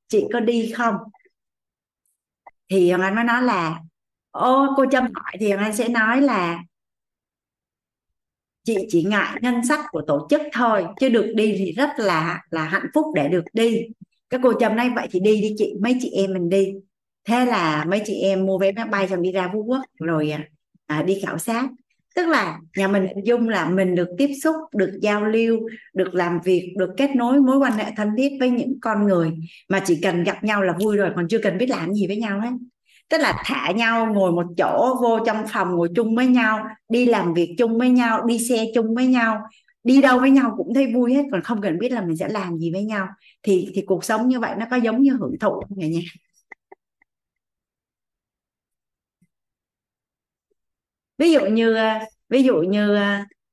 [0.08, 0.96] Chị có đi không?
[2.70, 3.80] Thì Hoàng Anh mới nói là
[4.32, 6.60] ô cô Trâm hỏi thì Hoàng Anh sẽ nói là
[8.64, 12.42] chị chỉ ngại ngân sách của tổ chức thôi chứ được đi thì rất là
[12.50, 13.82] là hạnh phúc để được đi.
[14.30, 16.74] Các cô chồng nay vậy thì đi đi chị mấy chị em mình đi.
[17.28, 20.32] Thế là mấy chị em mua vé máy bay xong đi ra Phú Quốc rồi
[20.32, 20.44] à,
[20.86, 21.70] à, đi khảo sát.
[22.16, 25.60] Tức là nhà mình hình dung là mình được tiếp xúc được giao lưu
[25.94, 29.32] được làm việc được kết nối mối quan hệ thân thiết với những con người
[29.70, 32.18] mà chỉ cần gặp nhau là vui rồi còn chưa cần biết làm gì với
[32.18, 32.52] nhau hết
[33.10, 37.06] tức là thả nhau, ngồi một chỗ, vô trong phòng ngồi chung với nhau, đi
[37.06, 39.42] làm việc chung với nhau, đi xe chung với nhau.
[39.84, 42.30] Đi đâu với nhau cũng thấy vui hết, còn không cần biết là mình sẽ
[42.30, 43.08] làm gì với nhau.
[43.44, 46.06] Thì thì cuộc sống như vậy nó có giống như hưởng thụ không nhỉ
[51.18, 51.76] ví dụ như,
[52.30, 52.98] ví dụ như,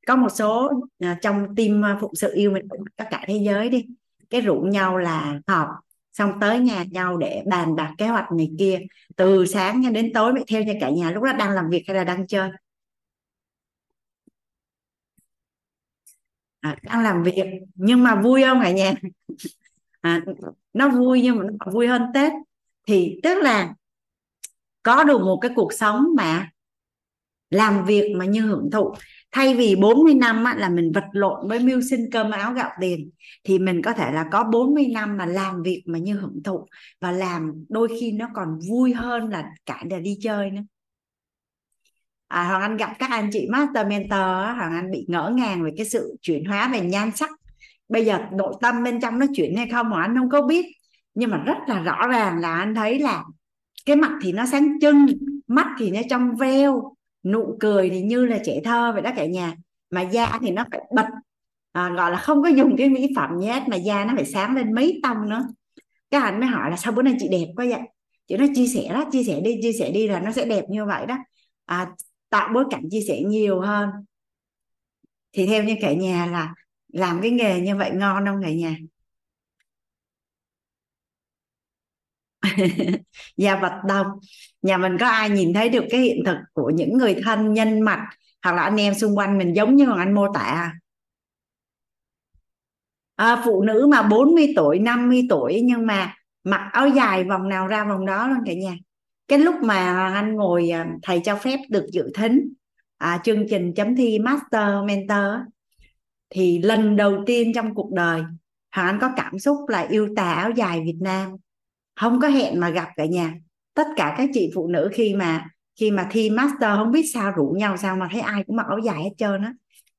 [0.06, 3.68] có một số à, trong team à, phụng sự yêu mình tất cả thế giới
[3.68, 3.86] đi,
[4.30, 5.68] cái rủ nhau là họp
[6.16, 8.78] xong tới nhà nhau để bàn bạc kế hoạch này kia.
[9.16, 11.84] Từ sáng cho đến tối mới theo cho cả nhà lúc đó đang làm việc
[11.86, 12.50] hay là đang chơi?
[16.60, 17.44] À, đang làm việc
[17.74, 18.94] nhưng mà vui không cả nhà?
[20.00, 20.20] À,
[20.72, 22.32] nó vui nhưng mà nó vui hơn tết.
[22.86, 23.74] Thì tức là
[24.82, 26.50] có được một cái cuộc sống mà
[27.50, 28.94] làm việc mà như hưởng thụ
[29.36, 32.70] thay vì 40 năm á, là mình vật lộn với mưu sinh cơm áo gạo
[32.80, 33.10] tiền
[33.44, 36.66] thì mình có thể là có 40 năm mà làm việc mà như hưởng thụ
[37.00, 40.62] và làm đôi khi nó còn vui hơn là cả là đi chơi nữa.
[42.28, 44.20] À, Hoàng Anh gặp các anh chị master mentor
[44.56, 47.30] Hoàng Anh bị ngỡ ngàng về cái sự chuyển hóa về nhan sắc.
[47.88, 50.66] Bây giờ nội tâm bên trong nó chuyển hay không mà anh không có biết
[51.14, 53.24] nhưng mà rất là rõ ràng là anh thấy là
[53.86, 55.06] cái mặt thì nó sáng trưng
[55.46, 56.95] mắt thì nó trong veo
[57.32, 59.54] nụ cười thì như là trẻ thơ vậy đó cả nhà.
[59.90, 61.06] Mà da thì nó phải bật
[61.72, 64.56] à, gọi là không có dùng cái mỹ phẩm nhé mà da nó phải sáng
[64.56, 65.42] lên mấy tông nữa.
[66.10, 67.80] Các anh mới hỏi là sao bữa nay chị đẹp quá vậy?
[68.28, 70.64] Chị nói chia sẻ đó chia sẻ đi chia sẻ đi là nó sẽ đẹp
[70.68, 71.16] như vậy đó.
[71.64, 71.90] À,
[72.30, 73.90] tạo bối cảnh chia sẻ nhiều hơn.
[75.32, 76.54] Thì theo như cả nhà là
[76.92, 78.76] làm cái nghề như vậy ngon không cả nhà?
[83.36, 84.06] gia vật đông.
[84.62, 87.80] Nhà mình có ai nhìn thấy được cái hiện thực của những người thân nhân
[87.80, 88.00] mặt
[88.42, 90.72] hoặc là anh em xung quanh mình giống như anh mô tả?
[93.16, 96.14] À, phụ nữ mà 40 tuổi 50 tuổi nhưng mà
[96.44, 98.76] mặc áo dài vòng nào ra vòng đó luôn cả nhà.
[99.28, 102.52] Cái lúc mà anh ngồi à, thầy cho phép được dự thính
[102.98, 105.26] à, chương trình chấm thi master mentor
[106.30, 108.22] thì lần đầu tiên trong cuộc đời
[108.76, 111.36] Hoàng Anh có cảm xúc là yêu tà áo dài Việt Nam
[112.00, 113.34] không có hẹn mà gặp cả nhà.
[113.74, 115.46] Tất cả các chị phụ nữ khi mà
[115.80, 118.66] khi mà thi master, không biết sao rủ nhau sao mà thấy ai cũng mặc
[118.68, 119.52] áo dài hết trơn á.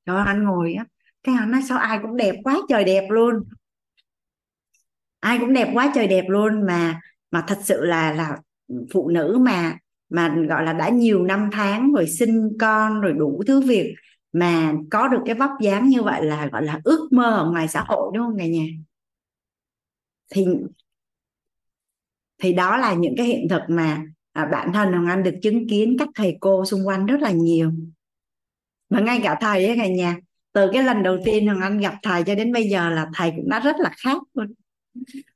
[0.06, 0.84] Rồi anh ngồi á,
[1.22, 3.34] cái anh nói sao ai cũng đẹp quá trời đẹp luôn.
[5.20, 7.00] Ai cũng đẹp quá trời đẹp luôn mà
[7.30, 8.36] mà thật sự là là
[8.92, 13.42] phụ nữ mà mà gọi là đã nhiều năm tháng rồi sinh con rồi đủ
[13.46, 13.94] thứ việc
[14.32, 17.68] mà có được cái vóc dáng như vậy là gọi là ước mơ ở ngoài
[17.68, 18.64] xã hội, đúng không cả nhà?
[20.30, 20.46] Thì
[22.42, 24.02] thì đó là những cái hiện thực mà
[24.32, 27.30] à, bản thân Hồng Anh được chứng kiến các thầy cô xung quanh rất là
[27.30, 27.72] nhiều.
[28.90, 30.16] Mà ngay cả thầy ấy cả nhà
[30.52, 33.32] từ cái lần đầu tiên Hồng Anh gặp thầy cho đến bây giờ là thầy
[33.36, 34.54] cũng đã rất là khác luôn.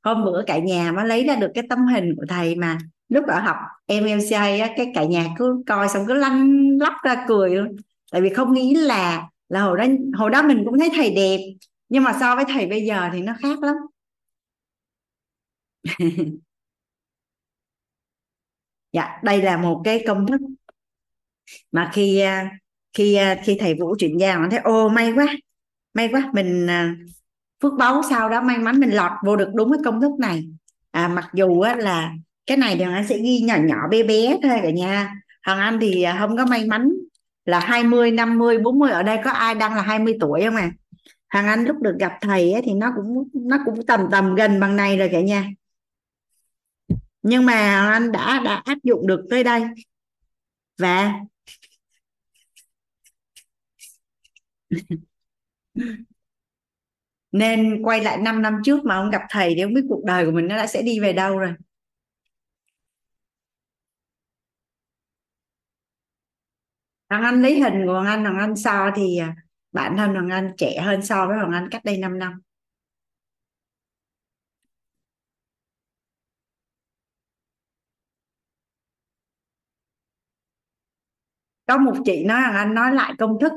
[0.03, 3.25] Hôm bữa cả nhà mới lấy ra được cái tấm hình của thầy mà lúc
[3.27, 3.57] ở học
[3.87, 7.77] MLCA á, cái cả nhà cứ coi xong cứ lăn lóc ra cười luôn.
[8.13, 9.85] Tại vì không nghĩ là là hồi đó
[10.15, 11.39] hồi đó mình cũng thấy thầy đẹp
[11.89, 13.77] nhưng mà so với thầy bây giờ thì nó khác lắm.
[18.93, 20.41] dạ đây là một cái công thức
[21.73, 22.51] mà khi à,
[22.93, 25.27] khi à, khi thầy Vũ chuyển giao nó thấy ô may quá
[25.95, 26.95] may quá mình à,
[27.63, 30.49] phước báu sau đó may mắn mình lọt vô được đúng cái công thức này.
[30.91, 32.13] À, mặc dù á, là
[32.47, 35.15] cái này thì anh sẽ ghi nhỏ nhỏ bé bé thôi cả nhà.
[35.47, 36.91] Hoàng Anh thì không có may mắn
[37.45, 40.71] là 20, 50, 40 ở đây có ai đang là 20 tuổi không à?
[41.29, 44.61] Hàng Anh lúc được gặp thầy ấy, thì nó cũng nó cũng tầm tầm gần
[44.61, 45.45] bằng này rồi cả nhà
[47.23, 49.63] nhưng mà anh đã đã áp dụng được tới đây.
[50.79, 51.13] Và
[57.33, 60.27] nên quay lại 5 năm trước mà ông gặp thầy thì không biết cuộc đời
[60.27, 61.55] của mình nó đã sẽ đi về đâu rồi.
[67.09, 69.35] Hoàng Anh lấy hình của Hoàng Anh Hoàng Anh so thì à,
[69.73, 72.41] bản thân Hoàng Anh trẻ hơn so với Hoàng Anh cách đây 5 năm.
[81.67, 83.53] Có một chị nói rằng anh nói lại công thức.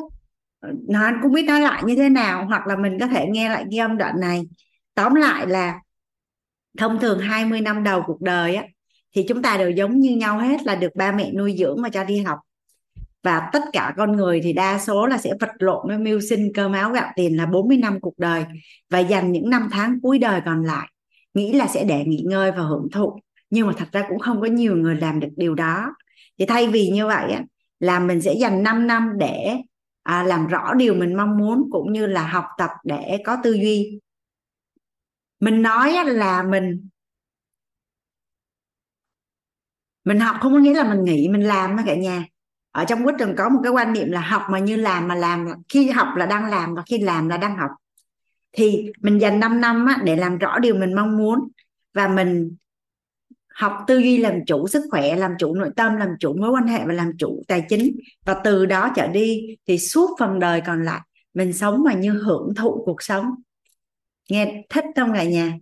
[0.60, 3.26] Ờ, Nó anh cũng biết nói lại như thế nào, hoặc là mình có thể
[3.30, 4.42] nghe lại ghi âm đoạn này.
[4.96, 5.80] Tóm lại là
[6.78, 8.64] thông thường 20 năm đầu cuộc đời á,
[9.16, 11.90] thì chúng ta đều giống như nhau hết là được ba mẹ nuôi dưỡng mà
[11.90, 12.40] cho đi học.
[13.24, 16.52] Và tất cả con người thì đa số là sẽ vật lộn với mưu sinh,
[16.54, 18.46] cơm áo, gạo tiền là 40 năm cuộc đời.
[18.90, 20.88] Và dành những năm tháng cuối đời còn lại,
[21.34, 23.20] nghĩ là sẽ để nghỉ ngơi và hưởng thụ.
[23.50, 25.96] Nhưng mà thật ra cũng không có nhiều người làm được điều đó.
[26.40, 27.44] Thì thay vì như vậy á
[27.80, 29.58] là mình sẽ dành 5 năm để
[30.04, 33.54] à, làm rõ điều mình mong muốn cũng như là học tập để có tư
[33.54, 34.00] duy.
[35.40, 36.90] Mình nói là mình
[40.04, 42.26] mình học không có nghĩa là mình nghỉ mình làm cả nhà.
[42.72, 45.16] Ở trong quýt trường có một cái quan niệm là học mà như làm mà
[45.16, 47.72] làm khi học là đang làm và khi làm là đang học.
[48.52, 51.48] Thì mình dành 5 năm á, để làm rõ điều mình mong muốn
[51.94, 52.56] và mình
[53.56, 56.68] học tư duy làm chủ sức khỏe làm chủ nội tâm làm chủ mối quan
[56.68, 57.98] hệ và làm chủ tài chính.
[58.26, 61.02] Và từ đó trở đi thì suốt phần đời còn lại
[61.34, 63.26] mình sống mà như hưởng thụ cuộc sống.
[64.30, 65.58] Nghe thích không cả nhà?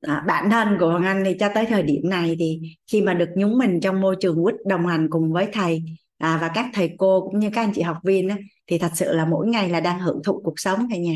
[0.00, 2.60] À, bản thân của Hoàng Anh thì cho tới thời điểm này thì
[2.92, 5.82] khi mà được nhúng mình trong môi trường quýt đồng hành cùng với thầy
[6.18, 8.36] à, và các thầy cô cũng như các anh chị học viên á,
[8.66, 11.14] thì thật sự là mỗi ngày là đang hưởng thụ cuộc sống cả nhà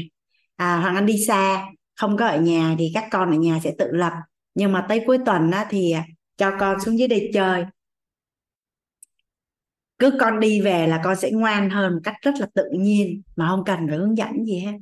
[0.59, 1.66] à, Hoàng Anh đi xa
[1.97, 4.12] không có ở nhà thì các con ở nhà sẽ tự lập.
[4.55, 5.94] Nhưng mà tới cuối tuần á, thì
[6.36, 7.64] cho con xuống dưới đây chơi.
[9.98, 13.22] Cứ con đi về là con sẽ ngoan hơn một cách rất là tự nhiên
[13.36, 14.72] mà không cần phải hướng dẫn gì hết.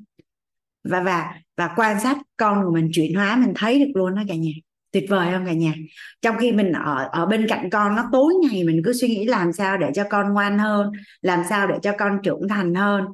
[0.84, 4.22] Và và và quan sát con của mình chuyển hóa mình thấy được luôn đó
[4.28, 4.50] cả nhà.
[4.90, 5.74] Tuyệt vời không cả nhà?
[6.22, 9.24] Trong khi mình ở ở bên cạnh con nó tối ngày mình cứ suy nghĩ
[9.24, 10.92] làm sao để cho con ngoan hơn
[11.22, 13.04] làm sao để cho con trưởng thành hơn.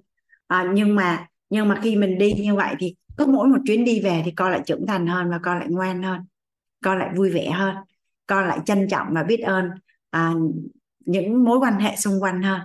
[0.47, 3.85] À, nhưng mà nhưng mà khi mình đi như vậy thì có mỗi một chuyến
[3.85, 6.21] đi về thì con lại trưởng thành hơn và con lại ngoan hơn
[6.85, 7.77] con lại vui vẻ hơn
[8.27, 9.71] con lại trân trọng và biết ơn
[10.11, 10.33] à,
[11.01, 12.61] những mối quan hệ xung quanh hơn.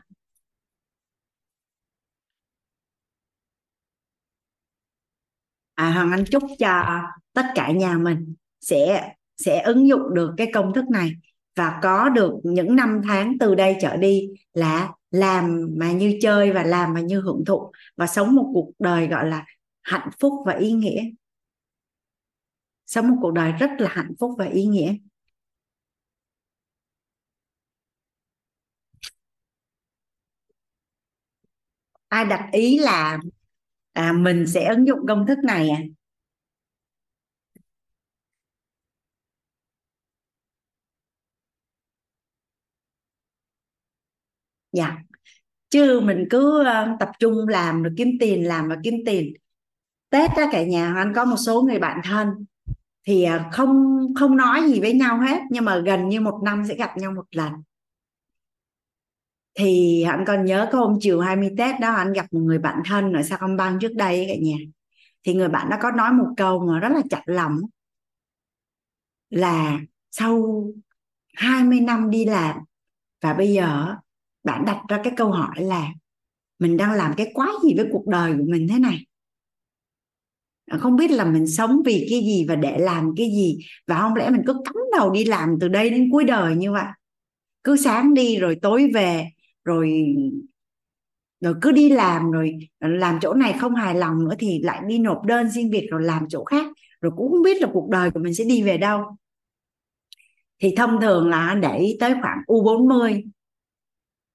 [5.75, 7.01] À, Hoàng Anh chúc cho
[7.33, 11.11] tất cả nhà mình sẽ sẽ ứng dụng được cái công thức này
[11.55, 16.51] và có được những năm tháng từ đây trở đi là làm mà như chơi
[16.51, 19.45] và làm mà như hưởng thụ và sống một cuộc đời gọi là
[19.83, 21.03] hạnh phúc và ý nghĩa.
[22.85, 24.93] Sống một cuộc đời rất là hạnh phúc và ý nghĩa.
[32.09, 33.17] Ai đặt ý là
[33.93, 35.79] à, mình sẽ ứng dụng công thức này à?
[44.77, 44.97] Dạ.
[45.69, 49.33] Chứ mình cứ ờ, tập trung làm rồi kiếm tiền, làm và kiếm tiền.
[50.09, 52.27] Tết đó cả nhà, anh có một số người bạn thân
[53.07, 56.63] thì ờ, không không nói gì với nhau hết, nhưng mà gần như một năm
[56.67, 57.53] sẽ gặp nhau một lần.
[59.55, 62.81] Thì anh còn nhớ có hôm chiều 20 Tết đó, anh gặp một người bạn
[62.85, 64.57] thân ở Sacombank trước đây cả nhà.
[65.23, 67.59] Thì người bạn đó có nói một câu mà rất là chặt lòng
[69.29, 69.79] là
[70.11, 70.63] sau
[71.35, 72.55] 20 năm đi làm,
[73.21, 73.95] và bây giờ
[74.47, 75.87] bạn đặt ra cái câu hỏi là
[76.59, 79.05] mình đang làm cái quái gì với cuộc đời của mình thế này?
[80.65, 83.57] À, không biết là mình sống vì cái gì và để làm cái gì
[83.87, 86.71] và không lẽ mình cứ cắm đầu đi làm từ đây đến cuối đời như
[86.71, 86.85] vậy?
[87.63, 89.25] Cứ sáng đi rồi tối về
[89.63, 90.05] rồi
[91.41, 94.81] rồi cứ đi làm rồi à, làm chỗ này không hài lòng nữa thì lại
[94.87, 96.65] đi nộp đơn xin việc rồi làm chỗ khác,
[97.01, 99.03] rồi cũng không biết là cuộc đời của mình sẽ đi về đâu.
[100.59, 103.23] Thì thông thường là để ý tới khoảng U40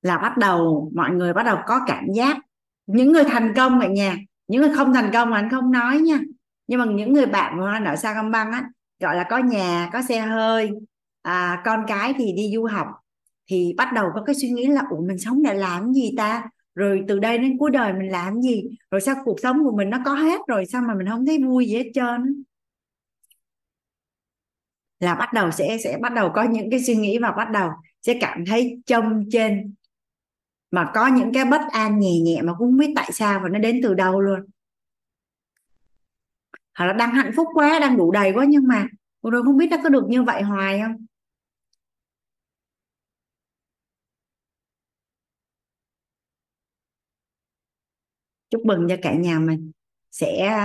[0.03, 2.37] là bắt đầu mọi người bắt đầu có cảm giác.
[2.87, 4.17] Những người thành công vậy nhà
[4.49, 6.21] những người không thành công anh không nói nha.
[6.67, 8.65] Nhưng mà những người bạn của anh ở Sacombank á
[9.01, 10.71] gọi là có nhà có xe hơi
[11.23, 12.87] à, con cái thì đi du học
[13.51, 16.45] thì bắt đầu có cái suy nghĩ là ủa mình sống để làm gì ta?
[16.75, 18.65] Rồi từ đây đến cuối đời mình làm gì?
[18.91, 21.39] Rồi sao cuộc sống của mình nó có hết rồi sao mà mình không thấy
[21.45, 22.45] vui gì hết trơn
[25.03, 27.71] là bắt đầu sẽ sẽ bắt đầu có những cái suy nghĩ và bắt đầu
[28.03, 29.75] sẽ cảm thấy trông trên
[30.73, 33.49] mà có những cái bất an nhẹ nhẹ mà cũng không biết tại sao và
[33.49, 34.41] nó đến từ đâu luôn.
[36.79, 38.87] Hoặc là đang hạnh phúc quá, đang đủ đầy quá nhưng mà
[39.23, 41.07] rồi không biết nó có được như vậy hoài không?
[48.51, 49.73] Chúc mừng cho cả nhà mình
[50.11, 50.59] sẽ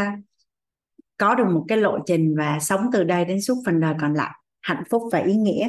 [1.18, 4.14] có được một cái lộ trình và sống từ đây đến suốt phần đời còn
[4.14, 4.32] lại.
[4.62, 5.68] Hạnh phúc và ý nghĩa.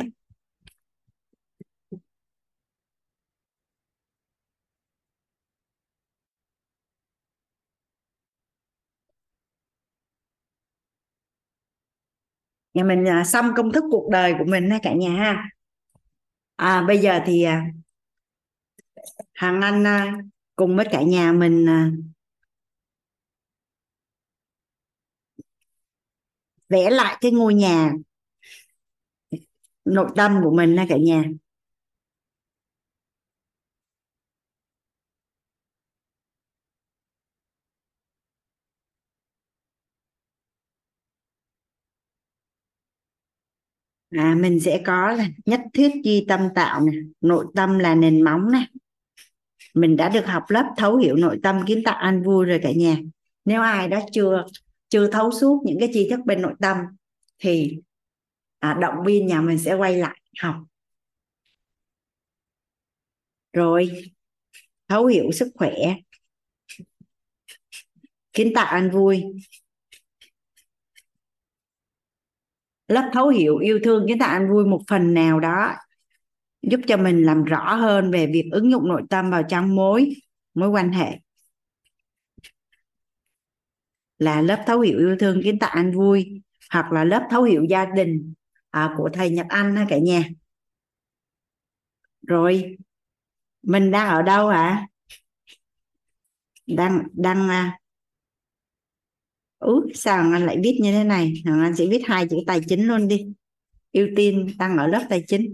[12.74, 15.50] Nhà mình à, xong công thức cuộc đời của mình ha cả nhà ha.
[16.56, 17.66] À, bây giờ thì à,
[19.34, 20.18] hàng Anh à,
[20.56, 21.66] cùng với cả nhà mình
[26.68, 27.92] vẽ lại cái ngôi nhà
[29.84, 31.24] nội tâm của mình ha cả nhà.
[44.10, 48.22] À, mình sẽ có là nhất thiết duy tâm tạo nè nội tâm là nền
[48.22, 48.66] móng này
[49.74, 52.70] mình đã được học lớp thấu hiểu nội tâm kiến tạo an vui rồi cả
[52.76, 52.96] nhà.
[53.44, 54.44] Nếu ai đó chưa
[54.88, 56.76] chưa thấu suốt những cái tri thức bên nội tâm
[57.38, 57.78] thì
[58.58, 60.56] à, động viên nhà mình sẽ quay lại học.
[63.52, 63.90] Rồi
[64.88, 65.74] thấu hiểu sức khỏe
[68.32, 69.24] kiến tạo an vui.
[72.88, 75.74] Lớp thấu hiểu yêu thương chúng ta an vui một phần nào đó
[76.62, 80.14] giúp cho mình làm rõ hơn về việc ứng dụng nội tâm vào trong mối
[80.54, 81.18] mối quan hệ
[84.18, 86.42] là lớp thấu hiểu yêu thương kiến tạo an vui
[86.72, 88.34] hoặc là lớp thấu hiểu gia đình
[88.70, 90.24] à, của thầy Nhật Anh ha cả nhà
[92.26, 92.76] rồi
[93.62, 94.86] mình đang ở đâu hả
[96.66, 97.48] đang đang.
[97.48, 97.78] À,
[99.58, 101.32] Ú, sao anh lại viết như thế này?
[101.44, 103.26] Anh sẽ viết hai chữ tài chính luôn đi.
[103.92, 105.52] Ưu tiên tăng ở lớp tài chính.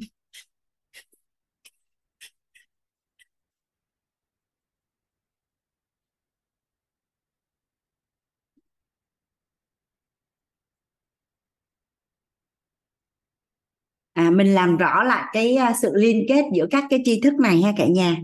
[14.13, 17.35] À, mình làm rõ lại cái à, sự liên kết giữa các cái tri thức
[17.35, 18.17] này ha cả nhà.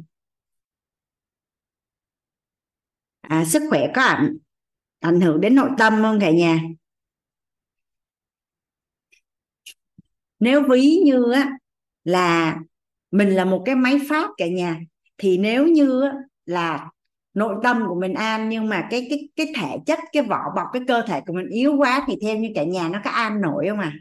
[3.22, 4.36] À, sức khỏe có ảnh
[5.00, 6.60] ảnh hưởng đến nội tâm không cả nhà.
[10.40, 11.50] Nếu ví như á
[12.04, 12.56] là
[13.10, 14.80] mình là một cái máy phát cả nhà
[15.18, 16.12] thì nếu như á,
[16.46, 16.90] là
[17.34, 20.66] nội tâm của mình an nhưng mà cái cái cái thể chất cái vỏ bọc
[20.72, 23.40] cái cơ thể của mình yếu quá thì theo như cả nhà nó có an
[23.40, 23.92] nổi không à?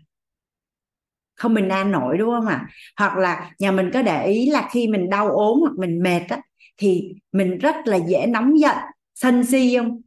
[1.36, 2.68] Không mình an nổi đúng không ạ à?
[2.98, 6.22] hoặc là nhà mình có để ý là khi mình đau ốm hoặc mình mệt
[6.30, 6.40] á
[6.78, 8.76] thì mình rất là dễ nóng giận
[9.16, 10.02] sân si không?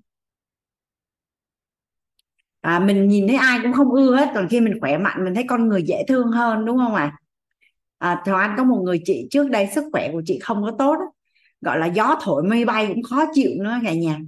[2.62, 5.34] À, mình nhìn thấy ai cũng không ưa hết còn khi mình khỏe mạnh mình
[5.34, 7.18] thấy con người dễ thương hơn đúng không ạ?
[7.98, 8.14] À?
[8.14, 10.72] à, Thảo Anh có một người chị trước đây sức khỏe của chị không có
[10.78, 10.96] tốt
[11.62, 14.18] gọi là gió thổi mây bay cũng khó chịu nữa cả nhà.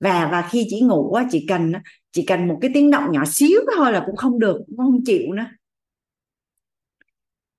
[0.00, 1.72] Và và khi chị ngủ á chị cần
[2.12, 5.04] chỉ cần một cái tiếng động nhỏ xíu thôi là cũng không được cũng không
[5.04, 5.44] chịu nữa.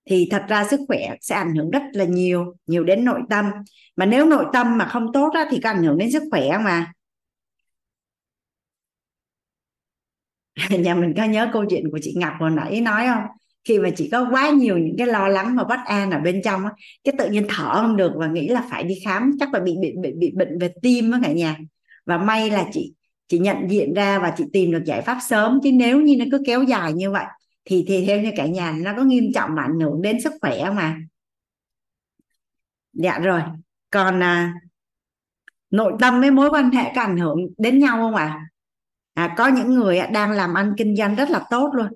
[0.05, 3.45] Thì thật ra sức khỏe sẽ ảnh hưởng rất là nhiều nhiều đến nội tâm.
[3.95, 6.57] Mà nếu nội tâm mà không tốt á, thì có ảnh hưởng đến sức khỏe
[6.57, 6.93] mà.
[10.79, 13.23] nhà mình có nhớ câu chuyện của chị Ngọc hồi nãy nói không?
[13.63, 16.41] Khi mà chị có quá nhiều những cái lo lắng và bất an ở bên
[16.43, 16.71] trong á
[17.03, 19.75] cái tự nhiên thở không được và nghĩ là phải đi khám chắc là bị
[19.81, 21.57] bị bị, bị bệnh về tim á cả nhà.
[22.05, 22.93] Và may là chị
[23.27, 26.25] chị nhận diện ra và chị tìm được giải pháp sớm chứ nếu như nó
[26.31, 27.25] cứ kéo dài như vậy
[27.65, 30.33] thì thì theo như cả nhà nó có nghiêm trọng mà ảnh hưởng đến sức
[30.41, 30.97] khỏe mà
[32.93, 33.41] dạ rồi.
[33.91, 34.53] Còn à,
[35.71, 38.25] nội tâm với mối quan hệ có ảnh hưởng đến nhau không ạ?
[38.25, 38.45] à?
[39.19, 41.87] À, có những người đang làm ăn kinh doanh rất là tốt luôn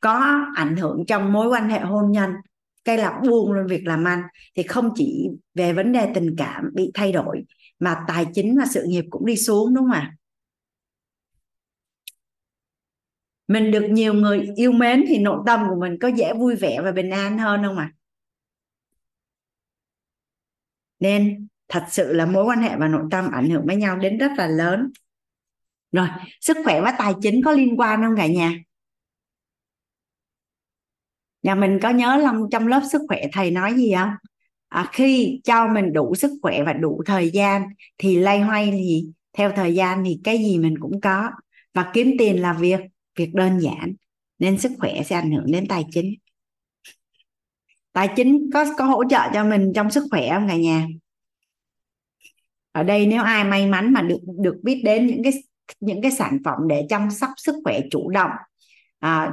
[0.00, 2.30] có ảnh hưởng trong mối quan hệ hôn nhân
[2.84, 4.22] cái là buông luôn việc làm ăn
[4.56, 7.44] thì không chỉ về vấn đề tình cảm bị thay đổi
[7.78, 10.16] mà tài chính và sự nghiệp cũng đi xuống đúng không ạ
[13.48, 16.80] mình được nhiều người yêu mến thì nội tâm của mình có dễ vui vẻ
[16.84, 17.96] và bình an hơn không ạ à?
[21.00, 24.18] nên thật sự là mối quan hệ và nội tâm ảnh hưởng với nhau đến
[24.18, 24.90] rất là lớn.
[25.92, 26.08] Rồi
[26.40, 28.52] sức khỏe và tài chính có liên quan không cả nhà?
[31.42, 34.10] Nhà mình có nhớ long trong lớp sức khỏe thầy nói gì không?
[34.68, 37.62] À, khi cho mình đủ sức khỏe và đủ thời gian
[37.98, 41.30] thì lay hoay thì theo thời gian thì cái gì mình cũng có.
[41.74, 42.80] Và kiếm tiền là việc
[43.16, 43.94] việc đơn giản
[44.38, 46.14] nên sức khỏe sẽ ảnh hưởng đến tài chính.
[47.92, 50.86] Tài chính có có hỗ trợ cho mình trong sức khỏe không cả nhà?
[52.72, 55.32] Ở đây nếu ai may mắn mà được được biết đến những cái
[55.80, 58.30] những cái sản phẩm để chăm sóc sức khỏe chủ động
[58.98, 59.32] à,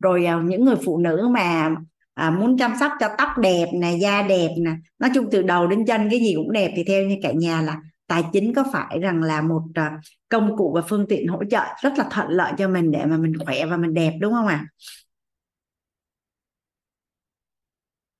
[0.00, 1.76] rồi à, những người phụ nữ mà
[2.14, 5.66] à, muốn chăm sóc cho tóc đẹp nè da đẹp nè nói chung từ đầu
[5.66, 7.76] đến chân cái gì cũng đẹp thì theo như cả nhà là
[8.06, 11.64] tài chính có phải rằng là một à, công cụ và phương tiện hỗ trợ
[11.82, 14.46] rất là thuận lợi cho mình để mà mình khỏe và mình đẹp đúng không
[14.46, 14.66] ạ à?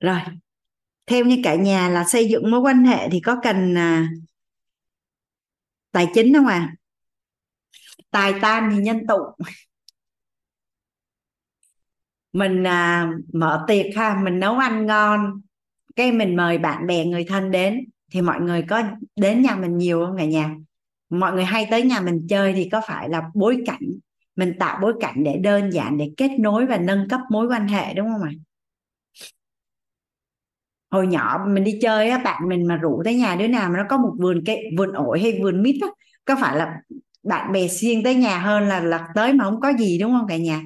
[0.01, 0.20] rồi
[1.06, 4.09] theo như cả nhà là xây dựng mối quan hệ thì có cần à,
[5.92, 6.74] tài chính không à?
[8.10, 9.18] Tài tan thì nhân tụ.
[12.32, 15.40] Mình à, mở tiệc ha mình nấu ăn ngon
[15.96, 18.82] cái mình mời bạn bè người thân đến thì mọi người có
[19.16, 20.56] đến nhà mình nhiều không cả nhà?
[21.10, 23.80] Mọi người hay tới nhà mình chơi thì có phải là bối cảnh
[24.36, 27.68] mình tạo bối cảnh để đơn giản để kết nối và nâng cấp mối quan
[27.68, 28.30] hệ đúng không ạ?
[30.90, 33.78] Hồi nhỏ mình đi chơi á bạn mình mà rủ tới nhà đứa nào mà
[33.78, 35.88] nó có một vườn cây vườn ổi hay vườn mít á
[36.24, 36.76] có phải là
[37.22, 40.26] bạn bè xuyên tới nhà hơn là lật tới mà không có gì đúng không
[40.28, 40.62] cả nhà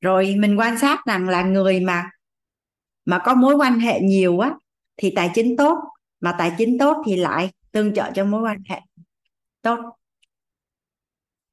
[0.00, 2.10] rồi mình quan sát rằng là người mà
[3.04, 4.54] mà có mối quan hệ nhiều á
[4.96, 5.78] thì tài chính tốt
[6.20, 8.80] mà tài chính tốt thì lại tương trợ cho mối quan hệ
[9.62, 9.78] tốt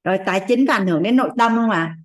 [0.04, 1.96] rồi tài chính có ảnh hưởng đến nội tâm không ạ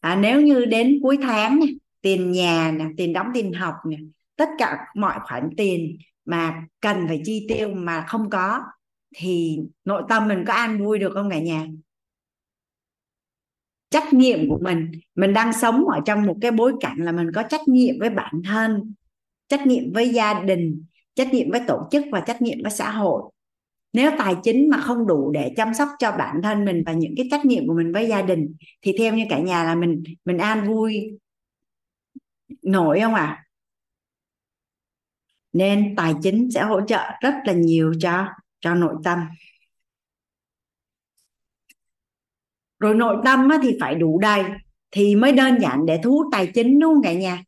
[0.00, 0.10] à?
[0.10, 1.60] à, nếu như đến cuối tháng
[2.02, 3.96] tiền nhà nè, tiền đóng tiền học nè,
[4.36, 8.60] tất cả mọi khoản tiền mà cần phải chi tiêu mà không có
[9.16, 11.66] thì nội tâm mình có an vui được không cả nhà?
[13.90, 17.30] Trách nhiệm của mình mình đang sống ở trong một cái bối cảnh là mình
[17.34, 18.94] có trách nhiệm với bản thân,
[19.48, 22.90] trách nhiệm với gia đình, trách nhiệm với tổ chức và trách nhiệm với xã
[22.90, 23.22] hội.
[23.92, 27.14] Nếu tài chính mà không đủ để chăm sóc cho bản thân mình và những
[27.16, 30.02] cái trách nhiệm của mình với gia đình thì theo như cả nhà là mình
[30.24, 31.18] mình an vui
[32.62, 33.44] nổi không ạ à?
[35.52, 38.26] nên tài chính sẽ hỗ trợ rất là nhiều cho
[38.60, 39.18] cho nội tâm
[42.78, 44.42] rồi nội tâm thì phải đủ đầy
[44.90, 47.44] thì mới đơn giản để thu hút tài chính, đúng không cả nhà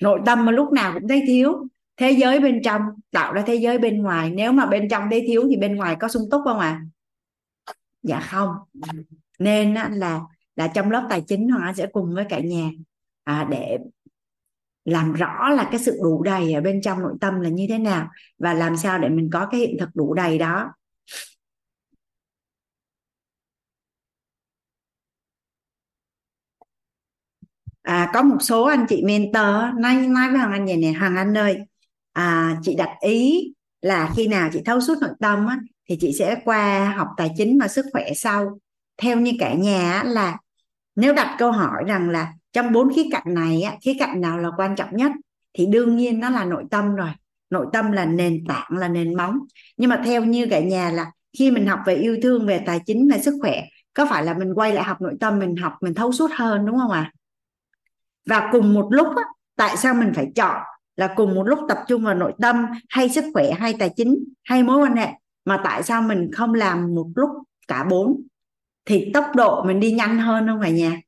[0.00, 1.66] nội tâm mà lúc nào cũng thấy thiếu,
[1.96, 5.24] thế giới bên trong, tạo ra thế giới bên ngoài, nếu mà bên trong thấy
[5.26, 6.82] thiếu thì bên ngoài có sung túc không ạ à?
[8.02, 8.48] dạ không
[9.38, 10.20] nên là
[10.56, 12.70] là trong lớp tài chính họ sẽ cùng với cả nhà
[13.24, 13.78] à, để
[14.84, 17.78] làm rõ là cái sự đủ đầy ở bên trong nội tâm là như thế
[17.78, 18.08] nào
[18.38, 20.72] và làm sao để mình có cái hiện thực đủ đầy đó.
[27.82, 29.44] À, có một số anh chị mentor
[29.78, 31.58] nói nói với hoàng anh vậy nè hoàng anh ơi
[32.12, 35.58] à, chị đặt ý là khi nào chị thấu suốt nội tâm á,
[35.88, 38.58] thì chị sẽ qua học tài chính và sức khỏe sau.
[38.96, 40.38] Theo như cả nhà là
[40.96, 44.38] nếu đặt câu hỏi rằng là trong bốn khía cạnh này á, khía cạnh nào
[44.38, 45.12] là quan trọng nhất
[45.54, 47.10] thì đương nhiên nó là nội tâm rồi.
[47.50, 49.38] Nội tâm là nền tảng là nền móng.
[49.76, 52.80] Nhưng mà theo như cả nhà là khi mình học về yêu thương về tài
[52.86, 53.62] chính về sức khỏe
[53.94, 56.66] có phải là mình quay lại học nội tâm mình học mình thấu suốt hơn
[56.66, 57.12] đúng không ạ?
[57.12, 57.12] À?
[58.26, 59.22] và cùng một lúc á,
[59.56, 60.56] tại sao mình phải chọn
[60.96, 64.24] là cùng một lúc tập trung vào nội tâm hay sức khỏe hay tài chính
[64.44, 65.08] hay mối quan hệ
[65.44, 67.30] mà tại sao mình không làm một lúc
[67.68, 68.22] cả bốn?
[68.86, 71.00] Thì tốc độ mình đi nhanh hơn không phải nhà?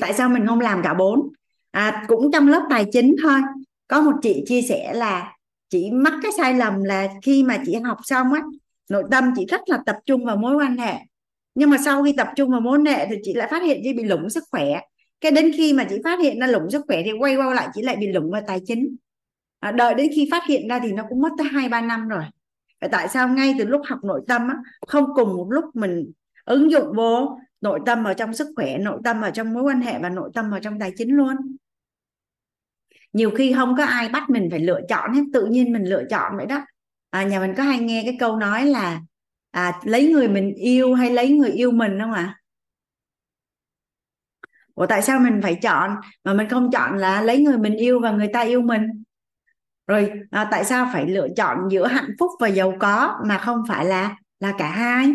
[0.00, 1.28] Tại sao mình không làm cả bốn?
[1.70, 3.40] À, cũng trong lớp tài chính thôi.
[3.88, 5.36] Có một chị chia sẻ là
[5.70, 8.40] chị mắc cái sai lầm là khi mà chị học xong á
[8.90, 10.94] nội tâm chị rất là tập trung vào mối quan hệ.
[11.54, 13.80] Nhưng mà sau khi tập trung vào mối quan hệ thì chị lại phát hiện
[13.84, 14.80] chị bị lủng sức khỏe.
[15.20, 17.68] Cái đến khi mà chị phát hiện ra lủng sức khỏe thì quay qua lại
[17.74, 18.96] chị lại bị lủng vào tài chính.
[19.60, 22.08] À, đợi đến khi phát hiện ra thì nó cũng mất tới hai ba năm
[22.08, 22.22] rồi
[22.92, 24.56] tại sao ngay từ lúc học nội tâm á,
[24.86, 26.12] không cùng một lúc mình
[26.44, 29.80] ứng dụng vô nội tâm ở trong sức khỏe nội tâm ở trong mối quan
[29.80, 31.36] hệ và nội tâm ở trong tài chính luôn?
[33.12, 36.04] Nhiều khi không có ai bắt mình phải lựa chọn hết tự nhiên mình lựa
[36.10, 36.62] chọn vậy đó.
[37.10, 39.00] À, nhà mình có hay nghe cái câu nói là
[39.50, 42.22] à, lấy người mình yêu hay lấy người yêu mình không ạ?
[42.22, 42.40] À?
[44.74, 48.00] Ủa tại sao mình phải chọn mà mình không chọn là lấy người mình yêu
[48.00, 49.02] và người ta yêu mình?
[49.86, 53.62] Rồi à, tại sao phải lựa chọn giữa hạnh phúc và giàu có mà không
[53.68, 55.14] phải là là cả hai?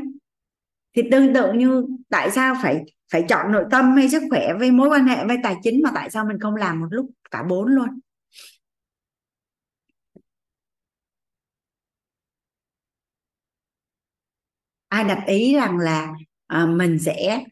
[0.96, 4.72] Thì tương tự như tại sao phải phải chọn nội tâm hay sức khỏe với
[4.72, 7.44] mối quan hệ với tài chính mà tại sao mình không làm một lúc cả
[7.44, 8.00] bốn luôn?
[14.90, 16.14] Ai đặt ý rằng là
[16.48, 17.44] à, mình sẽ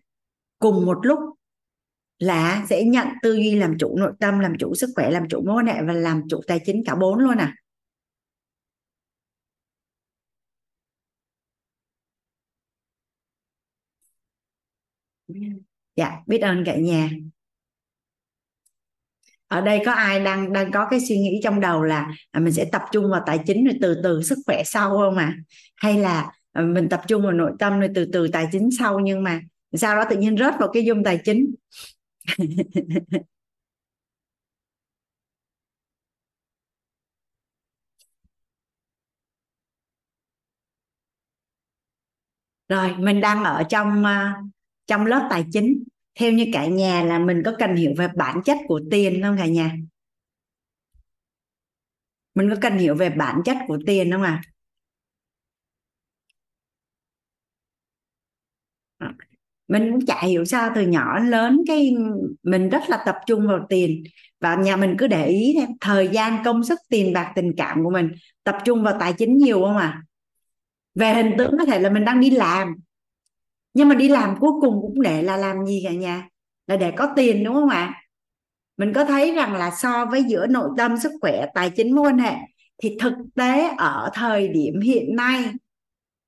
[0.59, 1.19] cùng một lúc
[2.19, 5.41] là sẽ nhận tư duy làm chủ nội tâm, làm chủ sức khỏe, làm chủ
[5.45, 7.55] mối quan hệ và làm chủ tài chính cả bốn luôn à.
[15.95, 17.09] Dạ biết ơn cả nhà.
[19.47, 22.53] Ở đây có ai đang đang có cái suy nghĩ trong đầu là à, mình
[22.53, 25.35] sẽ tập trung vào tài chính rồi từ từ sức khỏe sau không à
[25.75, 28.99] hay là à, mình tập trung vào nội tâm rồi từ từ tài chính sau
[28.99, 29.41] nhưng mà
[29.73, 31.45] sau đó tự nhiên rớt vào cái dung tài chính?
[42.69, 44.41] rồi, mình đang ở trong à,
[44.87, 45.83] trong lớp tài chính.
[46.19, 49.37] Theo như cả nhà là mình có cần hiểu về bản chất của tiền không
[49.37, 49.71] cả nhà?
[52.35, 54.41] Mình có cần hiểu về bản chất của tiền không à
[59.69, 61.95] mình cũng chả hiểu sao từ nhỏ đến lớn cái
[62.43, 64.03] mình rất là tập trung vào tiền.
[64.41, 67.83] Và nhà mình cứ để ý thêm, thời gian, công sức, tiền bạc, tình cảm
[67.83, 68.11] của mình
[68.43, 70.01] tập trung vào tài chính nhiều không à?
[70.95, 72.75] Về hình tướng có thể là mình đang đi làm.
[73.73, 76.27] Nhưng mà đi làm cuối cùng cũng để là làm gì cả nhà?
[76.67, 78.03] Là để có tiền, đúng không ạ?
[78.77, 82.07] Mình có thấy rằng là so với giữa nội tâm, sức khỏe, tài chính, mối
[82.07, 82.35] quan hệ
[82.83, 85.45] thì thực tế ở thời điểm hiện nay,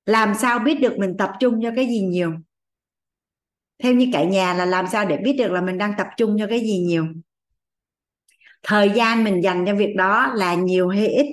[0.06, 2.32] làm sao biết được mình tập trung cho cái gì nhiều?
[3.82, 6.36] Theo như cả nhà là làm sao để biết được là mình đang tập trung
[6.38, 7.06] cho cái gì nhiều?
[8.62, 11.26] Thời gian mình dành cho việc đó là nhiều hay ít?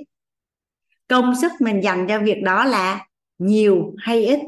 [1.07, 3.05] Công sức mình dành cho việc đó là
[3.37, 4.39] nhiều hay ít?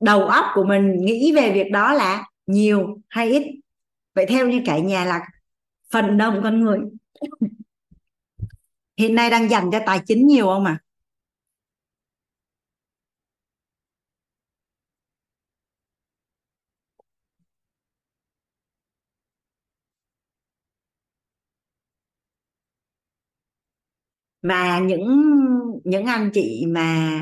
[0.00, 3.42] Đầu óc của mình nghĩ về việc đó là nhiều hay ít?
[4.14, 5.20] Vậy theo như cả nhà là
[5.90, 6.78] phần đông con người.
[8.96, 10.78] Hiện nay đang dành cho tài chính nhiều không ạ?
[10.80, 10.89] à?
[24.42, 25.08] Mà những
[25.84, 27.20] những anh chị mà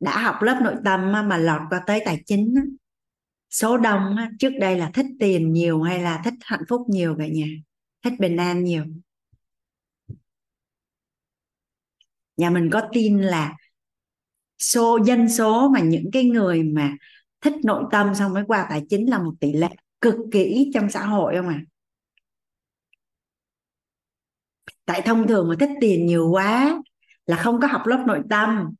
[0.00, 2.54] đã học lớp nội tâm mà lọt qua tới tài chính
[3.50, 7.26] số đông trước đây là thích tiền nhiều hay là thích hạnh phúc nhiều cả
[7.26, 7.46] nhà?
[8.04, 8.84] Thích bình an nhiều?
[12.36, 13.56] Nhà mình có tin là
[14.58, 16.96] số, dân số mà những cái người mà
[17.40, 19.68] thích nội tâm xong mới qua tài chính là một tỷ lệ
[20.00, 21.60] cực kỳ ít trong xã hội không à
[24.84, 26.80] tại thông thường mà thích tiền nhiều quá
[27.26, 28.70] là không có học lớp nội tâm.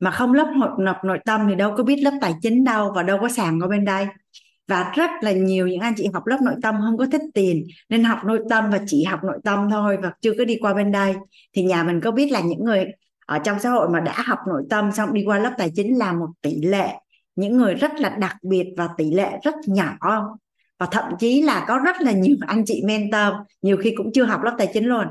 [0.00, 0.52] Mà không lớp
[0.86, 3.60] học nội tâm thì đâu có biết lớp tài chính đâu và đâu có sàn
[3.60, 4.06] ở bên đây.
[4.68, 7.66] Và rất là nhiều những anh chị học lớp nội tâm không có thích tiền,
[7.88, 10.74] nên học nội tâm và chỉ học nội tâm thôi và chưa có đi qua
[10.74, 11.14] bên đây.
[11.52, 12.86] Thì nhà mình có biết là những người
[13.26, 15.98] ở trong xã hội mà đã học nội tâm xong đi qua lớp tài chính
[15.98, 16.94] là một tỷ lệ.
[17.36, 19.96] Những người rất là đặc biệt và tỷ lệ rất nhỏ
[20.78, 24.24] và thậm chí là có rất là nhiều anh chị mentor, nhiều khi cũng chưa
[24.24, 25.06] học lớp tài chính luôn.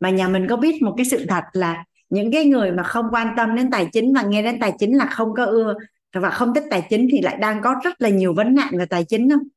[0.00, 3.06] Mà nhà mình có biết một cái sự thật là những cái người mà không
[3.12, 5.74] quan tâm đến tài chính và nghe đến tài chính là không có ưa
[6.12, 8.86] và không thích tài chính thì lại đang có rất là nhiều vấn nạn về
[8.86, 9.48] tài chính không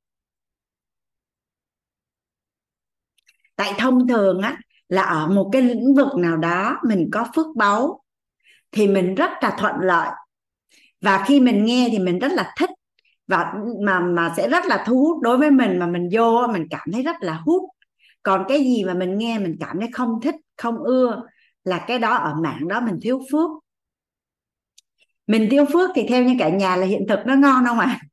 [3.57, 4.57] tại thông thường á,
[4.89, 8.03] là ở một cái lĩnh vực nào đó mình có phước báu
[8.71, 10.09] thì mình rất là thuận lợi.
[11.01, 12.69] Và khi mình nghe thì mình rất là thích
[13.27, 13.53] và
[13.85, 16.87] mà mà sẽ rất là thu hút đối với mình mà mình vô mình cảm
[16.93, 17.63] thấy rất là hút.
[18.23, 21.23] Còn cái gì mà mình nghe mình cảm thấy không thích, không ưa
[21.63, 23.49] là cái đó ở mạng đó mình thiếu phước.
[25.27, 27.99] Mình thiếu phước thì theo như cả nhà là hiện thực nó ngon không ạ?
[28.01, 28.07] À?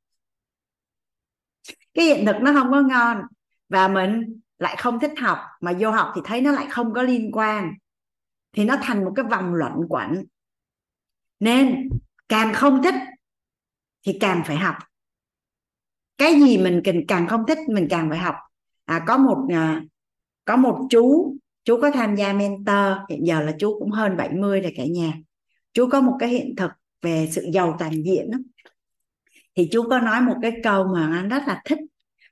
[1.94, 3.22] cái hiện thực nó không có ngon
[3.68, 7.02] và mình lại không thích học, mà vô học thì thấy nó lại không có
[7.02, 7.72] liên quan,
[8.52, 10.24] thì nó thành một cái vòng luẩn quẩn.
[11.40, 11.88] Nên
[12.28, 12.94] càng không thích
[14.06, 14.74] thì càng phải học
[16.18, 18.34] cái gì mình càng càng không thích mình càng phải học.
[18.84, 19.82] À, có một à,
[20.44, 24.60] có một chú chú có tham gia mentor hiện giờ là chú cũng hơn 70
[24.60, 25.12] rồi cả nhà.
[25.72, 26.70] Chú có một cái hiện thực
[27.02, 28.38] về sự giàu toàn diện đó.
[29.56, 31.78] thì chú có nói một cái câu mà anh rất là thích.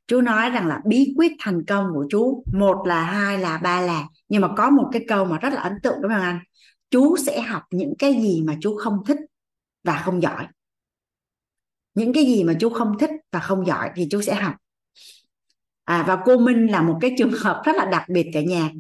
[0.07, 3.81] Chú nói rằng là bí quyết thành công của chú một là hai là ba
[3.81, 4.05] là.
[4.29, 6.39] Nhưng mà có một cái câu mà rất là ấn tượng đúng không anh?
[6.91, 9.19] Chú sẽ học những cái gì mà chú không thích
[9.85, 10.47] và không giỏi
[11.95, 14.55] những cái gì mà chú không thích và không giỏi thì chú sẽ học.
[15.85, 18.71] À, và cô Minh là một cái trường hợp rất là đặc biệt cả nhà.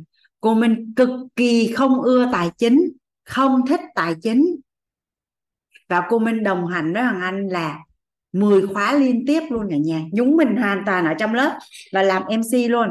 [0.40, 2.92] Cô Minh cực kỳ không ưa tài chính
[3.24, 4.56] không thích tài chính.
[5.88, 7.78] Và cô Minh đồng hành với Hoàng Anh là
[8.32, 10.02] 10 khóa liên tiếp luôn cả nhà.
[10.12, 11.58] Nhúng mình hoàn toàn ở trong lớp
[11.92, 12.88] và làm MC luôn.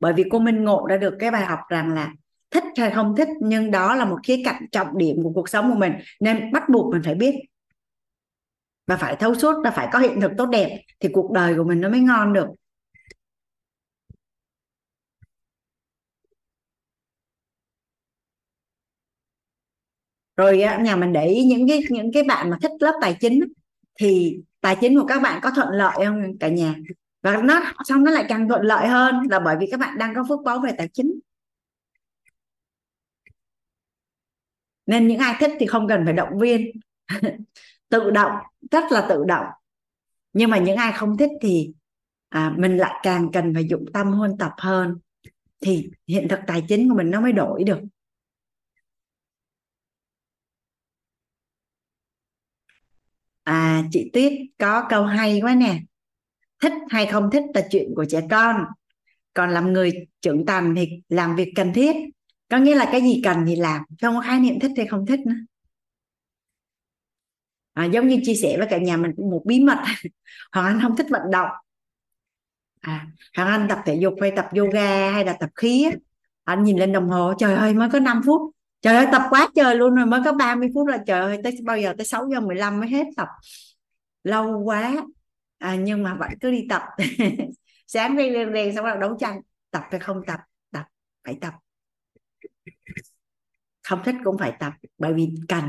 [0.00, 2.12] Bởi vì cô Minh ngộ ra được cái bài học rằng là
[2.50, 5.70] thích hay không thích nhưng đó là một khía cạnh trọng điểm của cuộc sống
[5.70, 7.34] của mình nên bắt buộc mình phải biết
[8.86, 11.64] và phải thấu suốt và phải có hiện thực tốt đẹp thì cuộc đời của
[11.64, 12.46] mình nó mới ngon được.
[20.36, 23.40] Rồi nhà mình để ý những cái những cái bạn mà thích lớp tài chính
[24.00, 26.74] thì tài chính của các bạn có thuận lợi không cả nhà?
[27.22, 30.14] Và nó, xong nó lại càng thuận lợi hơn là bởi vì các bạn đang
[30.14, 31.20] có phước báu về tài chính.
[34.86, 36.70] Nên những ai thích thì không cần phải động viên.
[37.92, 38.32] tự động
[38.70, 39.46] rất là tự động.
[40.32, 41.72] Nhưng mà những ai không thích thì
[42.28, 44.98] à, mình lại càng cần phải dụng tâm huân tập hơn.
[45.60, 47.78] Thì hiện thực tài chính của mình nó mới đổi được.
[53.42, 55.80] À chị Tuyết có câu hay quá nè.
[56.62, 58.64] Thích hay không thích là chuyện của trẻ con.
[59.34, 61.96] Còn làm người trưởng thành thì làm việc cần thiết.
[62.48, 65.06] Có nghĩa là cái gì cần thì làm không có khái niệm thích hay không
[65.06, 65.51] thích nữa
[67.72, 69.78] à, giống như chia sẻ với cả nhà mình một bí mật.
[70.52, 71.48] Hoàng anh không thích vận động.
[72.80, 75.86] À hoàng anh tập thể dục hay tập yoga hay là tập khí
[76.44, 78.40] anh nhìn lên đồng hồ trời ơi mới có 5 phút.
[78.80, 81.58] Trời ơi tập quá trời luôn rồi mới có 30 phút là trời ơi tới
[81.64, 83.28] bao giờ tới 6 giờ 15 mới hết tập.
[84.24, 85.04] Lâu quá.
[85.58, 86.82] À, nhưng mà vẫn cứ đi tập.
[87.86, 89.40] Sáng đi lên đèn xong rồi đấu tranh.
[89.70, 90.40] Tập hay không tập?
[90.72, 90.84] Tập
[91.24, 91.54] phải tập.
[93.82, 95.64] Không thích cũng phải tập bởi vì cần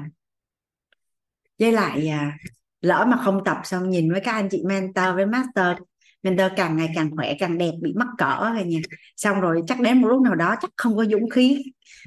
[1.63, 2.37] với lại à,
[2.81, 5.77] lỡ mà không tập xong nhìn với các anh chị mentor với master
[6.23, 8.79] mentor càng ngày càng khỏe càng đẹp bị mắc cỡ rồi nha.
[9.17, 11.63] Xong rồi chắc đến một lúc nào đó chắc không có dũng khí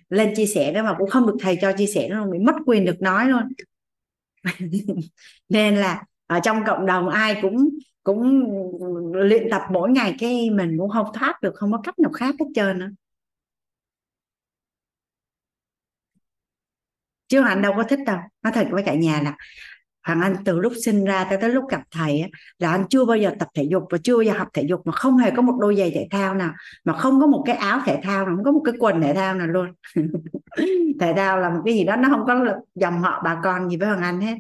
[0.09, 2.55] lên chia sẻ đó mà cũng không được thầy cho chia sẻ nó bị mất
[2.67, 3.43] quyền được nói luôn.
[5.49, 7.69] Nên là ở trong cộng đồng ai cũng
[8.03, 8.45] cũng
[9.13, 12.35] luyện tập mỗi ngày cái mình cũng không thoát được không có cách nào khác
[12.41, 12.91] hết trơn nữa
[17.29, 18.19] chứ hoàng anh đâu có thích đâu.
[18.43, 19.37] Nói thật với cả nhà là
[20.07, 22.29] Hoàng Anh từ lúc sinh ra tới tới lúc gặp thầy á,
[22.59, 24.81] là anh chưa bao giờ tập thể dục và chưa bao giờ học thể dục
[24.85, 26.53] mà không hề có một đôi giày thể thao nào
[26.85, 29.15] mà không có một cái áo thể thao nào không có một cái quần thể
[29.15, 29.73] thao nào luôn.
[31.01, 32.45] Thể thao là một cái gì đó nó không có
[32.75, 34.37] dòng họ bà con gì với Hoàng Anh hết.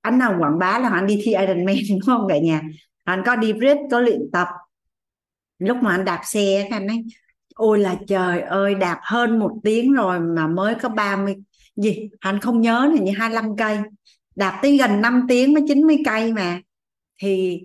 [0.00, 2.62] Anh nào quảng bá là anh đi thi Ironman đúng không cả nhà?
[3.04, 4.48] Anh có đi bridge có luyện tập
[5.60, 7.04] lúc mà anh đạp xe anh ấy,
[7.54, 11.36] ôi là trời ơi, đạp hơn một tiếng rồi mà mới có 30
[11.76, 13.78] gì, anh không nhớ là như 25 cây.
[14.36, 16.60] Đạp tới gần 5 tiếng mới 90 cây mà.
[17.22, 17.62] Thì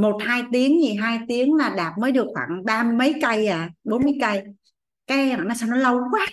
[0.00, 3.70] một, hai tiếng gì, hai tiếng là đạp mới được khoảng ba mấy cây à
[3.84, 4.42] 40 cây.
[5.06, 6.26] Cái nó sao nó lâu quá.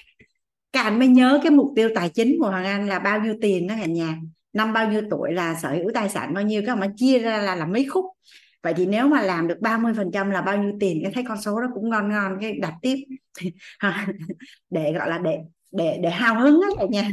[0.72, 3.36] Các anh mới nhớ cái mục tiêu tài chính của hoàng anh là bao nhiêu
[3.42, 4.18] tiền đó cả nhà.
[4.54, 7.38] Năm bao nhiêu tuổi là sở hữu tài sản bao nhiêu các mà chia ra
[7.38, 8.06] là là mấy khúc
[8.66, 11.00] vậy thì nếu mà làm được 30 phần trăm là bao nhiêu tiền?
[11.04, 12.96] Cái thấy con số đó cũng ngon ngon, cái đặt tiếp.
[14.70, 15.40] Để, gọi là, để
[15.72, 17.10] để để hào hứng á cả nhà.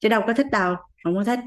[0.00, 1.38] Chứ đâu có thích đâu, không có thích.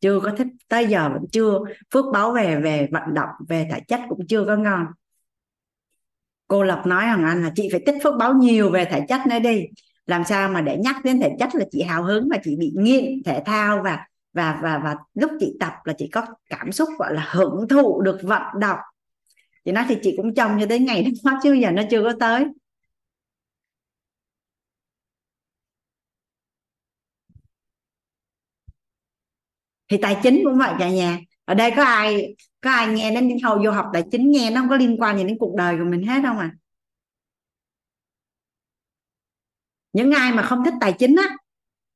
[0.00, 1.58] Chưa có thích, tới giờ vẫn chưa.
[1.94, 4.86] Phước báo về về vận động, về thể chất cũng chưa có ngon.
[6.48, 9.20] Cô Lộc nói rằng anh là chị phải tích phước báo nhiều về thể chất
[9.26, 9.66] nữa đi
[10.06, 12.72] làm sao mà để nhắc đến thể chất là chị hào hứng và chị bị
[12.76, 13.98] nghiện thể thao và
[14.32, 18.00] và và và lúc chị tập là chị có cảm xúc, gọi là, hưởng thụ,
[18.02, 18.78] được vận động.
[19.64, 22.12] Chị nói thì chị cũng trông cho đến ngày đó, chứ giờ nó chưa có
[22.20, 22.44] tới.
[29.88, 31.18] Thì tài chính cũng vậy cả nhà.
[31.44, 34.60] Ở đây có ai có ai nghe đến hầu vô học tài chính, nghe nó
[34.60, 36.50] không có liên quan gì đến cuộc đời của mình hết không à?
[39.94, 41.36] Những ai mà không thích tài chính á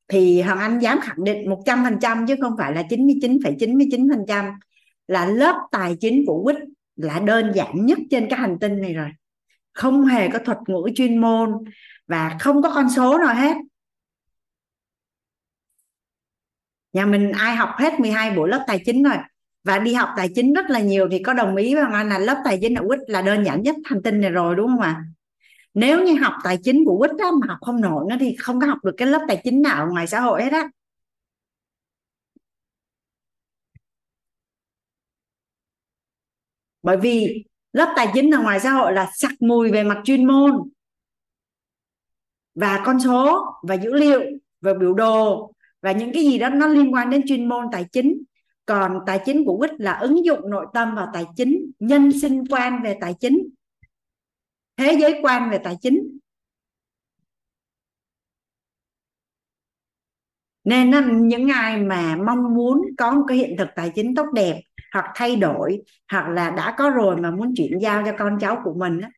[0.09, 4.55] thì Hoàng Anh dám khẳng định 100% chứ không phải là 99,99%
[5.09, 6.57] là lớp tài chính của Quýt
[6.97, 9.09] là đơn giản nhất trên cái hành tinh này rồi.
[9.73, 11.53] Không hề có thuật ngữ chuyên môn
[12.07, 13.57] và không có con số nào hết.
[16.93, 19.17] Nhà mình ai học hết 12 buổi lớp tài chính rồi
[19.65, 22.19] và đi học tài chính rất là nhiều thì có đồng ý với anh là
[22.19, 24.81] lớp tài chính ở Quýt là đơn giản nhất hành tinh này rồi đúng không
[24.81, 25.05] ạ?
[25.79, 28.67] Nếu như học tài chính của Quýt mà học không nổi nó thì không có
[28.67, 30.69] học được cái lớp tài chính nào ngoài xã hội hết á.
[36.83, 40.27] Bởi vì lớp tài chính ở ngoài xã hội là sặc mùi về mặt chuyên
[40.27, 40.53] môn
[42.55, 44.21] và con số và dữ liệu
[44.61, 45.53] và biểu đồ
[45.83, 48.23] và những cái gì đó nó liên quan đến chuyên môn tài chính.
[48.67, 52.45] Còn tài chính của quýt là ứng dụng nội tâm vào tài chính, nhân sinh
[52.51, 53.49] quan về tài chính
[54.79, 56.19] thế giới quan về tài chính.
[60.65, 60.91] Nên
[61.29, 64.61] những ai mà mong muốn có một cái hiện thực tài chính tốt đẹp
[64.95, 65.79] hoặc thay đổi
[66.13, 69.11] hoặc là đã có rồi mà muốn chuyển giao cho con cháu của mình á,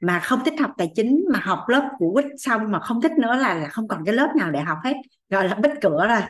[0.00, 3.12] mà không thích học tài chính mà học lớp của quýt xong mà không thích
[3.18, 4.94] nữa là là không còn cái lớp nào để học hết
[5.30, 6.20] gọi là bích cửa rồi.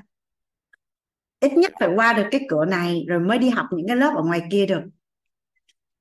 [1.41, 4.13] Ít nhất phải qua được cái cửa này rồi mới đi học những cái lớp
[4.17, 4.81] ở ngoài kia được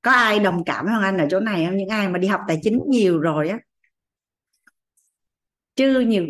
[0.02, 1.76] có ai đồng cảm với anh ở chỗ này không?
[1.76, 3.58] Những ai mà đi học tài chính nhiều rồi á.
[5.76, 6.26] Chứ nhiều.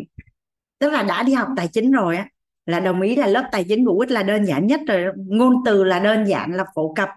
[0.79, 2.27] Tức là đã đi học tài chính rồi á,
[2.65, 5.05] là đồng ý là lớp tài chính hữu ích là đơn giản nhất rồi.
[5.17, 7.09] Ngôn từ là đơn giản, là phổ cập.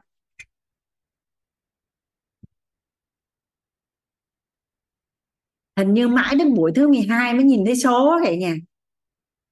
[5.76, 8.54] Hình như mãi đến buổi thứ 12 mới nhìn thấy số vậy nha.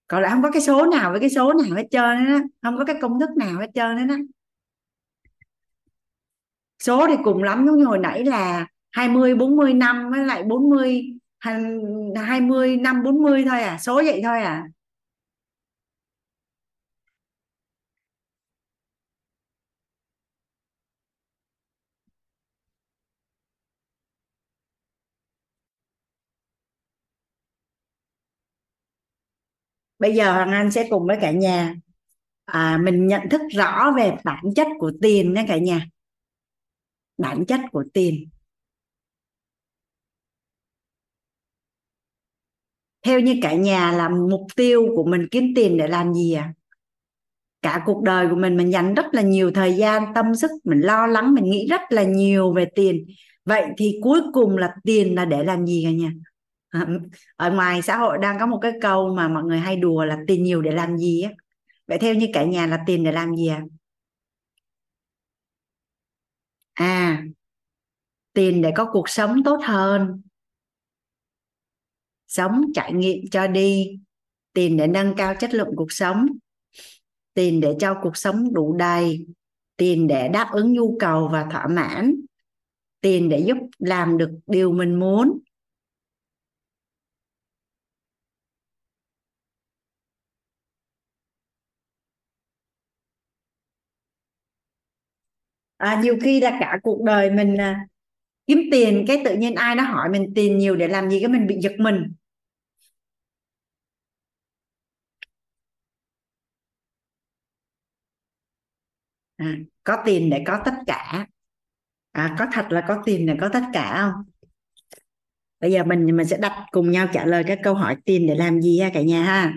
[0.08, 2.78] Còn lại không có cái số nào với cái số nào hết trơn á không
[2.78, 4.18] có cái công thức nào hết trơn á
[6.80, 11.02] số thì cùng lắm giống như hồi nãy là 20 40 năm với lại 40
[12.16, 14.64] 20 năm 40 thôi à số vậy thôi à.
[29.98, 31.74] Bây giờ hoàng anh sẽ cùng với cả nhà
[32.44, 35.86] à, mình nhận thức rõ về bản chất của tiền nha cả nhà
[37.20, 38.28] bản chất của tiền.
[43.02, 46.52] Theo như cả nhà là mục tiêu của mình kiếm tiền để làm gì à
[47.62, 50.80] cả cuộc đời của mình mình dành rất là nhiều thời gian, tâm sức, mình
[50.80, 53.06] lo lắng, mình nghĩ rất là nhiều về tiền.
[53.44, 56.12] Vậy thì cuối cùng là tiền là để làm gì cả nhà?
[56.68, 56.86] À,
[57.36, 60.18] ở ngoài xã hội đang có một cái câu mà mọi người hay đùa là
[60.26, 61.30] tiền nhiều để làm gì á.
[61.86, 63.62] Vậy theo như cả nhà là tiền để làm gì à
[66.80, 67.22] à
[68.32, 70.22] tiền để có cuộc sống tốt hơn.
[72.26, 74.00] Sống trải nghiệm cho đi.
[74.52, 76.26] Tiền để nâng cao chất lượng cuộc sống.
[77.34, 79.26] Tiền để cho cuộc sống đủ đầy.
[79.76, 82.14] Tiền để đáp ứng nhu cầu và thỏa mãn.
[83.00, 85.38] Tiền để giúp làm được điều mình muốn.
[95.80, 97.86] À, nhiều khi là cả cuộc đời mình à,
[98.46, 101.28] kiếm tiền cái tự nhiên ai nó hỏi mình tiền nhiều để làm gì cái
[101.28, 102.12] mình bị giật mình.
[109.36, 111.26] À, có tiền để có tất cả.
[112.12, 114.24] À, có thật là có tiền để có tất cả không?
[115.60, 118.34] Bây giờ mình mình sẽ đặt cùng nhau trả lời các câu hỏi tiền để
[118.34, 119.52] làm gì ha cả nhà ha?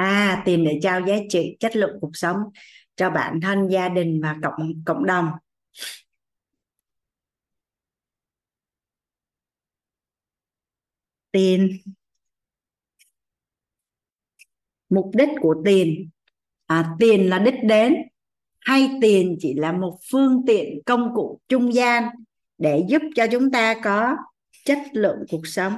[0.00, 2.36] À tìm để trao giá trị chất lượng cuộc sống
[2.96, 5.28] cho bản thân gia đình và cộng cộng đồng.
[11.32, 11.78] Tiền.
[14.88, 16.10] Mục đích của tiền.
[16.66, 17.94] À, tiền là đích đến
[18.60, 22.04] hay tiền chỉ là một phương tiện công cụ trung gian
[22.58, 24.16] để giúp cho chúng ta có
[24.64, 25.72] chất lượng cuộc sống?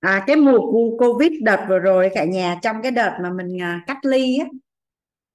[0.00, 0.58] À, cái mùa
[0.98, 4.46] covid đợt vừa rồi cả nhà trong cái đợt mà mình à, cách ly á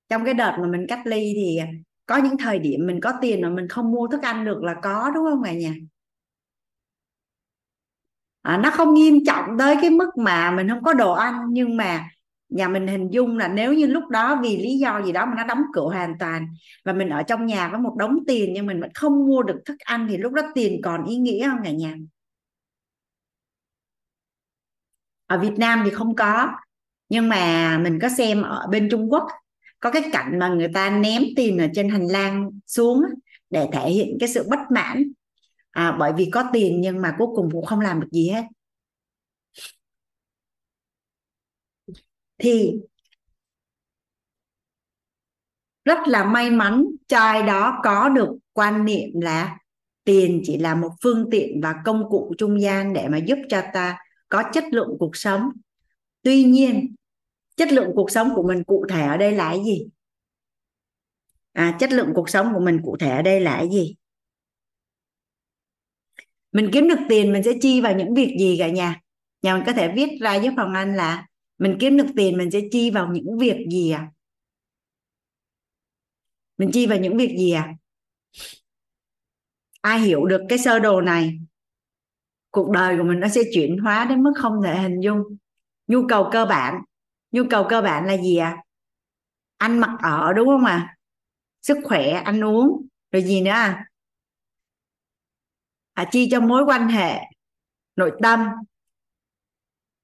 [0.10, 1.60] trong cái đợt mà mình cách ly thì
[2.06, 4.76] có những thời điểm mình có tiền mà mình không mua thức ăn được là
[4.84, 5.74] có đúng không cả nhà?
[8.42, 11.78] À, nó không nghiêm trọng tới cái mức mà mình không có đồ ăn nhưng
[11.78, 12.10] mà
[12.50, 15.34] nhà mình hình dung là nếu như lúc đó vì lý do gì đó mà
[15.38, 16.48] nó đóng cửa hoàn toàn
[16.86, 19.62] và mình ở trong nhà với một đống tiền nhưng mình vẫn không mua được
[19.66, 21.96] thức ăn thì lúc đó tiền còn ý nghĩa không cả nhà?
[25.26, 26.48] Ở Việt Nam thì không có
[27.10, 29.24] nhưng mà mình có xem ở bên Trung Quốc
[29.80, 33.02] có cái cảnh mà người ta ném tiền ở trên hành lang xuống
[33.50, 35.04] để thể hiện cái sự bất mãn.
[35.72, 38.44] À, bởi vì có tiền nhưng mà cuối cùng cũng không làm được gì hết.
[42.38, 42.74] Thì
[45.86, 49.58] rất là may mắn trai đó có được quan niệm là
[50.04, 53.62] tiền chỉ là một phương tiện và công cụ trung gian để mà giúp cho
[53.74, 53.98] ta
[54.34, 55.42] có chất lượng cuộc sống.
[56.22, 56.96] Tuy nhiên
[57.56, 59.88] chất lượng cuộc sống của mình cụ thể ở đây là cái gì?
[61.52, 63.96] À, chất lượng cuộc sống của mình cụ thể ở đây là cái gì?
[66.52, 69.02] Mình kiếm được tiền mình sẽ chi vào những việc gì cả nhà?
[69.42, 71.28] Nhà mình có thể viết ra với phòng anh là
[71.58, 74.12] mình kiếm được tiền mình sẽ chi vào những việc gì à
[76.58, 77.76] mình chi vào những việc gì à
[79.82, 81.40] ai hiểu được cái sơ đồ này?
[82.54, 85.22] Cuộc đời của mình nó sẽ chuyển hóa đến mức không thể hình dung
[85.88, 86.82] nhu cầu cơ bản
[87.32, 88.64] nhu cầu cơ bản là gì ạ à?
[89.58, 90.98] ăn mặc ở, đúng không ạ à?
[91.62, 93.86] sức khỏe, ăn uống, rồi gì nữa à?
[95.94, 97.20] à chi cho mối quan hệ,
[97.96, 98.48] nội tâm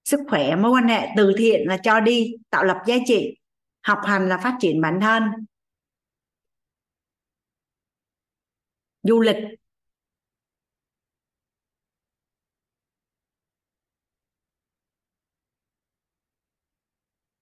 [0.05, 3.37] sức khỏe, mối quan hệ từ thiện là cho đi, tạo lập giá trị
[3.81, 5.23] học hành là phát triển bản thân
[9.03, 9.58] du lịch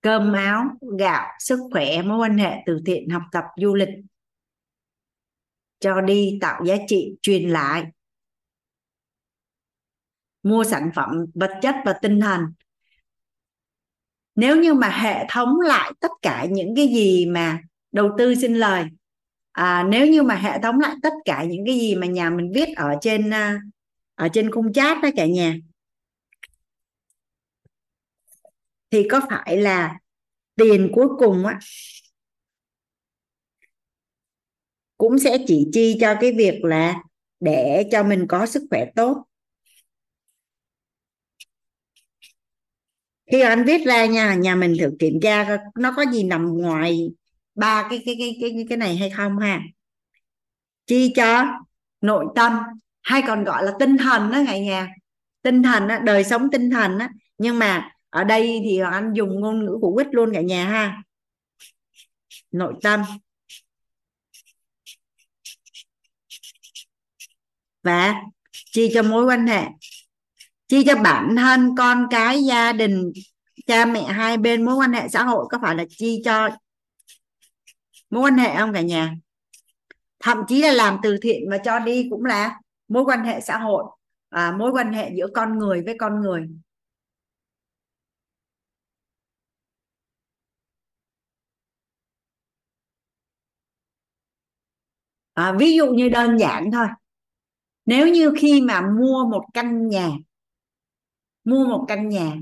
[0.08, 0.66] cơm áo
[1.00, 3.90] gạo sức khỏe mối quan hệ từ thiện học tập du lịch.
[5.80, 7.86] Cho đi tạo giá trị truyền lại.
[10.44, 12.42] Mua sản phẩm vật chất và tinh thần.
[14.36, 17.60] Nếu như mà hệ thống lại tất cả những cái gì mà
[17.92, 18.86] đầu tư xin lời
[19.52, 22.52] à, nếu như mà hệ thống lại tất cả những cái gì mà nhà mình
[22.56, 23.62] viết ở trên à,
[24.16, 25.56] ở trên khung chat đó cả nhà
[28.92, 30.00] thì có phải là
[30.56, 31.60] tiền cuối cùng á
[34.98, 36.96] cũng sẽ chỉ chi cho cái việc là
[37.40, 39.24] để cho mình có sức khỏe tốt?
[43.32, 47.10] Khi anh viết ra nha nhà mình thử kiểm tra nó có gì nằm ngoài
[47.56, 49.62] ba cái cái cái cái cái này hay không ha.
[50.86, 51.46] Chi cho
[52.02, 52.54] nội tâm
[53.04, 54.88] hay còn gọi là tinh thần đó cả nhà.
[55.42, 57.10] Tinh thần á, đời sống tinh thần á.
[57.38, 61.04] Nhưng mà ở đây thì anh dùng ngôn ngữ của quýt luôn cả nhà ha.
[62.52, 63.02] Nội tâm.
[67.84, 68.16] Và
[68.72, 69.64] chi cho mối quan hệ.
[70.68, 73.12] Chi cho bản thân con cái gia đình
[73.66, 76.50] cha mẹ hai bên mối quan hệ xã hội có phải là chi cho
[78.10, 79.16] mối quan hệ không cả nhà?
[80.20, 83.58] Thậm chí là làm từ thiện mà cho đi cũng là mối quan hệ xã
[83.58, 83.84] hội
[84.30, 86.48] à, mối quan hệ giữa con người với con người.
[95.38, 96.88] À, ví dụ như đơn giản thôi.
[97.86, 100.10] Nếu như khi mà mua một căn nhà
[101.44, 102.34] mua một căn nhà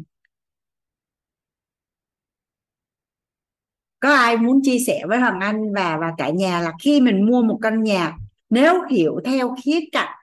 [4.00, 7.26] có ai muốn chia sẻ với Hoàng Anh và và cả nhà là khi mình
[7.26, 8.18] mua một căn nhà
[8.50, 10.16] nếu hiểu theo khía cạnh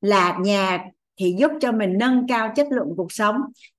[0.00, 0.84] là nhà
[1.16, 3.36] thì giúp cho mình nâng cao chất lượng cuộc sống.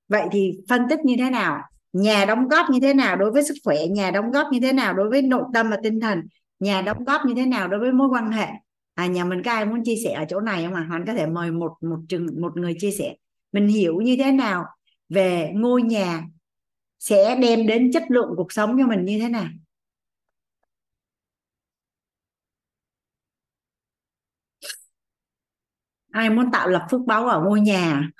[0.08, 1.58] Vậy thì phân tích như thế nào?
[1.92, 3.86] Nhà đóng góp như thế nào đối với sức khỏe?
[3.86, 6.22] Nhà đóng góp như thế nào đối với nội tâm và tinh thần?
[6.62, 8.46] Nhà đóng góp như thế nào đối với mối quan hệ?
[8.94, 10.86] À nhà mình có ai muốn chia sẻ ở chỗ này không ạ?
[10.90, 11.00] À?
[11.06, 13.14] có thể mời một một chừng một người chia sẻ.
[13.52, 14.64] Mình hiểu như thế nào
[15.08, 16.22] về ngôi nhà
[16.98, 19.46] sẽ đem đến chất lượng cuộc sống cho mình như thế nào?
[26.12, 28.10] Ai muốn tạo lập phước báu ở ngôi nhà?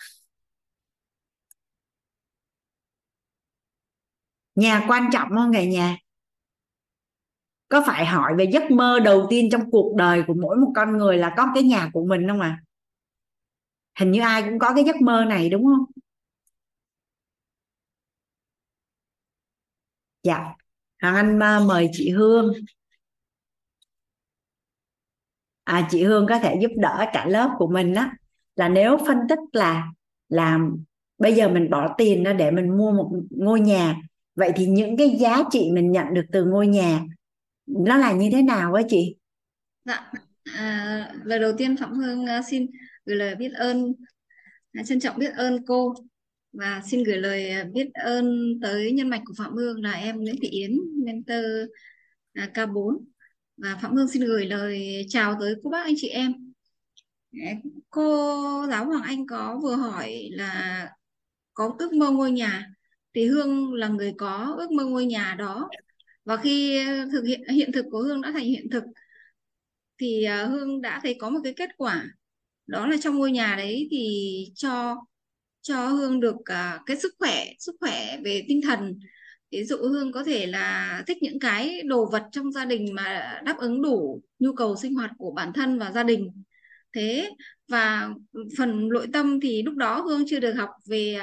[4.54, 6.01] Nhà quan trọng không cả nhà?
[7.73, 10.99] Có phải hỏi về giấc mơ đầu tiên trong cuộc đời của mỗi một con
[10.99, 12.62] người là có cái nhà của mình không à
[13.99, 15.84] hình như ai cũng có cái giấc mơ này đúng không?
[20.23, 20.55] Dạ.
[21.02, 22.52] Hoàng anh mời chị hương.
[25.65, 28.10] À, chị hương có thể giúp đỡ cả lớp của mình đó
[28.57, 29.92] là nếu phân tích là
[30.28, 30.84] làm
[31.18, 33.97] bây giờ mình bỏ tiền ra để mình mua một ngôi nhà
[34.34, 37.01] vậy thì những cái giá trị mình nhận được từ ngôi nhà
[37.86, 39.17] nó là như thế nào á chị?
[39.84, 40.10] Dạ
[40.44, 42.67] à, lời đầu tiên phạm hương à, xin
[43.07, 43.92] gửi lời biết ơn
[44.73, 45.94] à, trân trọng biết ơn cô
[46.52, 50.17] và xin gửi lời à, biết ơn tới nhân mạch của phạm hương là em
[50.17, 51.44] nguyễn thị yến mentor
[52.34, 53.05] k4
[53.57, 56.33] và phạm hương xin gửi lời chào tới cô bác anh chị em.
[57.91, 60.89] Cô giáo hoàng anh có vừa hỏi là
[61.55, 62.67] có ước mơ ngôi nhà
[63.15, 65.68] thì hương là người có ước mơ ngôi nhà đó
[66.25, 68.84] và khi ờ, thực hiện hiện thực của hương đã thành hiện thực
[70.01, 72.05] thì ờ, hương đã thấy có một cái kết quả.
[72.67, 74.97] Đó là trong ngôi nhà đấy thì cho
[75.62, 78.99] cho hương được ờ, cái sức khỏe sức khỏe về tinh thần.
[79.51, 83.41] Ví dụ hương có thể là thích những cái đồ vật trong gia đình mà
[83.44, 86.31] đáp ứng đủ nhu cầu sinh hoạt của bản thân và gia đình.
[86.94, 87.31] Thế
[87.68, 88.10] và
[88.59, 91.18] phần nội tâm thì lúc đó hương chưa được học về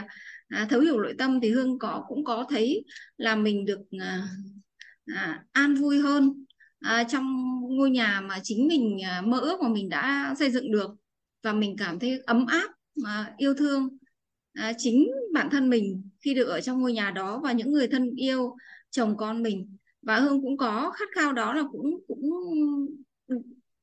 [0.50, 2.86] à, thấu hiểu nội tâm thì hương có cũng có thấy
[3.18, 4.28] là mình được à,
[5.16, 6.46] à, an vui hơn
[6.80, 7.26] à, trong
[7.70, 10.92] ngôi nhà mà chính mình à, mơ ước mà mình đã xây dựng được.
[11.44, 12.72] Và mình cảm thấy ấm áp
[13.04, 13.98] mà yêu thương
[14.54, 17.88] à, chính bản thân mình khi được ở trong ngôi nhà đó và những người
[17.88, 18.56] thân yêu
[18.92, 19.78] chồng con mình.
[20.02, 22.30] Và hương cũng có khát khao đó là cũng cũng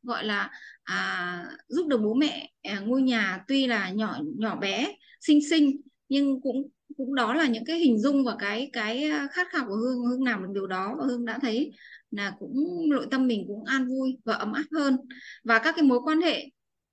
[0.02, 0.50] gọi là
[0.82, 5.80] à, giúp được bố mẹ à, ngôi nhà tuy là nhỏ nhỏ bé xinh xinh
[6.08, 9.64] nhưng cũng cũng đó là những cái hình dung và cái cái ờ, khát khao
[9.68, 10.06] của hương.
[10.06, 11.72] Hương làm được điều đó và hương đã thấy
[12.10, 12.54] là cũng
[12.90, 14.96] nội tâm mình cũng an vui và ấm áp hơn.
[15.44, 16.44] Và các cái mối quan hệ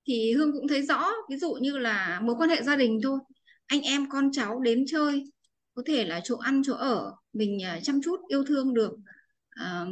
[0.06, 3.18] thì hương cũng thấy rõ ví dụ như là mối quan hệ gia đình thôi.
[3.66, 5.24] Anh em con cháu đến chơi
[5.74, 8.92] có thể là chỗ ăn chỗ ở mình ờ, chăm chút yêu thương được
[9.50, 9.86] à,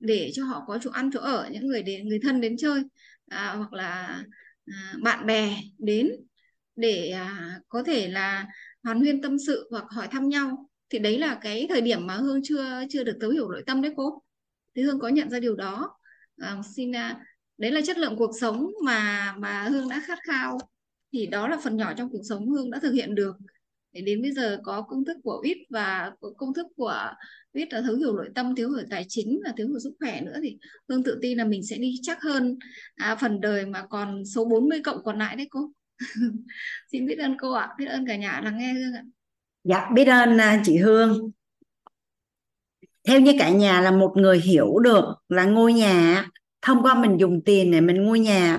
[0.00, 2.82] để cho họ có chỗ ăn chỗ ở những người đến người thân đến chơi
[3.28, 4.22] à, hoặc là
[4.66, 6.10] à, bạn bè đến
[6.76, 8.46] để à, có thể là
[8.86, 12.14] hoàn huyên tâm sự hoặc hỏi thăm nhau thì đấy là cái thời điểm mà
[12.14, 14.22] Hương chưa chưa được thấu hiểu nội tâm đấy cô.
[14.76, 15.96] Thì Hương có nhận ra điều đó.
[16.36, 17.20] À, xin à,
[17.58, 20.58] đấy là chất lượng cuộc sống mà mà Hương đã khát khao.
[21.12, 23.36] Thì đó là phần nhỏ trong cuộc sống Hương đã thực hiện được.
[23.92, 27.10] Để đến bây giờ có công thức của ít và công thức của
[27.52, 30.20] ít là thấu hiểu nội tâm thiếu hiểu tài chính và thiếu hiểu sức khỏe
[30.20, 30.58] nữa thì
[30.88, 32.58] Hương tự tin là mình sẽ đi chắc hơn.
[32.94, 35.70] À, phần đời mà còn số 40 cộng còn lại đấy cô.
[36.92, 39.02] xin biết ơn cô ạ, biết ơn cả nhà lắng nghe Hương ạ
[39.64, 41.30] dạ biết ơn à, chị Hương
[43.06, 46.26] theo như cả nhà là một người hiểu được là ngôi nhà
[46.62, 48.58] thông qua mình dùng tiền để mình ngôi nhà,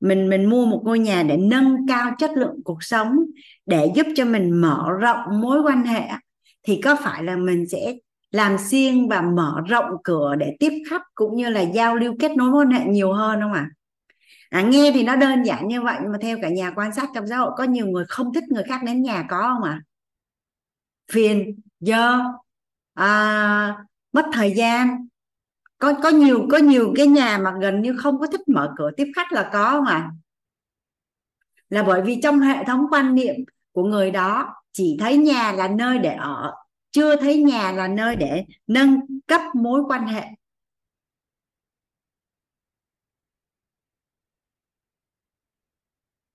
[0.00, 3.16] mình mình mua một ngôi nhà để nâng cao chất lượng cuộc sống,
[3.66, 6.02] để giúp cho mình mở rộng mối quan hệ
[6.62, 7.94] thì có phải là mình sẽ
[8.30, 12.36] làm xiên và mở rộng cửa để tiếp khách cũng như là giao lưu kết
[12.36, 13.70] nối mối quan hệ nhiều hơn không ạ à?
[14.50, 17.08] À nghe thì nó đơn giản như vậy nhưng mà theo cả nhà quan sát
[17.14, 19.70] trong xã hội có nhiều người không thích người khác đến nhà có không ạ
[19.70, 19.82] à?
[21.12, 22.18] phiền dơ
[22.94, 23.76] à,
[24.12, 25.06] mất thời gian
[25.78, 28.90] có có nhiều có nhiều cái nhà mà gần như không có thích mở cửa
[28.96, 30.10] tiếp khách là có không ạ à?
[31.68, 33.34] là bởi vì trong hệ thống quan niệm
[33.72, 36.54] của người đó chỉ thấy nhà là nơi để ở
[36.90, 40.24] chưa thấy nhà là nơi để nâng cấp mối quan hệ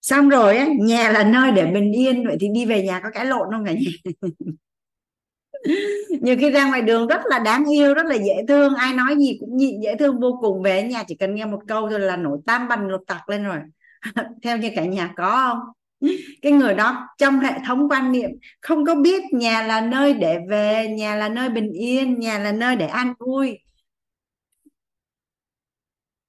[0.10, 2.28] xong rồi ấy, nhà là nơi để bình yên.
[2.28, 3.92] Vậy thì đi về nhà có cái lộn không cả nhà?
[6.22, 8.76] Nhiều khi ra ngoài đường rất là đáng yêu rất là dễ thương.
[8.76, 10.62] Ai nói gì cũng nhịn dễ thương vô cùng.
[10.62, 13.44] Về nhà chỉ cần nghe một câu thôi là nổi tam bành lột tặc lên
[13.44, 13.58] rồi.
[14.44, 15.60] Theo như cả nhà có không?
[16.42, 18.30] Cái người đó trong hệ thống quan niệm
[18.62, 22.52] không có biết nhà là nơi để về nhà là nơi bình yên nhà là
[22.52, 23.60] nơi để an vui.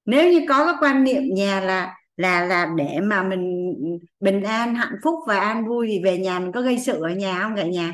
[0.05, 3.73] Nếu như có cái quan niệm nhà là là là để mà mình
[4.19, 7.09] bình an hạnh phúc và an vui thì về nhà mình có gây sự ở
[7.09, 7.93] nhà không cả nhà?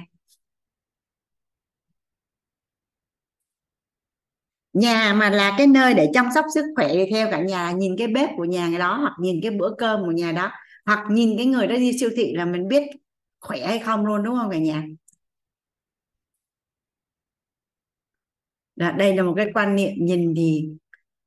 [4.73, 7.95] Nhà mà là cái nơi để chăm sóc sức khỏe thì theo cả nhà nhìn
[7.97, 10.51] cái bếp của nhà người đó hoặc nhìn cái bữa cơm của nhà đó
[10.85, 12.83] hoặc nhìn cái người đó đi siêu thị là mình biết
[13.39, 14.83] khỏe hay không luôn đúng không cả nhà?
[18.75, 20.69] Đó, đây là một cái quan niệm nhìn thì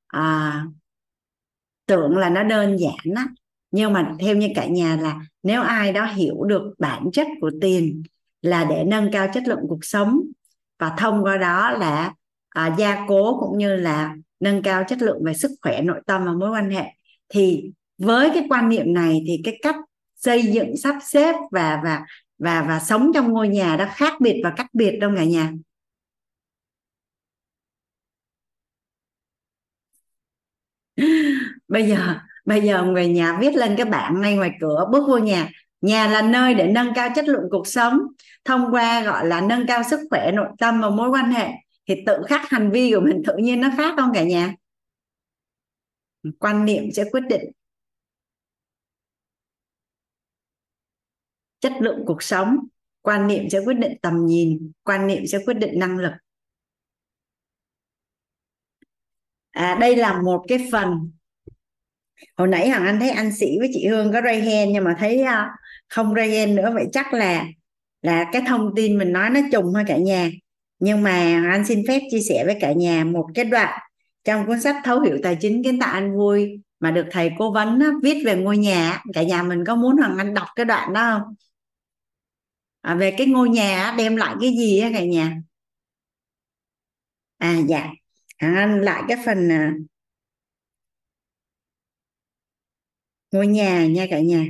[0.09, 0.65] à,
[1.91, 3.27] tưởng là nó đơn giản á.
[3.71, 7.51] Nhưng mà theo như cả nhà là nếu ai đó hiểu được bản chất của
[7.61, 8.03] tiền
[8.43, 10.21] là để nâng cao chất lượng cuộc sống
[10.79, 12.13] và thông qua đó là
[12.49, 16.25] à, gia cố cũng như là nâng cao chất lượng về sức khỏe nội tâm
[16.25, 16.85] và mối quan hệ
[17.29, 19.77] thì với cái quan niệm này thì cái cách
[20.17, 22.05] xây dựng sắp xếp và và
[22.39, 25.53] và và sống trong ngôi nhà đó khác biệt và cách biệt đâu cả nhà
[31.69, 35.19] bây giờ bây giờ người nhà viết lên cái bảng ngay ngoài cửa, bước vô
[35.19, 35.49] nhà.
[35.81, 37.99] Nhà là nơi để nâng cao chất lượng cuộc sống,
[38.45, 41.49] thông qua gọi là nâng cao sức khỏe, nội tâm và mối quan hệ.
[41.87, 44.55] Thì tự khắc hành vi của mình tự nhiên nó khác không cả nhà?
[46.39, 47.51] Quan niệm sẽ quyết định
[51.61, 52.57] chất lượng cuộc sống.
[53.03, 56.13] Quan niệm sẽ quyết định tầm nhìn, quan niệm sẽ quyết định năng lực.
[59.51, 61.11] À, đây là một cái phần.
[62.37, 64.97] Hồi nãy hằng anh thấy anh sĩ với chị hương có ray hand nhưng mà
[64.99, 65.29] thấy uh,
[65.89, 67.47] không ray hand nữa vậy chắc là
[68.03, 70.31] là cái thông tin mình nói nó trùng ha cả nhà.
[70.79, 73.81] Nhưng mà anh xin phép chia sẻ với cả nhà một cái đoạn
[74.25, 77.53] trong cuốn sách thấu hiểu tài chính kiến tạo anh vui mà được thầy cố
[77.53, 80.65] vấn á, viết về ngôi nhà cả nhà mình có muốn hoàng anh đọc cái
[80.65, 81.35] đoạn đó không?
[82.81, 85.37] À, về cái ngôi nhà đem lại cái gì á cả nhà?
[87.39, 88.00] À dạ
[88.41, 89.75] hoàng anh lại cái phần à,
[93.33, 94.45] ngôi nhà nha cả nhà.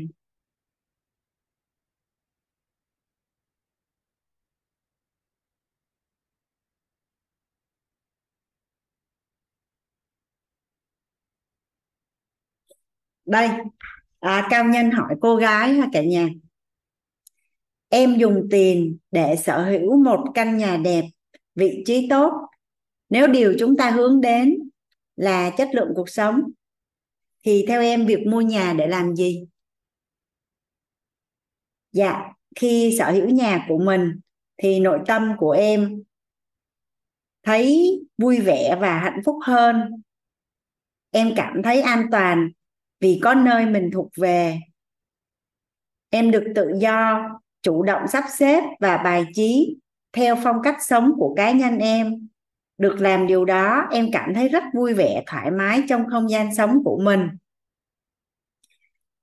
[13.27, 13.49] Đây
[14.21, 16.29] à, cao nhân hỏi cô gái ha cả nhà.
[17.89, 21.05] Em dùng tiền để sở hữu một căn nhà đẹp
[21.55, 22.33] vị trí tốt
[23.11, 24.71] nếu điều chúng ta hướng đến
[25.17, 26.43] là chất lượng cuộc sống,
[27.43, 29.47] thì theo em việc mua nhà để làm gì?
[31.93, 34.21] Dạ khi sở hữu nhà của mình,
[34.57, 36.03] thì nội tâm của em
[37.43, 40.03] thấy vui vẻ và hạnh phúc hơn.
[41.11, 42.51] Em cảm thấy an toàn
[43.01, 44.59] vì có nơi mình thuộc về.
[46.11, 47.29] Em được tự do,
[47.63, 49.77] chủ động sắp xếp và bài trí
[50.13, 52.29] theo phong cách sống của cá nhân em
[52.81, 56.55] được làm điều đó, em cảm thấy rất vui vẻ, thoải mái trong không gian
[56.55, 57.29] sống của mình.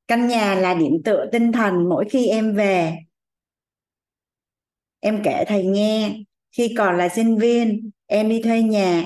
[0.07, 2.97] Căn nhà là điểm tựa tinh thần mỗi khi em về.
[4.99, 6.19] Em kể thầy nghe,
[6.51, 9.05] khi còn là sinh viên, em đi thuê nhà.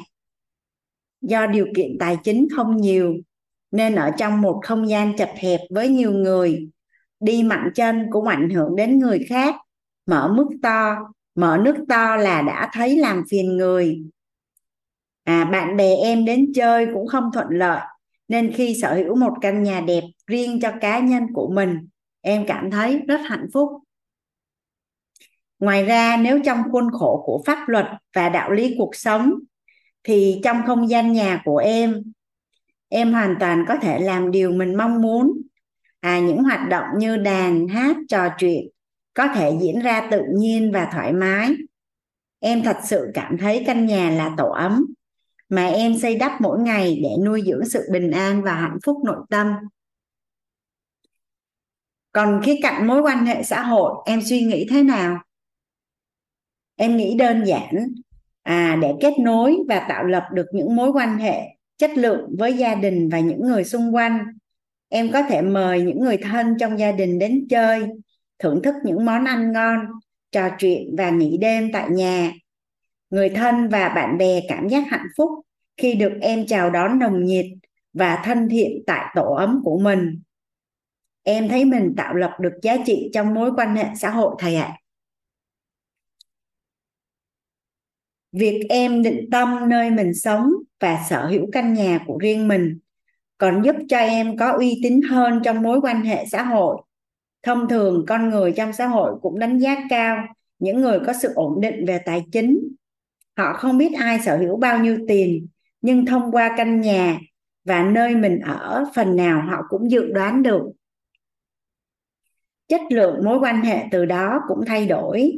[1.22, 3.16] Do điều kiện tài chính không nhiều,
[3.72, 6.70] nên ở trong một không gian chật hẹp với nhiều người,
[7.20, 9.56] đi mạnh chân cũng ảnh hưởng đến người khác.
[10.06, 10.96] Mở mức to,
[11.36, 14.04] mở nước to là đã thấy làm phiền người
[15.32, 17.82] à bạn bè em đến chơi cũng không thuận lợi,
[18.28, 21.88] nên khi sở hữu một căn nhà đẹp riêng cho cá nhân của mình,
[22.22, 23.70] em cảm thấy rất hạnh phúc.
[25.60, 27.86] Ngoài ra, nếu trong khuôn khổ của pháp luật
[28.16, 29.34] và đạo lý cuộc sống,
[30.04, 32.04] thì trong không gian nhà của em
[32.90, 35.42] em hoàn toàn có thể làm điều mình mong muốn.
[36.00, 38.68] À những hoạt động như đàn, hát, trò chuyện
[39.14, 41.56] có thể diễn ra tự nhiên và thoải mái.
[42.40, 44.86] Em thật sự cảm thấy căn nhà là tổ ấm
[45.52, 48.98] mà em xây đắp mỗi ngày để nuôi dưỡng sự bình an và hạnh phúc
[49.06, 49.54] nội tâm.
[52.12, 55.18] Còn khía cạnh mối quan hệ xã hội, em suy nghĩ thế nào?
[56.76, 57.88] Em nghĩ đơn giản
[58.44, 61.42] à để kết nối và tạo lập được những mối quan hệ
[61.78, 64.26] chất lượng với gia đình và những người xung quanh.
[64.90, 67.88] Em có thể mời những người thân trong gia đình đến chơi,
[68.40, 69.80] thưởng thức những món ăn ngon,
[70.32, 72.32] trò chuyện và nghỉ đêm tại nhà
[73.12, 75.30] người thân và bạn bè cảm giác hạnh phúc
[75.78, 77.46] khi được em chào đón nồng nhiệt
[77.94, 80.22] và thân thiện tại tổ ấm của mình.
[81.24, 84.56] Em thấy mình tạo lập được giá trị trong mối quan hệ xã hội, thầy
[84.56, 84.78] ạ.
[88.32, 92.80] Việc em định tâm nơi mình sống và sở hữu căn nhà của riêng mình
[93.38, 96.82] còn giúp cho em có uy tín hơn trong mối quan hệ xã hội.
[97.44, 100.28] Thông thường, con người trong xã hội cũng đánh giá cao
[100.60, 102.76] những người có sự ổn định về tài chính
[103.42, 105.48] họ không biết ai sở hữu bao nhiêu tiền,
[105.82, 107.20] nhưng thông qua căn nhà
[107.64, 110.64] và nơi mình ở, phần nào họ cũng dự đoán được.
[112.68, 115.32] Chất lượng mối quan hệ từ đó cũng thay đổi.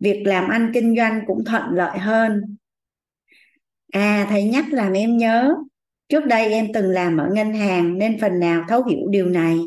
[0.00, 2.56] Việc làm ăn kinh doanh cũng thuận lợi hơn.
[3.92, 5.54] À thầy nhắc làm em nhớ,
[6.08, 9.58] trước đây em từng làm ở ngân hàng nên phần nào thấu hiểu điều này.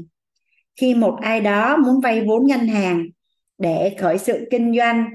[0.75, 3.06] Khi một ai đó muốn vay vốn ngân hàng
[3.57, 5.09] để khởi sự kinh doanh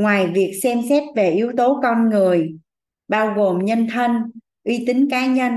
[0.00, 2.58] ngoài việc xem xét về yếu tố con người,
[3.08, 4.12] bao gồm nhân thân,
[4.64, 5.52] uy tín cá nhân,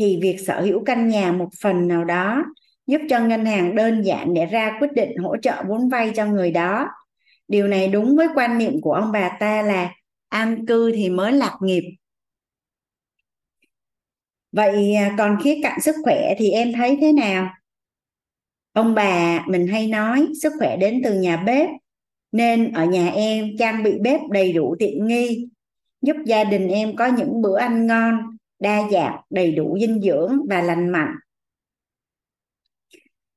[0.00, 2.44] thì việc sở hữu căn nhà một phần nào đó
[2.86, 6.26] giúp cho ngân hàng đơn giản để ra quyết định hỗ trợ vốn vay cho
[6.26, 6.88] người đó.
[7.48, 9.92] Điều này đúng với quan niệm của ông bà ta là
[10.28, 11.84] an cư thì mới lạc nghiệp.
[14.52, 17.50] Vậy à, còn khía cạnh sức khỏe thì em thấy thế nào?
[18.72, 21.68] Ông bà mình hay nói, sức khỏe đến từ nhà bếp
[22.34, 25.48] nên ở nhà em trang bị bếp đầy đủ tiện nghi,
[26.02, 30.38] giúp gia đình em có những bữa ăn ngon, đa dạng, đầy đủ dinh dưỡng
[30.48, 31.14] và lành mạnh.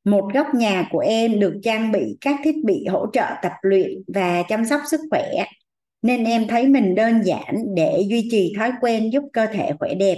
[0.04, 3.92] Một góc nhà của em được trang bị các thiết bị hỗ trợ tập luyện
[4.08, 5.46] và chăm sóc sức khỏe,
[6.02, 9.96] nên em thấy mình đơn giản để duy trì thói quen giúp cơ thể khỏe
[9.96, 10.18] đẹp.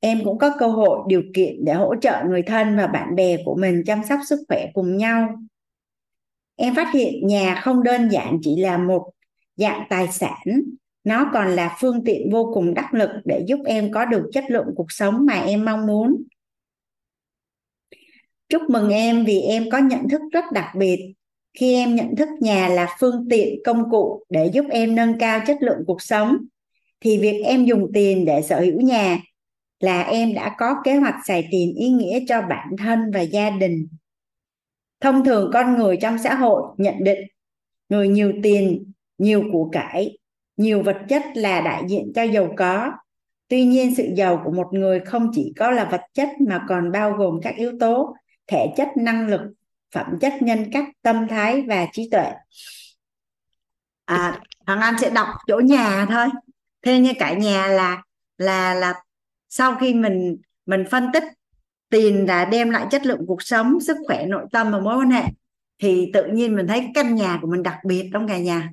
[0.00, 3.36] Em cũng có cơ hội, điều kiện để hỗ trợ người thân và bạn bè
[3.44, 5.28] của mình chăm sóc sức khỏe cùng nhau
[6.58, 9.10] em phát hiện nhà không đơn giản chỉ là một
[9.56, 10.62] dạng tài sản.
[11.04, 14.44] Nó còn là phương tiện vô cùng đắc lực để giúp em có được chất
[14.48, 16.22] lượng cuộc sống mà em mong muốn.
[18.48, 21.14] Chúc mừng em vì em có nhận thức rất đặc biệt.
[21.58, 25.40] Khi em nhận thức nhà là phương tiện, công cụ để giúp em nâng cao
[25.46, 26.36] chất lượng cuộc sống,
[27.00, 29.18] thì việc em dùng tiền để sở hữu nhà
[29.80, 33.50] là em đã có kế hoạch xài tiền ý nghĩa cho bản thân và gia
[33.50, 33.88] đình
[35.00, 37.18] thông thường con người trong xã hội nhận định
[37.88, 40.18] người nhiều tiền, nhiều của cải,
[40.56, 42.92] nhiều vật chất là đại diện cho giàu có.
[43.48, 46.92] Tuy nhiên, sự giàu của một người không chỉ có là vật chất mà còn
[46.92, 48.14] bao gồm các yếu tố,
[48.46, 49.40] thể chất, năng lực,
[49.94, 52.32] phẩm chất, nhân cách, tâm thái và trí tuệ.
[54.04, 56.26] À thằng anh sẽ đọc chỗ nhà thôi.
[56.82, 58.02] Thế như cả nhà là
[58.38, 58.94] là là
[59.48, 60.36] sau khi mình
[60.66, 61.24] mình phân tích
[61.88, 65.10] tiền đã đem lại chất lượng cuộc sống, sức khỏe, nội tâm và mối quan
[65.10, 65.24] hệ.
[65.78, 68.70] Thì tự nhiên mình thấy căn nhà của mình đặc biệt trong cả nhà.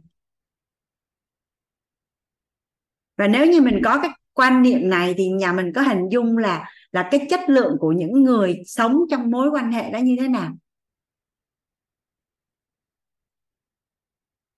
[3.18, 6.38] Và nếu như mình có cái quan niệm này thì nhà mình có hình dung
[6.38, 10.16] là là cái chất lượng của những người sống trong mối quan hệ đó như
[10.20, 10.54] thế nào.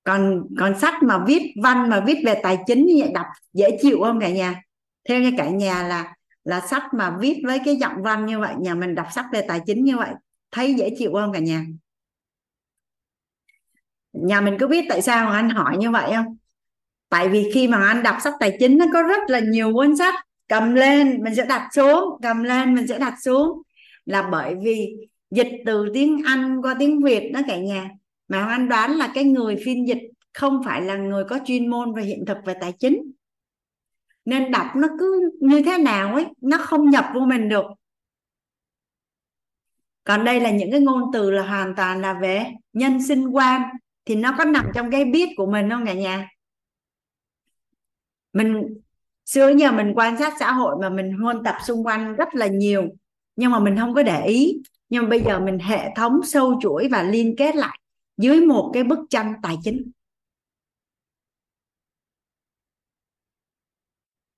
[0.04, 3.78] Còn còn sách mà viết văn, mà viết về tài chính như vậy, đọc dễ
[3.82, 4.62] chịu không cả nhà?
[5.10, 6.17] Theo như cả nhà là
[6.48, 9.42] là sách mà viết với cái giọng văn như vậy, nhà mình đọc sách về
[9.48, 10.10] tài chính như vậy,
[10.52, 11.66] thấy dễ chịu không cả nhà.
[14.14, 16.38] Nhà mình có biết tại sao anh hỏi như vậy không?
[17.10, 19.98] Tại vì khi mà anh đọc sách tài chính, nó có rất là nhiều cuốn
[19.98, 20.16] sách.
[20.48, 23.62] Cầm lên, mình sẽ đặt xuống, cầm lên, mình sẽ đặt xuống.
[24.06, 24.96] Là bởi vì
[25.32, 27.90] dịch từ tiếng Anh qua tiếng Việt đó cả nhà.
[28.28, 30.02] Mà anh đoán là cái người phiên dịch
[30.34, 33.12] không phải là người có chuyên môn về hiện thực về tài chính
[34.28, 37.66] nên đọc nó cứ như thế nào ấy, nó không nhập vô mình được.
[40.04, 43.62] Còn đây là những cái ngôn từ là hoàn toàn là về nhân sinh quan,
[44.06, 46.30] thì nó có nằm trong cái biết của mình không cả nhà?
[48.34, 48.64] Mình,
[49.26, 52.48] xưa giờ mình quan sát xã hội mà mình huân tập xung quanh rất là
[52.48, 52.88] nhiều,
[53.36, 54.62] nhưng mà mình không có để ý.
[54.90, 57.80] Nhưng mà bây giờ mình hệ thống sâu chuỗi và liên kết lại
[58.18, 59.92] dưới một cái bức tranh tài chính.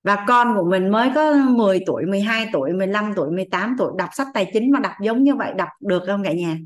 [0.02, 4.10] Và con của mình mới có 10 tuổi 12 tuổi 15 tuổi 18 tuổi, đọc
[4.12, 6.56] sách tài chính mà đọc giống như vậy, đọc được không cả nhà?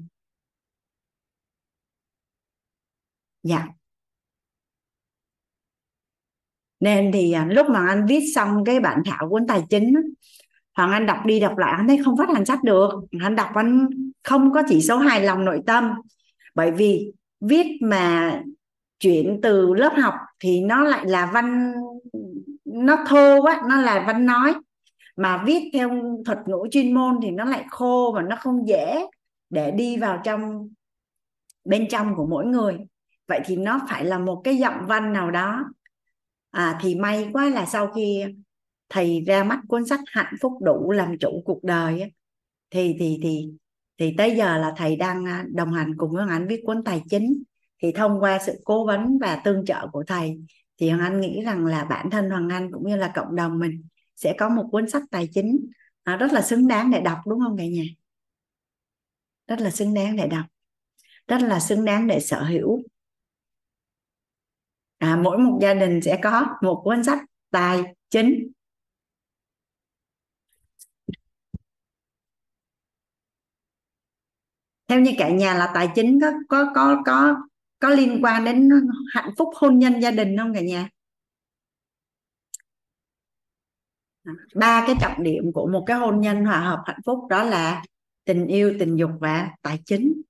[3.42, 3.66] Dạ.
[6.80, 9.94] Nên thì à, lúc mà anh viết xong cái bản thảo cuốn tài chính
[10.74, 12.90] Hoàng Anh đọc đi đọc lại, anh thấy không phát hành sách được.
[13.20, 13.88] Anh đọc anh
[14.22, 15.92] không có chỉ số hài lòng nội tâm.
[16.54, 18.40] Bởi vì viết mà
[18.98, 21.74] chuyển từ lớp học thì nó lại là văn
[22.74, 24.54] nó thô quá nó là văn nói.
[25.16, 25.90] Mà viết theo
[26.24, 29.06] thuật ngữ chuyên môn thì nó lại khô và nó không dễ
[29.50, 30.68] để đi vào trong
[31.64, 32.78] bên trong của mỗi người.
[33.28, 35.64] Vậy thì nó phải là một cái giọng văn nào đó.
[36.50, 38.24] À, thì may quá là sau khi
[38.88, 42.12] thầy ra mắt cuốn sách hạnh phúc đủ làm chủ cuộc đời ấy,
[42.70, 43.50] thì thì thì
[43.98, 47.02] thì tới giờ là thầy đang à, đồng hành cùng với anh viết cuốn tài
[47.10, 47.42] chính.
[47.82, 50.40] Thì thông qua sự cố vấn và tương trợ của thầy
[50.84, 53.58] thì hoàng anh nghĩ rằng là bản thân hoàng anh cũng như là cộng đồng
[53.58, 53.84] mình
[54.16, 55.66] sẽ có một cuốn sách tài chính
[56.02, 57.84] à, rất là xứng đáng để đọc đúng không cả nhà?
[59.46, 60.46] Rất là xứng đáng để đọc
[61.28, 62.82] rất là xứng đáng để sở hữu.
[64.98, 67.18] À, mỗi một gia đình sẽ có một cuốn sách
[67.50, 68.52] tài chính.
[74.88, 77.36] Theo như cả nhà là tài chính có có có có
[77.84, 78.70] có liên quan đến
[79.14, 80.88] hạnh phúc hôn nhân gia đình không cả nhà?
[84.54, 87.82] Ba cái trọng điểm của một cái hôn nhân hòa hợp hạnh phúc đó là
[88.24, 90.22] tình yêu tình dục và tài chính.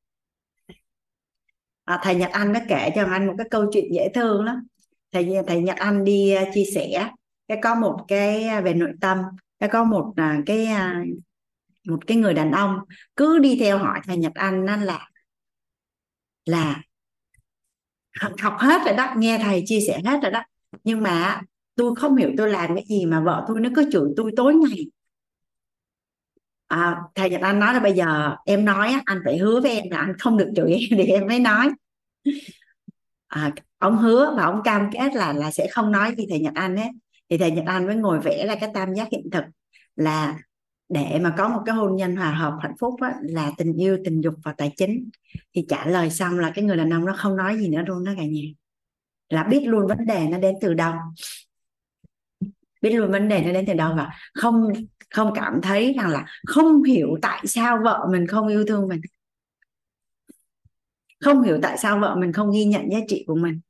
[1.85, 4.67] À, thầy Nhật Anh nó kể cho anh một cái câu chuyện dễ thương lắm.
[5.13, 7.11] Thầy thầy Nhật Anh đi uh, chia sẻ
[7.49, 9.19] cái có một cái à, về nội tâm
[9.59, 11.09] cái có một uh, cái uh,
[11.89, 12.79] một cái người đàn ông
[13.17, 15.09] cứ đi theo hỏi thầy Nhật Anh nó là
[16.45, 16.83] là
[18.21, 20.43] học hết rồi đó nghe thầy chia sẻ hết rồi đó.
[20.85, 21.41] Nhưng mà
[21.75, 24.55] tôi không hiểu tôi làm cái gì mà vợ tôi nó cứ chửi tôi tối
[24.55, 24.87] ngày.
[26.67, 29.85] À, thầy Nhật Anh nói là bây giờ em nói anh phải hứa với em
[29.91, 31.71] là anh không được chửi em thì em mới nói.
[33.27, 36.55] À, ông hứa và ông cam kết là là sẽ không nói gì thầy Nhật
[36.55, 36.89] Anh ấy.
[37.31, 39.45] Thì thầy Nhật Anh mới ngồi vẽ ra cái tam giác hiện thực
[39.97, 40.39] là
[40.89, 43.99] để mà có một cái hôn nhân hòa hợp hạnh phúc á, là tình yêu
[44.05, 45.11] tình dục và tài chính.
[45.55, 48.05] Thì trả lời xong là cái người đàn ông nó không nói gì nữa luôn
[48.05, 48.43] đó cả nhà.
[49.29, 50.95] Là biết luôn vấn đề nó đến từ đâu.
[52.83, 54.73] Biết luôn vấn đề nó đến từ đâu và không
[55.11, 59.01] không cảm thấy rằng là không hiểu tại sao vợ mình không yêu thương mình.
[61.21, 63.61] Không hiểu tại sao vợ mình không ghi nhận giá trị của mình.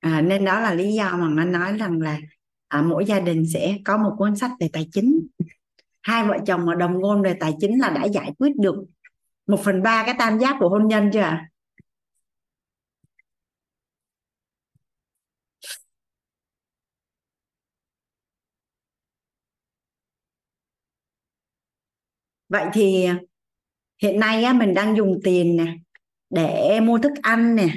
[0.00, 2.18] À, nên đó là lý do mà nó nói rằng là
[2.72, 5.26] à, mỗi gia đình sẽ có một cuốn sách về tài chính.
[6.02, 8.74] Hai vợ chồng mà đồng ngôn về tài chính là đã giải quyết được
[9.46, 11.48] một phần ba cái tam giác của hôn nhân chưa ạ?
[22.48, 23.06] Vậy thì
[24.02, 25.76] hiện nay á, mình đang dùng tiền nè
[26.30, 27.74] để mua thức ăn nè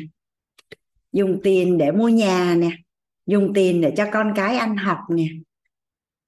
[1.11, 2.84] dùng tiền để mua nhà nè
[3.25, 5.27] dùng tiền để cho con cái ăn học nè.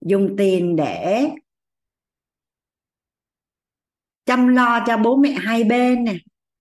[0.02, 1.30] Dùng tiền để
[4.26, 6.16] chăm lo cho bố mẹ hai bên nè.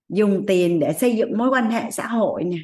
[0.08, 2.58] Dùng tiền để xây dựng mối quan hệ xã hội nè.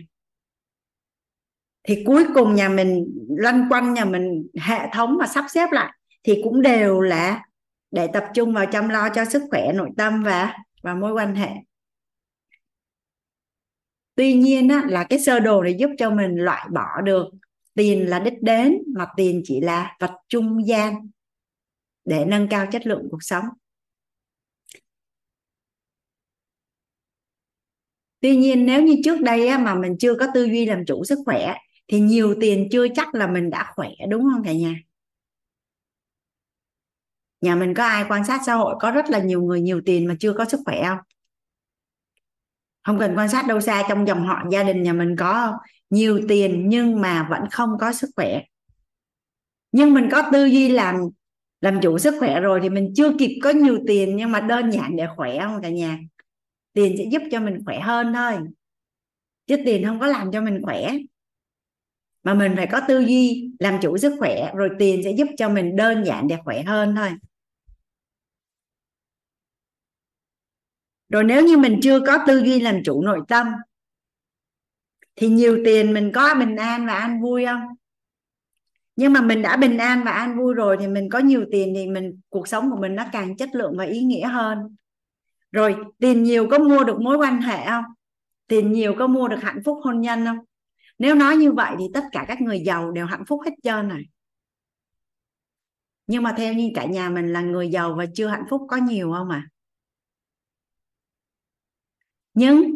[1.84, 5.92] Thì cuối cùng nhà mình lăn quanh nhà mình hệ thống mà sắp xếp lại
[6.22, 7.44] thì cũng đều là
[7.90, 11.34] để tập trung vào chăm lo cho sức khỏe nội tâm và và mối quan
[11.34, 11.50] hệ.
[14.14, 17.26] Tuy nhiên á, là cái sơ đồ này giúp cho mình loại bỏ được
[17.74, 21.10] tiền là đích đến mà tiền chỉ là vật trung gian
[22.04, 23.44] để nâng cao chất lượng cuộc sống.
[28.20, 31.04] Tuy nhiên nếu như trước đây á, mà mình chưa có tư duy làm chủ
[31.04, 31.54] sức khỏe
[31.88, 34.74] thì nhiều tiền chưa chắc là mình đã khỏe đúng không cả nhà?
[37.40, 40.06] Nhà mình có ai quan sát xã hội có rất là nhiều người nhiều tiền
[40.06, 40.98] mà chưa có sức khỏe không?
[42.82, 45.58] Không cần quan sát đâu xa trong dòng họ gia đình nhà mình có
[45.92, 48.42] nhiều tiền nhưng mà vẫn không có sức khỏe.
[49.72, 50.96] Nhưng mình có tư duy làm
[51.60, 54.70] làm chủ sức khỏe rồi thì mình chưa kịp có nhiều tiền nhưng mà đơn
[54.70, 55.98] giản để khỏe không cả nhà?
[56.72, 58.38] Tiền sẽ giúp cho mình khỏe hơn thôi.
[59.46, 60.92] Chứ tiền không có làm cho mình khỏe.
[62.22, 65.48] Mà mình phải có tư duy làm chủ sức khỏe rồi tiền sẽ giúp cho
[65.48, 67.10] mình đơn giản để khỏe hơn thôi.
[71.08, 73.46] Rồi nếu như mình chưa có tư duy làm chủ nội tâm
[75.16, 77.60] thì nhiều tiền mình có bình an và an vui không?
[78.96, 81.72] Nhưng mà mình đã bình an và an vui rồi thì mình có nhiều tiền
[81.76, 84.76] thì mình, cuộc sống của mình nó càng chất lượng và ý nghĩa hơn.
[85.52, 87.84] Rồi, tiền nhiều có mua được mối quan hệ không?
[88.46, 90.38] Tiền nhiều có mua được hạnh phúc hôn nhân không?
[90.98, 93.88] Nếu nói như vậy thì tất cả các người giàu đều hạnh phúc hết trơn
[93.88, 94.02] này
[96.06, 98.76] nhưng mà theo như cả nhà mình là người giàu và chưa hạnh phúc có
[98.76, 99.48] nhiều không à
[102.34, 102.74] nhưng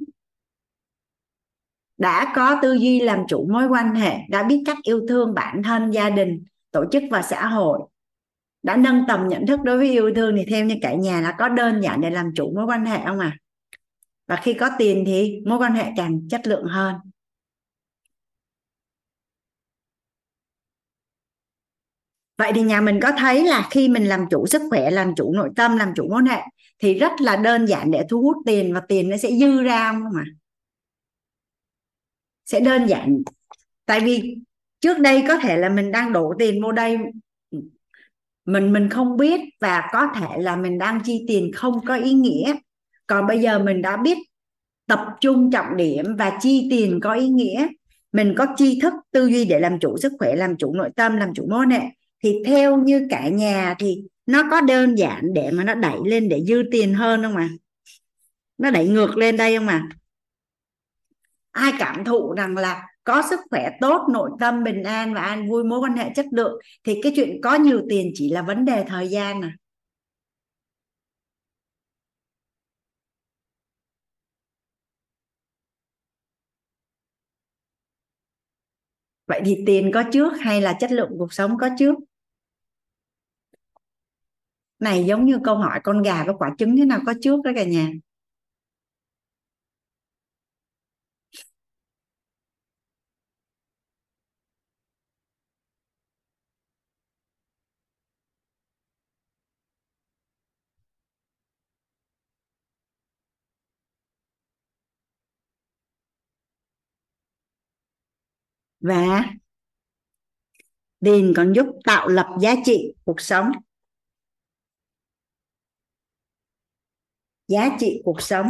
[1.98, 5.62] đã có tư duy làm chủ mối quan hệ, đã biết cách yêu thương bản
[5.62, 7.78] thân, gia đình, tổ chức và xã hội.
[8.62, 11.34] Đã nâng tầm nhận thức đối với yêu thương thì theo như cả nhà là
[11.38, 13.36] có đơn giản để làm chủ mối quan hệ không à
[14.26, 16.94] và khi có tiền thì mối quan hệ càng chất lượng hơn.
[22.38, 25.32] Vậy thì nhà mình có thấy là khi mình làm chủ sức khỏe, làm chủ
[25.32, 26.42] nội tâm, làm chủ mối quan hệ
[26.78, 29.92] thì rất là đơn giản để thu hút tiền và tiền nó sẽ dư ra
[29.92, 30.24] không mà
[32.46, 33.22] sẽ đơn giản.
[33.86, 34.36] Tại vì
[34.80, 36.98] trước đây có thể là mình đang đổ tiền mua đây,
[38.44, 42.12] mình mình không biết và có thể là mình đang chi tiền không có ý
[42.12, 42.54] nghĩa.
[43.06, 44.18] Còn bây giờ mình đã biết
[44.86, 47.66] tập trung trọng điểm và chi tiền có ý nghĩa.
[48.12, 51.16] Mình có tri thức, tư duy để làm chủ sức khỏe, làm chủ nội tâm,
[51.16, 51.80] làm chủ mối hệ.
[52.22, 56.28] Thì theo như cả nhà thì nó có đơn giản để mà nó đẩy lên
[56.28, 57.48] để dư tiền hơn không mà
[58.58, 59.88] nó đẩy ngược lên đây không mà
[61.56, 65.48] ai cảm thụ rằng là có sức khỏe tốt, nội tâm bình an và an
[65.48, 68.64] vui, mối quan hệ chất lượng, thì cái chuyện có nhiều tiền chỉ là vấn
[68.64, 69.52] đề thời gian à.
[79.26, 81.94] Vậy thì tiền có trước hay là chất lượng cuộc sống có trước?
[84.78, 87.50] Này, giống như câu hỏi con gà với quả trứng thế nào có trước đó
[87.56, 87.90] cả nhà?
[108.86, 109.24] Và
[111.00, 113.50] tiền còn giúp tạo lập giá trị cuộc sống.
[117.48, 118.46] Giá trị cuộc sống.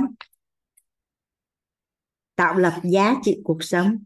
[2.35, 4.05] Tạo lập giá trị cuộc sống.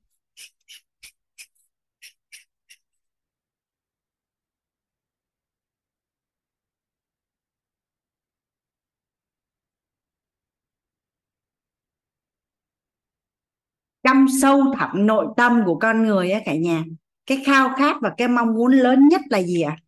[14.11, 16.85] Trong sâu thẳm nội tâm của con người á cả nhà
[17.27, 19.83] cái khao khát và cái mong muốn lớn nhất là gì ạ à?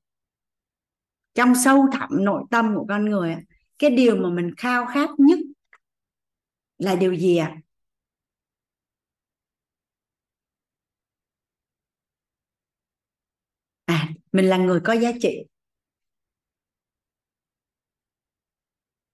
[1.35, 3.37] trong sâu thẳm nội tâm của con người
[3.79, 5.39] cái điều mà mình khao khát nhất
[6.79, 7.57] là điều gì ạ
[13.87, 13.95] à?
[13.95, 15.45] à mình là người có giá trị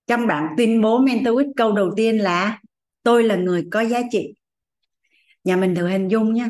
[0.07, 2.61] trong bản tuyên bố mentor câu đầu tiên là,
[3.03, 4.35] tôi là người có giá trị
[5.49, 6.49] nhà mình thử hình dung nha.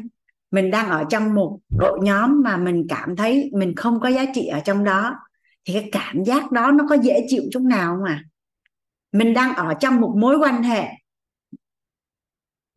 [0.51, 4.25] Mình đang ở trong một đội nhóm mà mình cảm thấy mình không có giá
[4.35, 5.15] trị ở trong đó.
[5.65, 8.25] Thì cái cảm giác đó nó có dễ chịu chút nào không à
[9.13, 10.89] mình đang ở trong một mối quan hệ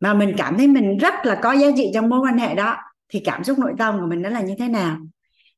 [0.00, 2.76] mà mình cảm thấy mình rất là có giá trị trong mối quan hệ đó,
[3.08, 4.98] thì cảm xúc nội tâm của mình nó là như thế nào?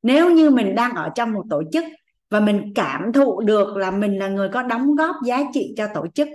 [0.02, 1.84] Nếu như mình đang ở trong một tổ chức
[2.30, 5.86] và mình cảm thụ được là mình là người có đóng góp giá trị cho
[5.94, 6.28] tổ chức,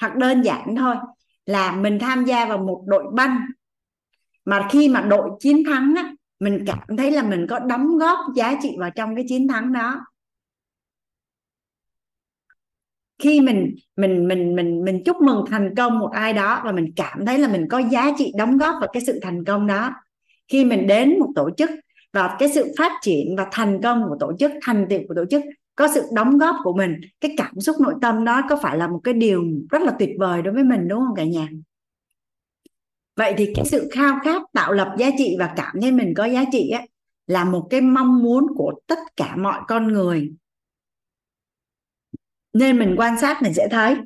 [0.00, 0.96] hoặc đơn giản thôi
[1.46, 3.40] là mình tham gia vào một đội banh.
[4.44, 8.18] Mà khi mà đội chiến thắng á, mình cảm thấy là mình có đóng góp
[8.36, 10.00] giá trị vào trong cái chiến thắng đó.
[13.18, 16.92] Khi mình mình mình mình mình chúc mừng thành công một ai đó và mình
[16.96, 19.90] cảm thấy là mình có giá trị đóng góp vào cái sự thành công đó.
[20.48, 21.70] Khi mình đến một tổ chức
[22.12, 25.24] và cái sự phát triển và thành công của tổ chức thành tựu của tổ
[25.30, 25.42] chức
[25.76, 28.88] có sự đóng góp của mình cái cảm xúc nội tâm đó có phải là
[28.88, 31.48] một cái điều rất là tuyệt vời đối với mình đúng không cả nhà?
[33.16, 36.24] Vậy thì cái sự khao khát tạo lập giá trị và cảm thấy mình có
[36.24, 36.82] giá trị á,
[37.26, 40.32] là một cái mong muốn của tất cả mọi con người.
[42.52, 43.96] Nên mình quan sát mình sẽ thấy.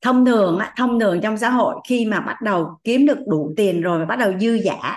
[0.00, 3.80] Thông thường thông thường trong xã hội khi mà bắt đầu kiếm được đủ tiền
[3.82, 4.96] rồi và bắt đầu dư giả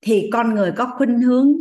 [0.00, 1.52] thì con người có khuynh hướng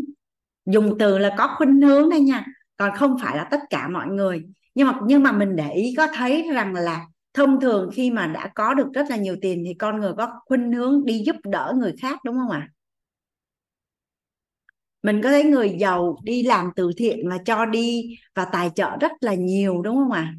[0.65, 2.45] dùng từ là có khuynh hướng đây nha
[2.83, 4.43] còn không phải là tất cả mọi người.
[4.75, 8.27] Nhưng mà nhưng mà mình để ý có thấy rằng là thông thường khi mà
[8.27, 11.35] đã có được rất là nhiều tiền thì con người có khuynh hướng đi giúp
[11.43, 12.67] đỡ người khác đúng không ạ?
[15.03, 18.89] Mình có thấy người giàu đi làm từ thiện và cho đi và tài trợ
[19.01, 20.33] rất là nhiều đúng không ạ?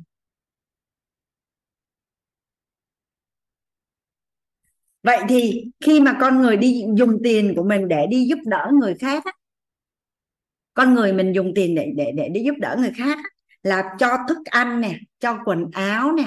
[5.03, 8.71] Vậy thì khi mà con người đi dùng tiền của mình để đi giúp đỡ
[8.81, 9.33] người khác á,
[10.75, 13.19] con người mình dùng tiền để để để đi giúp đỡ người khác
[13.63, 16.25] là cho thức ăn nè cho quần áo nè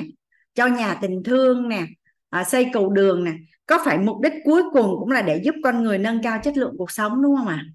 [0.53, 1.85] cho nhà tình thương nè
[2.29, 3.31] à, xây cầu đường nè
[3.65, 6.57] có phải mục đích cuối cùng cũng là để giúp con người nâng cao chất
[6.57, 7.65] lượng cuộc sống đúng không ạ à?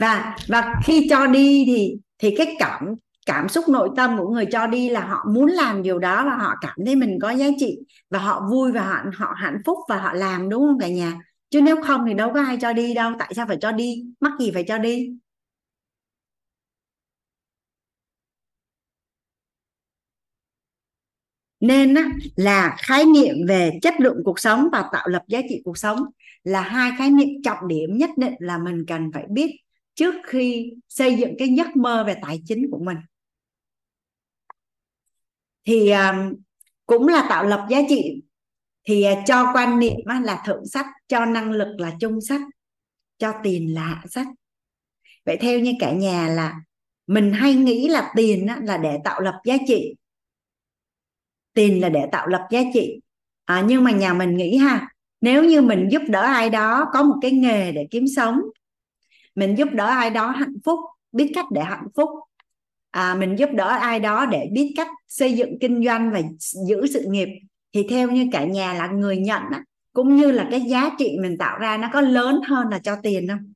[0.00, 2.94] và và khi cho đi thì thì cái cảm
[3.26, 6.36] cảm xúc nội tâm của người cho đi là họ muốn làm điều đó và
[6.36, 7.78] họ cảm thấy mình có giá trị
[8.10, 11.20] và họ vui và họ họ hạnh phúc và họ làm đúng không cả nhà
[11.52, 13.12] chứ nếu không thì đâu có ai cho đi đâu.
[13.18, 14.04] Tại sao phải cho đi?
[14.20, 15.10] Mắc gì phải cho đi?
[21.60, 25.62] Nên á, là khái niệm về chất lượng cuộc sống và tạo lập giá trị
[25.64, 25.98] cuộc sống
[26.44, 29.56] là hai khái niệm trọng điểm nhất định là mình cần phải biết
[29.94, 32.96] trước khi xây dựng cái giấc mơ về tài chính của mình.
[35.64, 36.30] Thì à,
[36.86, 38.22] cũng là tạo lập giá trị
[38.84, 42.40] thì à, cho quan niệm là thượng sách cho năng lực là trung sách
[43.18, 44.26] cho tiền là hạ sách.
[45.24, 46.54] Vậy theo như cả nhà là
[47.06, 49.94] mình hay nghĩ là tiền là để tạo lập giá trị.
[51.54, 53.00] Tiền là để tạo lập giá trị.
[53.44, 54.88] À, nhưng mà nhà mình nghĩ ha
[55.20, 58.40] nếu như mình giúp đỡ ai đó có một cái nghề để kiếm sống
[59.34, 60.80] mình giúp đỡ ai đó hạnh phúc
[61.12, 62.10] biết cách để hạnh phúc
[62.90, 66.20] à, mình giúp đỡ ai đó để biết cách xây dựng kinh doanh và
[66.68, 67.28] giữ sự nghiệp
[67.74, 71.16] thì theo như cả nhà là người nhận á, cũng như là cái giá trị
[71.22, 73.52] mình tạo ra nó có lớn hơn là cho tiền không?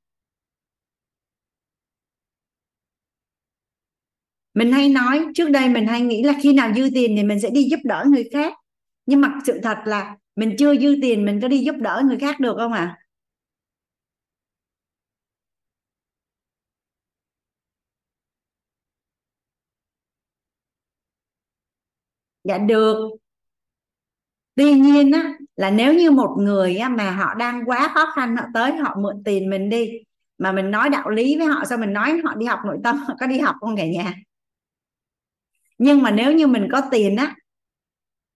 [4.55, 7.41] Mình hay nói trước đây mình hay nghĩ là khi nào dư tiền thì mình
[7.41, 8.53] sẽ đi giúp đỡ người khác.
[9.07, 12.19] Nhưng mà sự thật là mình chưa dư tiền mình có đi giúp đỡ người
[12.19, 12.81] khác được không ạ?
[12.81, 13.03] À?
[22.45, 23.11] dạ được
[24.57, 28.37] tuy nhiên á là nếu như một người á, mà họ đang quá khó khăn
[28.37, 29.91] họ tới họ mượn tiền mình đi
[30.39, 32.97] mà mình nói đạo lý với họ sao mình nói họ đi học nội tâm
[32.99, 34.15] họ có đi học không cả nhà?
[35.79, 37.35] Nhưng mà nếu như mình có tiền á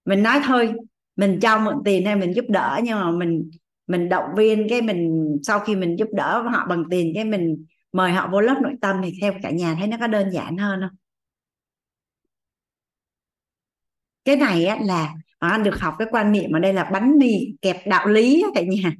[0.05, 0.73] mình nói thôi
[1.15, 3.51] mình cho mượn tiền hay mình giúp đỡ nhưng mà mình
[3.87, 7.65] mình động viên cái mình sau khi mình giúp đỡ họ bằng tiền cái mình
[7.91, 10.57] mời họ vô lớp nội tâm thì theo cả nhà thấy nó có đơn giản
[10.57, 10.97] hơn không?
[14.25, 15.13] Cái này á, là
[15.49, 18.61] anh được học cái quan niệm ở đây là bánh mì kẹp đạo lý cả
[18.61, 18.91] nhà.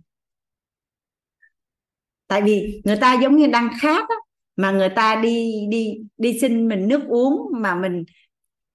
[2.28, 4.16] Tại vì người ta giống như đang khát á,
[4.56, 8.04] mà người ta đi đi đi xin mình nước uống mà mình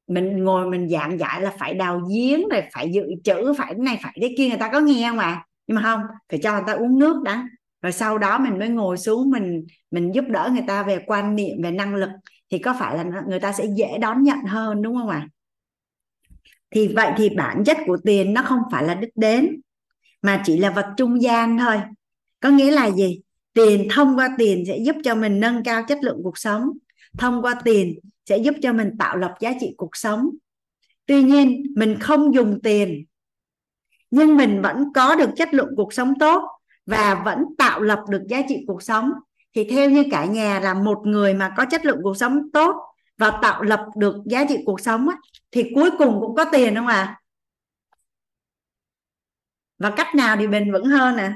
[0.06, 3.84] mình ngồi mình giảng giải là phải đào giếng rồi phải dự trữ phải cái
[3.84, 5.46] này phải cái kia người ta có nghe không à?
[5.66, 7.48] Nhưng mà không phải cho người ta uống nước đã.
[7.82, 11.36] Rồi sau đó mình mới ngồi xuống mình mình giúp đỡ người ta về quan
[11.36, 12.10] niệm về năng lực.
[12.50, 15.28] Thì có phải là người ta sẽ dễ đón nhận hơn đúng không ạ?
[15.30, 15.35] à?
[16.76, 19.60] Thì vậy thì bản chất của tiền nó không phải là đích đến,
[20.22, 21.80] mà chỉ là vật trung gian thôi.
[22.40, 23.20] Có nghĩa là gì?
[23.52, 26.70] Tiền thông qua tiền sẽ giúp cho mình nâng cao chất lượng cuộc sống,
[27.18, 30.30] thông qua tiền sẽ giúp cho mình tạo lập giá trị cuộc sống.
[31.06, 33.04] Tuy nhiên, mình không dùng tiền,
[34.10, 36.42] nhưng mình vẫn có được chất lượng cuộc sống tốt
[36.86, 39.10] và vẫn tạo lập được giá trị cuộc sống.
[39.54, 42.76] Thì theo như cả nhà là một người mà có chất lượng cuộc sống tốt
[43.18, 45.08] và tạo lập được giá trị cuộc sống
[45.56, 47.20] thì cuối cùng cũng có tiền không à?
[49.78, 51.32] Và cách nào thì bền vững hơn nè?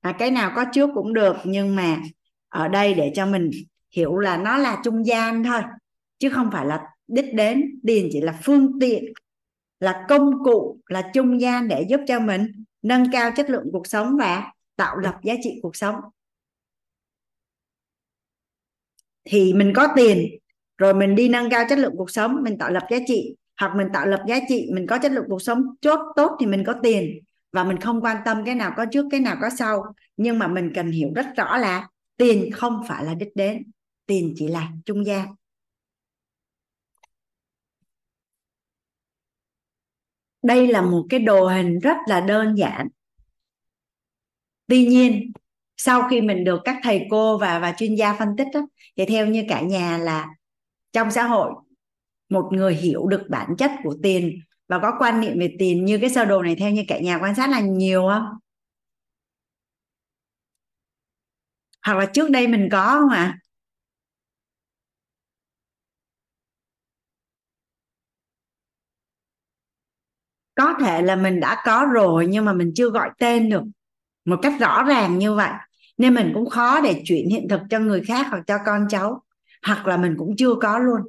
[0.00, 2.00] À, cái nào có trước cũng được nhưng mà
[2.48, 3.50] ở đây để cho mình
[3.90, 5.62] hiểu là nó là trung gian thôi
[6.18, 7.80] chứ không phải là đích đến.
[7.86, 9.04] Tiền chỉ là phương tiện
[9.80, 13.86] là công cụ là trung gian để giúp cho mình nâng cao chất lượng cuộc
[13.86, 15.94] sống và tạo lập giá trị cuộc sống.
[19.24, 20.38] Thì mình có tiền
[20.78, 23.36] rồi mình đi nâng cao chất lượng cuộc sống mình tạo lập giá trị.
[23.60, 26.46] Hoặc mình tạo lập giá trị mình có chất lượng cuộc sống chốt tốt thì
[26.46, 27.20] mình có tiền.
[27.52, 29.82] Và mình không quan tâm cái nào có trước cái nào có sau.
[30.16, 33.62] Nhưng mà mình cần hiểu rất rõ là tiền không phải là đích đến.
[34.06, 35.26] Tiền chỉ là trung gian.
[40.42, 42.88] Đây là một cái đồ hình rất là đơn giản.
[44.66, 45.32] Tuy nhiên
[45.76, 49.04] sau khi mình được các thầy cô và và chuyên gia phân tích đó, thì
[49.04, 50.28] theo như cả nhà là
[50.92, 51.52] trong xã hội,
[52.28, 55.98] một người hiểu được bản chất của tiền và có quan niệm về tiền như
[55.98, 58.24] cái sơ đồ này theo như cả nhà quan sát là nhiều không
[61.86, 63.38] hoặc là trước đây mình có không ạ à?
[70.54, 73.62] có thể là mình đã có rồi nhưng mà mình chưa gọi tên được
[74.24, 75.50] một cách rõ ràng như vậy,
[75.98, 79.22] nên mình cũng khó để chuyển hiện thực cho người khác hoặc cho con cháu
[79.66, 81.00] hoặc là mình cũng chưa có luôn.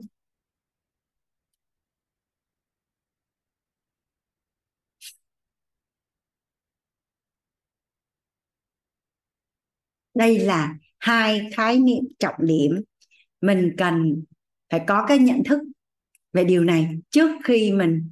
[10.14, 12.82] Đây là hai khái niệm trọng điểm.
[13.42, 14.24] Mình cần
[14.72, 15.60] phải có cái nhận thức
[16.34, 18.12] về điều này trước khi mình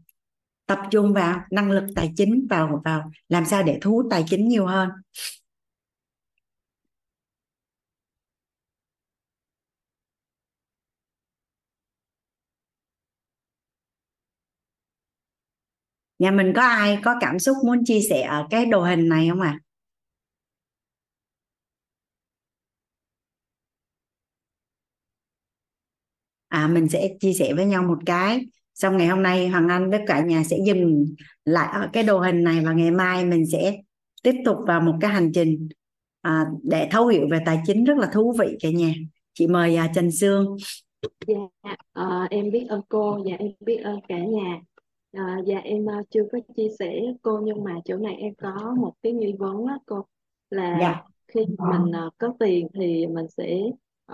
[0.66, 4.26] tập trung vào năng lực tài chính, vào vào làm sao để thu hút tài
[4.28, 4.90] chính nhiều hơn.
[16.20, 19.28] Nhà mình có ai có cảm xúc muốn chia sẻ ở cái đồ hình này
[19.30, 19.60] không ạ?
[26.50, 26.66] À?
[26.66, 28.46] à mình sẽ chia sẻ với nhau một cái.
[28.74, 31.06] Xong ngày hôm nay hoàng anh với cả nhà sẽ dừng
[31.46, 33.78] lại ở cái đồ hình này và ngày mai mình sẽ
[34.24, 35.70] tiếp tục vào một cái hành trình
[36.22, 38.94] à, để thấu hiểu về tài chính rất là thú vị cả nhà.
[39.34, 40.58] Chị mời à, Trần Sương.
[41.28, 44.62] Dạ à, em biết ơn cô và em biết ơn cả nhà
[45.16, 48.76] à, dạ em uh, chưa có chia sẻ cô nhưng mà chỗ này em có
[48.78, 50.06] một cái nghi vấn á cô
[50.50, 51.04] là dạ.
[51.28, 53.62] khi mình uh, có tiền thì mình sẽ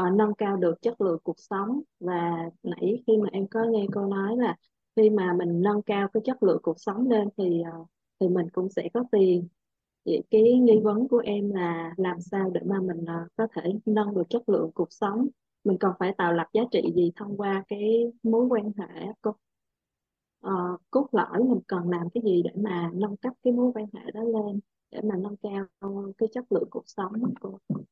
[0.04, 1.82] uh, nâng cao được chất lượng cuộc sống.
[2.00, 4.56] Và nãy khi mà em có nghe cô nói là
[4.96, 7.88] khi mà mình nâng cao cái chất lượng cuộc sống lên thì uh,
[8.20, 9.48] thì mình cũng sẽ có tiền.
[10.06, 13.74] Vậy cái nghi vấn của em là làm sao để mà mình uh, có thể
[13.86, 15.28] nâng được chất lượng cuộc sống?
[15.64, 19.36] Mình còn phải tạo lập giá trị gì thông qua cái mối quan hệ cô
[20.48, 23.86] uh, cốt lõi mình cần làm cái gì để mà nâng cấp cái mối quan
[23.94, 24.60] hệ đó lên
[24.92, 25.66] để mà nâng cao
[26.18, 27.84] cái chất lượng cuộc sống của cô?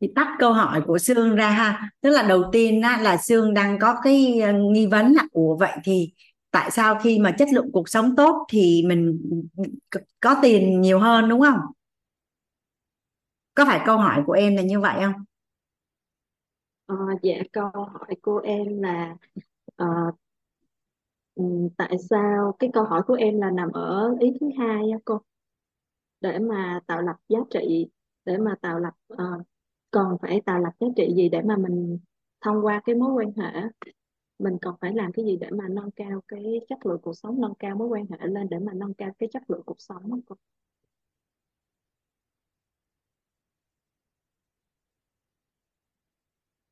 [0.00, 1.90] Thì tắt câu hỏi của Sương ra ha.
[2.00, 5.56] Tức là đầu tiên á, là Sương đang có cái ờ, nghi vấn là ủa
[5.56, 6.12] vậy thì
[6.50, 9.20] tại sao khi mà chất lượng cuộc sống tốt thì mình
[10.20, 11.28] có tiền nhiều hơn?
[11.28, 11.60] Đúng không?
[13.54, 15.24] Có phải câu hỏi của em là như vậy không?
[16.86, 19.16] À, dạ câu hỏi của em là
[19.82, 20.14] uh,
[21.38, 21.44] Ừ,
[21.76, 22.52] tại sao?
[22.58, 25.20] Cái câu hỏi của em là nằm ở ý thứ hai á cô.
[26.20, 27.88] Để mà tạo lập giá trị
[28.24, 29.46] để mà tạo lập ờ, uh,
[29.90, 31.98] còn phải tạo lập giá trị gì để mà mình
[32.40, 33.60] thông qua cái mối quan hệ?
[34.38, 37.40] Mình còn phải làm cái gì để mà nâng cao cái chất lượng cuộc sống
[37.40, 40.10] nâng cao mối quan hệ lên để mà nâng cao cái chất lượng cuộc sống
[40.10, 40.36] đó cô?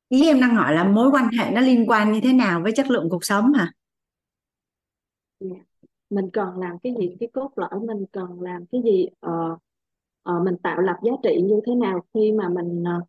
[0.09, 2.71] Ý em đang hỏi là mối quan hệ nó liên quan như thế nào với
[2.75, 3.71] chất lượng cuộc sống hả.
[5.39, 5.55] Dạ.
[6.09, 7.79] mình cần làm cái gì cái cốt lõi?
[7.87, 9.59] Mình cần làm cái gì uh,
[10.29, 13.03] uh, mình tạo lập giá trị như thế nào khi mà mình uh,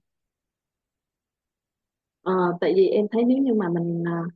[2.30, 4.32] uh, tại vì em thấy nếu như mà mình uh,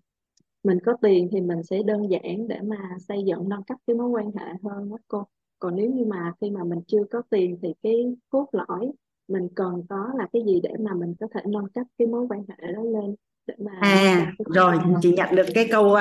[0.63, 3.97] mình có tiền thì mình sẽ đơn giản để mà xây dựng nâng cấp cái
[3.97, 5.27] mối quan hệ hơn đó cô.
[5.59, 8.93] Còn nếu như mà khi mà mình chưa có tiền thì cái cốt lõi
[9.29, 12.27] mình cần có là cái gì để mà mình có thể nâng cấp cái mối
[12.29, 13.15] quan hệ đó lên
[13.47, 15.99] để mà à rồi chị nhận được cái câu uh,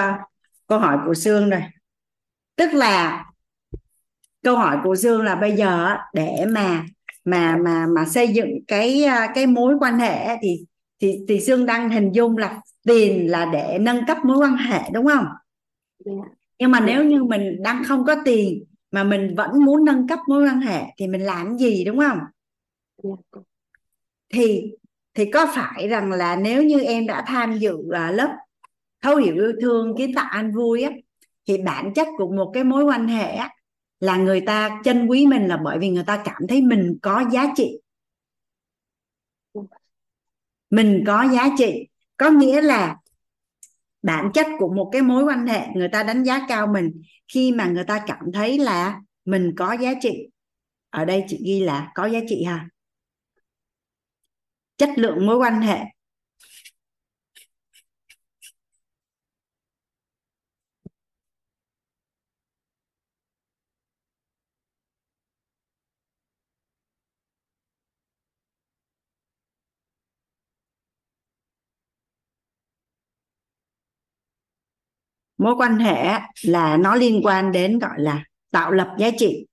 [0.68, 1.62] câu hỏi của Sương rồi
[2.56, 3.26] tức là
[4.44, 6.86] câu hỏi của Dương là bây giờ để mà
[7.26, 10.66] mà mà mà xây dựng cái à, cái mối quan hệ thì
[11.00, 14.82] thì thì Dương đang hình dung là tiền là để nâng cấp mối quan hệ
[14.94, 15.26] đúng không?
[16.06, 16.18] Yeah.
[16.20, 16.36] Dạ.
[16.60, 16.90] Nhưng mà yeah.
[16.90, 20.62] nếu như mình đang không có tiền mà mình vẫn muốn nâng cấp mối quan
[20.62, 22.20] hệ thì mình làm gì đúng không?
[23.04, 23.20] Yeah.
[23.34, 23.42] Dạ.
[24.34, 24.72] Thì
[25.14, 28.36] thì có phải rằng là nếu như em đã tham dự uh, lớp
[29.02, 30.92] thấu hiểu yêu thương kiến tạo an vui á
[31.48, 33.50] thì bản chất của một cái mối quan hệ á,
[34.00, 37.24] là người ta trân quý mình là bởi vì người ta cảm thấy mình có
[37.32, 37.80] giá trị.
[40.70, 41.88] Mình có giá trị.
[42.18, 42.96] Có nghĩa là
[44.02, 47.52] bản chất của một cái mối quan hệ người ta đánh giá cao mình khi
[47.52, 50.30] mà người ta cảm thấy là mình có giá trị.
[50.90, 52.70] Ở đây chị ghi là có giá trị ha.
[54.78, 55.80] Chất lượng mối quan hệ.
[75.42, 79.46] Mối quan hệ là nó liên quan đến, gọi là, tạo lập giá trị.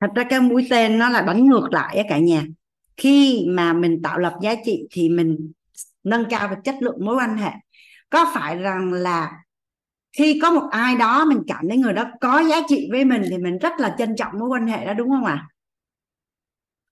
[0.00, 2.42] Thật ra cái mũi tên nó là đánh ngược lại á cả nhà.
[2.96, 5.52] Khi mà mình tạo lập giá trị thì mình
[6.04, 7.50] nâng cao về chất lượng mối quan hệ.
[8.10, 9.32] Có phải rằng là
[10.18, 13.22] khi có một ai đó mình cảm thấy người đó có giá trị với mình
[13.30, 15.32] thì mình rất là trân trọng mối quan hệ đó, đúng không ạ?
[15.34, 15.48] à?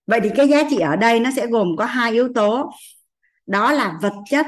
[0.09, 2.71] Vậy thì cái giá trị ở đây nó sẽ gồm có hai yếu tố.
[3.45, 4.45] Đó là vật chất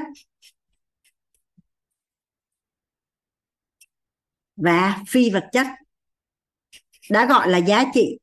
[4.55, 5.67] và phi vật chất,
[7.09, 8.17] đã gọi là giá trị.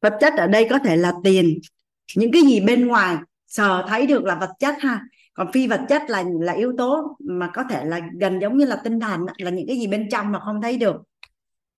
[0.00, 1.58] Vật chất ở đây có thể là tiền.
[2.16, 5.00] Những cái gì bên ngoài sờ thấy được là vật chất ha.
[5.34, 8.64] Còn phi vật chất là là yếu tố mà có thể là gần giống như
[8.64, 10.96] là tinh thần là những cái gì bên trong mà không thấy được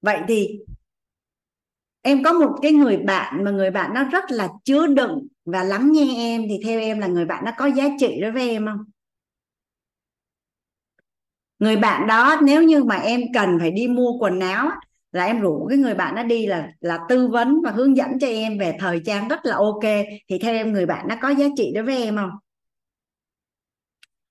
[0.06, 0.58] vậy thì
[2.02, 5.62] em có một cái người bạn mà người bạn nó rất là chứa đựng và
[5.64, 8.50] lắng nghe em thì theo em là người bạn nó có giá trị đối với
[8.50, 8.84] em không?
[11.58, 14.70] Người bạn đó nếu như mà em cần phải đi mua quần áo
[15.12, 18.18] là em rủ cái người bạn nó đi là là tư vấn và hướng dẫn
[18.20, 19.84] cho em về thời trang rất là ok
[20.28, 22.30] thì theo em người bạn nó có giá trị đối với em không?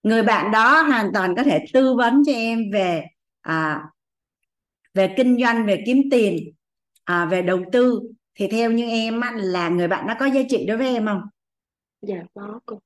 [0.03, 3.03] Người bạn đó hoàn toàn có thể tư vấn cho em về
[3.41, 3.81] à,
[4.95, 6.53] về kinh doanh về kiếm tiền
[7.03, 8.01] à, về đầu tư
[8.35, 11.05] thì theo như em á, là người bạn nó có giá trị đối với em
[11.05, 11.21] không?
[12.01, 12.79] Dạ có cô.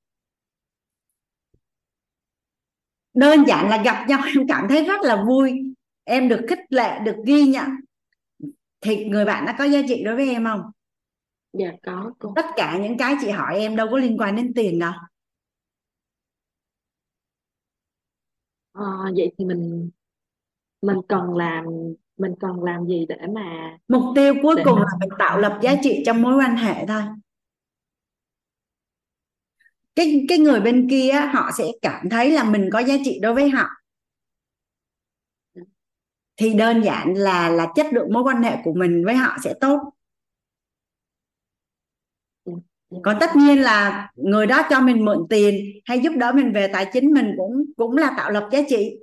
[3.14, 5.52] Đơn giản là gặp nhau em cảm thấy rất là vui.
[6.04, 7.70] Em được khích lệ được ghi nhận.
[8.80, 10.60] Thì người bạn nó có giá trị đối với em không?
[11.52, 12.32] Dạ có cô.
[12.36, 14.92] Tất cả những cái chị hỏi em đâu có liên quan đến tiền đâu.
[18.72, 18.82] Ờ,
[19.16, 19.90] vậy thì mình
[20.82, 21.64] mình cần làm
[22.16, 25.38] mình cần làm gì để mà mục tiêu cuối để cùng mà là mình tạo
[25.38, 27.02] lập giá trị trong mối quan hệ thôi.
[29.94, 33.34] Cái cái người bên kia họ sẽ cảm thấy là mình có giá trị đối
[33.34, 33.68] với họ.
[36.36, 39.54] Thì đơn giản là là chất lượng mối quan hệ của mình với họ sẽ
[39.60, 39.80] tốt.
[43.02, 46.68] Còn tất nhiên là người đó cho mình mượn tiền hay giúp đỡ mình về
[46.72, 48.96] tài chính mình cũng cũng là tạo lập giá trị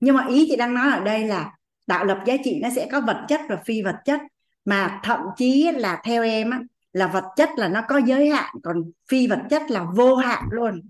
[0.00, 1.52] nhưng mà ý chị đang nói ở đây là
[1.86, 4.20] tạo lập giá trị nó sẽ có vật chất và phi vật chất.
[4.64, 6.60] Mà thậm chí là theo em á,
[6.92, 10.44] là vật chất là nó có giới hạn còn phi vật chất là vô hạn
[10.50, 10.80] luôn.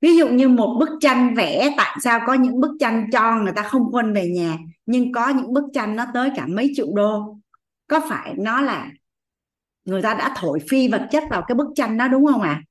[0.00, 3.52] Ví dụ như một bức tranh vẽ tại sao có những bức tranh cho người
[3.56, 6.86] ta không quân về nhà nhưng có những bức tranh nó tới cả mấy triệu
[6.94, 7.36] đô?
[7.86, 8.90] Có phải nó là
[9.84, 12.50] người ta đã thổi phi vật chất vào cái bức tranh đó đúng không ạ?
[12.50, 12.69] à?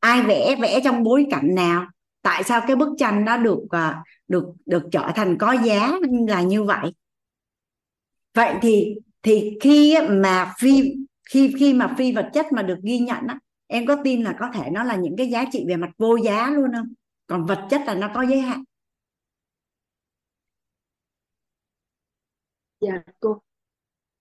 [0.00, 1.86] Ai vẽ vẽ trong bối cảnh nào?
[2.22, 5.92] Tại sao cái bức tranh đó được à, được được trở thành có giá
[6.28, 6.92] là như vậy?
[8.34, 10.94] Vậy thì thì khi mà phi
[11.30, 14.36] khi khi mà phi vật chất mà được ghi nhận á em có tin là
[14.40, 16.92] có thể nó là những cái giá trị về mặt vô giá luôn không?
[17.26, 18.64] Còn vật chất là nó có giới hạn.
[22.80, 23.42] Dạ cô.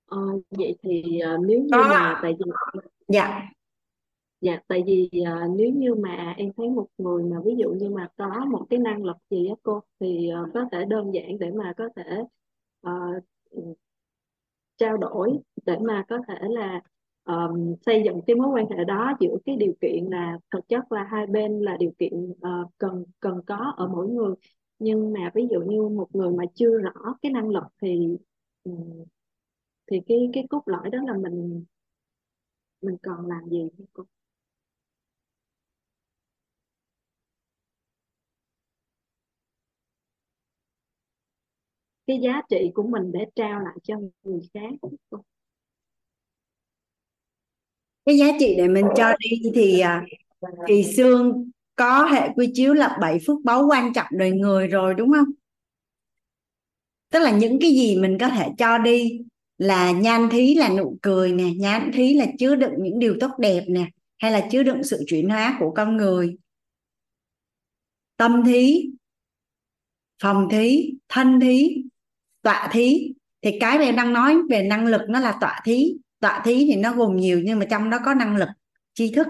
[0.05, 0.17] Ờ,
[0.49, 2.51] vậy thì ờ, nếu như mà tại vì
[3.07, 3.41] dạ
[4.41, 7.89] dạ tại vì à, nếu như mà em thấy một người mà ví dụ như
[7.89, 11.39] mà có một cái năng lực gì á cô thì à, có thể đơn giản
[11.39, 12.23] để mà có thể
[12.81, 12.91] à,
[14.77, 16.81] trao đổi để mà có thể là
[17.23, 20.91] um, xây dựng cái mối quan hệ đó giữa cái điều kiện là thực chất
[20.91, 24.35] là hai bên là điều kiện uh, cần cần có ở mỗi người.
[24.79, 28.17] Nhưng mà ví dụ như một người mà chưa rõ cái năng lực thì
[28.63, 29.05] um,
[29.91, 31.65] thì cái cái cốt lõi đó là mình
[32.81, 34.03] mình còn làm gì hả cô?
[42.09, 44.89] Cái giá trị của mình để trao lại cho người khác.
[48.05, 50.05] Cái giá trị để mình cho đi thì à,
[50.67, 54.93] thì xương có hệ quy chiếu là bảy phước báu quan trọng đời người rồi,
[54.93, 55.27] đúng không?
[57.09, 59.21] Tức là những cái gì mình có thể cho đi
[59.57, 63.31] là nhan thí là nụ cười nè, nhan thí là chứa đựng những điều tốt
[63.39, 63.85] đẹp nè,
[64.17, 66.37] hay là chứa đựng sự chuyển hóa của con người.
[68.17, 68.89] Tâm thí,
[70.21, 71.83] phòng thí, thân thí
[72.41, 73.13] tọa thí.
[73.41, 75.93] Thì cái mà em đang nói về năng lực nó là tọa thí.
[76.19, 78.49] Tọa thí thì nó gồm nhiều nhưng mà trong đó có năng lực
[78.93, 79.27] tri thức.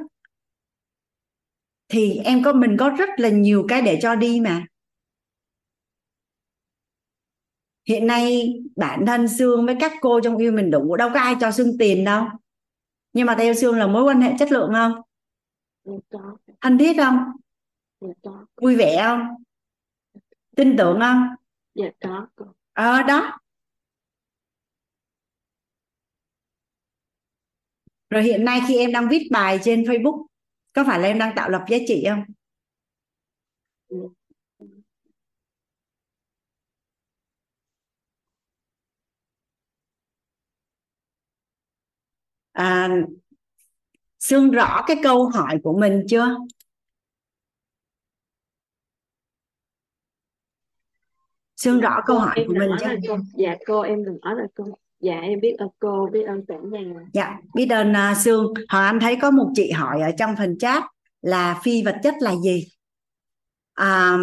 [1.88, 4.65] Thì em có mình có rất là nhiều cái để cho đi mà.
[7.85, 11.35] Hiện nay bản thân xương với các cô trong yêu mình đủ đâu có ai
[11.39, 12.25] cho xương tiền đâu.
[13.13, 15.01] Nhưng mà theo xương là mối quan hệ chất lượng không?
[15.85, 16.19] Dạ
[16.61, 17.17] thân thiết không?
[18.01, 18.31] Dạ
[18.61, 19.21] vui vẻ không?
[20.55, 21.27] Tin tưởng không?
[21.75, 22.27] Dạ có
[22.83, 23.40] ờ đó.
[28.09, 30.25] Rồi hiện nay khi em đang viết bài trên Facebook
[30.74, 32.24] có phải là em đang tạo lập giá trị không?
[42.53, 42.88] À,
[44.19, 46.38] Sương rõ cái câu hỏi của mình chưa?
[51.59, 54.35] Sương rõ câu cô hỏi em của mình rồi cô dạ cô em đừng nói
[54.35, 54.65] rồi cô
[54.99, 56.83] dạ em biết ơn cô biết ơn cả nhà.
[57.13, 58.53] Dạ biết ơn uh, Sương.
[58.69, 60.83] Hoàng Anh thấy có một chị hỏi ở trong phần chat
[61.21, 62.67] là phi vật chất là gì?
[63.73, 64.17] À,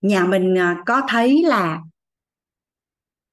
[0.00, 1.80] nhà mình à, có thấy là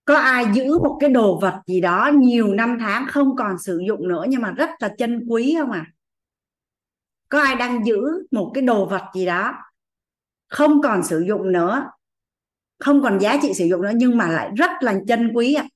[0.06, 3.80] có ai giữ một cái đồ vật gì đó nhiều năm tháng không còn sử
[3.88, 5.86] dụng nữa nhưng mà rất là chân quý không à
[7.32, 9.54] có ai đang giữ một cái đồ vật gì đó
[10.48, 11.92] không còn sử dụng nữa,
[12.80, 15.68] không còn giá trị sử dụng nữa, nhưng mà lại rất là chân quý ạ?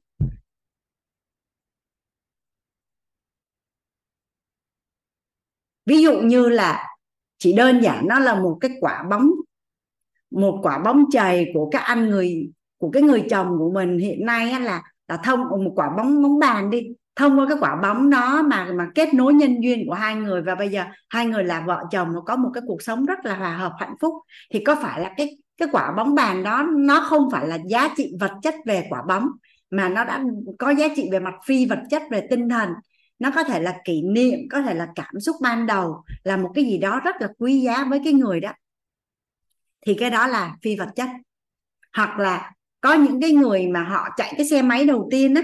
[5.86, 6.98] Ví dụ như là
[7.38, 9.32] chỉ đơn giản nó là một cái quả bóng,
[10.32, 14.26] một quả bóng chày của các anh người, của cái người chồng của mình hiện
[14.26, 18.10] nay là là thông, một quả bóng bóng bàn đi thông qua cái quả bóng
[18.10, 21.44] đó mà mà kết nối nhân duyên của hai người và bây giờ hai người
[21.44, 24.14] là vợ chồng và có một cái cuộc sống rất là hòa hợp, hạnh phúc,
[24.54, 27.90] thì có phải là cái cái quả bóng bàn đó nó không phải là giá
[27.98, 29.28] trị vật chất về quả bóng,
[29.70, 30.24] mà nó đã
[30.60, 32.70] có giá trị về mặt phi vật chất, về tinh thần.
[33.20, 36.52] Nó có thể là kỷ niệm, có thể là cảm xúc ban đầu, là một
[36.56, 38.52] cái gì đó rất là quý giá với cái người đó.
[39.86, 41.10] Thì cái đó là phi vật chất.
[41.94, 45.42] Hoặc là có những cái người mà họ chạy cái xe máy đầu tiên á,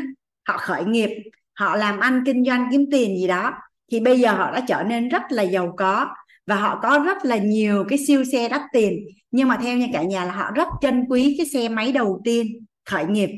[0.47, 1.09] họ khởi nghiệp
[1.53, 3.53] họ làm ăn, kinh doanh, kiếm tiền gì đó,
[3.91, 6.07] thì bây giờ họ đã trở nên rất là giàu có
[6.45, 8.93] và họ có rất là nhiều cái siêu xe đắt tiền.
[9.31, 12.21] Nhưng mà theo như cả nhà là họ rất trân quý cái xe máy đầu
[12.23, 13.29] tiên, khởi nghiệp.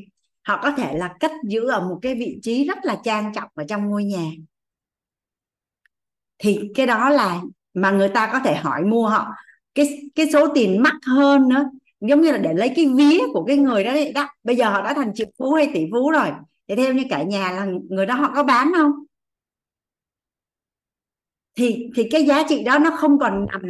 [0.48, 3.50] Họ có thể là cất giữ ở một cái vị trí rất là trang trọng
[3.56, 4.26] ở trong ngôi nhà.
[6.40, 7.42] Thì cái đó là
[7.74, 9.28] mà người ta có thể hỏi mua họ,
[9.76, 11.66] cái cái số tiền mắc hơn nữa.
[12.02, 14.82] Giống như là để lấy cái vía của cái người đó đó, bây giờ họ
[14.82, 16.28] đã thành triệu phú hay tỷ phú rồi
[16.76, 18.92] thì theo như cả nhà là người đó họ có bán không?
[21.56, 23.62] Thì thì cái giá trị đó nó không còn nằm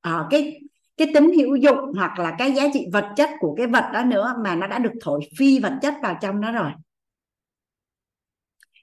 [0.00, 0.60] ở cái
[0.96, 4.04] cái tính hữu dụng hoặc là cái giá trị vật chất của cái vật đó
[4.04, 6.70] nữa mà nó đã được thổi phi vật chất vào trong đó rồi.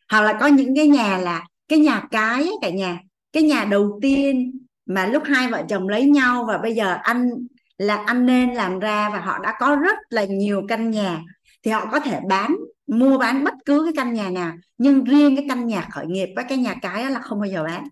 [0.09, 2.99] Hoặc là có những cái nhà là cái nhà cái ấy, cả nhà
[3.33, 7.29] cái nhà đầu tiên mà lúc hai vợ chồng lấy nhau và bây giờ anh
[7.77, 11.21] là anh nên làm ra và họ đã có rất là nhiều căn nhà
[11.63, 12.55] thì họ có thể bán
[12.87, 16.29] mua bán bất cứ cái căn nhà nào, nhưng riêng cái căn nhà khởi nghiệp
[16.35, 17.87] với cái nhà cái đó là không bao giờ bán.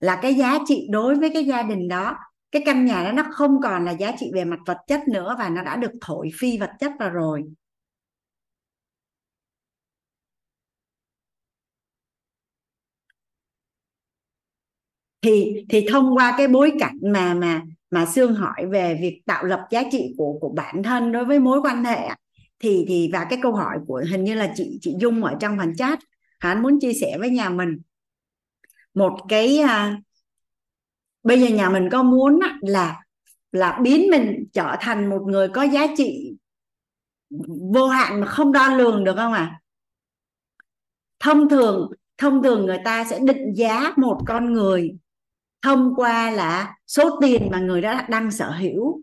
[0.00, 2.16] Là cái giá trị đối với cái gia đình đó,
[2.52, 5.36] cái căn nhà đó nó không còn là giá trị về mặt vật chất nữa
[5.38, 7.44] và nó đã được thổi phi vật chất vào rồi.
[15.22, 19.44] Thì thì thông qua cái bối cảnh mà mà mà xương hỏi về việc tạo
[19.44, 22.08] lập giá trị của của bản thân đối với mối quan hệ
[22.58, 25.56] thì thì và cái câu hỏi của hình như là chị chị Dung ở trong
[25.58, 25.98] phần chat
[26.38, 27.78] hắn muốn chia sẻ với nhà mình
[28.94, 30.00] một cái à,
[31.22, 33.02] bây giờ nhà mình có muốn là
[33.52, 36.36] là biến mình trở thành một người có giá trị
[37.72, 39.60] vô hạn mà không đo lường được không ạ à?
[41.20, 44.96] thông thường thông thường người ta sẽ định giá một con người
[45.62, 49.02] thông qua là số tiền mà người đó đang sở hữu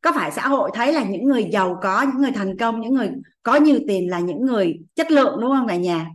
[0.00, 2.94] có phải xã hội thấy là những người giàu có, những người thành công, những
[2.94, 3.10] người
[3.42, 6.06] có nhiều tiền là những người chất lượng, đúng không cả nhà?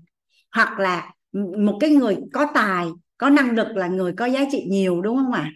[0.52, 1.14] Hoặc là
[1.58, 2.88] một cái người có tài,
[3.18, 5.42] có năng lực là người có giá trị nhiều, đúng không ạ?
[5.42, 5.52] À?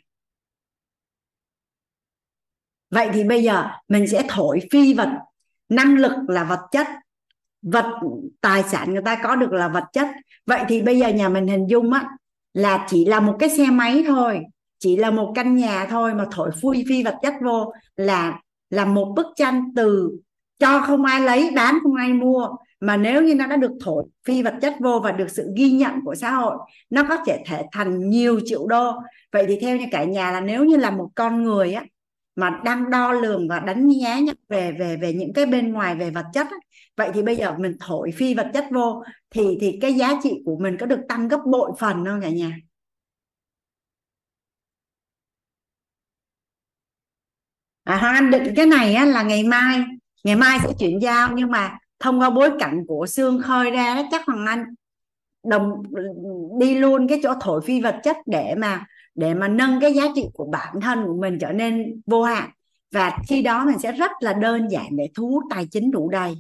[2.90, 5.10] vậy thì bây giờ mình sẽ thổi phi vật.
[5.70, 6.88] Năng lực là vật chất.
[7.62, 7.86] Vật,
[8.42, 10.08] tài sản người ta có được là vật chất.
[10.46, 12.10] Vậy thì bây giờ nhà mình hình dung á,
[12.54, 14.42] là chỉ là một cái xe máy thôi
[14.80, 18.40] chỉ là một căn nhà thôi mà thổi phi phi vật chất vô là
[18.70, 20.12] là một bức tranh từ
[20.60, 22.48] cho không ai lấy bán không ai mua.
[22.80, 25.72] Mà nếu như nó đã được thổi phi vật chất vô và được sự ghi
[25.72, 26.58] nhận của xã hội
[26.90, 28.92] nó có thể thể thành nhiều triệu đô.
[29.32, 31.86] Vậy thì theo như cả nhà là nếu như là một con người á
[32.36, 36.10] mà đang đo lường và đánh giá về về về những cái bên ngoài về
[36.10, 36.58] vật chất á,
[36.98, 40.42] vậy thì bây giờ mình thổi phi vật chất vô thì thì cái giá trị
[40.46, 42.52] của mình có được tăng gấp bội phần không cả nhà?
[47.88, 49.84] À, Hoàng Anh định cái này á, là ngày mai
[50.24, 53.96] ngày mai sẽ chuyển giao nhưng mà thông qua bối cảnh của xương khơi ra
[53.96, 54.64] đó chắc Hoàng Anh
[55.48, 55.84] đồng
[56.60, 58.86] đi luôn cái chỗ thổi phi vật chất để mà
[59.16, 62.50] để mà nâng cái giá trị của bản thân của mình trở nên vô hạn.
[62.92, 66.10] Và khi đó mình sẽ rất là đơn giản để thu hút tài chính đủ
[66.10, 66.36] đầy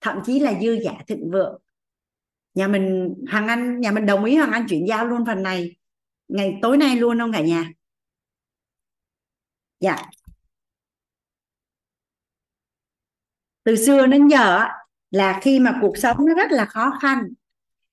[0.00, 1.62] thậm chí là dư giả thịnh vượng.
[2.54, 5.76] Nhà mình Hằng Anh nhà mình đồng ý Hằng Anh chuyển giao luôn phần này
[6.28, 7.72] ngày tối nay luôn không cả nhà?
[9.80, 9.96] Dạ.
[13.68, 14.64] Từ xưa đến giờ
[15.10, 17.18] là khi mà cuộc sống nó rất là khó khăn,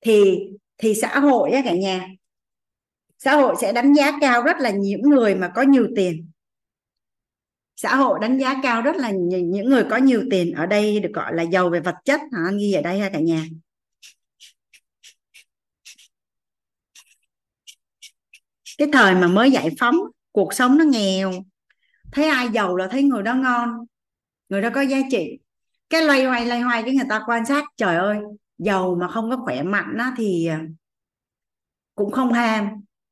[0.02, 0.40] thì
[0.78, 2.08] thì xã hội á cả nhà,
[3.18, 6.30] xã hội sẽ đánh giá cao rất là những người mà có nhiều tiền.
[7.76, 10.54] Xã hội đánh giá cao rất là những người có nhiều tiền.
[10.54, 12.40] Ở đây được gọi là giàu về vật chất, hả?
[12.46, 13.46] Anh ghi ở đây ha cả nhà.
[18.78, 19.96] Cái thời mà mới giải phóng,
[20.32, 21.32] cuộc sống nó nghèo,
[22.12, 23.70] thấy ai giàu là thấy người đó ngon,
[24.50, 25.40] người đó có giá trị
[25.90, 28.18] cái loay hoay loay hoay cái người ta quan sát trời ơi
[28.58, 30.58] giàu mà không có khỏe mạnh á, thì ờ,
[31.96, 32.70] cũng không ham.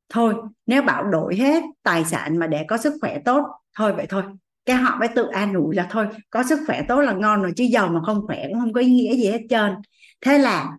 [0.08, 0.34] Thôi
[0.66, 3.46] nếu bảo đổi hết tài sản mà để có sức khỏe tốt
[3.76, 4.22] thôi vậy thôi.
[4.64, 7.52] Cái họ phải tự an ủi là thôi có sức khỏe tốt là ngon rồi
[7.56, 9.72] chứ giàu mà không khỏe cũng không có ý nghĩa gì hết trơn.
[10.20, 10.70] Thế là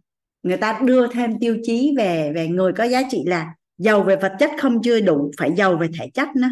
[0.43, 4.15] người ta đưa thêm tiêu chí về về người có giá trị là giàu về
[4.15, 6.49] vật chất không chưa đủ phải giàu về thể chất nữa.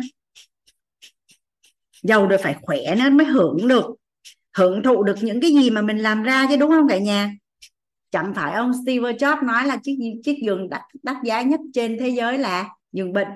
[2.03, 3.85] Giàu rồi phải khỏe nó mới hưởng được
[4.57, 7.31] hưởng thụ được những cái gì mà mình làm ra chứ đúng không cả nhà?
[8.11, 11.97] Chẳng phải ông Steve Jobs nói là chiếc chiếc giường đắt đắt giá nhất trên
[11.99, 13.27] thế giới là giường bệnh.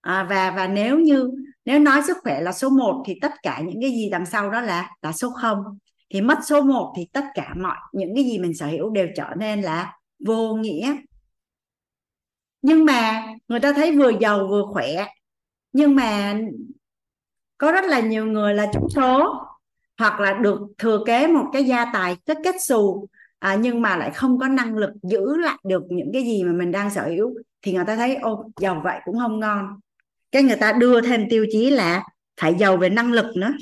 [0.00, 1.30] À, và và nếu như
[1.64, 4.50] nếu nói sức khỏe là số 1 thì tất cả những cái gì đằng sau
[4.50, 5.58] đó là là số 0
[6.10, 9.08] thì mất số 1 thì tất cả mọi những cái gì mình sở hữu đều
[9.16, 10.96] trở nên là vô nghĩa.
[12.62, 15.06] Nhưng mà người ta thấy vừa giàu vừa khỏe.
[15.72, 16.40] Nhưng mà
[17.58, 19.34] có rất là nhiều người là trúng số
[20.00, 23.96] hoặc là được thừa kế một cái gia tài rất kết xù à, nhưng mà
[23.96, 27.08] lại không có năng lực giữ lại được những cái gì mà mình đang sở
[27.08, 29.80] hữu thì người ta thấy ô giàu vậy cũng không ngon.
[30.32, 32.04] Cái người ta đưa thêm tiêu chí là
[32.40, 33.52] phải giàu về năng lực nữa.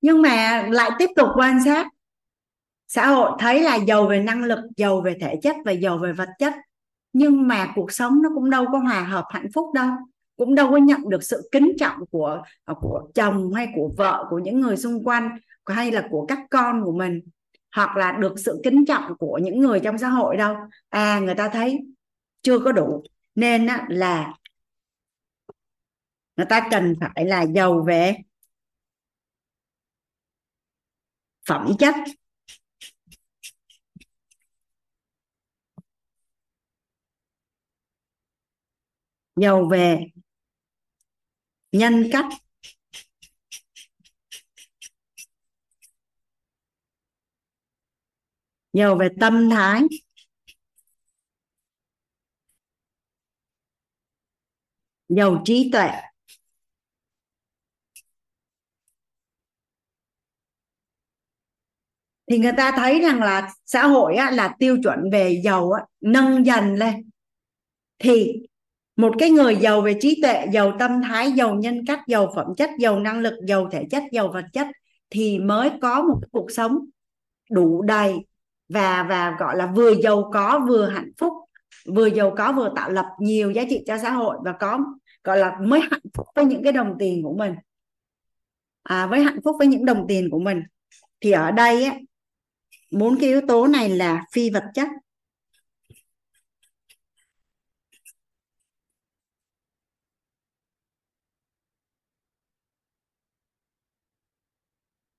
[0.00, 1.86] Nhưng mà lại tiếp tục quan sát
[2.88, 6.12] xã hội thấy là giàu về năng lực giàu về thể chất và giàu về
[6.12, 6.54] vật chất
[7.14, 9.90] nhưng mà cuộc sống nó cũng đâu có hòa hợp hạnh phúc đâu.
[10.36, 12.42] Cũng đâu có nhận được sự kính trọng của
[12.80, 16.84] của chồng hay của vợ, của những người xung quanh, hay là của các con
[16.84, 17.20] của mình.
[17.76, 20.56] Hoặc là được sự kính trọng của những người trong xã hội đâu.
[20.88, 21.80] À người ta thấy
[22.42, 23.02] chưa có đủ.
[23.34, 24.34] Nên là
[26.36, 28.16] người ta cần phải là giàu về
[31.48, 31.94] phẩm chất.
[39.36, 40.06] Giàu về
[41.72, 42.24] nhân cách.
[48.72, 49.82] Giàu về tâm thái.
[55.08, 55.90] Giàu trí tuệ.
[62.30, 65.84] Thì người ta thấy rằng là xã hội á, là tiêu chuẩn về giàu á,
[66.00, 67.10] nâng dần lên.
[67.98, 68.32] Thì
[68.96, 72.46] một cái người giàu về trí tuệ giàu tâm thái giàu nhân cách giàu phẩm
[72.56, 74.66] chất giàu năng lực giàu thể chất giàu vật chất
[75.10, 76.78] thì mới có một cuộc sống
[77.50, 78.14] đủ đầy
[78.68, 81.32] và và gọi là vừa giàu có vừa hạnh phúc
[81.86, 84.78] vừa giàu có vừa tạo lập nhiều giá trị cho xã hội và có
[85.24, 87.54] gọi là mới hạnh phúc với những cái đồng tiền của mình.
[88.82, 90.62] À, với hạnh phúc với những đồng tiền của mình.
[91.20, 91.98] Thì ở đây á
[92.90, 94.88] bốn cái yếu tố này là phi vật chất.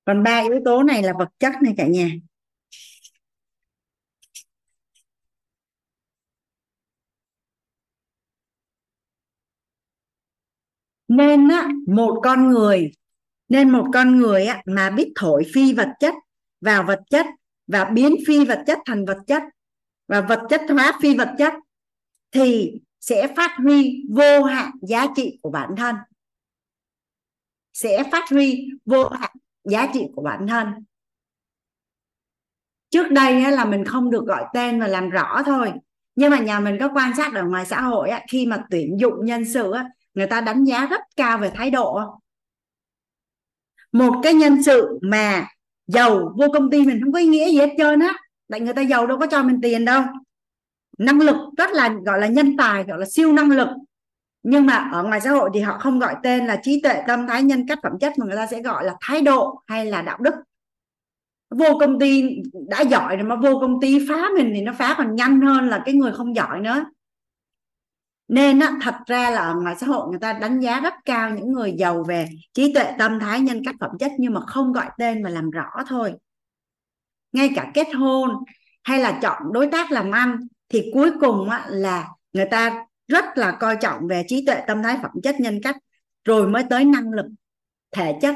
[0.06, 2.10] Còn ba yếu tố này là vật chất này cả nhà.
[11.08, 12.92] Nên á, một con người,
[13.50, 16.14] nên một con người á mà biết thổi phi vật chất,
[16.62, 17.26] vào vật chất,
[17.68, 19.44] và biến phi vật chất thành vật chất,
[20.08, 21.54] và vật chất hóa phi vật chất,
[22.32, 25.96] thì sẽ phát huy vô hạn giá trị của bản thân.
[27.74, 29.32] Sẽ phát huy vô hạn
[29.66, 30.68] giá trị của bản thân.
[32.90, 35.74] Trước đây là mình không được gọi tên và làm rõ thôi.
[36.16, 39.26] Nhưng mà nhà mình có quan sát ở ngoài xã hội khi mà tuyển dụng
[39.26, 39.74] nhân sự
[40.14, 42.00] người ta đánh giá rất cao về thái độ.
[43.92, 45.48] Một cái nhân sự mà
[45.88, 48.14] giàu vô công ty mình không có ý nghĩa gì hết trơn á.
[48.52, 50.04] Tại người ta giàu đâu có cho mình tiền đâu.
[50.98, 53.68] Năng lực rất là, gọi là nhân tài, gọi là siêu năng lực
[54.48, 57.28] nhưng mà ở ngoài xã hội thì họ không gọi tên là trí tuệ tâm
[57.28, 60.02] thái nhân cách phẩm chất mà người ta sẽ gọi là thái độ hay là
[60.02, 60.34] đạo đức.
[61.50, 64.96] Vô công ty đã giỏi rồi mà vô công ty phá mình thì nó phá
[64.98, 66.86] còn nhanh hơn là cái người không giỏi nữa.
[68.28, 71.30] Nên á, thật ra là ở ngoài xã hội người ta đánh giá rất cao
[71.30, 74.74] những người giàu về trí tuệ tâm thái nhân cách phẩm chất nhưng mà không
[74.74, 76.14] gọi tên mà làm rõ thôi.
[77.32, 78.30] Ngay cả kết hôn
[78.84, 80.38] hay là chọn đối tác làm ăn
[80.70, 84.84] thì cuối cùng á, là người ta rất là coi trọng về trí tuệ tâm
[84.84, 85.78] thái phẩm chất nhân cách,
[86.24, 87.26] rồi mới tới năng lực,
[87.92, 88.36] thể chất.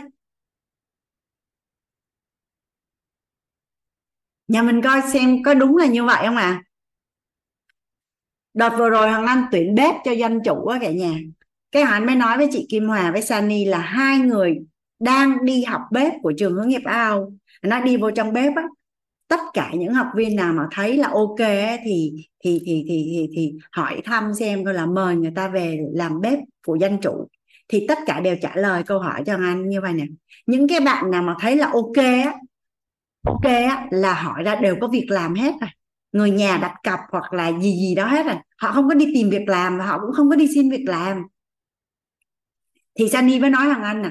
[4.47, 6.43] Nhà mình coi xem có đúng là như vậy không ạ?
[6.43, 6.63] À?
[8.53, 11.13] đợt vừa rồi hoàng anh tuyển bếp cho doanh chủ á cả nhà.
[11.71, 14.57] Cái hoàng anh mới nói với chị kim hòa, với Sunny là hai người
[14.99, 17.33] đang đi học bếp của trường hướng nghiệp ao.
[17.61, 18.63] Nó đi vô trong bếp á
[19.29, 22.11] tất cả những học viên nào mà thấy là ok ấy, thì,
[22.43, 26.21] thì thì thì thì thì hỏi thăm xem coi là mời người ta về làm
[26.21, 27.27] bếp của danh chủ.
[27.67, 30.05] Thì tất cả đều trả lời câu hỏi cho anh như vậy nè.
[30.45, 32.33] Những cái bạn nào mà thấy là ok ấy,
[33.25, 35.69] ok ấy, là hỏi ra đều có việc làm hết rồi.
[36.11, 38.35] Người nhà đặt cọc hoặc là gì gì đó hết rồi.
[38.57, 40.83] Họ không có đi tìm việc làm và họ cũng không có đi xin việc
[40.87, 41.23] làm.
[42.99, 44.09] Thì Sunny mới nói rằng anh nè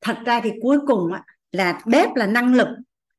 [0.00, 1.22] thật ra thì cuối cùng á,
[1.52, 2.68] là bếp là năng lực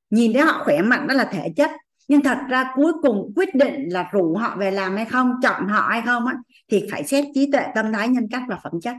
[0.09, 1.71] nhìn thấy họ khỏe mạnh đó là thể chất.
[2.07, 5.67] Nhưng thật ra cuối cùng quyết định là rủ họ về làm hay không chọn
[5.67, 6.35] họ hay không á
[6.67, 8.95] thì phải xét trí tuệ tâm thái nhân cách và phẩm chất.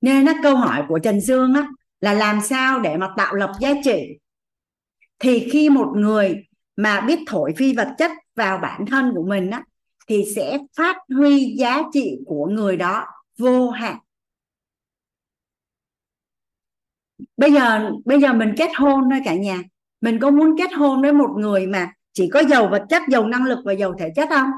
[0.00, 1.68] Nên á, câu hỏi của Trần Dương á,
[2.00, 4.18] là làm sao để mà tạo lập giá trị?
[5.18, 6.36] Thì khi một người
[6.76, 9.64] mà biết thổi phi vật chất vào bản thân của mình á,
[10.08, 13.06] thì sẽ phát huy giá trị của người đó
[13.38, 13.96] vô hạn.
[17.38, 19.58] Bây giờ bây giờ mình kết hôn thôi cả nhà.
[20.00, 23.26] Mình có muốn kết hôn với một người mà chỉ có giàu vật chất giàu
[23.26, 24.50] năng lực và giàu thể chất không?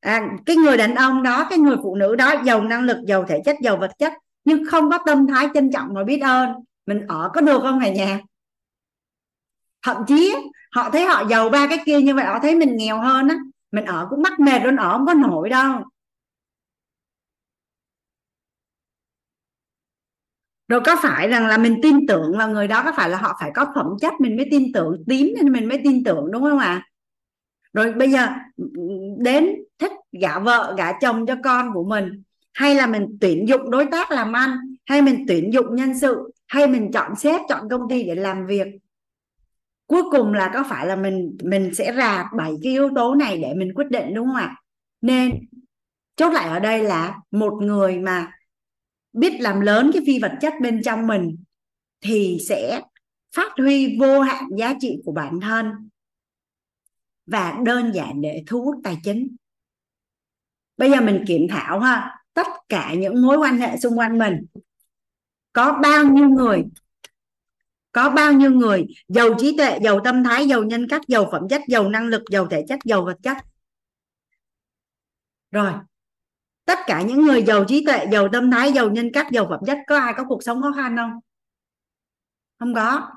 [0.00, 3.24] À, cái người đàn ông đó cái người phụ nữ đó giàu năng lực giàu
[3.28, 4.12] thể chất giàu vật chất
[4.44, 6.50] nhưng không có tâm thái trân trọng và biết ơn.
[6.86, 8.20] Mình ở có được không cả nhà?
[9.82, 10.34] Thậm chí
[10.70, 13.36] họ thấy họ giàu ba cái kia như vậy họ thấy mình nghèo hơn á.
[13.72, 15.82] Mình ở cũng mắc mệt luôn ở không có nổi đâu.
[20.68, 23.36] Rồi có phải rằng là mình tin tưởng vào người đó có phải là họ
[23.40, 26.42] phải có phẩm chất mình mới tin tưởng, tím nên mình mới tin tưởng, đúng
[26.42, 26.86] không ạ à?
[27.72, 28.28] rồi bây giờ
[29.18, 33.70] đến thích gả vợ, gả chồng cho con của mình, hay là mình tuyển dụng
[33.70, 37.68] đối tác làm ăn, hay mình tuyển dụng nhân sự, hay mình chọn sếp, chọn
[37.68, 38.66] công ty để làm việc
[39.86, 43.38] cuối cùng là có phải là mình mình sẽ rà bảy cái yếu tố này
[43.42, 44.56] để mình quyết định, đúng không ạ
[45.00, 45.46] nên
[46.16, 48.32] chốt lại ở đây là một người mà
[49.14, 51.36] biết làm lớn cái phi vật chất bên trong mình
[52.00, 52.82] thì sẽ
[53.36, 55.66] phát huy vô hạn giá trị của bản thân
[57.26, 59.36] và đơn giản để thu hút tài chính.
[60.76, 64.46] Bây giờ mình kiểm thảo ha, tất cả những mối quan hệ xung quanh mình,
[65.52, 66.64] có bao nhiêu người,
[67.92, 71.42] có bao nhiêu người, giàu trí tuệ, giàu tâm thái, giàu nhân cách, giàu phẩm
[71.50, 73.36] chất, giàu năng lực, giàu thể chất, giàu vật chất.
[75.50, 75.72] Rồi
[76.64, 79.60] tất cả những người giàu trí tuệ, giàu tâm thái, giàu nhân cách, giàu phẩm
[79.66, 81.10] chất, có ai có cuộc sống khó khăn không?
[82.58, 83.10] Không có.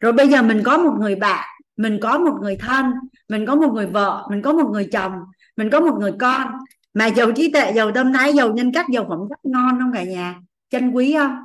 [0.00, 2.92] Rồi bây giờ mình có một người bạn, mình có một người thân,
[3.28, 5.12] mình có một người vợ, mình có một người chồng,
[5.56, 6.52] mình có một người con,
[6.94, 9.92] mà giàu trí tuệ, giàu tâm thái, giàu nhân cách, giàu phẩm chất ngon không
[9.92, 10.40] cả nhà?
[10.70, 11.36] Chân quý không?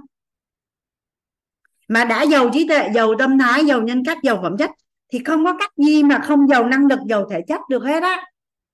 [1.87, 4.71] Mà đã giàu trí tuệ, giàu tâm thái, giàu nhân cách, giàu phẩm chất
[5.11, 8.03] thì không có cách gì mà không giàu năng lực, giàu thể chất được hết
[8.03, 8.25] á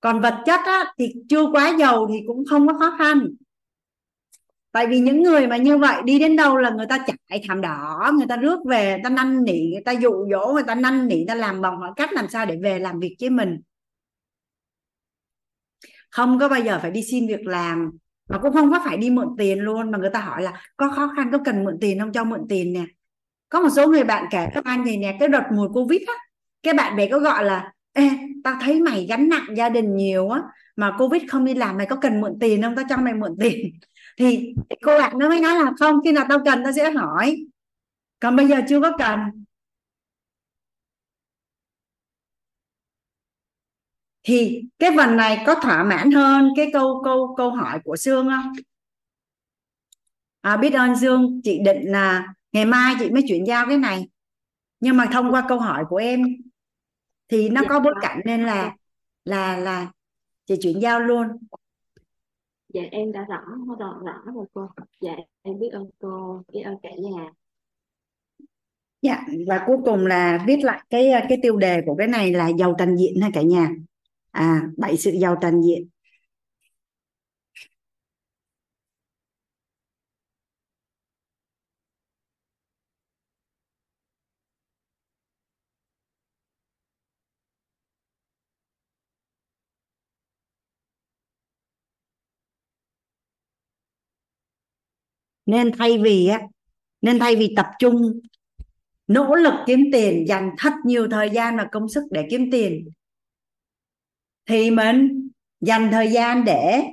[0.06, 3.28] còn vật chất á, thì chưa quá giàu thì cũng không có khó khăn.
[4.72, 7.62] Tại vì những người mà như vậy đi đến đâu là người ta chạy thảm
[7.62, 10.76] đỏ người ta rước về người ta năn nỉ người ta dụ dỗ người ta
[10.76, 13.30] năn nỉ người ta làm bằng mọi cách làm sao để về làm việc với
[13.30, 13.62] mình.
[16.12, 17.92] Không có bao giờ phải đi xin việc làm
[18.30, 20.92] mà cũng không có phải đi mượn tiền luôn mà người ta hỏi là có
[20.96, 22.12] khó khăn có cần mượn tiền không?
[22.12, 22.86] Cho mượn tiền nè.
[23.50, 26.14] Có một số người bạn kể các anh thì nè cái đợt mùa covid á
[26.64, 28.10] cái bạn bè có gọi là Ê,
[28.44, 30.42] tao thấy mày gánh nặng gia đình nhiều á
[30.76, 32.76] mà covid không đi làm mày có cần mượn tiền không?
[32.76, 33.80] Tao cho mày mượn tiền.
[34.18, 37.38] Thì cô bạn nó mới nói là không khi nào tao cần tao sẽ hỏi.
[38.20, 39.20] Còn bây giờ chưa có cần.
[44.24, 48.28] Thì cái phần này có thỏa mãn hơn cái câu câu câu hỏi của Sương
[48.30, 48.54] không?
[50.42, 54.08] À, biết ơn Dương chị định là ngày mai chị mới chuyển giao cái này.
[54.80, 56.24] Nhưng mà thông qua câu hỏi của em
[57.28, 57.68] thì nó dạ.
[57.70, 58.76] có bối cảnh nên là
[59.26, 59.92] là là
[60.46, 61.28] chị chuyển giao luôn.
[62.74, 63.42] Dạ em đã rõ
[63.80, 64.70] rõ rõ rồi cô.
[65.02, 67.30] Dạ em biết ơn cô biết ơn cả nhà.
[69.02, 72.48] Dạ và cuối cùng là viết lại cái cái tiêu đề của cái này là
[72.48, 73.70] giàu toàn diện ha cả nhà.
[74.32, 75.88] À bảy sự giàu toàn diện
[95.46, 96.42] nên thay vì á,
[97.02, 98.20] nên thay vì tập trung,
[99.08, 102.90] nỗ lực kiếm tiền, dành thật nhiều thời gian và công sức để kiếm tiền,
[104.46, 105.30] thì mình
[105.62, 106.84] dành thời gian để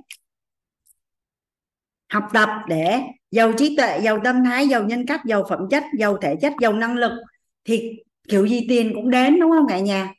[2.09, 3.01] học tập, để
[3.31, 6.53] giàu trí tuệ, giàu tâm thái, giàu nhân cách, giàu phẩm chất, giàu thể chất,
[6.61, 7.13] giàu năng lực,
[7.65, 7.93] thì
[8.29, 10.15] kiểu gì tiền cũng đến, đúng không cả nhà?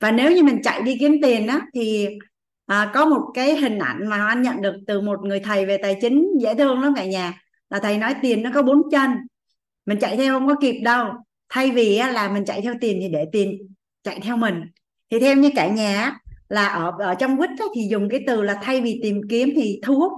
[0.00, 2.08] Và nếu như mình chạy đi kiếm tiền á, thì
[2.66, 5.78] à, có một cái hình ảnh mà anh nhận được từ một người thầy về
[5.82, 7.42] tài chính dễ thương lắm cả nhà.
[7.70, 9.10] Là thầy nói tiền nó có bốn chân.
[9.86, 11.06] Mình chạy theo không có kịp đâu.
[11.48, 14.62] Thay vì là mình chạy theo tiền thì để tiền chạy theo mình.
[15.10, 16.18] Thì theo như cả nhà
[16.48, 19.80] là ở ở trong quýt thì dùng cái từ là thay vì tìm kiếm thì
[19.82, 20.12] thu hút.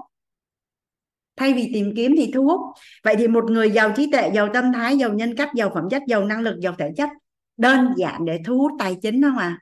[1.36, 2.60] Thay vì tìm kiếm thì thu hút.
[3.04, 5.84] Vậy thì một người giàu trí tuệ giàu tâm thái giàu nhân cách giàu phẩm
[5.90, 7.08] chất giàu năng lực giàu thể chất
[7.56, 9.58] đơn giản để thu hút tài chính không à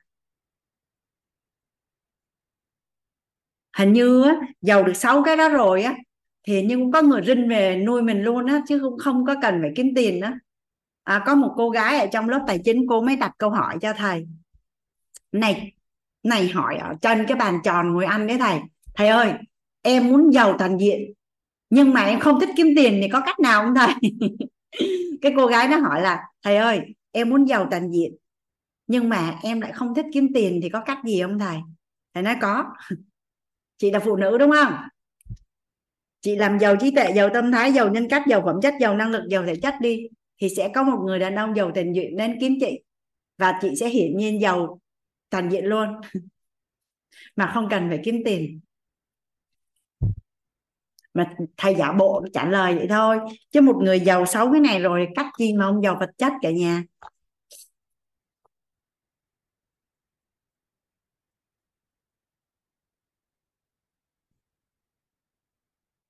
[3.77, 5.95] hình như á, giàu được sáu cái đó rồi á
[6.47, 9.35] thì nhưng cũng có người rinh về nuôi mình luôn á chứ không không có
[9.41, 10.39] cần phải kiếm tiền á.
[11.03, 13.77] À, có một cô gái ở trong lớp tài chính cô mới đặt câu hỏi
[13.81, 14.27] cho thầy.
[15.31, 15.73] Này
[16.23, 18.59] này hỏi ở trên cái bàn tròn ngồi ăn đấy thầy.
[18.95, 19.33] Thầy ơi
[19.81, 21.13] em muốn giàu toàn diện
[21.69, 23.93] nhưng mà em không thích kiếm tiền thì có cách nào không thầy?
[25.21, 28.15] Cái cô gái nó hỏi là thầy ơi em muốn giàu toàn diện
[28.87, 31.57] nhưng mà em lại không thích kiếm tiền thì có cách gì không thầy?
[32.13, 32.65] Thầy nói có
[33.83, 34.73] chị là phụ nữ, đúng không?
[36.21, 38.95] Chị làm giàu trí tuệ, giàu tâm thái, giàu nhân cách, giàu phẩm chất, giàu
[38.95, 40.07] năng lực, giàu thể chất đi,
[40.41, 42.83] thì sẽ có một người đàn ông giàu tình diện đến kiếm chị.
[43.37, 44.79] Và chị sẽ hiển nhiên giàu
[45.29, 45.87] toàn diện luôn.
[47.35, 48.59] Mà không cần phải kiếm tiền.
[51.13, 53.17] Mà thầy giả bộ trả lời vậy thôi.
[53.51, 56.33] Chứ một người giàu xấu cái này rồi, cách chi mà ông giàu vật chất
[56.41, 56.83] cả nhà?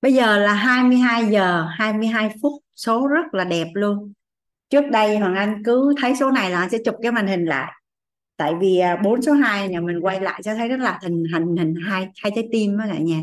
[0.03, 4.13] Bây giờ là 22 giờ 22 phút số rất là đẹp luôn.
[4.69, 7.45] Trước đây Hoàng Anh cứ thấy số này là anh sẽ chụp cái màn hình
[7.45, 7.71] lại.
[8.37, 11.23] Tại vì à, bốn số 2 nhà mình quay lại cho thấy rất là hình
[11.33, 13.21] hình hình hai hai trái tim đó cả nhà.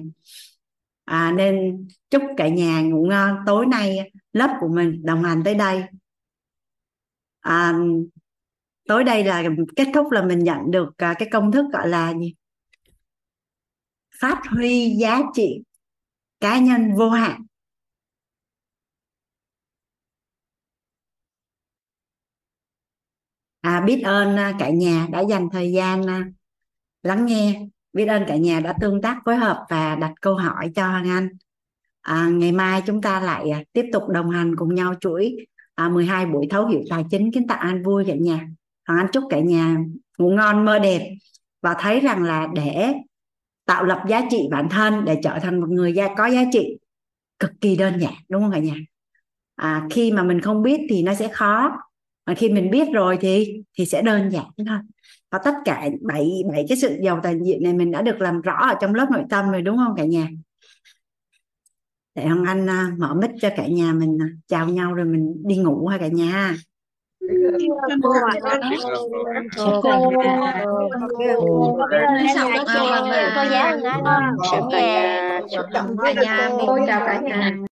[1.05, 3.37] À, nên chúc cả nhà ngủ ngon.
[3.47, 5.83] Tối nay lớp của mình đồng hành tới đây.
[7.41, 7.75] À,
[8.89, 9.43] tối đây là
[9.77, 12.35] kết thúc là mình nhận được à, cái công thức gọi là gì?
[14.21, 15.63] Phát huy giá trị
[16.41, 17.43] cá nhân vô hạn.
[23.61, 26.25] À, biết ơn à, cả nhà đã dành thời gian à,
[27.03, 27.67] lắng nghe.
[27.93, 31.11] Biết ơn cả nhà đã tương tác phối hợp và đặt câu hỏi cho Hoàng
[31.11, 31.29] Anh.
[32.01, 35.37] À, ngày mai chúng ta lại à, tiếp tục đồng hành cùng nhau chuỗi
[35.75, 38.49] à, 12 buổi thấu hiểu tài chính kiến tạo an vui cả nhà.
[38.87, 39.77] Hoàng Anh chúc cả nhà
[40.19, 41.15] ngủ ngon mơ đẹp
[41.63, 42.95] và thấy rằng là để
[43.71, 46.79] tạo lập giá trị bản thân để trở thành một người có giá trị
[47.39, 48.75] cực kỳ đơn giản đúng không cả nhà?
[49.57, 51.77] À, khi mà mình không biết thì nó sẽ khó.
[52.27, 54.79] Mà khi mình biết rồi thì thì sẽ đơn giản thôi.
[55.31, 58.41] Và tất cả bảy bảy cái sự giàu toàn diện này mình đã được làm
[58.41, 60.29] rõ ở trong lớp nội tâm rồi đúng không cả nhà?
[62.15, 65.43] Để ông Anh à, mở mic cho cả nhà mình à, chào nhau rồi mình
[65.45, 66.57] đi ngủ ha cả nhà
[68.03, 68.13] cô
[69.83, 70.11] cô cô
[73.35, 73.79] cô giáo
[75.51, 77.51] chào cả nhà cô chào cả nhà